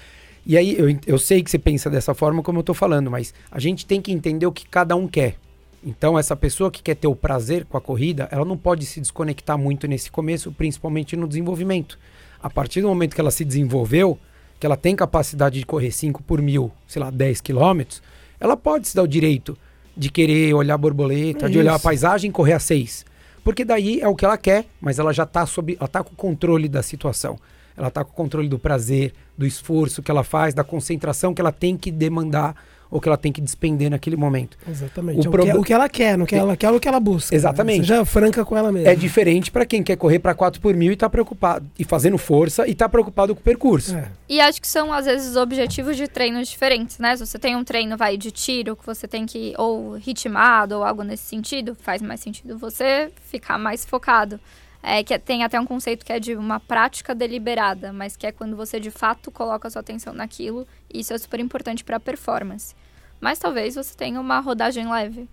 E 0.47 0.57
aí 0.57 0.79
eu, 0.79 0.99
eu 1.07 1.19
sei 1.19 1.43
que 1.43 1.51
você 1.51 1.59
pensa 1.59 1.91
dessa 1.91 2.15
forma 2.15 2.43
como 2.43 2.59
eu 2.59 2.63
estou 2.63 2.75
falando, 2.75 3.11
mas 3.11 3.35
a 3.51 3.59
gente 3.59 3.85
tem 3.85 4.01
que 4.01 4.13
entender 4.13 4.47
o 4.47 4.53
que 4.53 4.67
cada 4.67 4.95
um 4.95 5.09
quer. 5.09 5.37
Então, 5.85 6.19
essa 6.19 6.37
pessoa 6.37 6.71
que 6.71 6.83
quer 6.83 6.95
ter 6.95 7.07
o 7.07 7.17
prazer 7.17 7.65
com 7.65 7.77
a 7.77 7.81
corrida, 7.81 8.29
ela 8.31 8.45
não 8.45 8.57
pode 8.57 8.85
se 8.85 9.01
desconectar 9.01 9.57
muito 9.57 9.89
nesse 9.89 10.11
começo, 10.11 10.53
principalmente 10.53 11.17
no 11.17 11.27
desenvolvimento. 11.27 11.99
A 12.43 12.51
partir 12.51 12.83
do 12.83 12.89
momento 12.89 13.15
que 13.15 13.21
ela 13.21 13.31
se 13.31 13.45
desenvolveu, 13.45 14.19
que 14.59 14.67
ela 14.67 14.77
tem 14.77 14.95
capacidade 14.95 15.59
de 15.59 15.65
correr 15.65 15.91
5 15.91 16.23
por 16.23 16.43
mil, 16.43 16.71
sei 16.87 17.01
lá, 17.01 17.11
10 17.11 17.41
quilômetros, 17.41 18.03
ela 18.39 18.59
pode 18.59 18.89
se 18.89 18.95
dar 18.95 19.03
o 19.03 19.09
direito 19.09 19.57
de 19.97 20.11
querer 20.11 20.55
olhar 20.55 20.75
a 20.75 20.79
borboleta, 20.79 21.49
de 21.49 21.59
olhar 21.59 21.75
a 21.75 21.79
paisagem 21.79 22.31
e 22.31 22.33
correr 22.33 22.55
a 22.55 22.59
6. 22.59 23.05
Porque 23.43 23.65
daí 23.65 24.01
é 24.01 24.09
o 24.09 24.15
que 24.15 24.25
ela 24.25 24.37
quer, 24.37 24.67
mas 24.81 24.99
ela 24.99 25.13
já 25.13 25.25
está 25.25 25.47
sob. 25.47 25.77
Ela 25.79 25.89
tá 25.89 26.03
com 26.03 26.13
o 26.13 26.17
controle 26.17 26.69
da 26.69 26.83
situação. 26.83 27.39
Ela 27.77 27.89
está 27.89 28.05
com 28.05 28.13
o 28.13 28.15
controle 28.15 28.49
do 28.49 28.59
prazer, 28.59 29.13
do 29.37 29.47
esforço 29.47 30.03
que 30.03 30.11
ela 30.11 30.23
faz, 30.23 30.53
da 30.53 30.63
concentração 30.63 31.33
que 31.33 31.41
ela 31.41 31.53
tem 31.53 31.77
que 31.77 31.91
demandar 31.91 32.55
ou 32.91 33.01
que 33.01 33.09
ela 33.09 33.17
tem 33.17 33.31
que 33.31 33.41
despender 33.41 33.91
naquele 33.91 34.17
momento. 34.17 34.59
Exatamente. 34.69 35.27
O, 35.27 35.31
o, 35.31 35.39
que, 35.39 35.53
o 35.53 35.63
que, 35.63 35.73
ela 35.73 35.89
quer, 35.89 36.19
não 36.19 36.27
que 36.27 36.35
ela 36.35 36.57
quer 36.57 36.71
o 36.71 36.81
que 36.81 36.89
ela 36.89 36.99
busca. 36.99 37.35
Exatamente. 37.35 37.81
Né? 37.81 37.87
Seja 37.87 38.05
franca 38.05 38.45
com 38.45 38.57
ela 38.57 38.73
mesma. 38.73 38.89
É 38.89 38.95
diferente 38.95 39.51
para 39.51 39.65
quem 39.65 39.83
quer 39.83 39.97
correr 39.97 40.19
para 40.19 40.35
4 40.35 40.61
por 40.61 40.75
mil 40.75 40.93
e 40.93 40.97
tá 40.97 41.09
preocupado 41.09 41.67
e 41.79 41.85
fazendo 41.85 42.19
força 42.19 42.67
e 42.67 42.75
tá 42.75 42.89
preocupado 42.89 43.35
com 43.35 43.41
o 43.41 43.45
percurso. 43.45 43.97
É. 43.97 44.09
E 44.29 44.41
acho 44.41 44.61
que 44.61 44.69
são 44.69 44.93
às 44.93 45.07
vezes 45.07 45.37
objetivos 45.37 45.97
de 45.97 46.09
treinos 46.09 46.49
diferentes, 46.49 46.99
né? 46.99 47.17
Se 47.17 47.25
você 47.25 47.39
tem 47.39 47.55
um 47.55 47.63
treino 47.63 47.97
vai 47.97 48.17
de 48.17 48.31
tiro 48.31 48.75
que 48.75 48.85
você 48.85 49.07
tem 49.07 49.27
que 49.27 49.55
ou 49.57 49.93
ritmado 49.93 50.77
ou 50.77 50.85
algo 50.85 51.03
nesse 51.03 51.25
sentido, 51.25 51.77
faz 51.81 52.03
mais 52.03 52.21
sentido 52.21 52.59
você 52.59 53.11
ficar 53.31 53.59
mais 53.59 53.85
focado. 53.85 54.41
É, 54.83 55.05
que 55.05 55.19
tem 55.19 55.45
até 55.45 55.61
um 55.61 55.67
conceito 55.67 56.05
que 56.07 56.13
é 56.13 56.19
de 56.19 56.35
uma 56.35 56.59
prática 56.59 57.15
deliberada, 57.15 57.93
mas 57.93 58.17
que 58.17 58.27
é 58.27 58.33
quando 58.33 58.57
você 58.57 58.81
de 58.81 58.91
fato 58.91 59.31
coloca 59.31 59.69
a 59.69 59.71
sua 59.71 59.81
atenção 59.81 60.15
naquilo, 60.15 60.67
e 60.93 61.01
isso 61.01 61.13
é 61.13 61.19
super 61.19 61.39
importante 61.39 61.85
para 61.85 61.97
a 61.97 62.01
performance. 62.01 62.75
Mas 63.21 63.39
talvez 63.39 63.75
você 63.75 63.95
tenha 63.95 64.19
uma 64.19 64.41
rodagem 64.41 64.91
leve. 64.91 65.29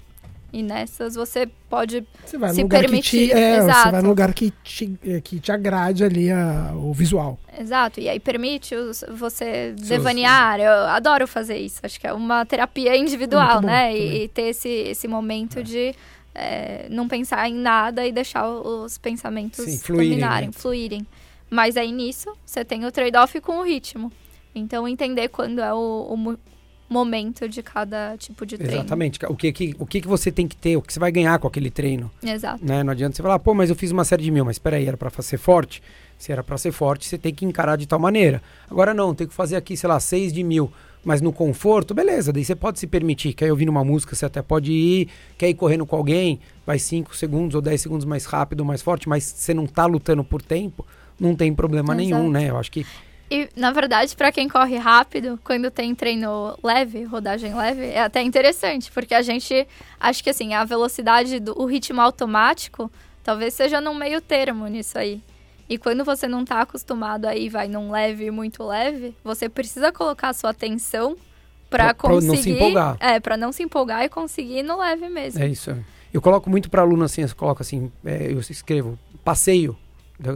E 0.51 0.63
nessas 0.63 1.15
você 1.15 1.45
pode 1.69 2.05
você 2.25 2.37
vai 2.37 2.53
se 2.53 2.61
lugar 2.61 2.79
permitir. 2.79 3.27
Que 3.27 3.33
te, 3.33 3.37
é, 3.37 3.57
Exato. 3.57 3.83
Você 3.83 3.91
vai 3.91 4.01
no 4.01 4.07
lugar 4.07 4.33
que 4.33 4.53
te, 4.63 4.97
é, 5.05 5.19
que 5.19 5.39
te 5.41 5.51
agrade 5.51 6.05
ali 6.05 6.31
a, 6.31 6.71
o 6.73 6.93
visual. 6.93 7.37
Exato. 7.59 7.99
E 7.99 8.07
aí 8.07 8.19
permite 8.19 8.73
os, 8.73 9.03
você 9.09 9.73
Seus, 9.75 9.89
devanear. 9.89 10.59
Eu 10.59 10.71
adoro 10.85 11.27
fazer 11.27 11.57
isso. 11.57 11.81
Acho 11.83 11.99
que 11.99 12.07
é 12.07 12.13
uma 12.13 12.45
terapia 12.45 12.95
individual, 12.95 13.61
bom, 13.61 13.67
né? 13.67 13.93
E, 13.93 14.23
e, 14.23 14.27
ter 14.29 14.43
esse, 14.43 14.69
esse 14.69 15.07
momento 15.07 15.59
é. 15.59 15.63
de 15.63 15.95
é, 16.37 16.87
não 16.89 17.07
pensar 17.07 17.49
em 17.49 17.55
nada 17.55 18.05
e 18.05 18.11
deixar 18.11 18.47
os 18.47 18.97
pensamentos 18.99 19.65
Sim, 19.65 19.79
fluírem, 19.79 20.09
dominarem, 20.11 20.47
né? 20.49 20.53
fluírem. 20.53 21.07
Mas 21.49 21.75
aí 21.75 21.91
nisso, 21.91 22.31
você 22.45 22.63
tem 22.63 22.85
o 22.85 22.91
trade-off 22.91 23.41
com 23.41 23.59
o 23.59 23.63
ritmo. 23.63 24.11
Então, 24.53 24.87
entender 24.87 25.29
quando 25.29 25.59
é 25.59 25.73
o, 25.73 25.77
o 26.13 26.37
momento 26.87 27.49
de 27.49 27.63
cada 27.63 28.15
tipo 28.17 28.45
de 28.45 28.57
treino. 28.57 28.75
Exatamente. 28.75 29.19
O 29.25 29.35
que, 29.35 29.51
que, 29.51 29.75
o 29.79 29.85
que, 29.85 30.01
que 30.01 30.07
você 30.07 30.31
tem 30.31 30.47
que 30.47 30.55
ter, 30.55 30.77
o 30.77 30.81
que 30.81 30.93
você 30.93 30.99
vai 30.99 31.11
ganhar 31.11 31.39
com 31.39 31.47
aquele 31.47 31.71
treino. 31.71 32.11
Exato. 32.21 32.63
Né? 32.63 32.83
Não 32.83 32.91
adianta 32.91 33.15
você 33.15 33.23
falar, 33.23 33.39
pô, 33.39 33.55
mas 33.55 33.69
eu 33.69 33.75
fiz 33.75 33.91
uma 33.91 34.03
série 34.03 34.23
de 34.23 34.31
mil, 34.31 34.45
mas 34.45 34.57
espera 34.57 34.77
aí, 34.77 34.87
era 34.87 34.97
para 34.97 35.09
ser 35.21 35.37
forte? 35.37 35.81
Se 36.17 36.31
era 36.31 36.43
para 36.43 36.57
ser 36.57 36.71
forte, 36.71 37.07
você 37.07 37.17
tem 37.17 37.33
que 37.33 37.45
encarar 37.45 37.77
de 37.77 37.87
tal 37.87 37.99
maneira. 37.99 38.41
Agora 38.69 38.93
não, 38.93 39.15
tem 39.15 39.27
que 39.27 39.33
fazer 39.33 39.55
aqui, 39.55 39.75
sei 39.75 39.89
lá, 39.89 39.99
seis 39.99 40.31
de 40.31 40.43
mil 40.43 40.71
mas 41.07 41.21
no 41.21 41.31
conforto, 41.31 41.93
beleza, 41.93 42.33
daí 42.33 42.43
você 42.43 42.53
pode 42.53 42.79
se 42.79 42.85
permitir. 42.85 43.31
Quer 43.31 43.47
ir 43.47 43.51
ouvindo 43.51 43.69
uma 43.69 43.81
música, 43.81 44.13
você 44.13 44.25
até 44.25 44.41
pode 44.41 44.73
ir. 44.73 45.07
Quer 45.37 45.47
ir 45.47 45.53
correndo 45.53 45.85
com 45.85 45.95
alguém, 45.95 46.37
vai 46.65 46.77
5 46.77 47.15
segundos 47.15 47.55
ou 47.55 47.61
10 47.61 47.79
segundos 47.79 48.05
mais 48.05 48.25
rápido, 48.25 48.65
mais 48.65 48.81
forte, 48.81 49.07
mas 49.07 49.23
você 49.23 49.53
não 49.53 49.65
tá 49.65 49.85
lutando 49.85 50.21
por 50.21 50.41
tempo, 50.41 50.85
não 51.17 51.33
tem 51.33 51.55
problema 51.55 51.93
Exato. 51.93 51.97
nenhum, 51.97 52.29
né? 52.29 52.49
Eu 52.49 52.57
acho 52.57 52.69
que. 52.69 52.85
E, 53.31 53.47
na 53.55 53.71
verdade, 53.71 54.17
para 54.17 54.33
quem 54.33 54.49
corre 54.49 54.75
rápido, 54.75 55.39
quando 55.45 55.71
tem 55.71 55.95
treino 55.95 56.59
leve, 56.61 57.03
rodagem 57.03 57.55
leve, 57.55 57.85
é 57.85 58.01
até 58.01 58.21
interessante, 58.21 58.91
porque 58.91 59.15
a 59.15 59.21
gente 59.21 59.65
acho 59.97 60.21
que 60.21 60.29
assim, 60.29 60.55
a 60.55 60.65
velocidade 60.65 61.39
do 61.39 61.57
o 61.57 61.65
ritmo 61.65 62.01
automático 62.01 62.91
talvez 63.23 63.53
seja 63.53 63.79
num 63.79 63.93
meio 63.93 64.19
termo 64.19 64.67
nisso 64.67 64.97
aí. 64.97 65.21
E 65.69 65.77
quando 65.77 66.03
você 66.05 66.27
não 66.27 66.43
está 66.43 66.61
acostumado 66.61 67.25
aí, 67.25 67.49
vai 67.49 67.67
num 67.67 67.91
leve 67.91 68.31
muito 68.31 68.63
leve, 68.63 69.13
você 69.23 69.49
precisa 69.49 69.91
colocar 69.91 70.29
a 70.29 70.33
sua 70.33 70.51
atenção 70.51 71.17
para 71.69 71.93
conseguir. 71.93 72.27
Pra 72.27 72.35
não 72.35 72.43
se 72.43 72.49
empolgar. 72.51 72.97
É, 72.99 73.19
para 73.19 73.37
não 73.37 73.51
se 73.51 73.63
empolgar 73.63 74.03
e 74.03 74.09
conseguir 74.09 74.63
no 74.63 74.79
leve 74.79 75.09
mesmo. 75.09 75.41
É 75.41 75.47
isso. 75.47 75.75
Eu 76.13 76.21
coloco 76.21 76.49
muito 76.49 76.69
para 76.69 76.81
aluno 76.81 77.03
assim, 77.03 77.21
eu 77.21 77.35
coloco 77.35 77.61
assim, 77.61 77.91
é, 78.05 78.31
eu 78.31 78.39
escrevo 78.39 78.97
passeio, 79.25 79.77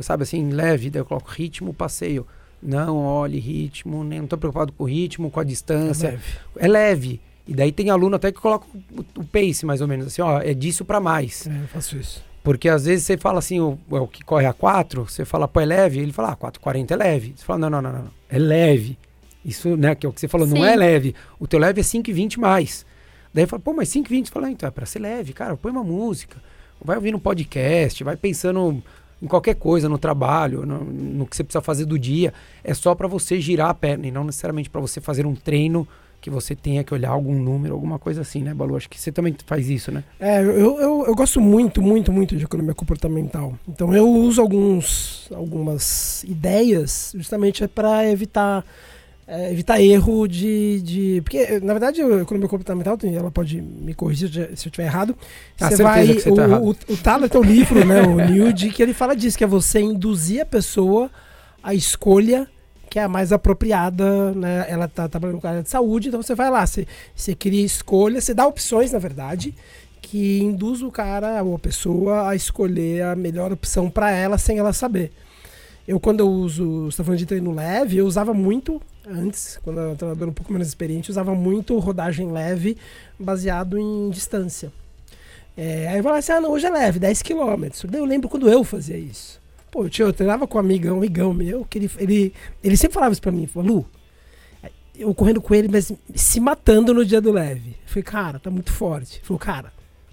sabe 0.01 0.23
assim, 0.23 0.49
leve, 0.49 0.89
daí 0.89 1.01
eu 1.01 1.05
coloco 1.05 1.29
ritmo, 1.31 1.73
passeio. 1.73 2.27
Não 2.61 2.97
olhe 2.97 3.39
ritmo, 3.39 4.03
nem 4.03 4.19
não 4.19 4.25
estou 4.25 4.37
preocupado 4.37 4.71
com 4.73 4.83
o 4.83 4.87
ritmo, 4.87 5.31
com 5.31 5.39
a 5.39 5.43
distância. 5.43 6.07
É 6.07 6.11
leve. 6.11 6.23
É 6.57 6.67
leve. 6.67 7.21
E 7.47 7.55
daí 7.55 7.71
tem 7.71 7.89
aluno 7.89 8.15
até 8.15 8.31
que 8.31 8.39
coloca 8.39 8.67
o, 8.67 9.21
o 9.21 9.23
pace, 9.25 9.65
mais 9.65 9.81
ou 9.81 9.87
menos, 9.87 10.07
assim, 10.07 10.21
ó, 10.21 10.39
é 10.39 10.53
disso 10.53 10.85
para 10.85 10.99
mais. 10.99 11.47
É, 11.47 11.63
eu 11.63 11.67
faço 11.67 11.97
isso. 11.97 12.23
Porque 12.43 12.67
às 12.67 12.85
vezes 12.85 13.05
você 13.05 13.17
fala 13.17 13.39
assim, 13.39 13.59
o, 13.59 13.77
o 13.89 14.07
que 14.07 14.23
corre 14.23 14.45
a 14.45 14.53
4, 14.53 15.07
você 15.07 15.23
fala, 15.23 15.47
pô, 15.47 15.59
é 15.59 15.65
leve, 15.65 15.99
ele 15.99 16.11
fala, 16.11 16.31
ah, 16.31 16.35
4,40 16.35 16.91
é 16.91 16.95
leve. 16.95 17.33
Você 17.35 17.45
fala, 17.45 17.59
não, 17.59 17.69
não, 17.69 17.81
não, 17.81 17.91
não, 17.91 18.03
não, 18.03 18.11
é 18.29 18.39
leve. 18.39 18.97
Isso, 19.45 19.75
né, 19.75 19.95
que 19.95 20.05
é 20.05 20.09
o 20.09 20.13
que 20.13 20.19
você 20.19 20.27
falou, 20.27 20.47
não 20.47 20.57
Sim. 20.57 20.63
é 20.63 20.75
leve. 20.75 21.15
O 21.39 21.47
teu 21.47 21.59
leve 21.59 21.81
é 21.81 21.83
5,20 21.83 22.37
mais. 22.39 22.85
Daí 23.33 23.45
fala, 23.45 23.61
pô, 23.61 23.73
mas 23.73 23.89
5,20? 23.89 24.25
Você 24.25 24.31
fala, 24.31 24.47
ah, 24.47 24.51
então 24.51 24.67
é 24.67 24.71
pra 24.71 24.85
ser 24.85 24.99
leve, 24.99 25.33
cara, 25.33 25.55
põe 25.55 25.71
uma 25.71 25.83
música. 25.83 26.37
Vai 26.83 26.95
ouvindo 26.95 27.15
um 27.15 27.19
podcast, 27.19 28.03
vai 28.03 28.15
pensando 28.15 28.81
em 29.21 29.27
qualquer 29.27 29.55
coisa, 29.55 29.87
no 29.87 29.99
trabalho, 29.99 30.65
no, 30.65 30.83
no 30.83 31.27
que 31.27 31.35
você 31.35 31.43
precisa 31.43 31.61
fazer 31.61 31.85
do 31.85 31.97
dia. 31.97 32.33
É 32.63 32.73
só 32.73 32.95
para 32.95 33.07
você 33.07 33.39
girar 33.39 33.69
a 33.69 33.73
perna 33.73 34.07
e 34.07 34.11
não 34.11 34.23
necessariamente 34.23 34.69
para 34.69 34.81
você 34.81 34.99
fazer 34.99 35.27
um 35.27 35.35
treino 35.35 35.87
que 36.21 36.29
você 36.29 36.55
tenha 36.55 36.83
que 36.83 36.93
olhar 36.93 37.09
algum 37.09 37.33
número, 37.33 37.73
alguma 37.73 37.97
coisa 37.97 38.21
assim, 38.21 38.41
né, 38.43 38.53
Balu? 38.53 38.77
Acho 38.77 38.89
que 38.89 38.99
você 38.99 39.11
também 39.11 39.35
faz 39.45 39.69
isso, 39.69 39.91
né? 39.91 40.03
É, 40.19 40.39
eu, 40.39 40.79
eu, 40.79 41.05
eu 41.07 41.15
gosto 41.15 41.41
muito, 41.41 41.81
muito, 41.81 42.11
muito 42.11 42.37
de 42.37 42.43
economia 42.45 42.75
comportamental. 42.75 43.57
Então 43.67 43.93
eu 43.93 44.07
uso 44.07 44.39
alguns, 44.39 45.27
algumas 45.33 46.23
ideias 46.23 47.11
justamente 47.15 47.67
para 47.67 48.07
evitar 48.09 48.63
é, 49.27 49.51
evitar 49.51 49.81
erro 49.81 50.27
de, 50.27 50.81
de. 50.81 51.21
Porque, 51.21 51.59
na 51.61 51.73
verdade, 51.73 52.01
a 52.01 52.21
economia 52.21 52.49
comportamental, 52.49 52.97
ela 53.03 53.31
pode 53.31 53.61
me 53.61 53.93
corrigir 53.93 54.29
se 54.29 54.39
eu 54.39 54.53
estiver 54.53 54.85
errado. 54.85 55.15
Ah, 55.59 55.69
Você 55.69 55.81
vai. 55.83 56.05
que 56.05 56.19
você 56.19 56.33
tá 56.33 56.41
o, 56.41 56.45
errado. 56.45 56.63
o, 56.63 56.69
o 56.93 56.97
Thaler 56.97 57.29
tem 57.29 57.39
um 57.39 57.43
livro, 57.43 57.85
né? 57.85 58.01
O 58.01 58.15
Newd, 58.15 58.69
que 58.71 58.83
ele 58.83 58.93
fala 58.93 59.15
disso, 59.15 59.37
que 59.37 59.43
é 59.43 59.47
você 59.47 59.79
induzir 59.79 60.41
a 60.41 60.45
pessoa 60.45 61.09
à 61.63 61.73
escolha 61.73 62.47
que 62.91 62.99
é 62.99 63.03
a 63.03 63.07
mais 63.07 63.31
apropriada, 63.31 64.33
né? 64.33 64.65
Ela 64.67 64.85
tá 64.85 65.07
trabalhando 65.07 65.39
com 65.39 65.47
a 65.47 65.49
área 65.49 65.63
de 65.63 65.69
saúde, 65.69 66.09
então 66.09 66.21
você 66.21 66.35
vai 66.35 66.49
lá, 66.49 66.67
você, 66.67 66.85
você 67.15 67.33
cria 67.33 67.63
escolha, 67.63 68.19
você 68.19 68.33
dá 68.33 68.45
opções, 68.45 68.91
na 68.91 68.99
verdade, 68.99 69.55
que 70.01 70.43
induz 70.43 70.81
o 70.81 70.91
cara 70.91 71.41
ou 71.41 71.55
a 71.55 71.59
pessoa 71.59 72.27
a 72.27 72.35
escolher 72.35 73.03
a 73.03 73.15
melhor 73.15 73.53
opção 73.53 73.89
para 73.89 74.11
ela 74.11 74.37
sem 74.37 74.59
ela 74.59 74.73
saber. 74.73 75.13
Eu, 75.87 76.01
quando 76.01 76.19
eu 76.19 76.27
uso, 76.27 76.83
você 76.83 76.89
está 76.89 77.03
falando 77.05 77.19
de 77.19 77.25
treino 77.25 77.53
leve, 77.53 77.95
eu 77.95 78.05
usava 78.05 78.33
muito, 78.33 78.81
antes, 79.07 79.57
quando 79.63 79.77
eu 79.77 79.85
era 79.85 79.95
treinador 79.95 80.27
um 80.27 80.33
pouco 80.33 80.51
menos 80.51 80.67
experiente, 80.67 81.09
usava 81.09 81.33
muito 81.33 81.79
rodagem 81.79 82.29
leve 82.29 82.77
baseado 83.17 83.77
em 83.77 84.09
distância. 84.09 84.69
É, 85.55 85.87
aí 85.87 85.97
eu 85.97 86.03
falava 86.03 86.19
assim, 86.19 86.33
ah, 86.33 86.41
não, 86.41 86.51
hoje 86.51 86.65
é 86.65 86.69
leve, 86.69 86.99
10 86.99 87.21
km. 87.21 87.69
Eu 87.93 88.03
lembro 88.03 88.27
quando 88.27 88.49
eu 88.49 88.65
fazia 88.65 88.97
isso. 88.97 89.40
Pô, 89.71 89.85
eu, 89.85 89.89
tinha, 89.89 90.05
eu 90.07 90.13
treinava 90.13 90.45
com 90.45 90.57
um 90.57 90.61
amigão, 90.61 90.95
um 90.95 90.97
amigão 90.99 91.33
meu, 91.33 91.65
que 91.65 91.79
ele, 91.79 91.91
ele, 91.97 92.33
ele 92.61 92.77
sempre 92.77 92.93
falava 92.93 93.13
isso 93.13 93.21
pra 93.21 93.31
mim, 93.31 93.47
falou, 93.47 93.77
Lu, 93.77 93.85
eu 94.95 95.15
correndo 95.15 95.41
com 95.41 95.55
ele, 95.55 95.69
mas 95.69 95.91
se 96.13 96.39
matando 96.39 96.93
no 96.93 97.05
dia 97.05 97.21
do 97.21 97.31
leve. 97.31 97.69
Eu 97.69 97.87
falei, 97.87 98.03
cara, 98.03 98.39
tá 98.39 98.49
muito 98.51 98.71
forte. 98.71 99.17
Ele 99.17 99.25
falou, 99.25 99.39
cara, 99.39 99.71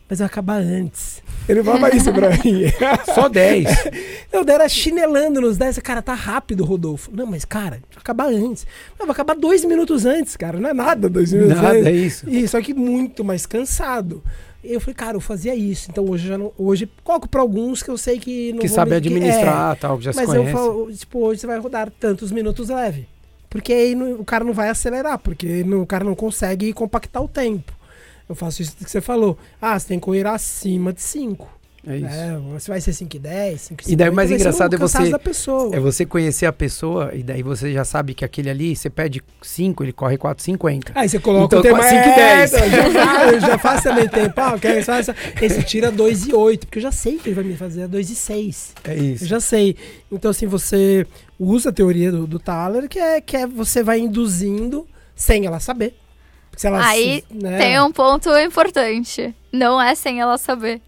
mas 0.09 0.20
vai 0.20 0.26
acabar 0.26 0.61
antes. 0.62 1.22
Ele 1.46 1.62
falava 1.62 1.94
isso 1.94 2.11
pra 2.12 2.30
mim. 2.30 2.62
Só 3.14 3.28
10. 3.28 3.66
Não, 4.32 4.44
daí 4.44 4.54
era 4.54 4.68
chinelando 4.68 5.40
nos 5.40 5.59
10. 5.59 5.80
Cara, 5.80 6.00
tá 6.00 6.14
rápido, 6.14 6.64
Rodolfo. 6.64 7.11
Não, 7.12 7.26
mas, 7.26 7.44
cara, 7.44 7.80
vai 7.90 7.98
acabar 7.98 8.28
antes. 8.28 8.66
Não, 8.98 9.06
vai 9.06 9.12
acabar 9.12 9.34
dois 9.34 9.64
minutos 9.64 10.06
antes, 10.06 10.36
cara. 10.36 10.59
Não 10.59 10.70
é 10.70 10.72
nada 10.72 11.11
dois 11.11 11.32
minutos 11.32 11.56
Nada, 11.56 11.74
antes. 11.76 11.86
é 11.86 11.92
isso. 11.92 12.30
E, 12.30 12.48
só 12.48 12.61
que 12.62 12.72
muito 12.72 13.22
mais 13.22 13.44
cansado. 13.44 14.22
Eu 14.62 14.80
falei, 14.80 14.94
cara, 14.94 15.16
eu 15.16 15.20
fazia 15.20 15.54
isso. 15.54 15.88
Então 15.90 16.04
hoje 16.09 16.24
eu 16.26 16.28
já 16.30 16.38
não. 16.38 16.52
Hoje 16.59 16.88
coloco 17.04 17.28
pra 17.28 17.40
alguns 17.40 17.82
que 17.82 17.90
eu 17.90 17.96
sei 17.96 18.18
que 18.18 18.52
não 18.52 18.61
que 18.61 18.68
sabe 18.68 18.90
me- 18.90 18.96
administrar, 18.96 19.76
tal, 19.76 19.96
que 19.98 20.04
já 20.04 20.11
é, 20.11 20.12
se 20.14 20.18
mas 20.20 20.28
eu 20.34 20.42
conhece. 20.42 20.52
falo, 20.59 20.92
tipo, 20.92 21.18
hoje 21.20 21.40
você 21.40 21.46
vai 21.46 21.59
rodar 21.59 21.90
tantos 21.98 22.32
minutos 22.32 22.68
leve. 22.68 23.06
Porque 23.48 23.72
aí 23.72 23.94
não- 23.94 24.14
o 24.20 24.24
cara 24.24 24.44
não 24.44 24.52
vai 24.52 24.68
acelerar, 24.68 25.18
porque 25.18 25.62
não- 25.64 25.80
o 25.82 25.86
cara 25.86 26.04
não 26.04 26.14
consegue 26.14 26.72
compactar 26.72 27.22
o 27.22 27.28
tempo. 27.28 27.72
Eu 28.28 28.34
faço 28.34 28.61
isso 28.61 28.76
que 28.76 28.90
você 28.90 29.00
falou. 29.00 29.38
Ah, 29.62 29.78
você 29.78 29.88
tem 29.88 29.98
que 29.98 30.04
correr 30.04 30.26
acima 30.26 30.92
de 30.92 31.00
5. 31.00 31.48
É 31.89 31.97
isso. 31.97 32.07
É, 32.07 32.36
você 32.53 32.70
vai 32.70 32.80
ser 32.80 32.93
5 32.93 33.16
e 33.16 33.18
10, 33.18 33.61
5 33.61 33.82
E 33.89 33.97
daí 33.97 34.11
o 34.11 34.12
mais 34.12 34.30
engraçado 34.30 34.74
é 34.74 34.78
você- 34.78 35.09
da 35.11 35.18
pessoa. 35.18 35.74
É 35.74 35.80
você 35.80 36.05
conhecer 36.05 36.47
a 36.47 36.53
pessoa 36.53 37.11
e 37.14 37.22
daí 37.22 37.43
você 37.43 37.72
já 37.72 37.84
sabe 37.84 38.12
que 38.14 38.24
aquele 38.24 38.51
ali, 38.51 38.76
você 38.76 38.91
pede 38.91 39.22
5, 39.41 39.82
ele 39.84 39.93
corre 39.93 40.18
4,50. 40.18 40.93
Aí 40.95 41.09
você 41.09 41.18
coloca 41.18 41.47
Então, 41.47 41.61
o 41.61 41.62
tema 41.62 41.82
5 41.82 41.95
e 42.09 42.14
10. 42.14 42.53
É, 42.53 42.66
eu 42.66 42.70
já 42.70 42.91
faço, 43.07 43.34
eu 43.34 43.41
já 43.41 43.59
faço 43.59 43.82
também 43.84 44.09
tempo. 44.09 44.34
Ah, 44.41 44.59
só 44.84 44.93
essa- 44.95 45.16
esse 45.41 45.62
tira 45.62 45.91
2 45.91 46.26
e 46.26 46.34
8, 46.34 46.66
porque 46.66 46.78
eu 46.78 46.82
já 46.82 46.93
sei 46.93 47.16
que 47.18 47.28
ele 47.28 47.34
vai 47.34 47.45
me 47.45 47.57
fazer 47.57 47.89
2 47.89 48.11
e 48.11 48.14
6. 48.14 48.74
É 48.84 48.95
isso. 48.95 49.24
Eu 49.24 49.28
já 49.28 49.41
sei. 49.41 49.76
Então, 50.12 50.30
assim, 50.30 50.47
você 50.47 51.07
usa 51.39 51.70
a 51.70 51.72
teoria 51.72 52.12
do, 52.12 52.26
do 52.26 52.39
Thaler, 52.39 52.89
que 52.89 52.99
é, 52.99 53.20
que 53.20 53.36
é 53.36 53.47
você 53.47 53.82
vai 53.82 53.99
induzindo 54.01 54.86
sem 55.16 55.47
ela 55.47 55.59
saber. 55.61 55.95
Se 56.57 56.66
ela 56.66 56.84
Aí 56.84 57.22
se- 57.28 57.34
né? 57.36 57.57
Tem 57.59 57.80
um 57.80 57.93
ponto 57.93 58.28
importante. 58.39 59.32
Não 59.53 59.80
é 59.80 59.95
sem 59.95 60.20
ela 60.20 60.36
saber. 60.36 60.80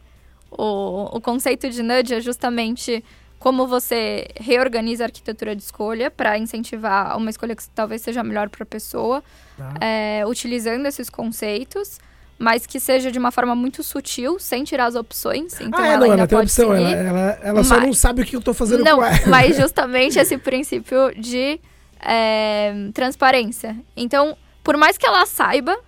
O, 0.51 1.17
o 1.17 1.21
conceito 1.21 1.71
de 1.71 1.83
nudge 1.83 2.15
é 2.15 2.21
justamente 2.21 3.05
como 3.39 3.67
você 3.67 4.27
reorganiza 4.39 5.05
a 5.05 5.07
arquitetura 5.07 5.57
de 5.57 5.63
escolha 5.63 6.11
para 6.11 6.37
incentivar 6.37 7.17
uma 7.17 7.31
escolha 7.31 7.57
que 7.57 7.67
talvez 7.71 8.03
seja 8.03 8.23
melhor 8.23 8.49
para 8.51 8.65
a 8.65 8.67
pessoa, 8.67 9.23
Tá. 9.57 9.75
é, 9.81 10.23
utilizando 10.27 10.87
esses 10.87 11.09
conceitos, 11.09 11.99
mas 12.39 12.67
que 12.67 12.81
seja 12.81 13.11
de 13.13 13.19
uma 13.19 13.31
forma 13.31 13.55
muito 13.55 13.83
sutil, 13.83 14.39
sem 14.39 14.65
tirar 14.65 14.87
as 14.87 14.95
opções. 14.95 15.61
Então 15.61 15.79
ah, 15.81 15.87
ela 15.87 15.97
não, 15.99 16.05
ainda 16.05 16.17
ela 16.23 16.27
tem 16.27 16.39
pode 16.39 16.47
opção. 16.51 16.75
Ela, 16.75 16.89
seguir. 16.91 17.07
ela, 17.07 17.39
ela 17.43 17.65
só 17.65 17.75
Mas- 17.77 17.85
não 17.87 17.93
sabe 17.93 18.23
o 18.23 18.25
que 18.27 18.37
eu 18.37 18.41
tô 18.43 18.53
fazendo 18.55 18.83
Não, 18.85 18.97
com 18.99 19.05
ela. 19.05 19.27
mas 19.27 19.57
justamente 19.61 20.19
esse 20.19 20.37
princípio 20.39 21.15
de 21.19 21.61
é, 22.01 22.73
transparência. 22.95 23.77
Então, 23.97 24.37
por 24.65 24.77
mais 24.77 24.97
que 24.99 25.07
ela 25.07 25.25
saiba, 25.27 25.79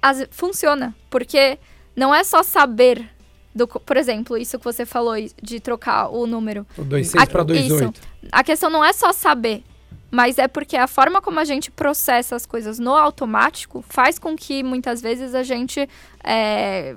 as- 0.00 0.26
funciona. 0.30 0.94
Porque 1.10 1.58
não 1.96 2.14
é 2.14 2.24
só 2.24 2.42
saber. 2.42 3.08
Do, 3.54 3.66
por 3.66 3.96
exemplo, 3.96 4.36
isso 4.38 4.58
que 4.58 4.64
você 4.64 4.86
falou 4.86 5.14
de 5.42 5.60
trocar 5.60 6.08
o 6.08 6.26
número. 6.26 6.66
O 6.76 6.82
2,6 6.82 7.28
para 7.28 7.42
Aqui- 7.42 7.52
2,8. 7.68 8.00
A 8.30 8.42
questão 8.42 8.70
não 8.70 8.84
é 8.84 8.92
só 8.92 9.12
saber, 9.12 9.62
mas 10.10 10.38
é 10.38 10.48
porque 10.48 10.76
a 10.76 10.86
forma 10.86 11.20
como 11.20 11.38
a 11.38 11.44
gente 11.44 11.70
processa 11.70 12.34
as 12.34 12.46
coisas 12.46 12.78
no 12.78 12.94
automático 12.94 13.84
faz 13.88 14.18
com 14.18 14.34
que 14.36 14.62
muitas 14.62 15.02
vezes 15.02 15.34
a 15.34 15.42
gente 15.42 15.88
é, 16.24 16.96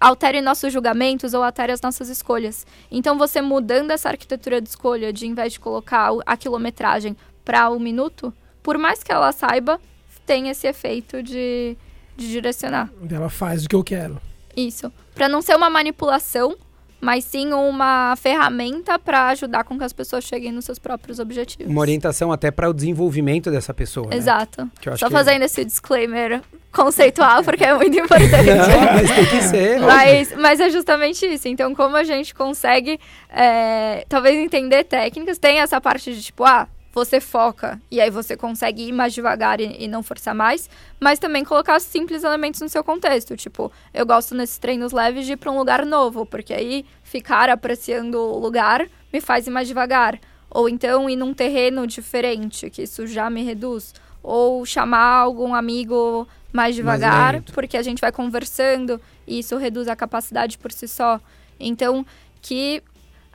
altere 0.00 0.40
nossos 0.40 0.72
julgamentos 0.72 1.32
ou 1.34 1.42
altere 1.42 1.72
as 1.72 1.80
nossas 1.80 2.08
escolhas. 2.08 2.66
Então, 2.90 3.16
você 3.16 3.40
mudando 3.40 3.90
essa 3.90 4.08
arquitetura 4.08 4.60
de 4.60 4.68
escolha, 4.68 5.12
de 5.12 5.26
invés 5.26 5.52
de 5.52 5.60
colocar 5.60 6.10
a 6.24 6.36
quilometragem 6.36 7.16
para 7.44 7.70
o 7.70 7.78
minuto, 7.78 8.32
por 8.62 8.76
mais 8.78 9.02
que 9.02 9.12
ela 9.12 9.30
saiba, 9.32 9.80
tem 10.26 10.48
esse 10.48 10.66
efeito 10.66 11.22
de, 11.22 11.76
de 12.16 12.28
direcionar. 12.28 12.90
Ela 13.08 13.28
faz 13.30 13.64
o 13.64 13.68
que 13.68 13.76
eu 13.76 13.84
quero. 13.84 14.20
Isso. 14.56 14.90
Para 15.14 15.28
não 15.28 15.42
ser 15.42 15.54
uma 15.54 15.68
manipulação, 15.70 16.56
mas 17.00 17.24
sim 17.24 17.52
uma 17.52 18.14
ferramenta 18.16 18.98
para 18.98 19.28
ajudar 19.28 19.64
com 19.64 19.76
que 19.78 19.84
as 19.84 19.92
pessoas 19.92 20.24
cheguem 20.24 20.50
nos 20.50 20.64
seus 20.64 20.78
próprios 20.78 21.18
objetivos. 21.18 21.70
Uma 21.70 21.80
orientação 21.82 22.32
até 22.32 22.50
para 22.50 22.68
o 22.70 22.72
desenvolvimento 22.74 23.50
dessa 23.50 23.74
pessoa. 23.74 24.08
né? 24.08 24.16
Exato. 24.16 24.68
Acho 24.86 24.98
Só 24.98 25.06
que- 25.08 25.12
fazendo 25.12 25.42
esse 25.42 25.64
disclaimer 25.64 26.40
conceitual, 26.72 27.42
porque 27.44 27.64
é 27.64 27.74
muito 27.74 27.98
importante. 27.98 28.44
Não, 28.46 28.80
mas 28.94 29.10
tem 29.14 29.26
que 29.26 29.42
ser. 29.42 29.80
Mas, 29.80 30.34
mas 30.36 30.60
é 30.60 30.70
justamente 30.70 31.24
isso. 31.26 31.48
Então, 31.48 31.74
como 31.74 31.96
a 31.96 32.04
gente 32.04 32.34
consegue, 32.34 32.98
é, 33.30 34.04
talvez, 34.08 34.34
entender 34.36 34.84
técnicas, 34.84 35.38
tem 35.38 35.60
essa 35.60 35.80
parte 35.80 36.14
de 36.14 36.22
tipo, 36.22 36.44
ah, 36.44 36.66
você 36.96 37.20
foca 37.20 37.78
e 37.90 38.00
aí 38.00 38.08
você 38.08 38.38
consegue 38.38 38.88
ir 38.88 38.92
mais 38.92 39.12
devagar 39.12 39.60
e, 39.60 39.84
e 39.84 39.86
não 39.86 40.02
forçar 40.02 40.34
mais, 40.34 40.70
mas 40.98 41.18
também 41.18 41.44
colocar 41.44 41.78
simples 41.78 42.24
elementos 42.24 42.58
no 42.62 42.70
seu 42.70 42.82
contexto. 42.82 43.36
Tipo, 43.36 43.70
eu 43.92 44.06
gosto 44.06 44.34
nesses 44.34 44.56
treinos 44.56 44.92
leves 44.92 45.26
de 45.26 45.32
ir 45.32 45.36
para 45.36 45.52
um 45.52 45.58
lugar 45.58 45.84
novo, 45.84 46.24
porque 46.24 46.54
aí 46.54 46.86
ficar 47.02 47.50
apreciando 47.50 48.18
o 48.18 48.38
lugar 48.38 48.88
me 49.12 49.20
faz 49.20 49.46
ir 49.46 49.50
mais 49.50 49.68
devagar. 49.68 50.18
Ou 50.48 50.70
então 50.70 51.10
ir 51.10 51.16
num 51.16 51.34
terreno 51.34 51.86
diferente, 51.86 52.70
que 52.70 52.84
isso 52.84 53.06
já 53.06 53.28
me 53.28 53.42
reduz. 53.42 53.92
Ou 54.22 54.64
chamar 54.64 55.18
algum 55.18 55.54
amigo 55.54 56.26
mais 56.50 56.74
devagar, 56.74 57.34
lento. 57.34 57.52
porque 57.52 57.76
a 57.76 57.82
gente 57.82 58.00
vai 58.00 58.10
conversando 58.10 58.98
e 59.26 59.40
isso 59.40 59.54
reduz 59.58 59.86
a 59.86 59.94
capacidade 59.94 60.56
por 60.56 60.72
si 60.72 60.88
só. 60.88 61.20
Então, 61.60 62.06
que 62.40 62.82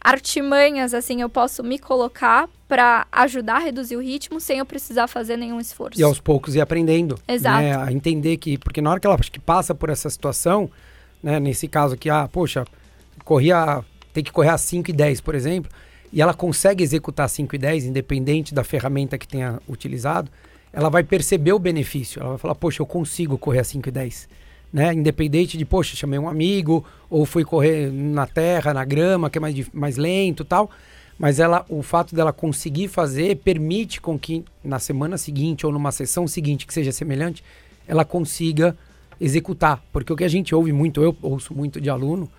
artimanhas 0.03 0.93
assim 0.93 1.21
eu 1.21 1.29
posso 1.29 1.63
me 1.63 1.77
colocar 1.77 2.49
para 2.67 3.05
ajudar 3.11 3.57
a 3.57 3.59
reduzir 3.59 3.95
o 3.95 4.01
ritmo 4.01 4.39
sem 4.39 4.59
eu 4.59 4.65
precisar 4.65 5.07
fazer 5.07 5.37
nenhum 5.37 5.59
esforço. 5.59 5.99
E 5.99 6.03
aos 6.03 6.19
poucos 6.19 6.55
ir 6.55 6.61
aprendendo. 6.61 7.19
Exato. 7.27 7.61
né? 7.61 7.75
A 7.75 7.91
entender 7.91 8.37
que. 8.37 8.57
Porque 8.57 8.81
na 8.81 8.89
hora 8.89 8.99
que 8.99 9.05
ela 9.05 9.17
que 9.17 9.39
passa 9.39 9.75
por 9.75 9.89
essa 9.89 10.09
situação, 10.09 10.69
né? 11.21 11.39
Nesse 11.39 11.67
caso 11.67 11.93
aqui, 11.93 12.09
ah, 12.09 12.27
poxa, 12.31 12.65
corria. 13.23 13.83
Tem 14.13 14.23
que 14.23 14.31
correr 14.31 14.49
a 14.49 14.57
5 14.57 14.89
e 14.89 14.93
10, 14.93 15.21
por 15.21 15.35
exemplo, 15.35 15.71
e 16.11 16.21
ela 16.21 16.33
consegue 16.33 16.83
executar 16.83 17.29
5 17.29 17.55
e 17.55 17.57
10, 17.57 17.85
independente 17.85 18.53
da 18.53 18.61
ferramenta 18.61 19.17
que 19.17 19.25
tenha 19.25 19.61
utilizado, 19.69 20.29
ela 20.73 20.89
vai 20.89 21.01
perceber 21.01 21.53
o 21.53 21.59
benefício. 21.59 22.19
Ela 22.19 22.31
vai 22.31 22.37
falar, 22.37 22.55
poxa, 22.55 22.81
eu 22.81 22.85
consigo 22.85 23.37
correr 23.37 23.59
a 23.59 23.63
5 23.63 23.87
e 23.87 23.91
10. 23.91 24.29
Né? 24.71 24.93
Independente 24.93 25.57
de, 25.57 25.65
poxa, 25.65 25.95
chamei 25.95 26.17
um 26.17 26.29
amigo, 26.29 26.85
ou 27.09 27.25
fui 27.25 27.43
correr 27.43 27.91
na 27.91 28.25
terra, 28.25 28.73
na 28.73 28.85
grama, 28.85 29.29
que 29.29 29.37
é 29.37 29.41
mais, 29.41 29.69
mais 29.73 29.97
lento 29.97 30.45
tal. 30.45 30.69
Mas 31.19 31.39
ela, 31.39 31.65
o 31.69 31.83
fato 31.83 32.15
dela 32.15 32.33
conseguir 32.33 32.87
fazer 32.87 33.37
permite 33.37 34.01
com 34.01 34.17
que 34.17 34.43
na 34.63 34.79
semana 34.79 35.17
seguinte 35.17 35.65
ou 35.65 35.71
numa 35.71 35.91
sessão 35.91 36.27
seguinte 36.27 36.65
que 36.65 36.73
seja 36.73 36.91
semelhante, 36.91 37.43
ela 37.87 38.03
consiga 38.03 38.75
executar. 39.19 39.83
Porque 39.91 40.11
o 40.11 40.15
que 40.15 40.23
a 40.23 40.29
gente 40.29 40.55
ouve 40.55 40.71
muito, 40.71 41.03
eu 41.03 41.15
ouço 41.21 41.53
muito 41.53 41.79
de 41.79 41.89
aluno, 41.89 42.29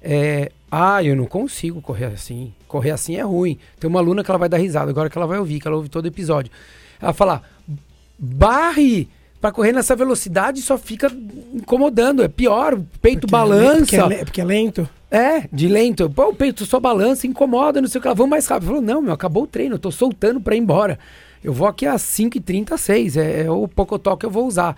é, 0.00 0.50
ah, 0.70 1.02
eu 1.04 1.14
não 1.14 1.26
consigo 1.26 1.82
correr 1.82 2.06
assim. 2.06 2.54
Correr 2.66 2.90
assim 2.92 3.16
é 3.16 3.22
ruim. 3.22 3.58
Tem 3.78 3.88
uma 3.88 4.00
aluna 4.00 4.24
que 4.24 4.30
ela 4.30 4.38
vai 4.38 4.48
dar 4.48 4.56
risada, 4.56 4.90
agora 4.90 5.10
que 5.10 5.18
ela 5.18 5.26
vai 5.26 5.38
ouvir, 5.38 5.60
que 5.60 5.68
ela 5.68 5.76
ouve 5.76 5.88
todo 5.88 6.06
episódio. 6.06 6.50
Ela 7.00 7.12
fala, 7.12 7.42
barre 8.18 9.08
para 9.42 9.50
correr 9.50 9.72
nessa 9.72 9.96
velocidade 9.96 10.62
só 10.62 10.78
fica 10.78 11.10
incomodando. 11.52 12.22
É 12.22 12.28
pior, 12.28 12.74
o 12.74 12.86
peito 13.02 13.22
porque 13.22 13.32
balança. 13.32 13.96
É, 13.96 14.00
porque, 14.00 14.14
é, 14.14 14.24
porque 14.24 14.40
é 14.40 14.44
lento. 14.44 14.88
É, 15.10 15.48
de 15.52 15.66
lento. 15.66 16.08
Pô, 16.08 16.28
o 16.28 16.34
peito 16.34 16.64
só 16.64 16.78
balança, 16.78 17.26
incomoda, 17.26 17.80
não 17.80 17.88
sei 17.88 17.98
o 17.98 18.02
que. 18.02 18.08
Vamos 18.14 18.30
mais 18.30 18.46
rápido. 18.46 18.68
Falou, 18.68 18.80
não, 18.80 19.02
meu, 19.02 19.12
acabou 19.12 19.42
o 19.42 19.46
treino, 19.48 19.74
eu 19.74 19.80
tô 19.80 19.90
soltando 19.90 20.40
para 20.40 20.54
ir 20.54 20.60
embora. 20.60 20.96
Eu 21.42 21.52
vou 21.52 21.66
aqui 21.66 21.86
às 21.86 22.02
5h30, 22.02 22.78
6 22.78 23.16
é, 23.16 23.42
é 23.42 23.50
o 23.50 23.66
pocotó 23.66 24.16
que 24.16 24.24
eu 24.24 24.30
vou 24.30 24.46
usar. 24.46 24.76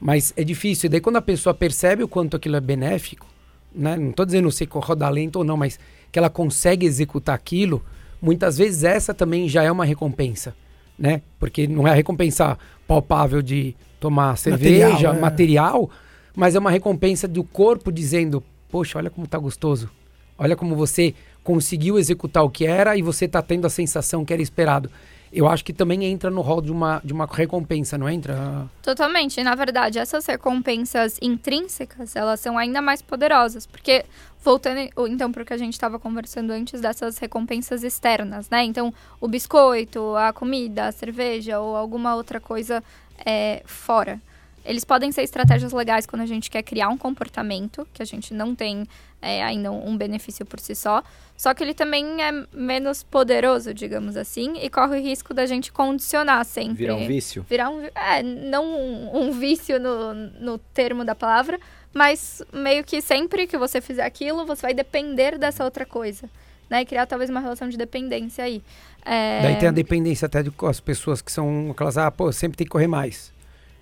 Mas 0.00 0.32
é 0.34 0.42
difícil. 0.42 0.86
E 0.86 0.88
daí 0.88 1.00
quando 1.00 1.16
a 1.16 1.22
pessoa 1.22 1.52
percebe 1.52 2.02
o 2.02 2.08
quanto 2.08 2.38
aquilo 2.38 2.56
é 2.56 2.60
benéfico, 2.60 3.26
né? 3.74 3.96
Não 3.96 4.12
tô 4.12 4.24
dizendo 4.24 4.50
se 4.50 4.66
rodar 4.72 5.12
lento 5.12 5.36
ou 5.36 5.44
não, 5.44 5.58
mas 5.58 5.78
que 6.10 6.18
ela 6.18 6.30
consegue 6.30 6.86
executar 6.86 7.34
aquilo, 7.34 7.84
muitas 8.22 8.56
vezes 8.56 8.82
essa 8.82 9.12
também 9.12 9.46
já 9.46 9.62
é 9.62 9.70
uma 9.70 9.84
recompensa, 9.84 10.56
né? 10.98 11.20
Porque 11.38 11.68
não 11.68 11.86
é 11.86 11.90
a 11.90 11.94
recompensa 11.94 12.58
palpável 12.88 13.42
de 13.42 13.76
tomar 14.00 14.36
cerveja, 14.36 14.88
material, 14.88 15.14
é. 15.14 15.20
material, 15.20 15.90
mas 16.34 16.54
é 16.54 16.58
uma 16.58 16.70
recompensa 16.70 17.26
do 17.26 17.42
corpo 17.42 17.90
dizendo: 17.90 18.42
Poxa, 18.68 18.98
olha 18.98 19.10
como 19.10 19.26
tá 19.26 19.38
gostoso. 19.38 19.90
Olha 20.38 20.54
como 20.54 20.76
você 20.76 21.14
conseguiu 21.42 21.98
executar 21.98 22.44
o 22.44 22.50
que 22.50 22.66
era 22.66 22.96
e 22.96 23.02
você 23.02 23.24
está 23.24 23.40
tendo 23.40 23.66
a 23.66 23.70
sensação 23.70 24.24
que 24.24 24.32
era 24.32 24.42
esperado. 24.42 24.90
Eu 25.32 25.48
acho 25.48 25.64
que 25.64 25.72
também 25.72 26.04
entra 26.04 26.30
no 26.30 26.40
rol 26.40 26.62
de 26.62 26.70
uma, 26.70 27.00
de 27.04 27.12
uma 27.12 27.26
recompensa, 27.26 27.98
não 27.98 28.08
entra? 28.08 28.68
Totalmente. 28.82 29.42
Na 29.42 29.54
verdade, 29.54 29.98
essas 29.98 30.24
recompensas 30.26 31.18
intrínsecas, 31.20 32.14
elas 32.14 32.40
são 32.40 32.56
ainda 32.56 32.80
mais 32.80 33.02
poderosas. 33.02 33.66
Porque, 33.66 34.04
voltando 34.42 34.78
então 35.08 35.32
para 35.32 35.42
o 35.42 35.46
que 35.46 35.52
a 35.52 35.58
gente 35.58 35.72
estava 35.72 35.98
conversando 35.98 36.52
antes 36.52 36.80
dessas 36.80 37.18
recompensas 37.18 37.82
externas, 37.82 38.48
né? 38.48 38.64
Então, 38.64 38.94
o 39.20 39.26
biscoito, 39.26 40.14
a 40.16 40.32
comida, 40.32 40.88
a 40.88 40.92
cerveja 40.92 41.60
ou 41.60 41.76
alguma 41.76 42.14
outra 42.14 42.40
coisa 42.40 42.82
é, 43.24 43.62
fora. 43.64 44.20
Eles 44.64 44.84
podem 44.84 45.12
ser 45.12 45.22
estratégias 45.22 45.72
legais 45.72 46.06
quando 46.06 46.22
a 46.22 46.26
gente 46.26 46.50
quer 46.50 46.62
criar 46.62 46.88
um 46.88 46.98
comportamento, 46.98 47.86
que 47.94 48.02
a 48.02 48.04
gente 48.04 48.34
não 48.34 48.54
tem 48.54 48.84
é, 49.22 49.42
ainda 49.42 49.70
um 49.70 49.96
benefício 49.96 50.44
por 50.44 50.58
si 50.58 50.74
só. 50.74 51.04
Só 51.36 51.54
que 51.54 51.62
ele 51.62 51.74
também 51.74 52.22
é 52.22 52.32
menos 52.52 53.02
poderoso, 53.02 53.72
digamos 53.72 54.16
assim, 54.16 54.58
e 54.60 54.68
corre 54.68 54.98
o 54.98 55.02
risco 55.02 55.32
da 55.32 55.46
gente 55.46 55.70
condicionar 55.70 56.44
sempre. 56.44 56.74
Virar 56.74 56.96
um 56.96 57.06
vício? 57.06 57.46
Virar 57.48 57.70
um. 57.70 57.84
É, 57.84 58.22
não 58.22 58.64
um, 58.64 59.22
um 59.22 59.32
vício 59.32 59.78
no, 59.78 60.14
no 60.14 60.58
termo 60.58 61.04
da 61.04 61.14
palavra, 61.14 61.60
mas 61.92 62.42
meio 62.52 62.82
que 62.82 63.00
sempre 63.00 63.46
que 63.46 63.56
você 63.56 63.80
fizer 63.80 64.04
aquilo, 64.04 64.44
você 64.44 64.62
vai 64.62 64.74
depender 64.74 65.38
dessa 65.38 65.64
outra 65.64 65.86
coisa. 65.86 66.28
Né, 66.68 66.82
e 66.82 66.84
criar 66.84 67.06
talvez 67.06 67.30
uma 67.30 67.40
relação 67.40 67.68
de 67.68 67.76
dependência 67.76 68.42
aí. 68.44 68.60
É... 69.04 69.40
Daí 69.42 69.56
tem 69.56 69.68
a 69.68 69.72
dependência 69.72 70.26
até 70.26 70.42
de, 70.42 70.50
com 70.50 70.66
as 70.66 70.80
pessoas 70.80 71.22
que 71.22 71.30
são 71.30 71.70
aquelas, 71.70 71.96
ah, 71.96 72.10
pô, 72.10 72.32
sempre 72.32 72.56
tem 72.56 72.64
que 72.66 72.70
correr 72.70 72.88
mais. 72.88 73.32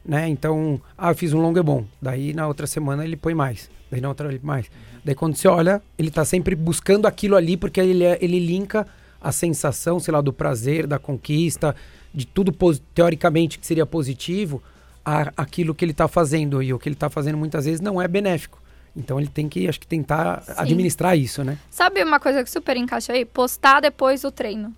Né? 0.04 0.28
Então, 0.28 0.78
ah, 0.98 1.10
eu 1.10 1.14
fiz 1.14 1.32
um 1.32 1.40
longo 1.40 1.58
é 1.58 1.62
bom. 1.62 1.86
Daí 2.00 2.34
na 2.34 2.46
outra 2.46 2.66
semana 2.66 3.04
ele 3.04 3.16
põe 3.16 3.34
mais. 3.34 3.70
Daí 3.90 4.02
na 4.02 4.08
outra 4.08 4.28
ele 4.28 4.40
mais. 4.42 4.70
Daí 5.02 5.14
quando 5.14 5.34
você 5.34 5.48
olha, 5.48 5.80
ele 5.98 6.08
está 6.08 6.24
sempre 6.24 6.54
buscando 6.54 7.06
aquilo 7.06 7.36
ali 7.36 7.56
porque 7.56 7.80
ele, 7.80 8.04
é, 8.04 8.18
ele 8.20 8.38
linka 8.38 8.86
a 9.18 9.32
sensação, 9.32 9.98
sei 9.98 10.12
lá, 10.12 10.20
do 10.20 10.32
prazer, 10.32 10.86
da 10.86 10.98
conquista, 10.98 11.74
de 12.12 12.26
tudo 12.26 12.54
teoricamente 12.94 13.58
que 13.58 13.66
seria 13.66 13.86
positivo, 13.86 14.62
a, 15.02 15.32
aquilo 15.34 15.74
que 15.74 15.84
ele 15.84 15.92
está 15.92 16.06
fazendo. 16.06 16.62
E 16.62 16.74
o 16.74 16.78
que 16.78 16.88
ele 16.88 16.94
está 16.94 17.08
fazendo 17.08 17.38
muitas 17.38 17.64
vezes 17.64 17.80
não 17.80 18.00
é 18.00 18.06
benéfico. 18.06 18.62
Então 18.96 19.18
ele 19.18 19.28
tem 19.28 19.48
que, 19.48 19.68
acho 19.68 19.80
que, 19.80 19.86
tentar 19.86 20.42
Sim. 20.42 20.52
administrar 20.56 21.16
isso, 21.16 21.42
né? 21.42 21.58
Sabe 21.68 22.02
uma 22.02 22.20
coisa 22.20 22.44
que 22.44 22.50
super 22.50 22.76
encaixa 22.76 23.12
aí? 23.12 23.24
Postar 23.24 23.80
depois 23.80 24.22
do 24.22 24.30
treino. 24.30 24.74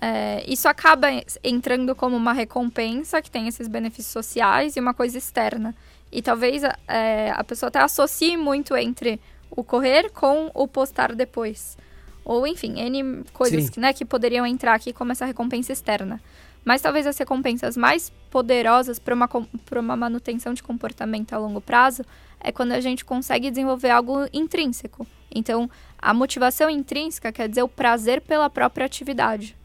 É, 0.00 0.42
isso 0.50 0.66
acaba 0.66 1.08
entrando 1.44 1.94
como 1.94 2.16
uma 2.16 2.32
recompensa 2.32 3.20
que 3.20 3.30
tem 3.30 3.46
esses 3.46 3.68
benefícios 3.68 4.12
sociais 4.12 4.74
e 4.76 4.80
uma 4.80 4.94
coisa 4.94 5.18
externa. 5.18 5.74
E 6.10 6.22
talvez 6.22 6.62
é, 6.88 7.30
a 7.36 7.44
pessoa 7.44 7.68
até 7.68 7.80
associe 7.80 8.36
muito 8.36 8.74
entre 8.74 9.20
o 9.50 9.62
correr 9.62 10.10
com 10.10 10.50
o 10.54 10.66
postar 10.66 11.14
depois. 11.14 11.76
Ou, 12.24 12.46
enfim, 12.46 12.80
N 12.80 13.24
coisas 13.32 13.68
que, 13.68 13.78
né, 13.78 13.92
que 13.92 14.04
poderiam 14.04 14.46
entrar 14.46 14.74
aqui 14.74 14.92
como 14.92 15.12
essa 15.12 15.26
recompensa 15.26 15.72
externa. 15.72 16.20
Mas 16.64 16.82
talvez 16.82 17.06
as 17.06 17.16
recompensas 17.16 17.76
mais 17.76 18.10
poderosas 18.30 18.98
para 18.98 19.14
uma, 19.14 19.28
uma 19.76 19.96
manutenção 19.96 20.52
de 20.54 20.62
comportamento 20.62 21.32
a 21.32 21.38
longo 21.38 21.60
prazo 21.60 22.04
é 22.40 22.52
quando 22.52 22.72
a 22.72 22.80
gente 22.80 23.04
consegue 23.04 23.50
desenvolver 23.50 23.90
algo 23.90 24.26
intrínseco. 24.32 25.06
Então, 25.34 25.70
a 25.98 26.12
motivação 26.12 26.68
intrínseca 26.68 27.32
quer 27.32 27.48
dizer 27.48 27.62
o 27.62 27.68
prazer 27.68 28.20
pela 28.20 28.48
própria 28.50 28.86
atividade. 28.86 29.56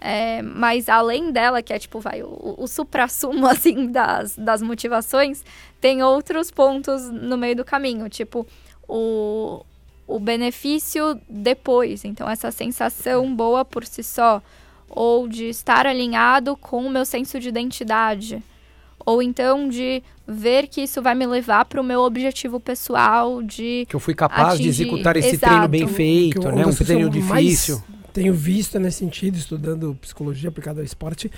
É, 0.00 0.42
mas 0.42 0.88
além 0.88 1.32
dela, 1.32 1.60
que 1.60 1.72
é 1.72 1.78
tipo, 1.78 1.98
vai, 1.98 2.22
o, 2.22 2.54
o 2.56 2.66
supra-sumo, 2.68 3.46
assim, 3.48 3.90
das, 3.90 4.36
das 4.36 4.62
motivações, 4.62 5.44
tem 5.80 6.02
outros 6.02 6.50
pontos 6.50 7.10
no 7.10 7.36
meio 7.36 7.56
do 7.56 7.64
caminho, 7.64 8.08
tipo, 8.08 8.46
o, 8.88 9.64
o 10.06 10.20
benefício 10.20 11.20
depois. 11.28 12.04
Então, 12.04 12.28
essa 12.30 12.50
sensação 12.50 13.34
boa 13.34 13.64
por 13.64 13.84
si 13.84 14.02
só, 14.02 14.40
ou 14.88 15.28
de 15.28 15.44
estar 15.48 15.86
alinhado 15.86 16.56
com 16.56 16.86
o 16.86 16.90
meu 16.90 17.04
senso 17.04 17.38
de 17.38 17.48
identidade, 17.48 18.42
ou 19.04 19.22
então 19.22 19.68
de 19.68 20.02
ver 20.26 20.66
que 20.66 20.82
isso 20.82 21.00
vai 21.00 21.14
me 21.14 21.26
levar 21.26 21.64
para 21.64 21.80
o 21.80 21.84
meu 21.84 22.00
objetivo 22.00 22.60
pessoal 22.60 23.42
de 23.42 23.86
que 23.88 23.96
eu 23.96 24.00
fui 24.00 24.14
capaz 24.14 24.54
atingir. 24.54 24.62
de 24.62 24.68
executar 24.68 25.16
esse 25.16 25.34
Exato. 25.34 25.46
treino 25.46 25.68
bem 25.68 25.86
feito, 25.86 26.50
né? 26.50 26.66
Um 26.66 26.74
treino 26.74 27.08
difícil. 27.08 27.82
Tenho 28.12 28.34
visto 28.34 28.78
nesse 28.78 28.98
sentido, 28.98 29.36
estudando 29.36 29.96
psicologia 30.00 30.48
aplicada 30.48 30.80
ao 30.80 30.84
esporte, 30.84 31.30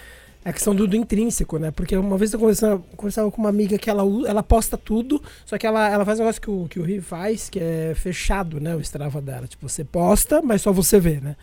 é 0.45 0.51
a 0.51 0.53
questão 0.53 0.75
do, 0.75 0.87
do, 0.87 0.97
intrínseco, 0.97 1.59
né? 1.59 1.71
Porque 1.71 1.95
uma 1.95 2.17
vez 2.17 2.33
eu 2.33 2.39
conversava, 2.39 2.83
conversava, 2.97 3.31
com 3.31 3.43
uma 3.43 3.51
amiga 3.51 3.77
que 3.77 3.91
ela, 3.91 4.03
ela 4.27 4.43
posta 4.43 4.79
tudo, 4.79 5.23
só 5.45 5.59
que 5.59 5.67
ela, 5.67 5.87
ela 5.89 6.05
faz 6.05 6.19
um 6.19 6.23
negócio 6.23 6.41
que 6.41 6.51
o, 6.51 6.67
que 6.67 6.81
o 6.81 6.83
Rio 6.83 7.03
faz, 7.03 7.51
que 7.51 7.61
é 7.61 7.93
fechado, 7.95 8.59
né? 8.59 8.75
O 8.75 8.81
Strava 8.81 9.21
dela. 9.21 9.47
Tipo, 9.47 9.69
você 9.69 9.85
posta, 9.85 10.41
mas 10.41 10.63
só 10.63 10.73
você 10.73 10.99
vê, 10.99 11.21
né? 11.21 11.37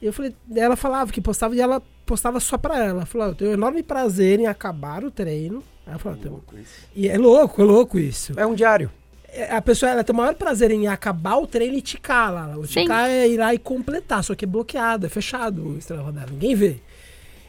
E 0.00 0.06
eu 0.06 0.12
falei, 0.12 0.34
ela 0.54 0.76
falava 0.76 1.10
que 1.12 1.20
postava 1.20 1.54
e 1.56 1.60
ela 1.60 1.82
postava 2.06 2.38
só 2.40 2.56
pra 2.56 2.78
ela. 2.78 2.90
Ela 2.90 3.06
falou, 3.06 3.28
eu 3.28 3.34
tenho 3.34 3.52
enorme 3.52 3.82
prazer 3.82 4.38
em 4.40 4.46
acabar 4.46 5.04
o 5.04 5.10
treino. 5.10 5.62
Ela 5.86 5.98
falou, 5.98 6.18
é 6.22 6.28
louco 6.28 6.58
isso. 6.58 6.88
E 6.94 7.08
é 7.08 7.18
louco, 7.18 7.62
é 7.62 7.64
louco 7.64 7.98
isso. 7.98 8.38
É 8.38 8.46
um 8.46 8.54
diário. 8.54 8.90
É, 9.30 9.54
a 9.54 9.60
pessoa 9.60 9.90
ela 9.90 10.02
tem 10.02 10.14
o 10.14 10.16
maior 10.16 10.34
prazer 10.34 10.70
em 10.70 10.86
acabar 10.86 11.36
o 11.36 11.46
treino 11.46 11.76
e 11.76 11.82
ticar 11.82 12.32
lá. 12.32 12.56
O 12.56 12.66
Sim. 12.66 12.82
ticar 12.82 13.10
é 13.10 13.28
ir 13.28 13.36
lá 13.36 13.52
e 13.52 13.58
completar, 13.58 14.24
só 14.24 14.34
que 14.34 14.44
é 14.44 14.48
bloqueado, 14.48 15.06
é 15.06 15.08
fechado 15.08 15.68
o 15.68 15.78
Strava 15.78 16.10
dela, 16.10 16.28
ninguém 16.30 16.54
vê. 16.54 16.76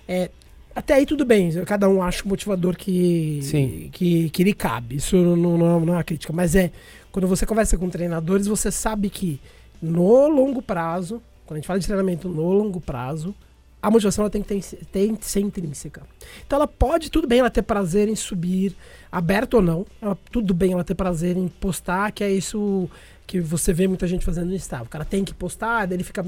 É, 0.07 0.29
até 0.75 0.95
aí 0.95 1.05
tudo 1.05 1.23
bem, 1.23 1.51
cada 1.65 1.87
um 1.87 2.01
acha 2.01 2.23
o 2.25 2.27
motivador 2.27 2.75
que, 2.75 3.39
Sim. 3.43 3.89
que, 3.91 4.29
que 4.29 4.43
lhe 4.43 4.53
cabe. 4.53 4.97
Isso 4.97 5.15
não, 5.15 5.35
não, 5.35 5.57
não 5.57 5.93
é 5.93 5.97
uma 5.97 6.03
crítica, 6.03 6.33
mas 6.33 6.55
é 6.55 6.71
quando 7.11 7.27
você 7.27 7.45
conversa 7.45 7.77
com 7.77 7.89
treinadores, 7.89 8.45
você 8.47 8.71
sabe 8.71 9.09
que 9.09 9.39
no 9.81 10.27
longo 10.27 10.61
prazo, 10.61 11.21
quando 11.49 11.57
a 11.57 11.59
gente 11.61 11.67
fala 11.67 11.79
de 11.79 11.87
treinamento 11.87 12.29
no 12.29 12.43
longo 12.43 12.79
prazo, 12.79 13.33
a 13.81 13.89
motivação 13.89 14.21
ela 14.21 14.29
tem 14.29 14.43
que, 14.43 14.61
ter, 14.61 14.85
tem 14.91 15.17
ser 15.19 15.39
intrínseca. 15.39 16.03
Então 16.45 16.57
ela 16.57 16.67
pode, 16.67 17.09
tudo 17.09 17.27
bem, 17.27 17.39
ela 17.39 17.49
ter 17.49 17.63
prazer 17.63 18.07
em 18.07 18.15
subir, 18.15 18.75
aberto 19.11 19.55
ou 19.55 19.61
não, 19.63 19.83
ela, 19.99 20.15
tudo 20.31 20.53
bem 20.53 20.73
ela 20.73 20.83
ter 20.83 20.93
prazer 20.93 21.35
em 21.35 21.47
postar, 21.47 22.11
que 22.11 22.23
é 22.23 22.29
isso 22.31 22.87
que 23.25 23.41
você 23.41 23.73
vê 23.73 23.87
muita 23.87 24.05
gente 24.05 24.23
fazendo 24.23 24.49
no 24.49 24.55
Strava. 24.57 24.83
O 24.83 24.89
cara 24.89 25.03
tem 25.03 25.25
que 25.25 25.33
postar, 25.33 25.91
ele 25.91 26.03
fica. 26.03 26.23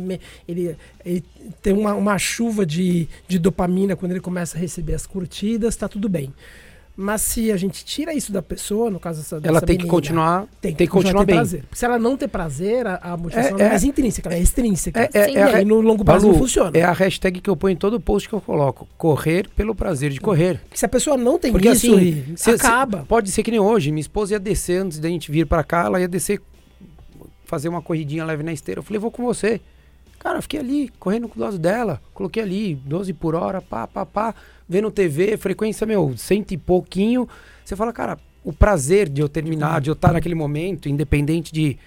Ele, 0.48 0.76
ele 1.06 1.24
tem 1.62 1.74
uma, 1.74 1.94
uma 1.94 2.18
chuva 2.18 2.66
de, 2.66 3.08
de 3.28 3.38
dopamina 3.38 3.96
quando 3.96 4.14
ele 4.14 4.22
começa 4.22 4.58
a 4.58 4.60
receber 4.60 4.96
as 4.96 5.06
curtidas, 5.06 5.76
tá 5.76 5.88
tudo 5.88 6.10
bem. 6.10 6.34
Mas 6.96 7.22
se 7.22 7.52
a 7.52 7.58
gente 7.58 7.86
tira 7.86 8.14
isso 8.14 8.32
da 8.32 8.42
pessoa, 8.42 8.92
no 8.92 9.00
caso 9.00 9.22
dessa, 9.22 9.40
ela 9.44 9.62
tem 9.62 9.78
menina, 9.78 9.84
que 9.84 9.90
continuar, 9.90 10.48
tem 10.60 10.72
que, 10.72 10.78
tem 10.78 10.88
que 10.88 10.92
continuar, 10.92 11.26
bem. 11.26 11.36
Prazer. 11.36 11.64
Se 11.72 11.86
ela 11.86 11.98
não 11.98 12.18
ter 12.18 12.28
prazer, 12.28 12.86
a, 12.86 12.96
a 12.98 13.18
motivação 13.18 13.58
é, 13.58 13.62
é, 13.62 13.66
é 13.66 13.70
mais 13.70 13.84
intrínseca, 13.84 14.28
ela 14.28 14.38
é 14.38 14.42
extrínseca. 14.42 15.00
É, 15.00 15.10
é, 15.14 15.34
é, 15.34 15.44
aí 15.56 15.66
no 15.66 15.80
longo 15.80 16.04
prazo 16.04 16.26
Balu, 16.26 16.34
não 16.34 16.40
funciona. 16.40 16.78
É 16.78 16.84
a 16.84 16.92
hashtag 16.92 17.40
que 17.40 17.50
eu 17.50 17.56
ponho 17.56 17.74
em 17.74 17.78
todo 17.78 18.00
post 18.00 18.28
que 18.28 18.36
eu 18.36 18.42
coloco: 18.42 18.88
correr 18.98 19.48
pelo 19.56 19.74
prazer 19.74 20.12
de 20.12 20.20
correr. 20.20 20.62
Se 20.74 20.86
a 20.86 20.90
pessoa 20.90 21.16
não 21.16 21.40
tem 21.40 21.52
Porque, 21.52 21.70
isso, 21.70 21.96
assim, 21.96 22.36
se, 22.36 22.52
acaba. 22.52 23.02
Se, 23.02 23.06
pode 23.06 23.32
ser 23.32 23.42
que 23.42 23.52
nem 23.52 23.60
hoje. 23.60 23.92
Minha 23.92 24.02
esposa 24.02 24.34
ia 24.34 24.40
descer 24.40 24.82
antes 24.82 25.00
da 25.00 25.08
gente 25.08 25.32
vir 25.32 25.46
para 25.46 25.64
cá, 25.64 25.86
ela 25.86 26.00
ia 26.00 26.08
descer, 26.08 26.42
fazer 27.46 27.70
uma 27.70 27.82
corridinha 27.82 28.26
leve 28.26 28.44
na 28.44 28.52
esteira. 28.52 28.80
Eu 28.80 28.84
falei, 28.84 29.00
vou 29.00 29.12
com 29.12 29.24
você. 29.24 29.62
Cara, 30.20 30.38
eu 30.38 30.42
fiquei 30.44 30.60
ali, 30.60 30.90
correndo 31.00 31.28
com 31.28 31.40
o 31.40 31.44
lado 31.44 31.58
dela. 31.58 32.00
Coloquei 32.14 32.44
ali, 32.44 32.76
12 32.76 33.12
por 33.14 33.34
hora, 33.34 33.60
pá, 33.60 33.88
pá, 33.88 34.06
pá. 34.06 34.36
Vendo 34.72 34.90
TV, 34.90 35.36
frequência, 35.36 35.86
meu, 35.86 36.14
cento 36.16 36.54
e 36.54 36.58
pouquinho. 36.58 37.28
Você 37.66 37.76
fala, 37.76 37.92
cara, 37.92 38.18
o 38.42 38.54
prazer 38.54 39.10
de 39.10 39.20
eu 39.22 39.28
terminar, 39.28 39.82
de 39.82 39.90
eu 39.90 39.94
estar 39.94 40.14
naquele 40.14 40.34
momento, 40.34 40.88
independente 40.88 41.52
de. 41.52 41.78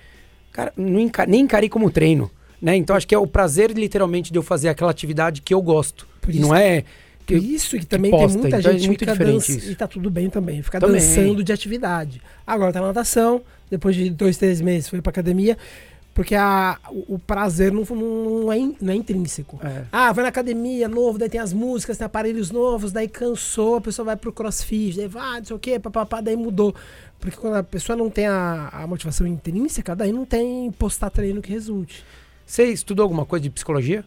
Cara, 0.53 0.71
não 0.77 1.01
enca- 1.01 1.25
nem 1.25 1.41
encarei 1.41 1.71
como 1.71 1.91
treino. 1.91 2.31
Né? 2.61 2.77
Então 2.77 2.95
acho 2.95 3.07
que 3.09 3.15
é 3.15 3.19
o 3.19 3.27
prazer, 3.27 3.71
literalmente, 3.71 4.31
de 4.31 4.39
eu 4.39 4.43
fazer 4.43 4.69
aquela 4.69 4.91
atividade 4.91 5.41
que 5.41 5.55
eu 5.55 5.63
gosto. 5.63 6.07
E 6.29 6.33
isso 6.33 6.41
não 6.43 6.55
é. 6.55 6.85
Por 7.27 7.37
isso 7.37 7.79
que 7.79 7.87
também 7.87 8.11
posta, 8.11 8.29
tem 8.29 8.41
muita 8.43 8.59
então 8.59 8.71
é 8.71 8.73
gente 8.75 8.81
que 8.83 8.87
muito 8.89 9.01
fica 9.01 9.13
diferente 9.13 9.51
isso. 9.59 9.71
e 9.71 9.75
tá 9.75 9.89
tudo 9.89 10.11
bem 10.11 10.29
também, 10.29 10.63
ficar 10.63 10.79
dançando 10.79 11.43
de 11.43 11.53
atividade. 11.55 12.21
Agora 12.47 12.71
tá 12.71 12.83
na 12.83 12.89
natação, 12.89 13.41
depois 13.71 13.97
de 13.97 14.11
dois, 14.11 14.37
três 14.37 14.61
meses 14.61 14.91
foi 14.91 15.01
pra 15.01 15.09
academia, 15.09 15.57
porque 16.15 16.35
a, 16.37 16.79
o, 16.91 17.17
o 17.17 17.19
prazer 17.19 17.73
não, 17.73 17.83
não, 17.85 18.53
é, 18.53 18.57
in- 18.59 18.77
não 18.81 18.93
é 18.93 18.97
intrínseco. 18.97 19.59
é. 19.63 19.85
Ah, 19.91 20.13
vai 20.13 20.23
na 20.23 20.29
academia, 20.29 20.89
novo, 20.89 21.19
daí 21.19 21.29
tem 21.29 21.41
as 21.41 21.53
músicas, 21.53 21.99
tem 21.99 22.05
aparelhos 22.07 22.51
novos, 22.53 22.93
daí 22.93 23.09
cansou, 23.09 23.77
a 23.77 23.81
pessoa 23.81 24.07
vai 24.07 24.17
pro 24.17 24.33
crossfit, 24.33 24.97
daí 24.97 25.09
vai, 25.09 25.41
não 25.41 25.45
sei 25.45 25.57
o 25.57 25.59
quê, 25.59 25.79
papapá, 25.79 26.21
daí 26.21 26.37
mudou. 26.37 26.75
Porque 27.19 27.37
quando 27.37 27.57
a 27.57 27.63
pessoa 27.63 27.97
não 27.97 28.09
tem 28.09 28.27
a, 28.27 28.69
a 28.73 28.87
motivação 28.87 29.27
intrínseca, 29.27 29.97
daí 29.97 30.13
não 30.13 30.25
tem 30.25 30.71
postar 30.73 31.11
treino 31.11 31.43
que 31.43 31.51
resulte. 31.51 32.05
Você 32.47 32.65
estudou 32.67 33.03
alguma 33.03 33.25
coisa 33.27 33.43
de 33.43 33.51
psicologia? 33.51 34.05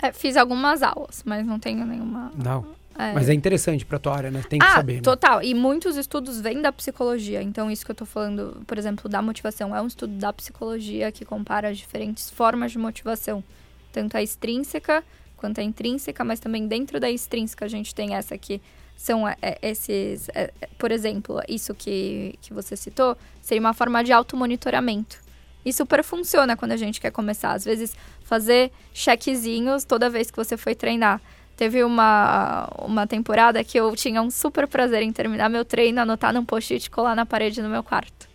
É, 0.00 0.12
fiz 0.12 0.36
algumas 0.36 0.82
aulas, 0.82 1.22
mas 1.24 1.46
não 1.46 1.58
tenho 1.58 1.84
nenhuma. 1.86 2.30
Não. 2.36 2.75
É. 2.98 3.12
Mas 3.12 3.28
é 3.28 3.34
interessante 3.34 3.84
pra 3.84 3.98
tua 3.98 4.16
área, 4.16 4.30
né? 4.30 4.42
Tem 4.48 4.58
que 4.58 4.66
ah, 4.66 4.74
saber. 4.74 4.94
né? 4.94 5.00
total. 5.00 5.42
E 5.42 5.54
muitos 5.54 5.96
estudos 5.96 6.40
vêm 6.40 6.60
da 6.60 6.72
psicologia. 6.72 7.42
Então, 7.42 7.70
isso 7.70 7.84
que 7.84 7.90
eu 7.90 7.94
tô 7.94 8.06
falando, 8.06 8.62
por 8.66 8.78
exemplo, 8.78 9.08
da 9.08 9.20
motivação, 9.20 9.74
é 9.74 9.80
um 9.80 9.86
estudo 9.86 10.14
da 10.14 10.32
psicologia 10.32 11.12
que 11.12 11.24
compara 11.24 11.68
as 11.68 11.78
diferentes 11.78 12.30
formas 12.30 12.72
de 12.72 12.78
motivação. 12.78 13.42
Tanto 13.92 14.16
a 14.16 14.22
extrínseca 14.22 15.04
quanto 15.36 15.60
a 15.60 15.64
intrínseca, 15.64 16.24
mas 16.24 16.40
também 16.40 16.66
dentro 16.66 16.98
da 16.98 17.10
extrínseca 17.10 17.66
a 17.66 17.68
gente 17.68 17.94
tem 17.94 18.14
essa 18.14 18.36
que 18.38 18.60
são 18.96 19.28
é, 19.28 19.36
é, 19.42 19.58
esses. 19.62 20.28
é, 20.34 20.50
por 20.78 20.90
exemplo, 20.90 21.40
isso 21.46 21.74
que, 21.74 22.34
que 22.40 22.54
você 22.54 22.76
citou, 22.76 23.16
seria 23.42 23.60
uma 23.60 23.74
forma 23.74 24.02
de 24.02 24.12
automonitoramento. 24.12 25.18
E 25.64 25.72
super 25.72 26.02
funciona 26.02 26.56
quando 26.56 26.72
a 26.72 26.76
gente 26.76 27.00
quer 27.00 27.10
começar. 27.10 27.52
Às 27.52 27.64
vezes, 27.64 27.94
fazer 28.22 28.70
chequezinhos 28.94 29.84
toda 29.84 30.08
vez 30.08 30.30
que 30.30 30.36
você 30.36 30.56
foi 30.56 30.74
treinar. 30.74 31.20
Teve 31.56 31.82
uma, 31.82 32.68
uma 32.78 33.06
temporada 33.06 33.64
que 33.64 33.78
eu 33.78 33.96
tinha 33.96 34.20
um 34.20 34.30
super 34.30 34.68
prazer 34.68 35.02
em 35.02 35.10
terminar 35.10 35.48
meu 35.48 35.64
treino, 35.64 36.00
anotar 36.00 36.32
num 36.32 36.44
post-it 36.44 36.86
e 36.86 36.90
colar 36.90 37.16
na 37.16 37.24
parede 37.24 37.62
no 37.62 37.68
meu 37.68 37.82
quarto. 37.82 38.28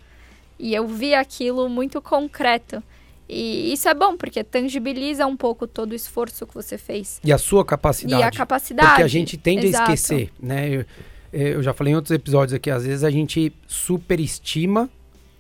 E 0.58 0.74
eu 0.74 0.88
vi 0.88 1.14
aquilo 1.14 1.70
muito 1.70 2.02
concreto. 2.02 2.82
E 3.30 3.72
isso 3.72 3.88
é 3.88 3.94
bom, 3.94 4.18
porque 4.18 4.44
tangibiliza 4.44 5.26
um 5.26 5.38
pouco 5.38 5.66
todo 5.66 5.92
o 5.92 5.96
esforço 5.96 6.46
que 6.46 6.54
você 6.54 6.78
fez. 6.78 7.22
E 7.24 7.32
a 7.32 7.38
sua 7.38 7.64
capacidade. 7.64 8.22
E 8.22 8.26
a 8.26 8.32
capacidade. 8.32 8.90
Porque 8.90 9.04
a 9.04 9.08
gente 9.08 9.38
tende 9.38 9.68
Exato. 9.68 9.90
a 9.90 9.94
esquecer, 9.94 10.32
né? 10.40 10.70
Eu, 10.70 10.86
eu 11.32 11.64
já 11.64 11.74
falei 11.74 11.94
em 11.94 11.96
outros 11.96 12.12
episódios 12.12 12.54
aqui, 12.54 12.70
às 12.70 12.86
vezes 12.86 13.04
a 13.04 13.10
gente 13.10 13.54
superestima 13.68 14.90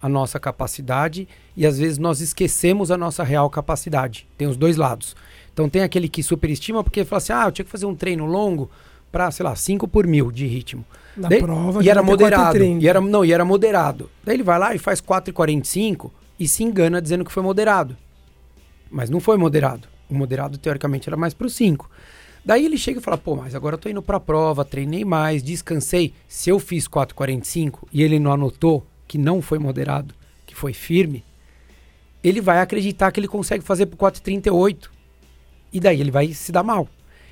a 0.01 0.07
nossa 0.07 0.39
capacidade 0.39 1.27
e 1.55 1.65
às 1.65 1.77
vezes 1.77 1.97
nós 1.97 2.21
esquecemos 2.21 2.91
a 2.91 2.97
nossa 2.97 3.23
real 3.23 3.49
capacidade. 3.49 4.27
Tem 4.37 4.47
os 4.47 4.55
dois 4.55 4.77
lados. 4.77 5.15
Então 5.61 5.69
tem 5.69 5.83
aquele 5.83 6.09
que 6.09 6.23
superestima 6.23 6.83
porque 6.83 7.05
fala 7.05 7.17
assim, 7.17 7.33
ah, 7.33 7.43
eu 7.45 7.51
tinha 7.51 7.65
que 7.65 7.71
fazer 7.71 7.85
um 7.85 7.93
treino 7.95 8.25
longo 8.25 8.69
para, 9.11 9.29
sei 9.29 9.43
lá, 9.43 9.55
5 9.55 9.87
por 9.87 10.07
mil 10.07 10.31
de 10.31 10.47
ritmo. 10.47 10.83
Na 11.15 11.29
Daí- 11.29 11.39
prova 11.39 11.83
e 11.83 11.89
era 11.89 12.01
moderado. 12.01 12.57
4,30. 12.57 12.81
E 12.81 12.87
era, 12.87 12.99
não, 12.99 13.23
e 13.23 13.31
era 13.31 13.45
moderado. 13.45 14.09
Daí 14.23 14.35
ele 14.35 14.43
vai 14.43 14.57
lá 14.57 14.73
e 14.73 14.79
faz 14.79 14.99
4,45 14.99 16.09
e 16.39 16.47
se 16.47 16.63
engana 16.63 16.99
dizendo 17.01 17.23
que 17.23 17.31
foi 17.31 17.43
moderado. 17.43 17.95
Mas 18.89 19.09
não 19.09 19.19
foi 19.19 19.37
moderado. 19.37 19.87
O 20.09 20.15
moderado, 20.15 20.57
teoricamente, 20.57 21.07
era 21.07 21.15
mais 21.15 21.33
pro 21.33 21.49
5. 21.49 21.89
Daí 22.43 22.65
ele 22.65 22.77
chega 22.77 22.99
e 22.99 23.03
fala, 23.03 23.17
pô, 23.19 23.35
mas 23.35 23.53
agora 23.53 23.75
eu 23.75 23.77
tô 23.79 23.87
indo 23.87 24.01
pra 24.01 24.19
prova, 24.19 24.65
treinei 24.65 25.05
mais, 25.05 25.43
descansei. 25.43 26.11
Se 26.27 26.49
eu 26.49 26.57
fiz 26.59 26.87
4,45 26.87 27.83
e 27.93 28.01
ele 28.01 28.17
não 28.17 28.31
anotou 28.31 28.83
que 29.07 29.17
não 29.17 29.41
foi 29.43 29.59
moderado, 29.59 30.15
que 30.45 30.55
foi 30.55 30.73
firme, 30.73 31.23
ele 32.23 32.41
vai 32.41 32.59
acreditar 32.59 33.11
que 33.11 33.19
ele 33.19 33.27
consegue 33.27 33.63
fazer 33.63 33.85
pro 33.85 33.97
4,38. 33.97 34.89
E 35.71 35.79
daí 35.79 35.99
ele 35.99 36.11
vai 36.11 36.33
se 36.33 36.51
dar 36.51 36.63
mal. 36.63 36.87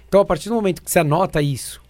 Então, 0.08 0.22
a 0.22 0.26
partir 0.26 0.50
do 0.50 0.56
momento 0.56 0.82
que 0.82 0.90
você 0.90 1.00
anota 1.00 1.42
isso, 1.42 1.82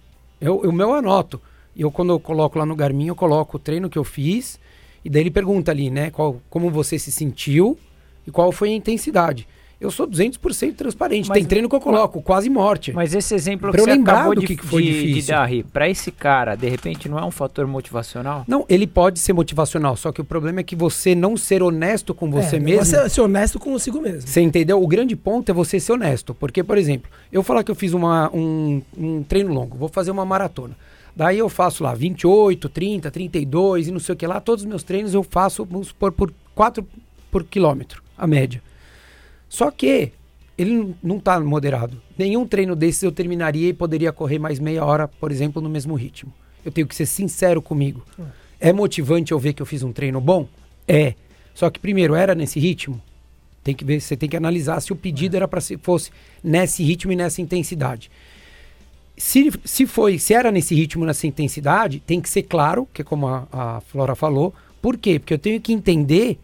eu, 0.41 0.57
o 0.57 0.71
meu 0.71 0.89
eu 0.89 0.95
anoto. 0.95 1.41
Eu, 1.75 1.91
quando 1.91 2.11
eu 2.11 2.19
coloco 2.19 2.57
lá 2.59 2.65
no 2.65 2.75
Garmin, 2.75 3.07
eu 3.07 3.15
coloco 3.15 3.57
o 3.57 3.59
treino 3.59 3.89
que 3.89 3.97
eu 3.97 4.03
fiz. 4.03 4.59
E 5.03 5.09
daí 5.09 5.23
ele 5.23 5.31
pergunta 5.31 5.71
ali, 5.71 5.89
né, 5.89 6.11
qual, 6.11 6.41
como 6.49 6.69
você 6.69 6.99
se 6.99 7.11
sentiu 7.11 7.77
e 8.27 8.31
qual 8.31 8.51
foi 8.51 8.69
a 8.69 8.73
intensidade. 8.73 9.47
Eu 9.79 9.89
sou 9.89 10.05
200% 10.05 10.75
transparente. 10.75 11.29
Mas- 11.29 11.37
Tem 11.37 11.45
treino 11.45 11.69
que 11.69 11.75
eu 11.75 11.79
coloco, 11.79 12.21
quase 12.21 12.49
morte. 12.49 12.91
Mas 12.91 13.13
esse 13.15 13.33
exemplo 13.33 13.61
Pra 13.61 13.71
que 13.71 13.79
eu 13.79 13.85
você 13.85 14.01
acabou 14.01 14.35
do 14.35 14.41
de, 14.41 14.47
que 14.47 14.57
foi 14.57 14.83
de, 14.83 14.91
de 14.91 15.07
difícil. 15.07 15.33
dar, 15.33 15.45
Ri, 15.45 15.63
pra 15.63 15.87
esse 15.89 16.11
cara, 16.11 16.55
de 16.55 16.67
repente, 16.67 17.07
não 17.07 17.17
é 17.17 17.23
um 17.23 17.31
fator 17.31 17.65
motivacional? 17.65 18.43
Não, 18.45 18.65
ele 18.67 18.85
pode 18.85 19.19
ser 19.19 19.31
motivacional, 19.31 19.95
só 19.95 20.11
que 20.11 20.19
o 20.19 20.25
problema 20.25 20.59
é 20.59 20.63
que 20.63 20.75
você 20.75 21.15
não 21.15 21.37
ser 21.37 21.63
honesto 21.63 22.13
com 22.13 22.29
você 22.29 22.57
É, 22.57 22.59
mesmo. 22.59 22.83
Ser, 22.85 23.09
ser 23.09 23.21
honesto 23.21 23.57
consigo 23.57 24.01
mesmo. 24.01 24.27
Você 24.27 24.41
entendeu? 24.41 24.83
O 24.83 24.87
grande 24.87 25.15
ponto 25.15 25.49
é 25.49 25.53
você 25.53 25.79
ser 25.79 25.93
honesto. 25.93 26.33
Porque, 26.33 26.61
por 26.61 26.77
exemplo, 26.77 27.09
eu 27.31 27.41
falar 27.41 27.63
que 27.63 27.71
eu 27.71 27.75
fiz 27.75 27.93
uma, 27.93 28.29
um, 28.35 28.81
um 28.97 29.23
treino 29.23 29.53
longo, 29.53 29.77
vou 29.77 29.87
fazer 29.87 30.11
uma 30.11 30.25
maratona. 30.25 30.75
Daí 31.15 31.37
eu 31.39 31.47
faço 31.47 31.83
lá 31.85 31.93
28, 31.93 32.67
30, 32.67 33.09
32 33.09 33.87
e 33.87 33.91
não 33.91 33.99
sei 33.99 34.13
o 34.13 34.17
que 34.17 34.27
lá. 34.27 34.41
Todos 34.41 34.63
os 34.65 34.69
meus 34.69 34.83
treinos 34.83 35.13
eu 35.13 35.23
faço, 35.23 35.63
vamos 35.63 35.87
supor, 35.87 36.11
por 36.11 36.33
4 36.53 36.85
por 37.31 37.43
quilômetro, 37.45 38.01
a 38.17 38.27
média. 38.27 38.61
Só 39.49 39.71
que 39.71 40.13
ele 40.57 40.95
não 41.01 41.17
está 41.17 41.39
moderado. 41.39 42.01
Nenhum 42.17 42.45
treino 42.45 42.75
desses 42.75 43.01
eu 43.01 43.11
terminaria 43.11 43.69
e 43.69 43.73
poderia 43.73 44.13
correr 44.13 44.37
mais 44.37 44.59
meia 44.59 44.85
hora, 44.85 45.07
por 45.07 45.31
exemplo, 45.31 45.61
no 45.61 45.69
mesmo 45.69 45.95
ritmo. 45.95 46.31
Eu 46.63 46.71
tenho 46.71 46.85
que 46.85 46.95
ser 46.95 47.05
sincero 47.05 47.61
comigo. 47.61 48.05
É 48.59 48.71
motivante 48.71 49.31
eu 49.31 49.39
ver 49.39 49.53
que 49.53 49.61
eu 49.61 49.65
fiz 49.65 49.81
um 49.83 49.91
treino 49.91 50.19
bom? 50.19 50.47
É. 50.87 51.15
Só 51.55 51.69
que 51.69 51.79
primeiro, 51.79 52.13
era 52.13 52.35
nesse 52.35 52.59
ritmo? 52.59 53.01
Tem 53.63 53.73
que 53.73 53.83
ver, 53.83 54.01
você 54.01 54.15
tem 54.15 54.29
que 54.29 54.37
analisar 54.37 54.81
se 54.81 54.91
o 54.91 54.95
pedido 54.95 55.35
era 55.35 55.47
para 55.47 55.61
se 55.61 55.77
fosse 55.77 56.11
nesse 56.43 56.83
ritmo 56.83 57.11
e 57.11 57.15
nessa 57.15 57.41
intensidade. 57.41 58.11
Se, 59.17 59.51
se 59.65 59.85
foi, 59.85 60.17
se 60.17 60.33
era 60.33 60.51
nesse 60.51 60.73
ritmo, 60.73 61.05
nessa 61.05 61.27
intensidade, 61.27 62.01
tem 62.05 62.21
que 62.21 62.29
ser 62.29 62.43
claro, 62.43 62.87
que 62.93 63.01
é 63.01 63.05
como 63.05 63.27
a, 63.27 63.47
a 63.51 63.81
Flora 63.81 64.15
falou. 64.15 64.53
Por 64.81 64.97
quê? 64.97 65.19
Porque 65.19 65.33
eu 65.33 65.39
tenho 65.39 65.59
que 65.59 65.73
entender 65.73 66.39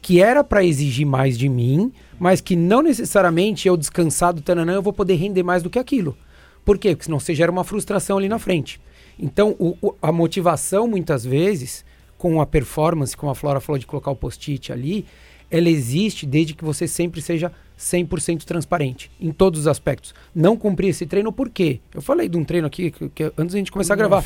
que 0.00 0.22
era 0.22 0.42
para 0.42 0.64
exigir 0.64 1.06
mais 1.06 1.38
de 1.38 1.48
mim, 1.48 1.92
mas 2.18 2.40
que 2.40 2.56
não 2.56 2.82
necessariamente 2.82 3.66
eu 3.68 3.76
descansado, 3.76 4.40
tananã, 4.40 4.74
eu 4.74 4.82
vou 4.82 4.92
poder 4.92 5.14
render 5.14 5.42
mais 5.42 5.62
do 5.62 5.70
que 5.70 5.78
aquilo. 5.78 6.16
Por 6.64 6.78
quê? 6.78 6.90
Porque 6.90 7.04
senão 7.04 7.20
você 7.20 7.34
gera 7.34 7.52
uma 7.52 7.64
frustração 7.64 8.18
ali 8.18 8.28
na 8.28 8.38
frente. 8.38 8.80
Então, 9.18 9.54
o- 9.58 9.76
o- 9.80 9.94
a 10.00 10.10
motivação, 10.10 10.88
muitas 10.88 11.24
vezes, 11.24 11.84
com 12.18 12.40
a 12.40 12.46
performance, 12.46 13.16
como 13.16 13.30
a 13.30 13.34
Flora 13.34 13.60
falou 13.60 13.78
de 13.78 13.86
colocar 13.86 14.10
o 14.10 14.16
post-it 14.16 14.72
ali, 14.72 15.04
ela 15.50 15.68
existe 15.68 16.24
desde 16.26 16.54
que 16.54 16.64
você 16.64 16.88
sempre 16.88 17.20
seja 17.20 17.52
100% 17.76 18.44
transparente, 18.44 19.10
em 19.20 19.30
todos 19.30 19.60
os 19.60 19.66
aspectos. 19.66 20.14
Não 20.34 20.56
cumprir 20.56 20.88
esse 20.88 21.06
treino, 21.06 21.30
por 21.32 21.50
quê? 21.50 21.80
Eu 21.92 22.00
falei 22.00 22.28
de 22.28 22.36
um 22.36 22.44
treino 22.44 22.66
aqui, 22.66 22.90
que, 22.90 23.08
que 23.08 23.24
antes 23.36 23.52
da 23.52 23.58
gente 23.58 23.70
começar 23.70 23.94
a 23.94 23.96
gravar, 23.96 24.24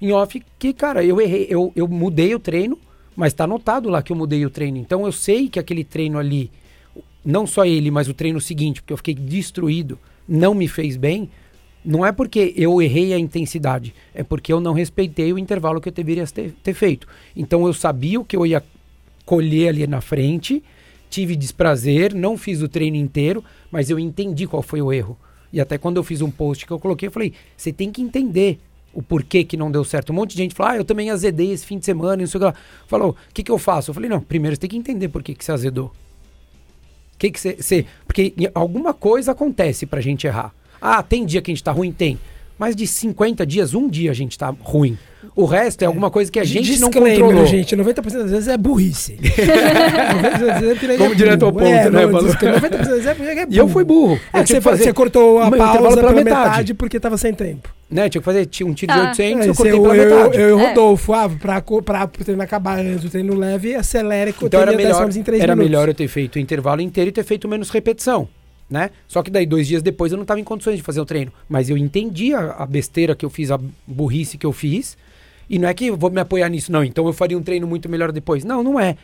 em 0.00 0.12
off, 0.12 0.42
que, 0.58 0.72
cara, 0.72 1.02
eu 1.02 1.20
errei, 1.20 1.46
eu, 1.48 1.72
eu 1.74 1.88
mudei 1.88 2.34
o 2.34 2.38
treino, 2.38 2.78
mas 3.16 3.32
tá 3.32 3.44
anotado 3.44 3.88
lá 3.88 4.02
que 4.02 4.12
eu 4.12 4.16
mudei 4.16 4.44
o 4.44 4.50
treino. 4.50 4.76
Então, 4.78 5.06
eu 5.06 5.10
sei 5.12 5.48
que 5.48 5.58
aquele 5.58 5.82
treino 5.84 6.18
ali, 6.18 6.50
não 7.28 7.46
só 7.46 7.66
ele, 7.66 7.90
mas 7.90 8.08
o 8.08 8.14
treino 8.14 8.40
seguinte, 8.40 8.80
porque 8.80 8.92
eu 8.94 8.96
fiquei 8.96 9.12
destruído, 9.12 9.98
não 10.26 10.54
me 10.54 10.66
fez 10.66 10.96
bem, 10.96 11.28
não 11.84 12.04
é 12.04 12.10
porque 12.10 12.54
eu 12.56 12.80
errei 12.80 13.12
a 13.12 13.18
intensidade, 13.18 13.94
é 14.14 14.22
porque 14.22 14.50
eu 14.50 14.60
não 14.60 14.72
respeitei 14.72 15.30
o 15.30 15.38
intervalo 15.38 15.78
que 15.78 15.90
eu 15.90 15.92
deveria 15.92 16.26
ter, 16.26 16.54
ter 16.62 16.72
feito. 16.72 17.06
Então 17.36 17.66
eu 17.66 17.74
sabia 17.74 18.18
o 18.18 18.24
que 18.24 18.34
eu 18.34 18.46
ia 18.46 18.64
colher 19.26 19.68
ali 19.68 19.86
na 19.86 20.00
frente, 20.00 20.64
tive 21.10 21.36
desprazer, 21.36 22.14
não 22.14 22.38
fiz 22.38 22.62
o 22.62 22.68
treino 22.68 22.96
inteiro, 22.96 23.44
mas 23.70 23.90
eu 23.90 23.98
entendi 23.98 24.46
qual 24.46 24.62
foi 24.62 24.80
o 24.80 24.90
erro. 24.90 25.14
E 25.52 25.60
até 25.60 25.76
quando 25.76 25.98
eu 25.98 26.02
fiz 26.02 26.22
um 26.22 26.30
post 26.30 26.64
que 26.64 26.72
eu 26.72 26.78
coloquei, 26.78 27.08
eu 27.08 27.12
falei: 27.12 27.34
você 27.54 27.70
tem 27.70 27.92
que 27.92 28.00
entender 28.00 28.58
o 28.94 29.02
porquê 29.02 29.44
que 29.44 29.56
não 29.56 29.70
deu 29.70 29.84
certo. 29.84 30.10
Um 30.10 30.16
monte 30.16 30.30
de 30.30 30.38
gente 30.38 30.54
falou: 30.54 30.72
ah, 30.72 30.76
eu 30.78 30.84
também 30.84 31.10
azedei 31.10 31.52
esse 31.52 31.66
fim 31.66 31.78
de 31.78 31.84
semana, 31.84 32.16
não 32.16 32.26
sei 32.26 32.38
o 32.38 32.40
que 32.40 32.46
lá. 32.46 32.54
Falou: 32.86 33.10
o 33.10 33.34
que, 33.34 33.42
que 33.42 33.50
eu 33.50 33.58
faço? 33.58 33.90
Eu 33.90 33.94
falei: 33.94 34.08
não, 34.08 34.20
primeiro 34.22 34.56
você 34.56 34.60
tem 34.60 34.70
que 34.70 34.78
entender 34.78 35.08
por 35.08 35.22
que, 35.22 35.34
que 35.34 35.44
você 35.44 35.52
azedou. 35.52 35.92
Que 37.18 37.30
que 37.30 37.40
você, 37.40 37.84
porque 38.06 38.32
alguma 38.54 38.94
coisa 38.94 39.32
acontece 39.32 39.84
pra 39.84 40.00
gente 40.00 40.26
errar. 40.26 40.54
Ah, 40.80 41.02
tem 41.02 41.26
dia 41.26 41.42
que 41.42 41.50
a 41.50 41.54
gente 41.54 41.64
tá 41.64 41.72
ruim? 41.72 41.90
Tem. 41.90 42.18
Mas 42.56 42.76
de 42.76 42.86
50 42.86 43.44
dias, 43.46 43.74
um 43.74 43.88
dia 43.88 44.10
a 44.10 44.14
gente 44.14 44.38
tá 44.38 44.54
ruim. 44.60 44.96
O 45.34 45.44
resto 45.46 45.82
é 45.82 45.86
alguma 45.86 46.10
coisa 46.10 46.30
que 46.30 46.38
a 46.38 46.44
gente 46.44 46.78
não 46.80 46.90
Disclaimer, 46.90 47.20
controlou. 47.20 47.46
gente. 47.46 47.76
90% 47.76 48.02
das 48.18 48.30
vezes 48.30 48.48
é 48.48 48.56
burrice. 48.56 49.18
90% 49.22 50.38
das 50.38 50.60
vezes 50.60 50.82
é 50.90 50.96
Vamos 50.96 51.16
direto 51.16 51.44
ao 51.44 51.52
ponto, 51.52 51.64
é, 51.64 51.90
né, 51.90 52.02
não, 52.02 52.10
Paulo? 52.12 52.26
diz 52.26 52.36
que 52.36 52.46
90% 52.46 52.60
das 52.70 52.88
vezes 52.88 53.06
é, 53.06 53.10
é 53.10 53.14
burro. 53.14 53.46
E 53.50 53.56
eu 53.58 53.68
fui 53.68 53.84
burro. 53.84 54.20
É 54.32 54.38
eu 54.38 54.42
que 54.42 54.48
você, 54.48 54.60
fazer, 54.60 54.84
você 54.84 54.92
cortou 54.92 55.40
a 55.40 55.50
Mas 55.50 55.58
pausa 55.58 55.78
pela 55.78 55.96
pela 55.96 56.12
metade. 56.12 56.44
metade. 56.50 56.74
porque 56.74 57.00
tava 57.00 57.16
sem 57.18 57.34
tempo. 57.34 57.68
né? 57.90 58.08
Tinha 58.08 58.20
que 58.20 58.24
fazer 58.24 58.48
um 58.64 58.72
tiro 58.74 58.92
Tá. 58.92 59.00
de 59.00 59.08
800, 59.22 59.46
É, 59.46 59.48
eu 59.50 59.54
cortei 59.54 59.72
eu, 59.74 59.82
pela 59.82 59.96
eu, 59.96 60.16
metade. 60.16 60.40
eu 60.40 60.48
e 60.48 60.52
o 60.52 60.58
É. 60.60 60.68
Rodolfo, 60.68 61.12
ah, 61.12 61.28
pra, 61.28 61.60
pra, 61.62 62.06
pro 62.06 62.24
treino 62.24 62.42
acabar 62.42 62.78
antes 62.78 63.02
do 63.02 63.10
treino 63.10 63.34
leve, 63.34 63.74
acelere 63.74 64.32
que 64.32 64.44
o 64.44 64.46
Então 64.46 64.60
era 64.60 64.72
melhor, 64.72 65.08
em 65.08 65.22
3 65.22 65.42
era 65.42 65.54
minutos. 65.56 65.70
melhor 65.70 65.88
eu 65.88 65.94
ter 65.94 66.08
feito 66.08 66.36
o 66.36 66.38
intervalo 66.38 66.80
inteiro 66.80 67.08
e 67.10 67.12
ter 67.12 67.24
feito 67.24 67.48
menos 67.48 67.70
repetição, 67.70 68.28
né? 68.70 68.90
Só 69.06 69.22
que 69.22 69.30
daí 69.30 69.46
dois 69.46 69.66
dias 69.66 69.82
depois 69.82 70.12
eu 70.12 70.16
não 70.16 70.22
estava 70.22 70.38
em 70.40 70.44
condições 70.44 70.76
de 70.76 70.82
fazer 70.82 71.00
o 71.00 71.04
treino, 71.04 71.32
mas 71.48 71.70
eu 71.70 71.76
entendi 71.76 72.34
a, 72.34 72.52
a 72.58 72.66
besteira 72.66 73.16
que 73.16 73.24
eu 73.24 73.30
fiz, 73.30 73.50
a 73.50 73.58
burrice 73.86 74.36
que 74.38 74.46
eu 74.46 74.52
fiz 74.52 74.96
E 75.48 75.58
não 75.58 75.68
é 75.68 75.74
que 75.74 75.86
eu 75.86 75.96
vou 75.96 76.10
me 76.10 76.20
apoiar 76.20 76.48
nisso, 76.48 76.70
não. 76.70 76.84
Então 76.84 77.06
eu 77.06 77.12
faria 77.12 77.38
um 77.38 77.42
treino 77.42 77.66
muito 77.66 77.88
melhor 77.88 78.12
depois. 78.12 78.44
Não, 78.44 78.62
não 78.62 78.78
é. 78.78 78.96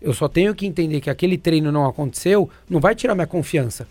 Eu 0.00 0.12
só 0.12 0.28
tenho 0.28 0.54
que 0.54 0.66
entender 0.66 1.00
que 1.00 1.08
aquele 1.08 1.38
treino 1.38 1.70
não 1.70 1.86
aconteceu, 1.86 2.50
não 2.68 2.80
vai 2.80 2.94
tirar 2.94 3.14
minha 3.14 3.26
confiança. 3.26 3.86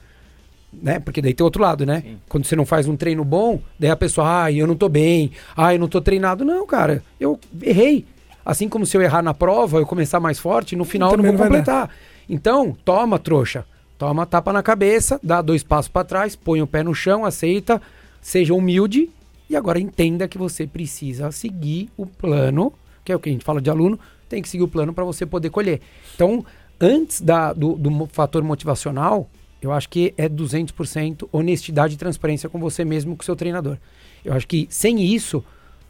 Né? 0.74 1.00
Porque 1.00 1.22
daí 1.22 1.34
tem 1.34 1.44
outro 1.44 1.62
lado, 1.62 1.86
né? 1.86 2.02
Sim. 2.02 2.18
Quando 2.28 2.46
você 2.46 2.56
não 2.56 2.66
faz 2.66 2.88
um 2.88 2.96
treino 2.98 3.24
bom, 3.24 3.62
daí 3.80 3.90
a 3.90 3.96
pessoa, 3.96 4.28
ai, 4.28 4.56
eu 4.62 4.68
não 4.68 4.76
tô 4.76 4.90
bem, 4.90 5.32
ai, 5.56 5.76
eu 5.76 5.80
não 5.80 5.88
tô 5.88 6.02
treinado. 6.02 6.44
Não, 6.44 6.66
cara, 6.66 7.04
eu 7.20 7.40
errei. 7.62 8.06
Assim 8.46 8.68
como 8.68 8.86
se 8.86 8.98
eu 8.98 9.02
errar 9.02 9.22
na 9.22 9.34
prova, 9.34 9.80
eu 9.80 9.86
começar 9.86 10.20
mais 10.20 10.40
forte, 10.40 10.76
no 10.76 10.84
final 10.84 11.12
eu 11.12 11.18
não 11.18 11.26
vou 11.26 11.34
completar. 11.34 11.90
Então, 12.28 12.76
toma, 12.84 13.20
trouxa. 13.20 13.66
Toma 13.98 14.26
tapa 14.26 14.52
na 14.52 14.64
cabeça, 14.64 15.20
dá 15.22 15.42
dois 15.42 15.64
passos 15.64 15.88
para 15.88 16.04
trás, 16.04 16.36
põe 16.36 16.62
o 16.62 16.68
pé 16.68 16.82
no 16.82 16.96
chão, 16.96 17.24
aceita, 17.24 17.80
seja 18.20 18.54
humilde 18.54 19.10
e 19.52 19.56
agora 19.58 19.78
entenda 19.78 20.30
que 20.30 20.38
você 20.38 20.66
precisa 20.66 21.30
seguir 21.30 21.90
o 21.98 22.06
plano, 22.06 22.72
que 23.04 23.12
é 23.12 23.16
o 23.16 23.20
que 23.20 23.28
a 23.28 23.34
gente 23.34 23.44
fala 23.44 23.62
de 23.62 23.70
aluno, 23.70 24.00
tem 24.30 24.42
que 24.42 24.48
seguir 24.48 24.64
o 24.64 24.68
plano 24.68 24.94
para 24.94 25.04
você 25.04 25.26
poder 25.26 25.50
colher. 25.50 25.82
Então, 26.16 26.46
antes 26.80 27.20
da, 27.20 27.52
do, 27.52 27.74
do 27.74 28.08
fator 28.08 28.42
motivacional, 28.44 29.30
eu 29.62 29.74
acho 29.74 29.90
que 29.90 30.14
é 30.18 30.30
200% 30.30 31.28
honestidade 31.34 31.96
e 31.96 31.98
transparência 31.98 32.48
com 32.48 32.60
você 32.60 32.86
mesmo, 32.86 33.14
com 33.18 33.24
o 33.24 33.26
seu 33.26 33.36
treinador. 33.36 33.78
Eu 34.24 34.34
acho 34.34 34.48
que 34.48 34.68
sem 34.70 35.04
isso, 35.04 35.44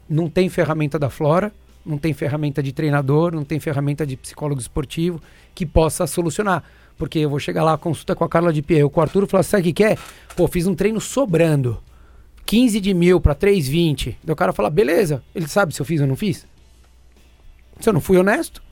não 0.08 0.28
tem 0.28 0.48
ferramenta 0.48 0.98
da 0.98 1.08
Flora, 1.08 1.52
não 1.86 1.98
tem 1.98 2.12
ferramenta 2.12 2.60
de 2.60 2.72
treinador, 2.72 3.32
não 3.32 3.44
tem 3.44 3.60
ferramenta 3.60 4.04
de 4.04 4.16
psicólogo 4.16 4.60
esportivo 4.60 5.22
que 5.54 5.64
possa 5.64 6.04
solucionar. 6.08 6.64
Porque 6.98 7.20
eu 7.20 7.30
vou 7.30 7.38
chegar 7.38 7.62
lá, 7.62 7.78
consulta 7.78 8.16
com 8.16 8.24
a 8.24 8.28
Carla 8.28 8.52
de 8.52 8.60
Pierre, 8.60 8.90
com 8.90 8.98
o 8.98 9.02
Arthur, 9.02 9.28
falar, 9.28 9.44
sabe 9.44 9.60
o 9.60 9.64
que 9.66 9.72
que 9.72 9.84
é? 9.84 9.96
Pô, 10.34 10.48
fiz 10.48 10.66
um 10.66 10.74
treino 10.74 11.00
sobrando. 11.00 11.80
15 12.46 12.80
de 12.80 12.92
mil 12.94 13.20
para 13.20 13.34
3,20. 13.34 14.16
Daí 14.22 14.32
o 14.32 14.36
cara 14.36 14.52
fala, 14.52 14.68
beleza, 14.70 15.22
ele 15.34 15.48
sabe 15.48 15.74
se 15.74 15.80
eu 15.80 15.86
fiz 15.86 16.00
ou 16.00 16.06
não 16.06 16.16
fiz? 16.16 16.46
Se 17.80 17.88
eu 17.88 17.92
não 17.92 18.00
fui 18.00 18.16
honesto. 18.18 18.62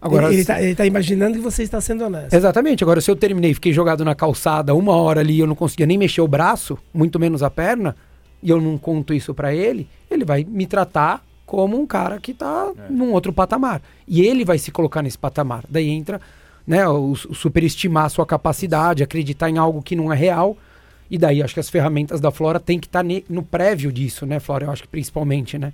Agora, 0.00 0.32
ele, 0.32 0.42
se- 0.44 0.74
tá, 0.74 0.84
imaginando 0.84 1.34
que 1.34 1.40
você 1.40 1.62
está 1.62 1.80
sendo 1.80 2.04
honesto. 2.04 2.34
Exatamente. 2.34 2.82
Agora, 2.82 3.00
se 3.00 3.10
eu 3.10 3.14
terminei, 3.16 3.54
fiquei 3.54 3.72
jogado 3.72 4.04
na 4.04 4.14
calçada 4.14 4.74
uma 4.74 4.96
hora 4.96 5.20
ali 5.20 5.34
e 5.34 5.40
eu 5.40 5.46
não 5.46 5.54
conseguia 5.54 5.86
nem 5.86 5.96
mexer 5.96 6.20
o 6.20 6.26
braço, 6.28 6.76
muito 6.92 7.20
menos 7.20 7.42
a 7.42 7.48
perna, 7.48 7.94
e 8.42 8.50
eu 8.50 8.60
não 8.60 8.76
conto 8.76 9.14
isso 9.14 9.32
pra 9.32 9.54
ele, 9.54 9.88
ele 10.10 10.24
vai 10.24 10.42
me 10.44 10.66
tratar 10.66 11.24
como 11.46 11.78
um 11.80 11.86
cara 11.86 12.18
que 12.18 12.34
tá 12.34 12.72
num 12.90 13.12
outro 13.12 13.32
patamar. 13.32 13.80
E 14.08 14.22
ele 14.22 14.44
vai 14.44 14.58
se 14.58 14.72
colocar 14.72 15.02
nesse 15.02 15.18
patamar. 15.18 15.64
Daí 15.68 15.88
entra 15.88 16.20
né, 16.66 16.86
o, 16.88 17.12
o 17.12 17.34
superestimar 17.34 18.06
a 18.06 18.08
sua 18.08 18.26
capacidade, 18.26 19.02
acreditar 19.04 19.50
em 19.50 19.58
algo 19.58 19.82
que 19.82 19.94
não 19.94 20.12
é 20.12 20.16
real. 20.16 20.56
E 21.10 21.18
daí 21.18 21.42
acho 21.42 21.54
que 21.54 21.60
as 21.60 21.68
ferramentas 21.68 22.20
da 22.20 22.30
Flora 22.30 22.58
tem 22.58 22.78
que 22.78 22.86
estar 22.86 23.04
no 23.28 23.42
prévio 23.42 23.92
disso, 23.92 24.24
né, 24.24 24.40
Flora? 24.40 24.66
Eu 24.66 24.70
acho 24.70 24.82
que 24.82 24.88
principalmente, 24.88 25.58
né? 25.58 25.72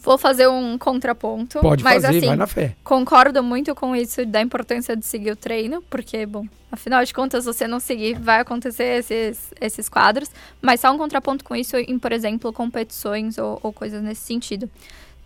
Vou 0.00 0.16
fazer 0.16 0.46
um 0.48 0.78
contraponto. 0.78 1.58
Pode 1.58 1.82
mas 1.82 2.02
fazer, 2.02 2.18
assim, 2.18 2.26
vai 2.28 2.36
na 2.36 2.46
fé. 2.46 2.76
concordo 2.84 3.42
muito 3.42 3.74
com 3.74 3.96
isso 3.96 4.24
da 4.24 4.40
importância 4.40 4.96
de 4.96 5.04
seguir 5.04 5.32
o 5.32 5.36
treino, 5.36 5.82
porque, 5.90 6.24
bom, 6.24 6.46
afinal 6.70 7.04
de 7.04 7.12
contas, 7.12 7.44
você 7.44 7.66
não 7.66 7.80
seguir, 7.80 8.18
vai 8.18 8.40
acontecer 8.40 8.98
esses, 8.98 9.52
esses 9.60 9.88
quadros. 9.88 10.30
Mas 10.62 10.80
só 10.80 10.92
um 10.92 10.96
contraponto 10.96 11.44
com 11.44 11.54
isso 11.54 11.76
em, 11.76 11.98
por 11.98 12.12
exemplo, 12.12 12.52
competições 12.52 13.38
ou, 13.38 13.58
ou 13.62 13.72
coisas 13.72 14.02
nesse 14.02 14.22
sentido. 14.22 14.70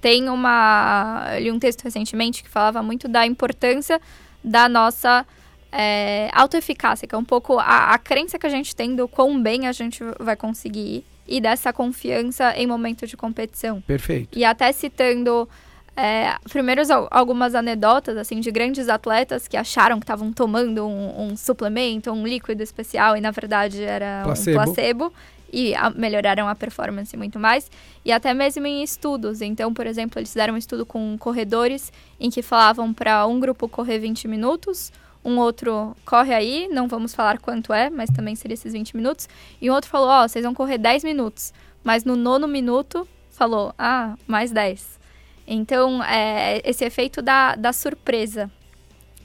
Tem 0.01 0.29
uma. 0.29 1.29
Eu 1.35 1.43
li 1.43 1.53
um 1.53 1.59
texto 1.59 1.85
recentemente 1.85 2.43
que 2.43 2.49
falava 2.49 2.83
muito 2.83 3.07
da 3.07 3.27
importância 3.27 4.01
da 4.43 4.69
nossa 4.69 5.25
é, 5.73 6.29
autoeficácia, 6.35 7.09
que 7.09 7.15
é 7.15 7.19
um 7.19 7.25
pouco 7.25 7.59
a, 7.59 7.95
a 7.95 7.99
crença 7.99 8.39
que 8.39 8.47
a 8.47 8.51
gente 8.51 8.77
tem 8.77 8.95
do 8.95 9.09
quão 9.09 9.43
bem 9.43 9.67
a 9.67 9.73
gente 9.73 10.05
vai 10.21 10.37
conseguir 10.37 10.81
ir 10.81 11.05
e 11.27 11.41
dessa 11.41 11.73
confiança 11.73 12.55
em 12.57 12.67
momento 12.67 13.07
de 13.07 13.17
competição. 13.17 13.81
Perfeito. 13.81 14.39
E 14.39 14.45
até 14.45 14.71
citando 14.73 15.49
é, 15.97 16.35
primeiros 16.51 16.91
al- 16.91 17.09
algumas 17.11 17.55
anedotas 17.55 18.17
assim 18.17 18.41
de 18.41 18.51
grandes 18.51 18.89
atletas 18.89 19.49
que 19.49 19.57
acharam 19.57 19.99
que 19.99 20.05
estavam 20.05 20.33
tomando 20.33 20.87
um, 20.87 21.29
um 21.29 21.37
suplemento, 21.37 22.11
um 22.11 22.27
líquido 22.27 22.63
especial 22.63 23.17
e 23.17 23.21
na 23.21 23.31
verdade 23.31 23.83
era 23.83 24.23
Placebo. 24.25 24.61
um 24.61 24.65
placebo 24.65 25.13
e 25.53 25.75
a- 25.75 25.91
melhoraram 25.91 26.49
a 26.49 26.55
performance 26.55 27.17
muito 27.17 27.39
mais 27.39 27.71
e 28.05 28.11
até 28.11 28.35
mesmo 28.35 28.67
em 28.67 28.83
estudos. 28.83 29.41
Então, 29.41 29.73
por 29.73 29.87
exemplo, 29.87 30.19
eles 30.19 30.31
fizeram 30.31 30.55
um 30.55 30.59
estudo 30.59 30.85
com 30.85 31.17
corredores 31.19 31.93
em 32.19 32.31
que 32.31 32.43
falavam 32.43 32.93
para 32.93 33.27
um 33.27 33.39
grupo 33.39 33.69
correr 33.69 33.99
20 34.01 34.27
minutos, 34.29 34.91
um 35.25 35.39
outro 35.39 35.97
corre 36.05 36.35
aí, 36.35 36.69
não 36.71 36.89
vamos 36.89 37.15
falar 37.15 37.39
quanto 37.39 37.73
é, 37.73 37.89
mas 37.89 38.11
também 38.11 38.35
seria 38.35 38.55
esses 38.55 38.73
20 38.73 38.97
minutos, 38.97 39.29
e 39.61 39.71
um 39.71 39.75
outro 39.75 39.91
falou, 39.91 40.09
ó, 40.09 40.27
vocês 40.27 40.45
vão 40.45 40.55
correr 40.55 40.79
10 40.79 41.05
minutos, 41.05 41.53
mas 41.85 42.05
no 42.05 42.17
nono 42.17 42.49
minuto 42.49 43.07
falou, 43.31 43.75
ah, 43.79 44.15
mais 44.27 44.51
10. 44.51 45.01
Então, 45.47 46.03
é 46.05 46.61
esse 46.65 46.85
efeito 46.85 47.21
da, 47.21 47.57
da 47.57 47.73
surpresa. 47.73 48.51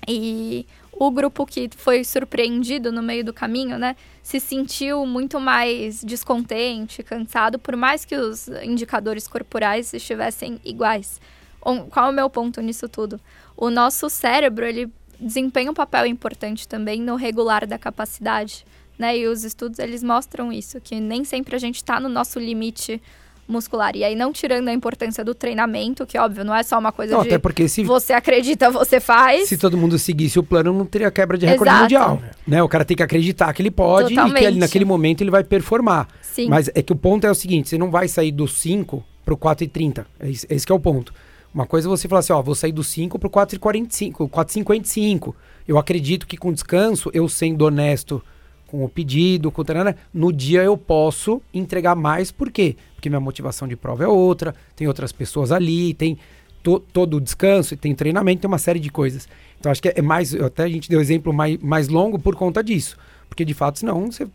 E 0.08 0.66
o 0.92 1.12
grupo 1.12 1.46
que 1.46 1.70
foi 1.76 2.04
surpreendido 2.04 2.92
no 2.92 3.04
meio 3.04 3.24
do 3.24 3.34
caminho, 3.34 3.78
né, 3.78 3.96
se 4.24 4.40
sentiu 4.40 5.06
muito 5.06 5.40
mais 5.40 6.04
descontente, 6.04 7.04
cansado, 7.04 7.60
por 7.60 7.76
mais 7.76 8.04
que 8.04 8.16
os 8.16 8.48
indicadores 8.64 9.28
corporais 9.28 9.94
estivessem 9.94 10.60
iguais. 10.66 11.22
Qual 11.60 12.08
é 12.08 12.10
o 12.10 12.14
meu 12.14 12.30
ponto 12.30 12.62
nisso 12.62 12.88
tudo? 12.88 13.20
O 13.56 13.70
nosso 13.70 14.10
cérebro, 14.10 14.66
ele 14.66 14.92
desempenha 15.20 15.72
um 15.72 15.74
papel 15.74 16.06
importante 16.06 16.68
também 16.68 17.02
no 17.02 17.16
regular 17.16 17.66
da 17.66 17.78
capacidade, 17.78 18.66
né? 18.98 19.18
E 19.18 19.28
os 19.28 19.44
estudos, 19.44 19.80
eles 19.80 20.04
mostram 20.04 20.52
isso, 20.52 20.80
que 20.82 21.00
nem 21.00 21.24
sempre 21.24 21.56
a 21.56 21.60
gente 21.60 21.76
está 21.76 22.00
no 22.00 22.10
nosso 22.10 22.40
limite 22.40 23.02
muscular. 23.48 23.96
E 23.96 24.04
aí, 24.04 24.16
não 24.16 24.34
tirando 24.34 24.68
a 24.68 24.74
importância 24.74 25.24
do 25.24 25.34
treinamento, 25.34 26.06
que 26.06 26.18
óbvio, 26.18 26.44
não 26.44 26.54
é 26.54 26.62
só 26.64 26.78
uma 26.78 26.92
coisa 26.92 27.16
Não, 27.16 27.22
de 27.22 27.30
até 27.30 27.38
porque 27.38 27.68
se, 27.68 27.84
você 27.84 28.14
acredita, 28.14 28.70
você 28.70 29.00
faz. 29.00 29.48
se 29.48 29.58
todo 29.58 29.78
mundo 29.78 29.98
seguisse 29.98 30.38
o 30.38 30.44
plano, 30.44 30.74
não 30.74 30.86
teria 30.86 31.10
quebra 31.10 31.38
de 31.38 31.46
recorde 31.46 31.70
Exato. 31.70 31.82
mundial. 31.84 32.22
Né? 32.46 32.62
O 32.62 32.68
cara 32.68 32.84
tem 32.84 32.98
que 32.98 33.04
acreditar 33.04 33.54
que 33.54 33.62
ele 33.62 33.72
pode 33.72 34.08
e 34.08 34.10
que 34.10 34.16
Totalmente. 34.16 34.46
ali, 34.46 34.60
naquele 34.60 34.86
momento 34.86 35.22
ele 35.22 35.32
vai 35.32 35.44
performar. 35.44 36.08
Sim. 36.22 36.50
Mas 36.50 36.70
é 36.76 36.82
que 36.82 36.92
o 36.92 36.96
ponto 36.96 37.26
é 37.26 37.32
o 37.32 37.36
seguinte: 37.36 37.70
você 37.70 37.78
não 37.78 37.90
vai 37.90 38.08
sair 38.08 38.32
do 38.32 38.48
5 38.48 39.04
pro 39.24 39.38
4,30. 39.38 40.06
É 40.20 40.30
esse, 40.30 40.48
esse 40.50 40.66
que 40.66 40.72
é 40.72 40.76
o 40.76 40.80
ponto. 40.80 41.14
Uma 41.58 41.66
coisa 41.66 41.88
é 41.88 41.90
você 41.90 42.08
falar 42.08 42.20
assim, 42.20 42.32
ó, 42.34 42.40
vou 42.40 42.54
sair 42.54 42.72
do 42.72 42.84
5 42.84 43.18
pro 43.18 43.32
4,45, 43.32 44.30
4,55. 44.30 45.34
Eu 45.68 45.80
acredito 45.80 46.28
que 46.28 46.38
com 46.38 46.54
descanso, 46.54 47.10
eu 47.16 47.28
sendo 47.28 47.64
honesto 47.64 48.22
com 48.68 48.86
o 48.86 48.88
pedido, 48.88 49.52
com 49.52 49.64
o 49.64 49.66
tarana, 49.66 49.96
no 50.14 50.32
dia 50.32 50.62
eu 50.64 50.78
posso 50.78 51.42
entregar 51.52 51.96
mais, 51.96 52.30
por 52.32 52.52
quê? 52.52 52.76
Porque 52.94 53.10
minha 53.10 53.20
motivação 53.20 53.68
de 53.68 53.76
prova 53.76 54.04
é 54.04 54.08
outra, 54.08 54.54
tem 54.76 54.88
outras 54.88 55.12
pessoas 55.12 55.52
ali, 55.52 55.96
tem 55.96 56.20
to- 56.62 56.80
todo 56.94 57.18
o 57.18 57.22
descanso, 57.22 57.76
tem 57.76 57.96
treinamento, 57.96 58.42
tem 58.42 58.48
uma 58.48 58.60
série 58.60 58.80
de 58.80 58.92
coisas. 58.92 59.28
Então 59.60 59.72
acho 59.72 59.82
que 59.82 59.90
é 59.96 60.02
mais, 60.04 60.36
até 60.36 60.62
a 60.62 60.70
gente 60.70 60.88
deu 60.88 61.02
exemplo 61.02 61.34
mais, 61.34 61.58
mais 61.58 61.88
longo 61.88 62.20
por 62.20 62.36
conta 62.36 62.64
disso. 62.64 62.96
Porque 63.28 63.44
de 63.44 63.56
fato, 63.56 63.80
senão 63.80 64.12
você 64.12 64.28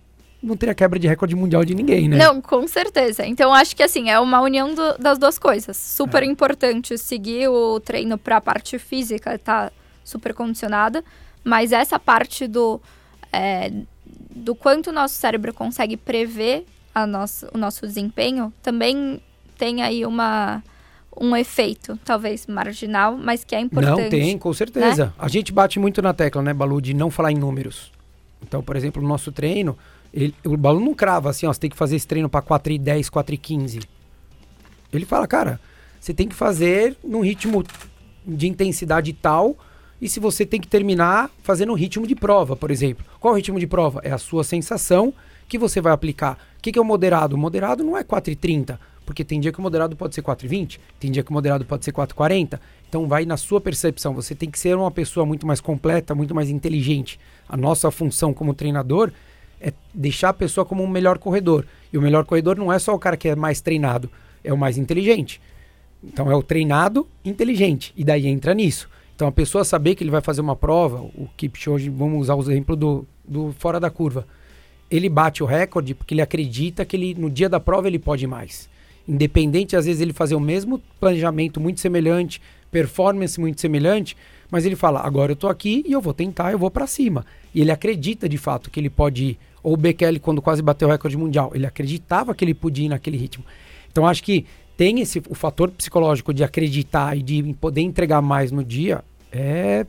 não 0.43 0.57
teria 0.57 0.75
quebra 0.75 0.99
de 0.99 1.07
recorde 1.07 1.37
mundial 1.37 1.65
de 1.65 1.75
ninguém, 1.75 2.09
né? 2.09 2.17
Não, 2.17 2.41
com 2.41 2.67
certeza. 2.67 3.25
Então, 3.25 3.55
acho 3.55 3.77
que 3.77 3.83
assim, 3.83 4.11
é 4.11 4.19
uma 4.19 4.41
união 4.41 4.75
do- 4.75 4.99
das 4.99 5.17
duas 5.19 5.39
coisas. 5.39 5.77
É. 5.77 5.97
Super 5.97 6.23
importante 6.25 6.99
seguir 6.99 7.49
o 7.49 7.79
treino 7.79 8.19
para 8.19 8.39
a 8.39 8.41
parte 8.41 8.79
física, 8.79 9.39
tá 9.39 9.71
super 10.05 10.35
condicionada. 10.35 11.05
Mas 11.45 11.71
essa 11.73 11.99
parte 11.99 12.47
do, 12.49 12.81
é, 13.33 13.71
do 14.31 14.55
quanto 14.55 14.89
o 14.91 14.93
nosso 14.93 15.15
cérebro 15.15 15.53
consegue 15.55 15.97
prever 15.97 16.65
a 16.95 17.07
nosso, 17.07 17.47
o 17.55 17.59
nosso 17.59 17.87
desempenho 17.87 18.53
também 18.63 19.21
tem 19.57 19.83
aí 19.83 20.05
uma, 20.05 20.63
um 21.17 21.37
efeito, 21.37 21.99
talvez 22.05 22.47
marginal, 22.47 23.17
mas 23.17 23.45
que 23.45 23.55
é 23.55 23.61
importante. 23.61 24.03
Não, 24.03 24.09
tem, 24.09 24.37
com 24.39 24.53
certeza. 24.53 25.15
A 25.19 25.29
gente 25.29 25.53
bate 25.53 25.79
muito 25.79 26.03
na 26.03 26.13
tecla, 26.13 26.43
né, 26.43 26.53
Balu, 26.53 26.81
de 26.81 26.95
não 26.95 27.11
falar 27.11 27.31
em 27.33 27.37
números. 27.39 27.93
Então, 28.43 28.61
por 28.63 28.75
exemplo, 28.77 29.01
no 29.01 29.09
nosso 29.09 29.31
treino, 29.31 29.79
ele- 30.13 30.35
o 30.45 30.57
Balu 30.57 30.81
não 30.81 30.95
crava 30.95 31.31
assim, 31.31 31.47
ó, 31.47 31.53
você 31.53 31.61
tem 31.61 31.71
que 31.71 31.77
fazer 31.77 31.97
esse 31.97 32.07
treino 32.07 32.29
para 32.29 32.43
4 32.43 32.73
e 32.73 32.79
10, 32.79 33.09
4 33.09 33.35
e 33.35 33.39
15. 33.39 33.81
Ele 34.93 35.07
fala, 35.07 35.27
cara, 35.27 35.61
você 35.99 36.13
tem 36.13 36.29
que 36.29 36.35
fazer 36.35 36.97
num 37.03 37.21
ritmo 37.21 37.65
de 38.27 38.47
intensidade 38.47 39.13
tal, 39.13 39.57
e 40.01 40.09
se 40.09 40.21
você 40.21 40.45
tem 40.45 40.61
que 40.61 40.69
terminar 40.69 41.31
fazendo 41.43 41.73
um 41.73 41.77
ritmo 41.77 42.07
de 42.07 42.15
prova, 42.15 42.57
por 42.57 42.71
exemplo. 42.71 43.05
Qual 43.21 43.33
o 43.33 43.37
ritmo 43.37 43.59
de 43.59 43.67
prova? 43.67 44.01
É 44.03 44.11
a 44.11 44.19
sua 44.19 44.45
sensação 44.45 45.15
que 45.49 45.57
você 45.57 45.81
vai 45.81 45.93
aplicar. 45.93 46.39
O 46.59 46.63
que, 46.63 46.73
que 46.73 46.79
é 46.79 46.83
o 46.83 46.85
moderado? 46.85 47.37
O 47.37 47.39
moderado 47.39 47.85
não 47.85 47.97
é 47.97 48.03
4,30, 48.03 48.79
porque 49.07 49.25
tem 49.25 49.41
dia 49.41 49.53
que 49.53 49.59
o 49.59 49.63
moderado 49.63 49.97
pode 49.97 50.15
ser 50.15 50.23
4,20, 50.23 50.79
tem 50.99 51.11
dia 51.11 51.23
que 51.23 51.31
o 51.31 51.33
moderado 51.33 51.65
pode 51.65 51.85
ser 51.85 51.93
4,40. 51.93 52.61
Então 52.89 53.07
vai 53.07 53.25
na 53.25 53.37
sua 53.37 53.61
percepção. 53.61 54.13
Você 54.15 54.35
tem 54.35 54.51
que 54.51 54.59
ser 54.59 54.77
uma 54.77 54.91
pessoa 54.91 55.25
muito 55.25 55.47
mais 55.47 55.61
completa, 55.61 56.15
muito 56.15 56.35
mais 56.35 56.51
inteligente. 56.51 57.19
A 57.49 57.57
nossa 57.57 57.91
função 57.91 58.35
como 58.35 58.55
treinador 58.55 59.13
deixar 59.93 60.31
a 60.31 60.35
pessoa 60.35 60.65
como 60.65 60.83
um 60.83 60.89
melhor 60.89 61.19
corredor. 61.19 61.67
E 61.93 61.99
o 61.99 62.03
melhor 62.03 62.25
corredor 62.25 62.57
não 62.57 62.73
é 62.73 62.79
só 62.79 62.95
o 62.95 62.99
cara 62.99 63.17
que 63.17 63.29
é 63.29 63.37
mais 63.37 63.61
treinado, 63.61 64.11
é 64.43 64.53
o 64.53 64.59
mais 64.59 64.79
inteligente. 64.79 65.41
Então 66.03 66.31
é 66.31 66.35
o 66.35 66.43
treinado 66.43 67.07
inteligente. 67.25 67.93
E 67.97 68.05
daí 68.05 68.27
entra 68.27 68.55
nisso. 68.55 68.89
Então 69.15 69.29
a 69.29 69.33
pessoa 69.33 69.65
saber 69.65 69.95
que 69.95 70.03
ele 70.03 70.11
vai 70.11 70.21
fazer 70.21 70.41
uma 70.41 70.57
prova, 70.57 71.01
o 71.01 71.29
Kipchoge, 71.37 71.89
vamos 71.89 72.23
usar 72.23 72.35
o 72.35 72.41
exemplo 72.41 72.75
do, 72.75 73.07
do 73.27 73.55
fora 73.59 73.79
da 73.79 73.91
curva. 73.91 74.27
Ele 74.91 75.09
bate 75.09 75.43
o 75.43 75.47
recorde 75.47 75.95
porque 75.95 76.15
ele 76.15 76.23
acredita 76.23 76.85
que 76.85 76.97
ele 76.97 77.15
no 77.15 77.31
dia 77.31 77.49
da 77.49 77.61
prova 77.61 77.87
ele 77.87 77.99
pode 77.99 78.27
mais. 78.27 78.69
Independente, 79.07 79.75
às 79.75 79.87
vezes, 79.87 80.01
ele 80.01 80.13
fazer 80.13 80.35
o 80.35 80.41
mesmo 80.41 80.81
planejamento 81.01 81.61
muito 81.61 81.81
semelhante, 81.81 82.41
performance 82.71 83.39
muito 83.41 83.61
semelhante, 83.61 84.17
mas 84.51 84.65
ele 84.65 84.77
fala: 84.77 85.01
agora 85.01 85.33
eu 85.33 85.37
tô 85.37 85.49
aqui 85.49 85.85
e 85.87 85.93
eu 85.93 86.01
vou 86.01 86.15
tentar, 86.15 86.53
eu 86.53 86.59
vou 86.59 86.71
para 86.71 86.87
cima. 86.87 87.25
E 87.55 87.61
ele 87.61 87.71
acredita 87.71 88.29
de 88.29 88.39
fato 88.39 88.71
que 88.71 88.79
ele 88.79 88.91
pode 88.91 89.25
ir. 89.25 89.39
Ou 89.63 89.75
o 89.75 89.77
Bekele, 89.77 90.19
quando 90.19 90.43
quase 90.43 90.61
bateu 90.63 90.89
o 90.89 90.91
recorde 90.91 91.17
mundial, 91.17 91.53
ele 91.55 91.67
acreditava 91.67 92.35
que 92.35 92.45
ele 92.45 92.55
podia 92.55 92.87
ir 92.87 92.89
naquele 92.89 93.17
ritmo. 93.17 93.45
Então 93.91 94.07
acho 94.07 94.23
que 94.23 94.47
tem 94.77 95.01
esse 95.01 95.23
o 95.29 95.35
fator 95.35 95.71
psicológico 95.71 96.33
de 96.33 96.43
acreditar 96.43 97.17
e 97.17 97.23
de 97.23 97.55
poder 97.61 97.83
entregar 97.83 98.21
mais 98.23 98.51
no 98.51 98.65
dia 98.65 99.05
é 99.31 99.87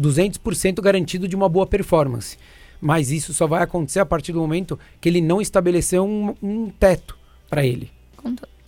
200% 0.00 0.80
garantido 0.80 1.28
de 1.28 1.36
uma 1.36 1.48
boa 1.48 1.66
performance. 1.66 2.36
Mas 2.80 3.10
isso 3.10 3.32
só 3.32 3.46
vai 3.46 3.62
acontecer 3.62 4.00
a 4.00 4.06
partir 4.06 4.32
do 4.32 4.40
momento 4.40 4.78
que 5.00 5.08
ele 5.08 5.20
não 5.20 5.40
estabeleceu 5.40 6.04
um, 6.04 6.34
um 6.42 6.70
teto 6.70 7.16
para 7.48 7.64
ele. 7.64 7.90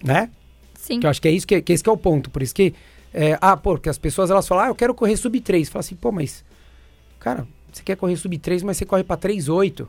Né? 0.03 0.31
Sim. 0.75 1.01
Que 1.01 1.07
eu 1.07 1.11
acho 1.11 1.21
que 1.21 1.29
é 1.29 1.33
isso 1.33 1.47
que, 1.47 1.61
que 1.61 1.73
esse 1.73 1.83
que 1.83 1.91
é 1.91 1.93
o 1.93 1.97
ponto. 1.97 2.31
Por 2.31 2.43
isso 2.43 2.55
que. 2.55 2.73
É, 3.13 3.39
ah, 3.41 3.57
pô, 3.57 3.73
porque 3.73 3.89
as 3.89 3.99
pessoas 3.99 4.31
elas 4.31 4.47
falam, 4.47 4.65
ah, 4.65 4.69
eu 4.69 4.75
quero 4.75 4.95
correr 4.95 5.17
sub 5.17 5.39
3. 5.41 5.69
Fala 5.69 5.81
assim, 5.81 5.97
pô, 5.97 6.13
mas. 6.13 6.45
Cara, 7.19 7.47
você 7.73 7.83
quer 7.83 7.97
correr 7.97 8.17
sub 8.17 8.39
3, 8.39 8.63
mas 8.63 8.77
você 8.77 8.85
corre 8.87 9.03
para 9.03 9.17
3,8. 9.17 9.87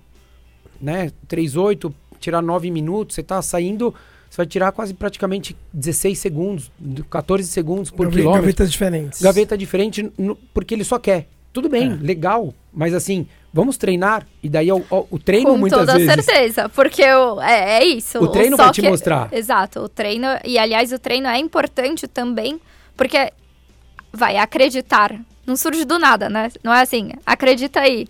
Né? 0.82 1.11
3,8, 1.28 1.93
tirar 2.19 2.41
9 2.41 2.69
minutos, 2.71 3.15
você 3.15 3.23
tá 3.23 3.41
saindo. 3.41 3.93
Você 4.30 4.38
vai 4.38 4.45
tirar 4.45 4.71
quase 4.71 4.93
praticamente 4.93 5.55
16 5.73 6.19
segundos, 6.19 6.69
14 7.09 7.47
segundos 7.47 7.89
por 7.89 8.03
Gaveta- 8.05 8.17
quilômetro. 8.17 8.41
Gavetas 8.41 8.71
diferentes. 8.71 9.21
Gaveta 9.21 9.57
diferente 9.57 10.11
no- 10.17 10.36
porque 10.53 10.73
ele 10.73 10.84
só 10.84 10.99
quer. 10.99 11.28
Tudo 11.53 11.69
bem, 11.69 11.91
É. 11.93 11.95
legal, 11.95 12.53
mas 12.73 12.93
assim, 12.93 13.25
vamos 13.53 13.78
treinar. 13.78 14.28
E 14.43 14.49
daí 14.49 14.71
o, 14.71 14.84
o- 14.91 15.07
o 15.11 15.17
treino 15.17 15.51
Com 15.51 15.57
muitas 15.57 15.80
toda 15.80 15.93
vezes. 15.97 16.25
certeza, 16.25 16.69
porque 16.69 17.01
o, 17.03 17.41
é, 17.41 17.80
é 17.80 17.86
isso. 17.86 18.19
O 18.19 18.28
treino 18.28 18.57
só 18.57 18.63
vai 18.65 18.71
te 18.73 18.82
que- 18.82 18.89
mostrar. 18.89 19.30
Exato, 19.34 19.80
o 19.80 19.89
treino. 19.89 20.28
E 20.45 20.59
aliás, 20.59 20.91
o 20.91 20.99
treino 20.99 21.28
é 21.28 21.39
importante 21.39 22.05
também, 22.07 22.59
porque 22.95 23.32
vai 24.13 24.38
acreditar. 24.38 25.19
Não 25.47 25.55
surge 25.55 25.86
do 25.86 25.97
nada, 25.97 26.30
né? 26.30 26.49
Não 26.63 26.73
é 26.73 26.82
assim, 26.82 27.11
acredita 27.25 27.80
aí. 27.80 28.07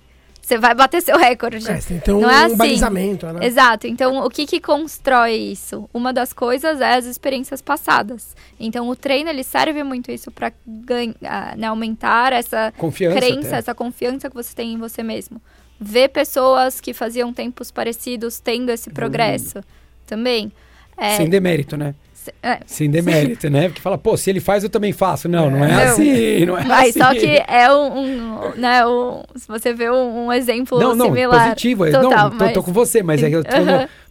Você 0.47 0.57
vai 0.57 0.73
bater 0.73 1.01
seu 1.01 1.17
recorde. 1.17 1.69
É, 1.69 1.77
tem 1.79 1.99
que 1.99 2.05
ter 2.05 2.13
um 2.13 2.21
Não 2.21 2.31
é 2.31 2.45
assim. 2.45 2.55
balizamento, 2.55 3.27
né? 3.27 3.45
Exato. 3.45 3.85
Então, 3.85 4.23
o 4.23 4.29
que 4.29 4.45
que 4.45 4.61
constrói 4.61 5.33
isso? 5.35 5.89
Uma 5.93 6.13
das 6.13 6.31
coisas 6.31 6.79
é 6.79 6.95
as 6.95 7.03
experiências 7.03 7.61
passadas. 7.61 8.33
Então, 8.57 8.87
o 8.87 8.95
treino 8.95 9.29
ele 9.29 9.43
serve 9.43 9.83
muito 9.83 10.09
isso 10.09 10.31
para 10.31 10.53
né, 11.57 11.67
aumentar 11.67 12.31
essa 12.31 12.71
Confiança. 12.77 13.17
crença, 13.17 13.47
até. 13.49 13.57
essa 13.57 13.75
confiança 13.75 14.29
que 14.29 14.35
você 14.37 14.55
tem 14.55 14.71
em 14.71 14.77
você 14.77 15.03
mesmo. 15.03 15.41
Ver 15.77 16.07
pessoas 16.07 16.79
que 16.79 16.93
faziam 16.93 17.33
tempos 17.33 17.69
parecidos 17.69 18.39
tendo 18.39 18.69
esse 18.69 18.89
progresso 18.89 19.61
também. 20.05 20.49
É, 20.95 21.17
Sem 21.17 21.29
demérito, 21.29 21.75
né? 21.75 21.93
É, 22.43 22.59
Sem 22.65 22.89
demérito, 22.89 23.49
né? 23.49 23.67
Porque 23.69 23.82
fala, 23.82 23.97
pô, 23.97 24.15
se 24.17 24.30
ele 24.30 24.39
faz, 24.39 24.63
eu 24.63 24.69
também 24.69 24.91
faço. 24.93 25.28
Não, 25.28 25.49
não 25.49 25.63
é 25.63 25.67
Não. 25.71 25.82
assim, 25.84 26.45
não 26.45 26.57
é 26.57 26.63
mas 26.63 26.89
assim. 26.89 26.99
só 26.99 27.13
que 27.13 27.43
é 27.47 27.71
um, 27.71 27.97
um, 27.99 28.51
né, 28.55 28.86
um- 28.86 29.23
se 29.36 29.47
você 29.47 29.73
vê 29.73 29.89
um, 29.89 30.25
um 30.28 30.34
exemplo 30.34 30.80
Não, 30.80 30.95
não, 30.95 31.05
similar. 31.07 31.43
positivo. 31.49 31.86
é- 31.86 31.91
Total, 31.91 32.09
não, 32.30 32.38
tô, 32.38 32.45
mas- 32.45 32.53
tô 32.53 32.63
com 32.63 32.73
você, 32.73 33.01
mas 33.03 33.21
é 33.23 33.30
que 33.30 33.36
eu 33.36 33.43
tô. 33.43 33.49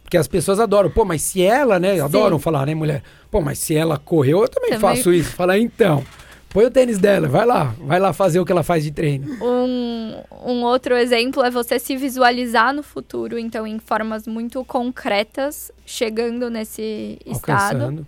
Porque 0.03 0.15
as 0.17 0.27
pessoas 0.27 0.57
adoram. 0.59 0.89
Pô, 0.89 1.03
mas 1.03 1.21
se 1.21 1.41
ela, 1.43 1.77
né? 1.79 1.99
Adoram 1.99 2.39
falar, 2.39 2.65
né, 2.65 2.73
mulher? 2.73 3.01
Pô, 3.29 3.41
mas 3.41 3.59
se 3.59 3.75
ela 3.75 3.97
correu, 3.97 4.41
eu 4.41 4.47
também, 4.47 4.69
Também. 4.69 4.81
faço 4.81 5.11
isso. 5.11 5.31
Fala, 5.35 5.57
então, 5.57 6.01
põe 6.49 6.65
o 6.65 6.71
tênis 6.71 6.97
dela, 6.97 7.27
vai 7.27 7.45
lá, 7.45 7.75
vai 7.79 7.99
lá 7.99 8.13
fazer 8.13 8.39
o 8.39 8.45
que 8.45 8.51
ela 8.51 8.63
faz 8.63 8.83
de 8.83 8.91
treino. 8.91 9.27
Um, 9.43 10.21
um 10.45 10.63
outro 10.63 10.95
exemplo 10.95 11.43
é 11.43 11.49
você 11.49 11.79
se 11.79 11.95
visualizar 11.95 12.73
no 12.73 12.83
futuro, 12.83 13.37
então 13.37 13.65
em 13.67 13.79
formas 13.79 14.27
muito 14.27 14.63
concretas, 14.65 15.71
chegando 15.85 16.49
nesse 16.49 17.17
estado. 17.25 17.81
Alcançando. 17.83 18.07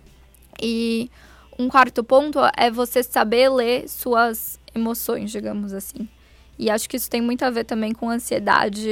E 0.60 1.10
um 1.58 1.68
quarto 1.68 2.02
ponto 2.02 2.38
é 2.56 2.70
você 2.70 3.02
saber 3.02 3.48
ler 3.50 3.88
suas 3.88 4.58
emoções, 4.74 5.30
digamos 5.30 5.72
assim. 5.72 6.08
E 6.58 6.68
acho 6.68 6.88
que 6.88 6.96
isso 6.96 7.08
tem 7.08 7.22
muito 7.22 7.42
a 7.42 7.50
ver 7.50 7.64
também 7.64 7.92
com 7.92 8.10
ansiedade 8.10 8.88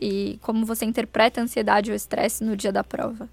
e 0.00 0.38
como 0.42 0.66
você 0.66 0.84
interpreta 0.84 1.40
a 1.40 1.44
ansiedade 1.44 1.90
ou 1.90 1.96
estresse 1.96 2.42
no 2.42 2.56
dia 2.56 2.72
da 2.72 2.82
prova. 2.82 3.28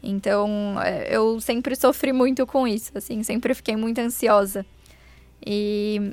Então, 0.00 0.80
é, 0.80 1.08
eu 1.10 1.40
sempre 1.40 1.74
sofri 1.74 2.12
muito 2.12 2.46
com 2.46 2.66
isso, 2.66 2.92
assim, 2.96 3.22
sempre 3.24 3.54
fiquei 3.54 3.74
muito 3.74 3.98
ansiosa. 4.00 4.64
E 5.44 6.12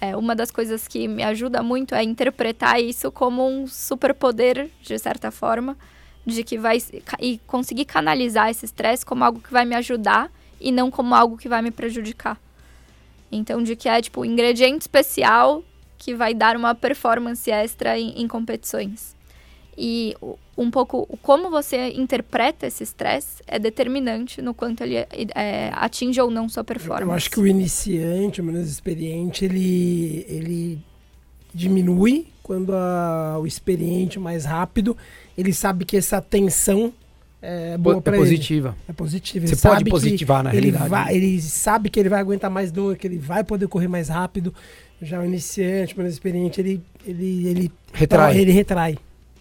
é, 0.00 0.16
uma 0.16 0.34
das 0.34 0.50
coisas 0.50 0.86
que 0.86 1.08
me 1.08 1.22
ajuda 1.22 1.62
muito 1.62 1.94
é 1.94 2.02
interpretar 2.02 2.80
isso 2.80 3.10
como 3.10 3.46
um 3.46 3.66
superpoder, 3.66 4.70
de 4.82 4.98
certa 4.98 5.30
forma, 5.30 5.76
de 6.24 6.44
que 6.44 6.58
vai 6.58 6.78
e 7.20 7.38
conseguir 7.46 7.84
canalizar 7.84 8.50
esse 8.50 8.64
estresse 8.64 9.04
como 9.04 9.24
algo 9.24 9.40
que 9.40 9.52
vai 9.52 9.64
me 9.64 9.74
ajudar 9.74 10.30
e 10.60 10.70
não 10.70 10.90
como 10.90 11.14
algo 11.14 11.36
que 11.36 11.48
vai 11.48 11.62
me 11.62 11.70
prejudicar. 11.70 12.38
Então, 13.30 13.62
de 13.62 13.76
que 13.76 13.88
é 13.88 14.00
tipo 14.00 14.20
um 14.20 14.24
ingrediente 14.24 14.82
especial 14.82 15.62
que 15.96 16.14
vai 16.14 16.32
dar 16.32 16.56
uma 16.56 16.74
performance 16.74 17.50
extra 17.50 17.98
em, 17.98 18.22
em 18.22 18.28
competições. 18.28 19.16
E 19.76 20.14
um 20.58 20.70
pouco 20.70 21.06
como 21.22 21.48
você 21.50 21.90
interpreta 21.92 22.66
esse 22.66 22.82
estresse 22.82 23.42
é 23.46 23.58
determinante 23.58 24.42
no 24.42 24.52
quanto 24.52 24.82
ele 24.82 24.96
é, 24.96 25.70
atinge 25.74 26.20
ou 26.20 26.30
não 26.30 26.48
sua 26.48 26.64
performance. 26.64 27.04
Eu 27.08 27.12
acho 27.12 27.30
que 27.30 27.38
o 27.40 27.46
iniciante, 27.46 28.40
o 28.40 28.44
menos 28.44 28.68
experiente, 28.68 29.44
ele, 29.44 30.26
ele 30.28 30.78
diminui 31.54 32.26
quando 32.42 32.74
a- 32.74 33.38
o 33.40 33.46
experiente, 33.46 34.18
mais 34.18 34.44
rápido, 34.44 34.96
ele 35.36 35.52
sabe 35.52 35.84
que 35.84 35.96
essa 35.96 36.20
tensão 36.20 36.92
é 37.40 37.76
boa 37.78 37.98
é 37.98 38.00
para 38.00 38.16
ele. 38.16 38.24
positiva. 38.24 38.76
É 38.88 38.92
positiva. 38.92 39.46
Você 39.46 39.54
Ele 39.54 39.60
pode 39.62 39.74
sabe 39.74 39.84
que 39.84 39.90
positivar 39.90 40.42
na 40.42 40.50
ele 40.54 40.70
realidade. 40.70 40.90
vai- 40.90 41.14
ele 41.14 41.40
sabe 41.40 41.88
que 41.90 42.00
ele 42.00 42.08
vai 42.08 42.20
aguentar 42.20 42.50
mais 42.50 42.72
dor, 42.72 42.96
que 42.96 43.06
ele 43.06 43.18
vai 43.18 43.44
poder 43.44 43.68
correr 43.68 43.86
mais 43.88 44.08
rápido. 44.08 44.52
Já 45.00 45.20
o 45.20 45.24
iniciante, 45.24 45.94
o 45.94 45.98
menos 45.98 46.12
experiente, 46.14 46.60
ele, 46.60 46.82
ele, 47.06 47.46
ele, 47.46 47.72
Retrai. 47.92 48.36
ele 48.38 48.50
retrai. 48.50 48.98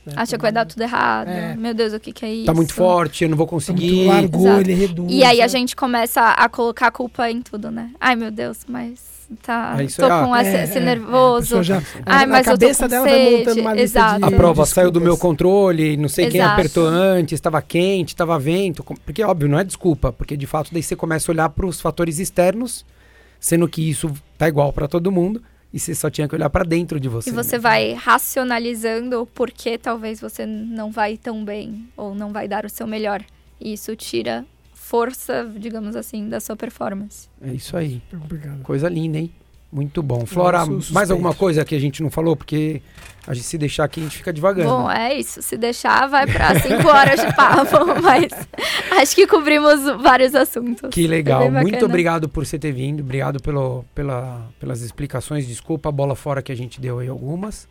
Né? 0.07 0.13
Acha 0.15 0.35
que 0.37 0.41
vai 0.41 0.51
dar 0.51 0.65
tudo 0.65 0.81
errado. 0.81 1.27
É. 1.29 1.55
Meu 1.55 1.73
Deus, 1.73 1.93
o 1.93 1.99
que, 1.99 2.11
que 2.11 2.25
é 2.25 2.33
isso? 2.33 2.45
Tá 2.45 2.53
muito 2.53 2.73
forte, 2.73 3.23
eu 3.23 3.29
não 3.29 3.37
vou 3.37 3.45
Tá 3.45 3.51
conseguir. 3.51 4.05
largou, 4.07 4.47
Exato. 4.47 4.61
ele 4.61 4.73
reduz. 4.73 5.11
E 5.11 5.23
aí 5.23 5.39
a 5.41 5.43
né? 5.45 5.49
gente 5.49 5.75
começa 5.75 6.21
a 6.21 6.49
colocar 6.49 6.87
a 6.87 6.91
culpa 6.91 7.29
em 7.29 7.41
tudo, 7.41 7.69
né? 7.71 7.91
Ai, 7.99 8.15
meu 8.15 8.31
Deus, 8.31 8.59
mas 8.67 8.99
tá. 9.43 9.75
É 9.79 9.85
tô 9.87 10.07
com 10.07 10.33
ah, 10.33 10.41
esse, 10.41 10.55
É, 10.55 10.63
esse 10.63 10.77
é, 10.77 10.81
a 10.81 10.85
nervoso. 10.85 11.61
já- 11.63 11.81
Ai, 12.05 12.23
a, 12.23 12.27
mas 12.27 12.47
a 12.47 12.51
eu 12.51 12.57
tô 12.57 12.61
cabeça 12.65 12.83
com 12.85 12.89
dela 12.89 13.05
vai 13.05 13.13
sede, 13.13 13.37
montando 13.37 13.61
uma 13.61 13.73
lista 13.73 13.99
exato. 13.99 14.19
de 14.19 14.25
A 14.25 14.31
prova 14.37 14.65
saiu 14.65 14.91
do 14.91 14.99
meu 15.01 15.11
desculpas. 15.13 15.37
controle, 15.37 15.97
não 15.97 16.09
sei 16.09 16.29
quem 16.29 16.39
Exato. 16.39 16.53
apertou 16.53 16.87
antes, 16.87 17.33
estava 17.33 17.61
quente, 17.61 18.09
estava 18.09 18.39
vento. 18.39 18.83
Porque, 18.83 19.23
óbvio, 19.23 19.49
não 19.49 19.59
é 19.59 19.63
desculpa, 19.63 20.11
porque 20.13 20.37
de 20.37 20.47
fato 20.47 20.69
daí 20.73 20.81
você 20.81 20.95
começa 20.95 21.29
a 21.29 21.33
olhar 21.33 21.49
para 21.49 21.65
os 21.65 21.81
fatores 21.81 22.19
externos, 22.19 22.85
sendo 23.39 23.67
que 23.67 23.87
isso 23.89 24.11
tá 24.37 24.47
igual 24.47 24.71
para 24.73 24.87
todo 24.87 25.11
mundo, 25.11 25.41
e 25.73 25.79
você 25.79 25.93
só 25.93 26.09
tinha 26.09 26.27
que 26.27 26.35
olhar 26.35 26.49
para 26.49 26.63
dentro 26.63 26.99
de 26.99 27.09
você. 27.09 27.29
E 27.29 27.33
você 27.33 27.57
né? 27.57 27.61
vai 27.61 27.93
racionalizando 27.93 29.21
o 29.21 29.25
porquê 29.25 29.77
talvez 29.77 30.19
você 30.19 30.45
não 30.45 30.91
vai 30.91 31.17
tão 31.17 31.43
bem 31.43 31.87
ou 31.95 32.15
não 32.15 32.31
vai 32.31 32.47
dar 32.47 32.65
o 32.65 32.69
seu 32.69 32.87
melhor. 32.87 33.23
E 33.59 33.73
isso 33.73 33.95
tira 33.95 34.45
força, 34.73 35.49
digamos 35.57 35.95
assim, 35.95 36.29
da 36.29 36.39
sua 36.39 36.55
performance. 36.55 37.27
É 37.41 37.51
isso 37.51 37.75
aí. 37.75 38.01
Obrigado. 38.13 38.61
Coisa 38.61 38.87
linda, 38.87 39.17
hein? 39.17 39.31
Muito 39.77 40.01
bom. 40.01 40.25
Flora, 40.25 40.65
mais 40.91 41.11
alguma 41.11 41.35
coisa 41.35 41.63
que 41.63 41.75
a 41.75 41.79
gente 41.79 42.01
não 42.01 42.09
falou? 42.09 42.35
Porque 42.35 42.81
a 43.27 43.33
gente 43.35 43.45
se 43.45 43.59
deixar 43.59 43.83
aqui, 43.83 43.99
a 43.99 44.03
gente 44.05 44.17
fica 44.17 44.33
devagando. 44.33 44.67
Bom, 44.67 44.89
é 44.89 45.13
isso. 45.13 45.39
Se 45.43 45.55
deixar, 45.55 46.07
vai 46.07 46.25
para 46.25 46.59
cinco 46.59 46.87
horas 46.87 47.19
de 47.19 47.31
papo, 47.35 47.77
mas 48.01 48.31
acho 48.99 49.13
que 49.15 49.27
cobrimos 49.27 49.79
vários 50.01 50.33
assuntos. 50.33 50.89
Que 50.89 51.05
legal. 51.05 51.41
Foi 51.43 51.51
bem 51.51 51.61
Muito 51.61 51.85
obrigado 51.85 52.27
por 52.27 52.43
você 52.43 52.57
ter 52.57 52.71
vindo. 52.71 53.01
Obrigado 53.01 53.39
pelo, 53.39 53.85
pela, 53.93 54.49
pelas 54.59 54.81
explicações. 54.81 55.45
Desculpa 55.45 55.89
a 55.89 55.91
bola 55.91 56.15
fora 56.15 56.41
que 56.41 56.51
a 56.51 56.55
gente 56.55 56.81
deu 56.81 56.97
aí 56.97 57.07
algumas. 57.07 57.67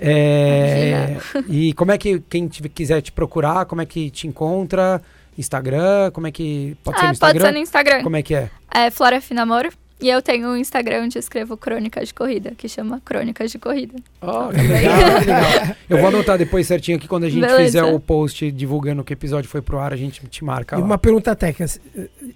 É, 0.00 1.18
e 1.48 1.72
como 1.74 1.92
é 1.92 1.98
que 1.98 2.20
quem 2.28 2.48
te- 2.48 2.68
quiser 2.68 3.00
te 3.02 3.12
procurar, 3.12 3.64
como 3.66 3.82
é 3.82 3.86
que 3.86 4.10
te 4.10 4.26
encontra? 4.26 5.00
Instagram? 5.36 6.10
Como 6.12 6.26
é 6.26 6.32
que. 6.32 6.76
Pode 6.82 6.98
ser 6.98 7.04
Ah, 7.04 7.08
no 7.08 7.12
Instagram? 7.12 7.40
pode 7.40 7.46
ser 7.46 7.52
no 7.52 7.58
Instagram. 7.58 8.02
Como 8.02 8.16
é 8.16 8.22
que 8.22 8.34
é? 8.34 8.50
É 8.72 8.90
Flora 8.90 9.20
Finamor. 9.20 9.68
E 10.04 10.10
eu 10.10 10.20
tenho 10.20 10.48
um 10.48 10.56
Instagram 10.58 11.04
onde 11.04 11.18
escrevo 11.18 11.56
crônicas 11.56 12.08
de 12.08 12.12
corrida, 12.14 12.52
que 12.58 12.68
chama 12.68 13.00
Crônicas 13.02 13.50
de 13.50 13.58
Corrida. 13.58 13.94
Oh, 14.20 14.50
que 14.50 14.60
legal, 14.60 14.98
que 15.18 15.24
legal. 15.24 15.76
Eu 15.88 15.96
vou 15.96 16.08
anotar 16.08 16.36
depois 16.36 16.66
certinho 16.66 16.98
aqui 16.98 17.08
quando 17.08 17.24
a 17.24 17.30
gente 17.30 17.40
Beleza. 17.40 17.62
fizer 17.64 17.84
o 17.84 17.98
post 17.98 18.50
divulgando 18.50 19.02
que 19.02 19.14
episódio 19.14 19.48
foi 19.48 19.62
pro 19.62 19.78
ar, 19.78 19.94
a 19.94 19.96
gente 19.96 20.20
te 20.26 20.44
marca. 20.44 20.76
E 20.76 20.80
lá. 20.80 20.84
uma 20.84 20.98
pergunta 20.98 21.34
técnica. 21.34 21.72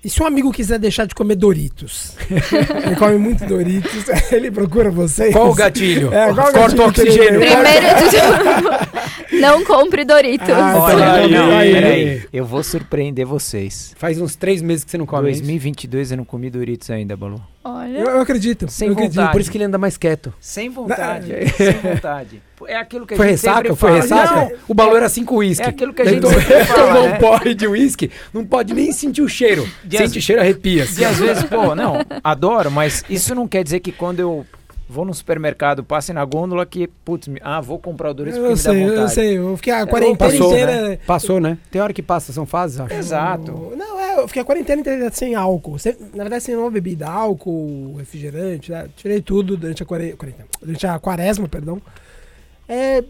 E 0.03 0.09
se 0.09 0.23
um 0.23 0.27
amigo 0.27 0.51
quiser 0.51 0.79
deixar 0.79 1.07
de 1.07 1.15
comer 1.15 1.35
Doritos? 1.37 2.17
ele 2.31 2.97
come 2.97 3.19
muito 3.19 3.45
Doritos, 3.45 4.07
ele 4.33 4.51
procura 4.51 4.91
vocês? 4.91 5.35
Qual 5.35 5.51
o 5.51 5.55
gatilho? 5.55 6.11
É, 6.15 6.33
qual 6.33 6.49
o 6.49 6.53
Corta 6.55 6.83
o 6.83 6.87
gatilho 6.87 7.23
ele- 7.23 7.37
oxigênio. 7.37 7.41
Primeiro 7.41 8.11
de 8.11 9.29
tudo, 9.29 9.41
não 9.43 9.63
compre 9.63 10.07
Doritos. 10.07 10.49
Ah, 10.49 10.75
Olha 10.79 10.95
Olha, 10.97 11.13
aí, 11.13 11.31
não, 11.31 11.57
aí. 11.59 11.73
peraí. 11.73 12.23
Eu 12.33 12.47
vou 12.47 12.63
surpreender 12.63 13.27
vocês. 13.27 13.95
Faz 13.99 14.19
uns 14.19 14.35
três 14.37 14.63
meses 14.63 14.85
que 14.85 14.91
você 14.91 14.97
não 14.97 15.05
come. 15.05 15.29
é 15.29 15.33
isso? 15.33 15.41
2022 15.43 16.13
eu 16.13 16.17
não 16.17 16.25
comi 16.25 16.49
Doritos 16.49 16.89
ainda, 16.91 17.15
Balu. 17.15 17.39
Olha. 17.65 17.99
Eu, 17.99 18.07
eu 18.11 18.21
acredito. 18.21 18.69
Sem 18.69 18.89
eu 18.89 18.93
acredito. 18.95 19.15
vontade. 19.17 19.33
Por 19.33 19.41
isso 19.41 19.51
que 19.51 19.57
ele 19.59 19.65
anda 19.65 19.79
mais 19.79 19.97
quieto. 19.97 20.33
Sem 20.41 20.71
vontade. 20.71 21.27
sem 21.57 21.73
vontade. 21.73 22.43
É 22.67 22.77
aquilo 22.77 23.07
que 23.07 23.15
a 23.15 23.17
Foi 23.17 23.27
gente 23.27 23.35
ressaca? 23.37 23.57
sempre 23.57 23.77
Foi 23.77 23.89
fala. 23.91 24.01
ressaca? 24.03 24.35
Não, 24.41 24.53
o 24.69 24.75
Balu 24.75 24.97
era 24.97 25.09
5 25.09 25.37
uísque. 25.37 25.65
É 25.65 25.69
aquilo 25.69 25.93
que 25.93 26.03
a 26.03 26.05
gente 26.07 26.21
tomou- 26.23 26.41
sempre 26.41 26.65
fala, 26.65 26.87
tomou 26.95 27.09
né? 27.09 27.15
um 27.15 27.19
porre 27.19 27.55
de 27.55 27.67
uísque, 27.67 28.11
não 28.33 28.45
pode 28.45 28.73
nem 28.75 28.91
sentir 28.93 29.23
o 29.23 29.29
cheiro. 29.29 29.69
De 29.85 29.97
Sente 29.99 30.11
as- 30.11 30.17
o 30.17 30.21
cheiro, 30.21 30.41
arrepia. 30.43 30.87
E 30.99 31.05
às 31.05 31.19
vezes, 31.19 31.45
pô, 31.45 31.75
não, 31.75 31.95
adoro, 32.25 32.71
mas 32.71 33.05
isso 33.11 33.35
não 33.35 33.47
quer 33.47 33.63
dizer 33.63 33.81
que 33.81 33.93
quando 33.93 34.21
eu 34.21 34.47
vou 34.91 35.05
no 35.05 35.13
supermercado, 35.13 35.85
passe 35.85 36.13
na 36.15 36.25
gôndola 36.25 36.65
que, 36.65 36.89
putz, 37.05 37.29
me- 37.29 37.41
ah, 37.45 37.61
vou 37.61 37.79
comprar 37.79 38.11
o 38.11 38.15
Doritos 38.15 38.39
porque 38.41 38.53
Eu 38.53 38.57
me 38.57 38.63
dá 38.63 38.71
sei, 38.73 38.81
vontade. 38.81 39.01
eu 39.03 39.09
sei. 39.09 39.39
Eu 39.39 39.57
fiquei 39.59 39.73
a 39.75 39.87
quarentena 39.87 40.17
Passou, 40.19 40.47
inteira. 40.51 41.01
Passou, 41.07 41.41
né? 41.41 41.59
Tem 41.71 41.81
hora 41.83 41.93
que 41.93 42.03
passa, 42.03 42.33
são 42.33 42.47
fases, 42.47 42.81
acho. 42.81 42.95
Exato. 42.95 43.53
Não, 43.53 43.75
é, 43.75 43.77
eu 44.21 44.29
fiquei 44.29 44.43
a 44.43 44.45
quarentena 44.45 44.81
inteira 44.81 45.11
sem 45.13 45.35
álcool. 45.35 45.79
Sem- 45.79 45.97
na 46.15 46.25
verdade, 46.25 46.43
sem 46.45 46.55
nenhuma 46.55 46.71
bebida, 46.71 47.07
álcool, 47.09 47.95
refrigerante, 47.99 48.71
né? 48.71 48.89
tirei 48.97 49.21
tudo 49.21 49.57
durante 49.57 49.83
a, 49.83 49.87
quare- 49.87 50.13
quarentena, 50.15 50.47
durante 50.61 50.87
a 50.87 50.99
quaresma, 50.99 51.49
perdão. 51.49 51.81
É, 52.69 53.03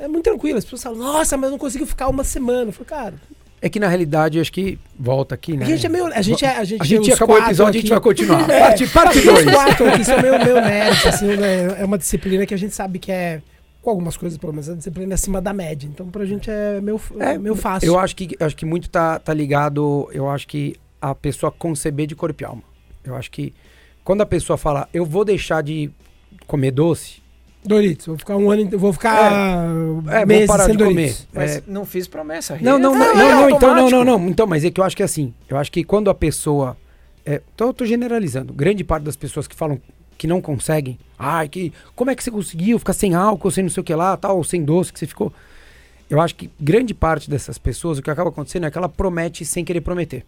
é 0.00 0.08
muito 0.08 0.24
tranquilo. 0.24 0.58
As 0.58 0.64
pessoas 0.64 0.82
falam, 0.82 0.98
nossa, 0.98 1.36
mas 1.36 1.46
eu 1.46 1.50
não 1.52 1.58
consigo 1.58 1.86
ficar 1.86 2.08
uma 2.08 2.24
semana. 2.24 2.68
Eu 2.70 2.72
falei, 2.72 2.88
cara, 2.88 3.14
É 3.62 3.68
que 3.68 3.78
na 3.78 3.88
realidade, 3.88 4.40
acho 4.40 4.52
que 4.52 4.78
volta 4.98 5.34
aqui, 5.34 5.56
né? 5.56 5.64
a 5.64 5.68
gente 5.68 5.86
é 5.86 5.88
meio. 5.88 6.06
A 6.06 6.22
gente 6.22 6.44
é. 6.44 6.56
A 6.56 6.64
gente, 6.64 6.82
A 6.82 6.84
gente 6.84 7.12
acabou 7.12 7.36
o 7.36 7.38
episódio, 7.38 7.70
a 7.70 7.72
gente 7.82 7.84
aqui- 7.84 7.90
vai 7.90 8.00
continuar. 8.00 8.48
É, 8.50 8.60
Parte, 8.60 8.86
parte 8.88 9.18
Os 9.18 9.24
2. 9.24 9.44
quatro 9.50 9.88
aqui 9.88 10.04
são 10.04 10.20
meio, 10.20 10.38
meio 10.44 10.60
nerds, 10.60 11.06
assim, 11.06 11.36
né? 11.36 11.80
É 11.80 11.84
uma 11.84 11.96
disciplina 11.98 12.44
que 12.46 12.54
a 12.54 12.58
gente 12.58 12.74
sabe 12.74 12.98
que 12.98 13.12
é. 13.12 13.40
Com 13.86 13.90
algumas 13.90 14.16
coisas, 14.16 14.36
pelo 14.36 14.52
menos, 14.52 14.68
a 14.68 14.74
disciplina 14.74 15.12
é 15.12 15.14
acima 15.14 15.40
da 15.40 15.52
média. 15.52 15.86
Então, 15.86 16.08
pra 16.08 16.24
gente 16.24 16.50
é 16.50 16.80
meio, 16.80 17.00
é, 17.20 17.38
meio 17.38 17.54
fácil. 17.54 17.86
Eu 17.86 17.96
acho 17.96 18.16
que, 18.16 18.36
acho 18.40 18.56
que 18.56 18.66
muito 18.66 18.90
tá, 18.90 19.16
tá 19.20 19.32
ligado, 19.32 20.10
eu 20.12 20.28
acho 20.28 20.48
que 20.48 20.74
a 21.00 21.14
pessoa 21.14 21.52
conceber 21.52 22.08
de 22.08 22.16
corpo 22.16 22.42
e 22.42 22.44
alma. 22.44 22.64
Eu 23.04 23.14
acho 23.14 23.30
que 23.30 23.54
quando 24.02 24.22
a 24.22 24.26
pessoa 24.26 24.56
fala, 24.56 24.88
eu 24.92 25.06
vou 25.06 25.24
deixar 25.24 25.62
de 25.62 25.88
comer 26.48 26.72
doce, 26.72 27.22
Doritos, 27.64 28.06
vou 28.06 28.18
ficar 28.18 28.36
um 28.36 28.50
ano. 28.50 28.76
Vou 28.76 28.92
ficar 28.92 29.70
é, 30.10 30.18
vou 30.18 30.26
meses 30.26 30.46
parar 30.48 30.64
sem 30.64 30.76
de 30.76 30.82
comer. 30.82 31.16
Mas 31.32 31.58
É, 31.58 31.62
não 31.68 31.86
fiz 31.86 32.08
promessa. 32.08 32.58
Não, 32.60 32.80
não, 32.80 32.92
não, 32.92 33.04
É, 33.04 33.14
não, 33.14 33.20
é 33.20 33.34
não, 33.34 33.50
então, 33.50 33.76
não, 33.76 33.90
não, 33.90 34.04
não. 34.04 34.28
Então, 34.28 34.48
mas 34.48 34.64
é 34.64 34.70
que 34.72 34.80
eu 34.80 34.84
acho 34.84 34.96
que 34.96 35.02
é 35.02 35.04
assim. 35.04 35.32
Eu 35.48 35.56
acho 35.56 35.70
que 35.70 35.84
quando 35.84 36.10
a 36.10 36.14
pessoa. 36.14 36.76
É, 37.24 37.40
então 37.54 37.68
eu 37.68 37.72
tô 37.72 37.86
generalizando. 37.86 38.52
Grande 38.52 38.82
parte 38.82 39.04
das 39.04 39.14
pessoas 39.14 39.46
que 39.46 39.54
falam 39.54 39.80
que 40.18 40.26
não 40.26 40.40
conseguem. 40.40 40.98
Ai, 41.18 41.48
que. 41.48 41.72
Como 41.94 42.10
é 42.10 42.14
que 42.14 42.22
você 42.22 42.30
conseguiu 42.30 42.78
ficar 42.78 42.92
sem 42.92 43.14
álcool, 43.14 43.50
sem 43.50 43.64
não 43.64 43.70
sei 43.70 43.80
o 43.80 43.84
que 43.84 43.94
lá, 43.94 44.16
tal, 44.16 44.42
sem 44.44 44.62
doce 44.64 44.92
que 44.92 44.98
você 44.98 45.06
ficou? 45.06 45.32
Eu 46.08 46.20
acho 46.20 46.34
que 46.36 46.50
grande 46.60 46.94
parte 46.94 47.28
dessas 47.28 47.58
pessoas, 47.58 47.98
o 47.98 48.02
que 48.02 48.10
acaba 48.10 48.30
acontecendo 48.30 48.66
é 48.66 48.70
que 48.70 48.78
ela 48.78 48.88
promete 48.88 49.44
sem 49.44 49.64
querer 49.64 49.80
prometer. 49.80 50.24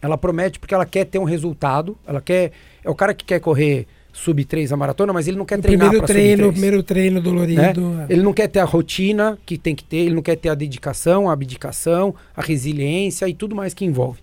Ela 0.00 0.16
promete 0.18 0.58
porque 0.58 0.74
ela 0.74 0.86
quer 0.86 1.04
ter 1.04 1.18
um 1.18 1.24
resultado. 1.24 1.96
Ela 2.06 2.20
quer. 2.20 2.52
É 2.82 2.90
o 2.90 2.94
cara 2.94 3.12
que 3.14 3.24
quer 3.24 3.40
correr 3.40 3.86
sub 4.12 4.44
3 4.44 4.72
a 4.72 4.76
maratona, 4.76 5.12
mas 5.12 5.26
ele 5.26 5.36
não 5.36 5.44
quer 5.44 5.58
O 5.58 5.62
treinar 5.62 5.88
primeiro 5.88 6.06
treino, 6.06 6.30
sub 6.30 6.36
o 6.36 6.42
3. 6.46 6.52
primeiro 6.52 6.82
treino 6.82 7.20
dolorido. 7.20 7.60
é. 8.08 8.12
Ele 8.12 8.22
não 8.22 8.32
quer 8.32 8.46
ter 8.48 8.60
a 8.60 8.64
rotina 8.64 9.36
que 9.44 9.58
tem 9.58 9.74
que 9.74 9.82
ter, 9.82 9.96
ele 9.98 10.14
não 10.14 10.22
quer 10.22 10.36
ter 10.36 10.50
a 10.50 10.54
dedicação, 10.54 11.28
a 11.28 11.32
abdicação, 11.32 12.14
a 12.36 12.40
resiliência 12.40 13.28
e 13.28 13.34
tudo 13.34 13.56
mais 13.56 13.74
que 13.74 13.84
envolve. 13.84 14.20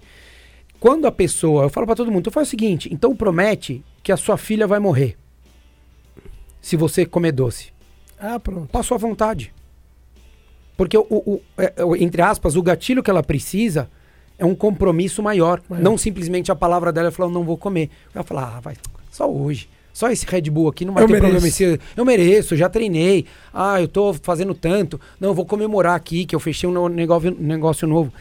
Quando 0.81 1.05
a 1.05 1.11
pessoa, 1.11 1.63
eu 1.63 1.69
falo 1.69 1.85
pra 1.85 1.95
todo 1.95 2.07
mundo, 2.11 2.21
então 2.21 2.33
faz 2.33 2.47
o 2.47 2.51
seguinte, 2.51 2.89
então 2.91 3.15
promete 3.15 3.81
que 4.03 4.11
a 4.11 4.17
sua 4.17 4.35
filha 4.35 4.65
vai 4.67 4.79
morrer. 4.79 5.15
Se 6.59 6.75
você 6.75 7.05
comer 7.05 7.31
doce. 7.31 7.71
Ah, 8.19 8.39
pronto. 8.39 8.67
Passou 8.67 8.95
à 8.95 8.97
vontade. 8.97 9.53
Porque, 10.75 10.97
o, 10.97 11.05
o- 11.09 11.41
é, 11.57 11.85
o- 11.85 11.95
entre 11.95 12.21
aspas, 12.23 12.55
o 12.55 12.63
gatilho 12.63 13.03
que 13.03 13.09
ela 13.11 13.21
precisa 13.23 13.89
é 14.39 14.45
um 14.45 14.55
compromisso 14.55 15.21
maior. 15.21 15.61
Maior. 15.69 15.83
Não 15.83 15.97
simplesmente 15.99 16.51
a 16.51 16.55
palavra 16.55 16.91
dela 16.91 17.11
falar, 17.11 17.29
não 17.29 17.43
vou 17.43 17.57
comer. 17.57 17.89
Ela 18.13 18.23
fala, 18.23 18.55
ah, 18.57 18.59
vai, 18.59 18.75
só 19.11 19.29
hoje. 19.31 19.69
Só 19.93 20.09
esse 20.09 20.25
Red 20.25 20.49
Bull 20.49 20.69
aqui 20.69 20.83
não 20.85 20.93
vai 20.95 21.03
Eu 21.03 21.07
ter 21.07 21.13
mereço. 21.13 21.31
problema. 21.31 21.47
Esse, 21.47 21.79
eu 21.95 22.05
mereço, 22.05 22.55
já 22.55 22.67
treinei. 22.69 23.25
Ah, 23.53 23.79
eu 23.79 23.87
tô 23.87 24.13
fazendo 24.13 24.55
tanto. 24.55 24.99
Não, 25.19 25.29
eu 25.29 25.35
vou 25.35 25.45
comemorar 25.45 25.95
aqui 25.95 26.25
que 26.25 26.35
eu 26.35 26.39
fechei 26.39 26.67
um 26.67 26.87
negócio, 26.87 27.35
negócio 27.39 27.87
novo. 27.87 28.11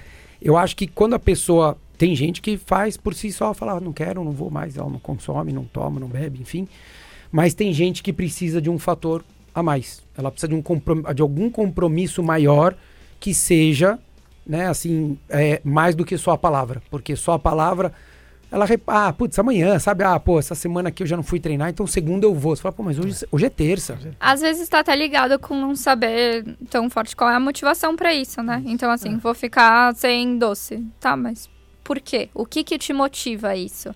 Eu 0.42 0.58
acho 0.58 0.76
que 0.76 0.86
quando 0.86 1.14
a 1.14 1.18
pessoa. 1.18 1.78
Tem 2.00 2.16
gente 2.16 2.40
que 2.40 2.56
faz 2.56 2.96
por 2.96 3.12
si 3.12 3.30
só, 3.30 3.52
fala, 3.52 3.72
ah, 3.72 3.80
não 3.80 3.92
quero, 3.92 4.24
não 4.24 4.32
vou 4.32 4.50
mais, 4.50 4.74
ela 4.74 4.88
não 4.88 4.98
consome, 4.98 5.52
não 5.52 5.64
toma, 5.66 6.00
não 6.00 6.08
bebe, 6.08 6.40
enfim. 6.40 6.66
Mas 7.30 7.52
tem 7.52 7.74
gente 7.74 8.02
que 8.02 8.10
precisa 8.10 8.58
de 8.58 8.70
um 8.70 8.78
fator 8.78 9.22
a 9.54 9.62
mais. 9.62 10.02
Ela 10.16 10.30
precisa 10.30 10.48
de, 10.48 10.54
um 10.54 10.62
de 11.14 11.20
algum 11.20 11.50
compromisso 11.50 12.22
maior 12.22 12.74
que 13.20 13.34
seja, 13.34 13.98
né, 14.46 14.66
assim, 14.66 15.18
é, 15.28 15.60
mais 15.62 15.94
do 15.94 16.02
que 16.02 16.16
só 16.16 16.30
a 16.30 16.38
palavra. 16.38 16.80
Porque 16.90 17.14
só 17.14 17.32
a 17.34 17.38
palavra, 17.38 17.92
ela, 18.50 18.64
rep- 18.64 18.88
ah, 18.88 19.12
putz, 19.12 19.38
amanhã, 19.38 19.78
sabe? 19.78 20.02
Ah, 20.02 20.18
pô, 20.18 20.38
essa 20.38 20.54
semana 20.54 20.88
aqui 20.88 21.02
eu 21.02 21.06
já 21.06 21.18
não 21.18 21.22
fui 21.22 21.38
treinar, 21.38 21.68
então 21.68 21.86
segunda 21.86 22.24
eu 22.24 22.34
vou. 22.34 22.56
Você 22.56 22.62
fala, 22.62 22.72
pô, 22.72 22.82
mas 22.82 22.98
hoje, 22.98 23.26
hoje 23.30 23.44
é 23.44 23.50
terça. 23.50 23.98
Às 24.18 24.40
vezes 24.40 24.66
tá 24.70 24.78
até 24.78 24.96
ligado 24.96 25.38
com 25.38 25.54
não 25.54 25.76
saber 25.76 26.46
tão 26.70 26.88
forte 26.88 27.14
qual 27.14 27.28
é 27.28 27.34
a 27.34 27.40
motivação 27.40 27.94
pra 27.94 28.14
isso, 28.14 28.42
né? 28.42 28.62
Então, 28.64 28.90
assim, 28.90 29.18
vou 29.18 29.34
ficar 29.34 29.94
sem 29.94 30.38
doce. 30.38 30.82
Tá, 30.98 31.14
mas 31.14 31.46
por 31.90 31.98
quê? 32.00 32.28
O 32.32 32.46
que 32.46 32.62
que 32.62 32.78
te 32.78 32.92
motiva 32.92 33.48
a 33.48 33.56
isso? 33.56 33.92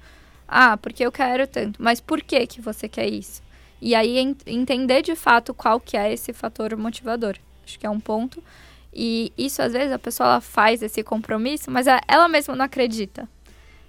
Ah, 0.49 0.77
porque 0.77 1.07
eu 1.07 1.13
quero 1.13 1.47
tanto. 1.47 1.81
Mas 1.81 2.01
por 2.01 2.21
que 2.21 2.45
que 2.45 2.61
você 2.61 2.89
quer 2.89 3.07
isso? 3.09 3.41
E 3.81 3.95
aí 3.95 4.19
en- 4.19 4.37
entender 4.47 5.01
de 5.01 5.15
fato 5.15 5.55
qual 5.55 5.79
que 5.79 5.97
é 5.97 6.13
esse 6.13 6.33
fator 6.33 6.77
motivador. 6.77 7.37
Acho 7.65 7.79
que 7.79 7.87
é 7.87 7.91
um 7.91 8.01
ponto. 8.01 8.43
E 8.93 9.33
isso 9.39 9.63
às 9.63 9.73
vezes 9.73 9.93
a 9.93 9.99
pessoa 9.99 10.41
faz 10.41 10.83
esse 10.83 11.05
compromisso, 11.05 11.71
mas 11.71 11.87
a- 11.87 12.01
ela 12.09 12.27
mesma 12.29 12.57
não 12.57 12.65
acredita. 12.65 13.29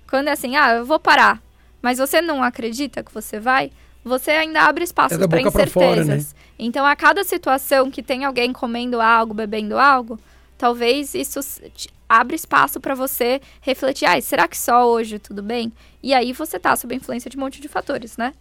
Quando 0.08 0.28
é 0.28 0.34
assim, 0.34 0.56
ah, 0.56 0.74
eu 0.76 0.86
vou 0.86 1.00
parar, 1.00 1.42
mas 1.82 1.98
você 1.98 2.22
não 2.22 2.44
acredita 2.44 3.02
que 3.02 3.12
você 3.12 3.40
vai, 3.40 3.72
você 4.04 4.30
ainda 4.30 4.62
abre 4.62 4.84
espaço 4.84 5.16
É 5.16 5.28
para 5.28 5.42
incertezas. 5.42 5.72
fora, 5.74 6.04
né? 6.06 6.24
Então, 6.60 6.86
a 6.86 6.96
cada 6.96 7.24
situação 7.24 7.90
que 7.90 8.04
tem 8.04 8.24
alguém 8.24 8.54
comendo 8.54 9.02
algo, 9.02 9.34
bebendo 9.34 9.80
algo, 9.80 10.20
talvez 10.58 11.14
isso 11.14 11.40
abre 12.08 12.36
espaço 12.36 12.80
para 12.80 12.94
você 12.94 13.42
refletir, 13.62 14.06
ah, 14.06 14.20
será 14.22 14.48
que 14.48 14.58
só 14.58 14.88
hoje 14.88 15.18
tudo 15.18 15.42
bem? 15.42 15.74
E 16.04 16.14
aí 16.14 16.34
você 16.34 16.60
tá 16.60 16.76
sob 16.76 16.94
a 16.94 16.98
influência 16.98 17.30
de 17.30 17.38
um 17.38 17.40
monte 17.40 17.60
de 17.60 17.68
fatores, 17.68 18.16
né? 18.16 18.34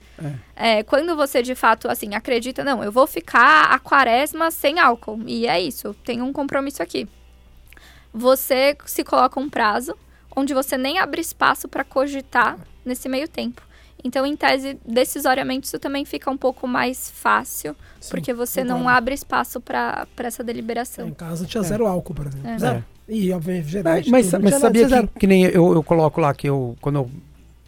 É, 0.54 0.82
quando 0.82 1.16
você 1.16 1.42
de 1.42 1.54
fato, 1.54 1.88
assim, 1.88 2.14
acredita, 2.14 2.62
não, 2.62 2.84
eu 2.84 2.92
vou 2.92 3.06
ficar 3.06 3.72
a 3.72 3.78
quaresma 3.78 4.50
sem 4.50 4.78
álcool, 4.78 5.20
e 5.26 5.46
é 5.46 5.60
isso, 5.60 5.94
tem 6.04 6.20
um 6.20 6.32
compromisso 6.32 6.82
aqui. 6.82 7.08
Você 8.12 8.76
se 8.84 9.02
coloca 9.02 9.40
um 9.40 9.48
prazo 9.48 9.96
onde 10.36 10.52
você 10.52 10.76
nem 10.76 10.98
abre 10.98 11.20
espaço 11.20 11.66
para 11.68 11.84
cogitar 11.84 12.58
nesse 12.84 13.08
meio 13.08 13.26
tempo. 13.26 13.62
Então, 14.04 14.26
em 14.26 14.36
tese, 14.36 14.78
decisoriamente, 14.86 15.66
isso 15.66 15.78
também 15.78 16.04
fica 16.04 16.30
um 16.30 16.36
pouco 16.36 16.68
mais 16.68 17.10
fácil, 17.10 17.74
Sim, 17.98 18.10
porque 18.10 18.34
você 18.34 18.62
não 18.62 18.78
concordo. 18.80 18.98
abre 18.98 19.14
espaço 19.14 19.60
para 19.60 20.06
essa 20.18 20.42
Em 20.42 20.46
deliberação. 20.46 21.10
casa 21.12 21.46
tinha 21.46 21.62
zero 21.62 21.86
álcool, 21.86 22.14
por 22.14 22.26
exemplo. 22.26 22.48
É. 22.48 22.58
Zero. 22.58 22.84
E, 23.08 23.32
obviamente, 23.32 23.64
Mas, 23.64 23.64
refrigerante. 23.64 24.10
mas, 24.10 24.32
mas 24.32 24.42
Tinha 24.42 24.60
sabia 24.60 24.88
que, 25.08 25.20
que 25.20 25.26
nem 25.26 25.44
eu, 25.44 25.72
eu 25.74 25.82
coloco 25.82 26.20
lá 26.20 26.34
que 26.34 26.48
eu, 26.48 26.76
quando 26.80 26.96
eu 26.96 27.10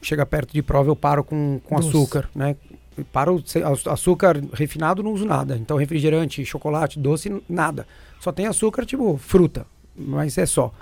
chega 0.03 0.25
perto 0.27 0.53
de 0.53 0.63
prova, 0.63 0.91
eu 0.91 0.97
paro 0.97 1.25
com, 1.25 1.59
com 1.65 1.77
Doce. 1.77 1.89
açúcar, 1.89 2.29
né? 2.35 2.55
Eu 2.97 3.05
Paro, 3.05 3.43
a- 3.87 3.93
açúcar 3.93 4.41
refinado 4.55 5.03
não 5.03 5.13
uso 5.13 5.25
nada. 5.27 5.57
Então, 5.57 5.77
refrigerante, 5.77 6.45
chocolate, 6.45 6.99
doce, 6.99 7.43
nada. 7.49 7.87
Só 8.21 8.33
tem 8.33 8.47
açúcar, 8.47 8.87
tipo, 8.87 9.17
fruta. 9.19 9.67
Mas 9.95 10.37
é 10.39 10.47
só. 10.47 10.73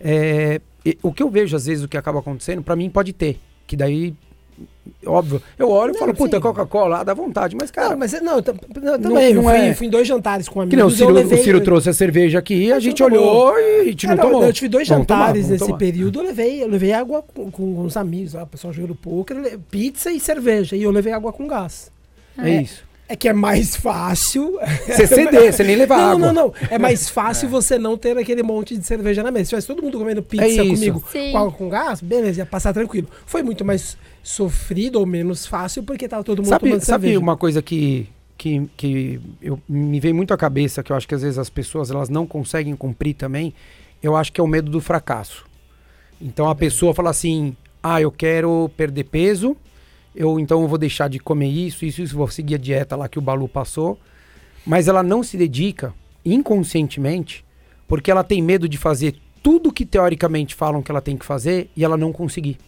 É, 0.00 0.60
e- 0.84 0.98
o 1.02 1.12
que 1.12 1.22
eu 1.22 1.30
vejo, 1.30 1.54
às 1.56 1.66
vezes, 1.66 1.84
o 1.84 1.88
que 1.88 1.96
acaba 1.96 2.18
acontecendo, 2.18 2.62
pra 2.62 2.74
mim 2.74 2.90
pode 2.90 3.12
ter. 3.12 3.38
Que 3.66 3.76
daí, 3.76 4.12
óbvio, 5.06 5.42
eu 5.58 5.68
olho 5.68 5.90
e 5.90 5.92
Não, 5.94 6.00
falo, 6.00 6.14
puta. 6.14 6.40
Coca-Cola, 6.40 7.00
ah, 7.00 7.04
dá 7.04 7.14
vontade. 7.14 7.56
Mas, 7.58 7.70
cara, 7.70 7.90
Não, 7.90 7.98
mas 7.98 8.12
não, 8.20 8.36
eu 8.36 8.42
tam- 8.42 8.54
não, 8.76 8.92
Não- 8.92 8.98
também. 9.00 9.34
não 9.34 9.42
eu, 9.42 9.48
fui, 9.48 9.52
é- 9.52 9.70
eu 9.70 9.74
fui 9.74 9.86
em 9.86 9.90
dois 9.90 10.06
jantares 10.08 10.48
com 10.48 10.60
amigos. 10.60 10.70
que 10.70 10.76
nem 10.76 10.84
o 10.84 10.88
eu 10.88 10.90
Ciro, 10.90 11.10
levei- 11.10 11.38
o 11.40 11.42
Ciro 11.44 11.60
trouxe 11.60 11.88
a 11.90 11.92
cerveja 11.92 12.38
aqui, 12.38 12.70
a 12.70 12.74
Mas 12.76 12.84
gente 12.84 13.00
não 13.02 13.10
tomou. 13.10 13.24
olhou 13.46 13.58
e 13.58 13.80
a 13.80 13.84
gente 13.84 14.06
É, 14.06 14.08
não, 14.10 14.16
não, 14.16 14.22
tomou. 14.24 14.44
Eu 14.44 14.52
tive 14.52 14.68
dois 14.68 14.88
Vamos 14.88 15.06
tomar, 15.06 15.20
jantares 15.20 15.42
vamos 15.42 15.52
nesse 15.52 15.64
tomar. 15.66 15.78
período. 15.78 16.18
Eu 16.20 16.24
levei, 16.24 16.62
eu 16.62 16.68
levei 16.68 16.92
água 16.92 17.22
com, 17.22 17.50
com 17.50 17.80
os 17.82 17.96
amigos. 17.96 18.34
Ó, 18.34 18.42
o 18.42 18.46
pessoal 18.46 18.72
jogando 18.72 18.94
poker, 18.94 19.36
eu 19.38 19.58
pizza 19.70 20.10
e 20.10 20.20
cerveja. 20.20 20.76
E 20.76 20.82
eu 20.82 20.90
levei 20.90 21.12
água 21.12 21.32
com 21.32 21.46
gás. 21.46 21.90
É 22.38 22.62
isso. 22.62 22.84
É 23.12 23.16
que 23.16 23.28
é 23.28 23.32
mais 23.34 23.76
fácil. 23.76 24.58
Você 24.86 25.06
ceder, 25.06 25.52
você 25.52 25.62
nem 25.62 25.76
leva 25.76 25.98
não, 25.98 26.02
água. 26.12 26.32
não, 26.32 26.46
não. 26.46 26.54
É 26.70 26.78
mais 26.78 27.08
fácil 27.12 27.46
você 27.46 27.78
não 27.78 27.94
ter 27.94 28.16
aquele 28.16 28.42
monte 28.42 28.74
de 28.74 28.86
cerveja 28.86 29.22
na 29.22 29.30
mesa. 29.30 29.44
Se 29.44 29.48
tivesse 29.50 29.66
todo 29.66 29.82
mundo 29.82 29.98
comendo 29.98 30.22
pizza 30.22 30.46
É 30.46 30.66
comigo 30.66 30.98
com 31.12 31.36
água 31.36 31.52
com 31.52 31.68
gás, 31.68 32.00
beleza, 32.00 32.40
ia 32.40 32.46
passar 32.46 32.72
tranquilo. 32.72 33.06
Foi 33.26 33.42
muito 33.42 33.66
mais 33.66 33.98
sofrido 34.22 34.98
ou 34.98 35.04
menos 35.04 35.46
fácil 35.46 35.82
porque 35.82 36.08
tava 36.08 36.24
todo 36.24 36.38
mundo 36.38 36.48
Sabe, 36.48 36.64
tomando 36.64 36.80
sabe 36.80 37.02
cerveja. 37.02 37.20
uma 37.20 37.36
coisa 37.36 37.60
que, 37.60 38.08
que, 38.38 38.66
que 38.78 39.20
eu, 39.42 39.60
me 39.68 40.00
vem 40.00 40.14
muito 40.14 40.32
à 40.32 40.38
cabeça, 40.38 40.82
que 40.82 40.90
eu 40.90 40.96
acho 40.96 41.06
que 41.06 41.14
às 41.14 41.20
vezes 41.20 41.36
as 41.38 41.50
pessoas 41.50 41.90
elas 41.90 42.08
não 42.08 42.26
conseguem 42.26 42.74
cumprir 42.74 43.12
também, 43.12 43.52
eu 44.02 44.16
acho 44.16 44.32
que 44.32 44.40
é 44.40 44.44
o 44.44 44.46
medo 44.46 44.70
do 44.70 44.80
fracasso. 44.80 45.44
Então 46.18 46.48
a 46.48 46.54
pessoa 46.54 46.94
fala 46.94 47.10
assim, 47.10 47.54
ah, 47.82 48.00
eu 48.00 48.10
quero 48.10 48.70
perder 48.74 49.04
peso, 49.04 49.54
eu 50.14 50.38
então 50.38 50.62
eu 50.62 50.68
vou 50.68 50.78
deixar 50.78 51.08
de 51.08 51.18
comer 51.18 51.48
isso, 51.48 51.84
isso, 51.84 52.02
isso, 52.02 52.16
vou 52.16 52.28
seguir 52.28 52.56
a 52.56 52.58
dieta 52.58 52.96
lá 52.96 53.08
que 53.08 53.18
o 53.18 53.22
Balu 53.22 53.48
passou, 53.48 53.98
mas 54.66 54.88
ela 54.88 55.02
não 55.02 55.22
se 55.22 55.36
dedica 55.36 55.94
inconscientemente, 56.24 57.44
porque 57.88 58.10
ela 58.10 58.22
tem 58.22 58.42
medo 58.42 58.68
de 58.68 58.78
fazer 58.78 59.14
tudo 59.42 59.72
que 59.72 59.84
teoricamente 59.84 60.54
falam 60.54 60.82
que 60.82 60.90
ela 60.90 61.00
tem 61.00 61.16
que 61.16 61.24
fazer 61.24 61.68
e 61.76 61.84
ela 61.84 61.96
não 61.96 62.12
conseguir. 62.12 62.58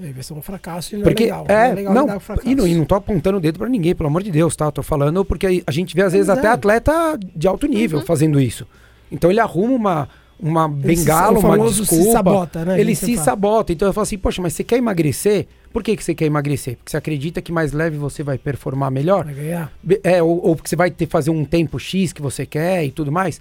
Aí 0.00 0.12
vai 0.12 0.22
ser 0.22 0.32
um 0.32 0.40
fracasso 0.40 0.94
e 0.94 0.98
não 0.98 1.02
Porque, 1.02 1.24
é 1.24 1.26
legal. 1.26 1.46
é, 1.48 1.74
legal 1.74 1.94
não, 1.94 2.02
lidar 2.02 2.14
com 2.14 2.20
fracasso. 2.20 2.48
e 2.48 2.54
não, 2.54 2.66
e 2.66 2.74
não 2.74 2.84
tô 2.84 2.94
apontando 2.94 3.38
o 3.38 3.40
dedo 3.40 3.58
pra 3.58 3.68
ninguém, 3.68 3.96
pelo 3.96 4.08
amor 4.08 4.22
de 4.22 4.30
Deus, 4.30 4.54
tá? 4.54 4.70
Tô 4.70 4.82
falando 4.82 5.24
porque 5.24 5.64
a 5.66 5.70
gente 5.72 5.94
vê 5.94 6.02
às 6.02 6.12
vezes 6.12 6.28
Mas 6.28 6.38
até 6.38 6.46
é. 6.46 6.50
atleta 6.52 7.18
de 7.34 7.48
alto 7.48 7.66
nível 7.66 8.00
fazendo 8.02 8.40
isso. 8.40 8.64
Então 9.10 9.28
ele 9.28 9.40
arruma 9.40 9.74
uma, 9.74 10.08
uma 10.38 10.68
bengala, 10.68 11.38
o 11.38 11.40
uma 11.40 11.50
famoso 11.50 11.80
desculpa. 11.82 12.04
se 12.04 12.12
sabota, 12.12 12.64
né? 12.64 12.80
ele 12.80 12.94
se 12.94 13.14
fala. 13.14 13.24
sabota. 13.24 13.72
Então 13.72 13.88
eu 13.88 13.92
falo 13.92 14.04
assim, 14.04 14.18
poxa, 14.18 14.40
mas 14.40 14.52
você 14.52 14.62
quer 14.62 14.76
emagrecer? 14.76 15.48
Por 15.78 15.84
que, 15.84 15.96
que 15.96 16.02
você 16.02 16.12
quer 16.12 16.24
emagrecer? 16.26 16.76
Porque 16.76 16.90
você 16.90 16.96
acredita 16.96 17.40
que 17.40 17.52
mais 17.52 17.70
leve 17.70 17.96
você 17.96 18.24
vai 18.24 18.36
performar 18.36 18.90
melhor? 18.90 19.24
Vai 19.26 19.34
ganhar. 19.34 19.72
É, 20.02 20.20
ou, 20.20 20.44
ou 20.44 20.56
porque 20.56 20.68
você 20.68 20.74
vai 20.74 20.90
ter 20.90 21.06
fazer 21.06 21.30
um 21.30 21.44
tempo 21.44 21.78
X 21.78 22.12
que 22.12 22.20
você 22.20 22.44
quer 22.44 22.84
e 22.84 22.90
tudo 22.90 23.12
mais. 23.12 23.40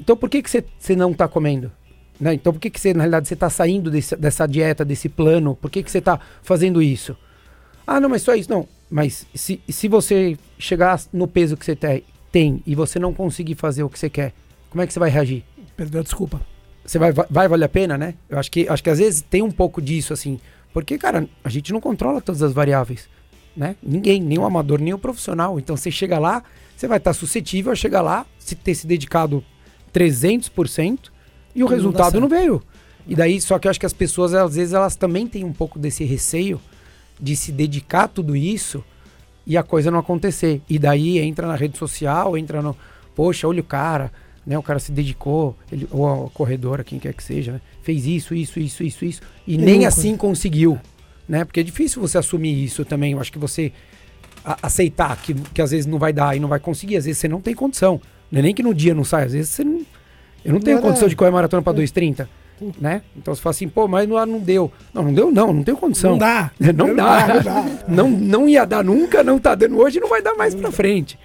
Então 0.00 0.16
por 0.16 0.28
que, 0.28 0.42
que 0.42 0.50
você, 0.50 0.64
você 0.76 0.96
não 0.96 1.14
tá 1.14 1.28
comendo? 1.28 1.70
Né? 2.18 2.34
Então 2.34 2.52
por 2.52 2.58
que, 2.58 2.68
que 2.68 2.80
você, 2.80 2.92
na 2.92 3.04
realidade, 3.04 3.28
você 3.28 3.36
tá 3.36 3.48
saindo 3.48 3.88
desse- 3.88 4.16
dessa 4.16 4.48
dieta, 4.48 4.84
desse 4.84 5.08
plano? 5.08 5.54
Por 5.54 5.70
que, 5.70 5.84
que 5.84 5.92
você 5.92 6.00
tá 6.00 6.18
fazendo 6.42 6.82
isso? 6.82 7.16
Ah, 7.86 8.00
não, 8.00 8.08
mas 8.08 8.22
só 8.22 8.34
isso. 8.34 8.50
Não, 8.50 8.66
mas 8.90 9.24
se, 9.32 9.60
se 9.68 9.86
você 9.86 10.36
chegar 10.58 11.00
no 11.12 11.28
peso 11.28 11.56
que 11.56 11.64
você 11.64 11.76
te- 11.76 12.02
tem 12.32 12.64
e 12.66 12.74
você 12.74 12.98
não 12.98 13.14
conseguir 13.14 13.54
fazer 13.54 13.84
o 13.84 13.88
que 13.88 13.96
você 13.96 14.10
quer, 14.10 14.32
como 14.70 14.82
é 14.82 14.88
que 14.88 14.92
você 14.92 14.98
vai 14.98 15.08
reagir? 15.08 15.44
Perdeu 15.76 16.00
a 16.00 16.02
desculpa. 16.02 16.40
Você 16.84 16.98
vai, 16.98 17.12
vai, 17.12 17.26
vai 17.30 17.46
valer 17.46 17.66
a 17.66 17.68
pena, 17.68 17.96
né? 17.96 18.14
Eu 18.28 18.40
acho 18.40 18.50
que, 18.50 18.68
acho 18.68 18.82
que 18.82 18.90
às 18.90 18.98
vezes 18.98 19.22
tem 19.22 19.40
um 19.40 19.52
pouco 19.52 19.80
disso, 19.80 20.12
assim. 20.12 20.40
Porque, 20.74 20.98
cara, 20.98 21.28
a 21.44 21.48
gente 21.48 21.72
não 21.72 21.80
controla 21.80 22.20
todas 22.20 22.42
as 22.42 22.52
variáveis, 22.52 23.08
né? 23.56 23.76
Ninguém, 23.80 24.20
nem 24.20 24.38
o 24.40 24.44
amador, 24.44 24.80
nem 24.80 24.92
o 24.92 24.98
profissional. 24.98 25.56
Então, 25.60 25.76
você 25.76 25.88
chega 25.88 26.18
lá, 26.18 26.42
você 26.76 26.88
vai 26.88 26.98
estar 26.98 27.12
suscetível 27.12 27.70
a 27.70 27.76
chegar 27.76 28.02
lá, 28.02 28.26
se 28.40 28.56
ter 28.56 28.74
se 28.74 28.84
dedicado 28.84 29.42
300% 29.94 31.12
e 31.54 31.62
o 31.62 31.66
Não 31.66 31.72
resultado 31.72 32.20
não 32.20 32.28
veio. 32.28 32.60
E 33.06 33.14
daí, 33.14 33.40
só 33.40 33.56
que 33.56 33.68
eu 33.68 33.70
acho 33.70 33.78
que 33.78 33.86
as 33.86 33.92
pessoas, 33.92 34.34
às 34.34 34.56
vezes, 34.56 34.74
elas 34.74 34.96
também 34.96 35.28
têm 35.28 35.44
um 35.44 35.52
pouco 35.52 35.78
desse 35.78 36.02
receio 36.02 36.60
de 37.20 37.36
se 37.36 37.52
dedicar 37.52 38.04
a 38.04 38.08
tudo 38.08 38.34
isso 38.34 38.82
e 39.46 39.56
a 39.56 39.62
coisa 39.62 39.92
não 39.92 40.00
acontecer. 40.00 40.60
E 40.68 40.76
daí 40.76 41.20
entra 41.20 41.46
na 41.46 41.54
rede 41.54 41.78
social, 41.78 42.36
entra 42.36 42.60
no, 42.60 42.76
poxa, 43.14 43.46
olha 43.46 43.60
o 43.60 43.64
cara, 43.64 44.10
né? 44.44 44.58
O 44.58 44.62
cara 44.62 44.80
se 44.80 44.90
dedicou, 44.90 45.56
ele, 45.70 45.86
ou 45.92 46.26
a 46.26 46.30
corredora, 46.30 46.82
quem 46.82 46.98
quer 46.98 47.14
que 47.14 47.22
seja, 47.22 47.52
né? 47.52 47.60
Fez 47.84 48.06
isso, 48.06 48.34
isso, 48.34 48.58
isso, 48.58 48.82
isso, 48.82 49.04
isso. 49.04 49.20
E 49.46 49.54
E 49.54 49.58
nem 49.58 49.76
nunca. 49.76 49.88
assim 49.88 50.16
conseguiu, 50.16 50.80
né? 51.28 51.44
Porque 51.44 51.60
é 51.60 51.62
difícil 51.62 52.00
você 52.00 52.16
assumir 52.18 52.64
isso 52.64 52.82
também. 52.84 53.12
Eu 53.12 53.20
acho 53.20 53.30
que 53.30 53.38
você 53.38 53.70
aceitar 54.62 55.16
que, 55.22 55.34
que 55.34 55.62
às 55.62 55.70
vezes 55.70 55.86
não 55.86 55.98
vai 55.98 56.12
dar 56.12 56.36
e 56.36 56.40
não 56.40 56.48
vai 56.48 56.58
conseguir, 56.58 56.96
às 56.96 57.04
vezes 57.04 57.18
você 57.20 57.28
não 57.28 57.40
tem 57.40 57.54
condição. 57.54 58.00
Não 58.32 58.40
é 58.40 58.42
nem 58.42 58.54
que 58.54 58.62
no 58.62 58.74
dia 58.74 58.94
não 58.94 59.04
sai, 59.04 59.24
às 59.26 59.32
vezes 59.32 59.50
você 59.50 59.62
não. 59.64 59.82
Eu 60.44 60.52
não 60.54 60.60
tenho 60.60 60.80
condição 60.80 61.08
de 61.08 61.14
correr 61.16 61.30
maratona 61.30 61.62
para 61.62 61.78
É. 61.78 61.82
2,30, 61.82 62.26
né? 62.80 63.02
Então 63.16 63.34
você 63.34 63.40
fala 63.40 63.52
assim, 63.52 63.68
pô, 63.68 63.86
mas 63.86 64.08
não, 64.08 64.24
não 64.26 64.38
deu. 64.40 64.72
Não, 64.92 65.02
não 65.04 65.14
deu, 65.14 65.30
não, 65.30 65.52
não 65.52 65.62
tenho 65.62 65.76
condição. 65.76 66.12
Não 66.12 66.18
dá. 66.18 66.50
Não 66.58 66.94
dá. 66.94 67.26
Não 67.34 67.42
dá. 67.42 67.64
Não, 67.88 68.10
não 68.10 68.48
ia 68.48 68.64
dar 68.64 68.82
nunca, 68.82 69.22
não 69.22 69.38
tá 69.38 69.54
dando 69.54 69.78
hoje, 69.78 70.00
não 70.00 70.08
vai 70.08 70.22
dar 70.22 70.34
mais 70.34 70.54
pra 70.54 70.70
frente. 70.72 71.18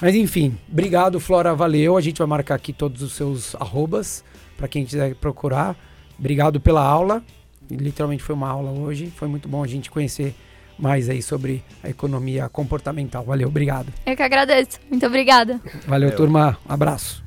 Mas 0.00 0.14
enfim, 0.14 0.56
obrigado, 0.70 1.20
Flora, 1.20 1.54
valeu. 1.54 1.96
A 1.96 2.00
gente 2.00 2.18
vai 2.18 2.26
marcar 2.26 2.54
aqui 2.56 2.72
todos 2.72 3.02
os 3.02 3.12
seus 3.14 3.54
arrobas 3.54 4.24
pra 4.56 4.68
quem 4.68 4.84
quiser 4.84 5.14
procurar. 5.14 5.76
Obrigado 6.18 6.60
pela 6.60 6.82
aula. 6.84 7.22
Literalmente 7.70 8.22
foi 8.22 8.34
uma 8.34 8.48
aula 8.48 8.70
hoje. 8.70 9.12
Foi 9.16 9.28
muito 9.28 9.48
bom 9.48 9.62
a 9.62 9.66
gente 9.66 9.90
conhecer 9.90 10.34
mais 10.78 11.08
aí 11.08 11.22
sobre 11.22 11.62
a 11.82 11.88
economia 11.88 12.48
comportamental. 12.48 13.24
Valeu, 13.24 13.48
obrigado. 13.48 13.92
Eu 14.04 14.16
que 14.16 14.22
agradeço. 14.22 14.80
Muito 14.90 15.06
obrigada. 15.06 15.60
Valeu, 15.86 16.08
Valeu. 16.08 16.16
turma. 16.16 16.58
Abraço. 16.68 17.22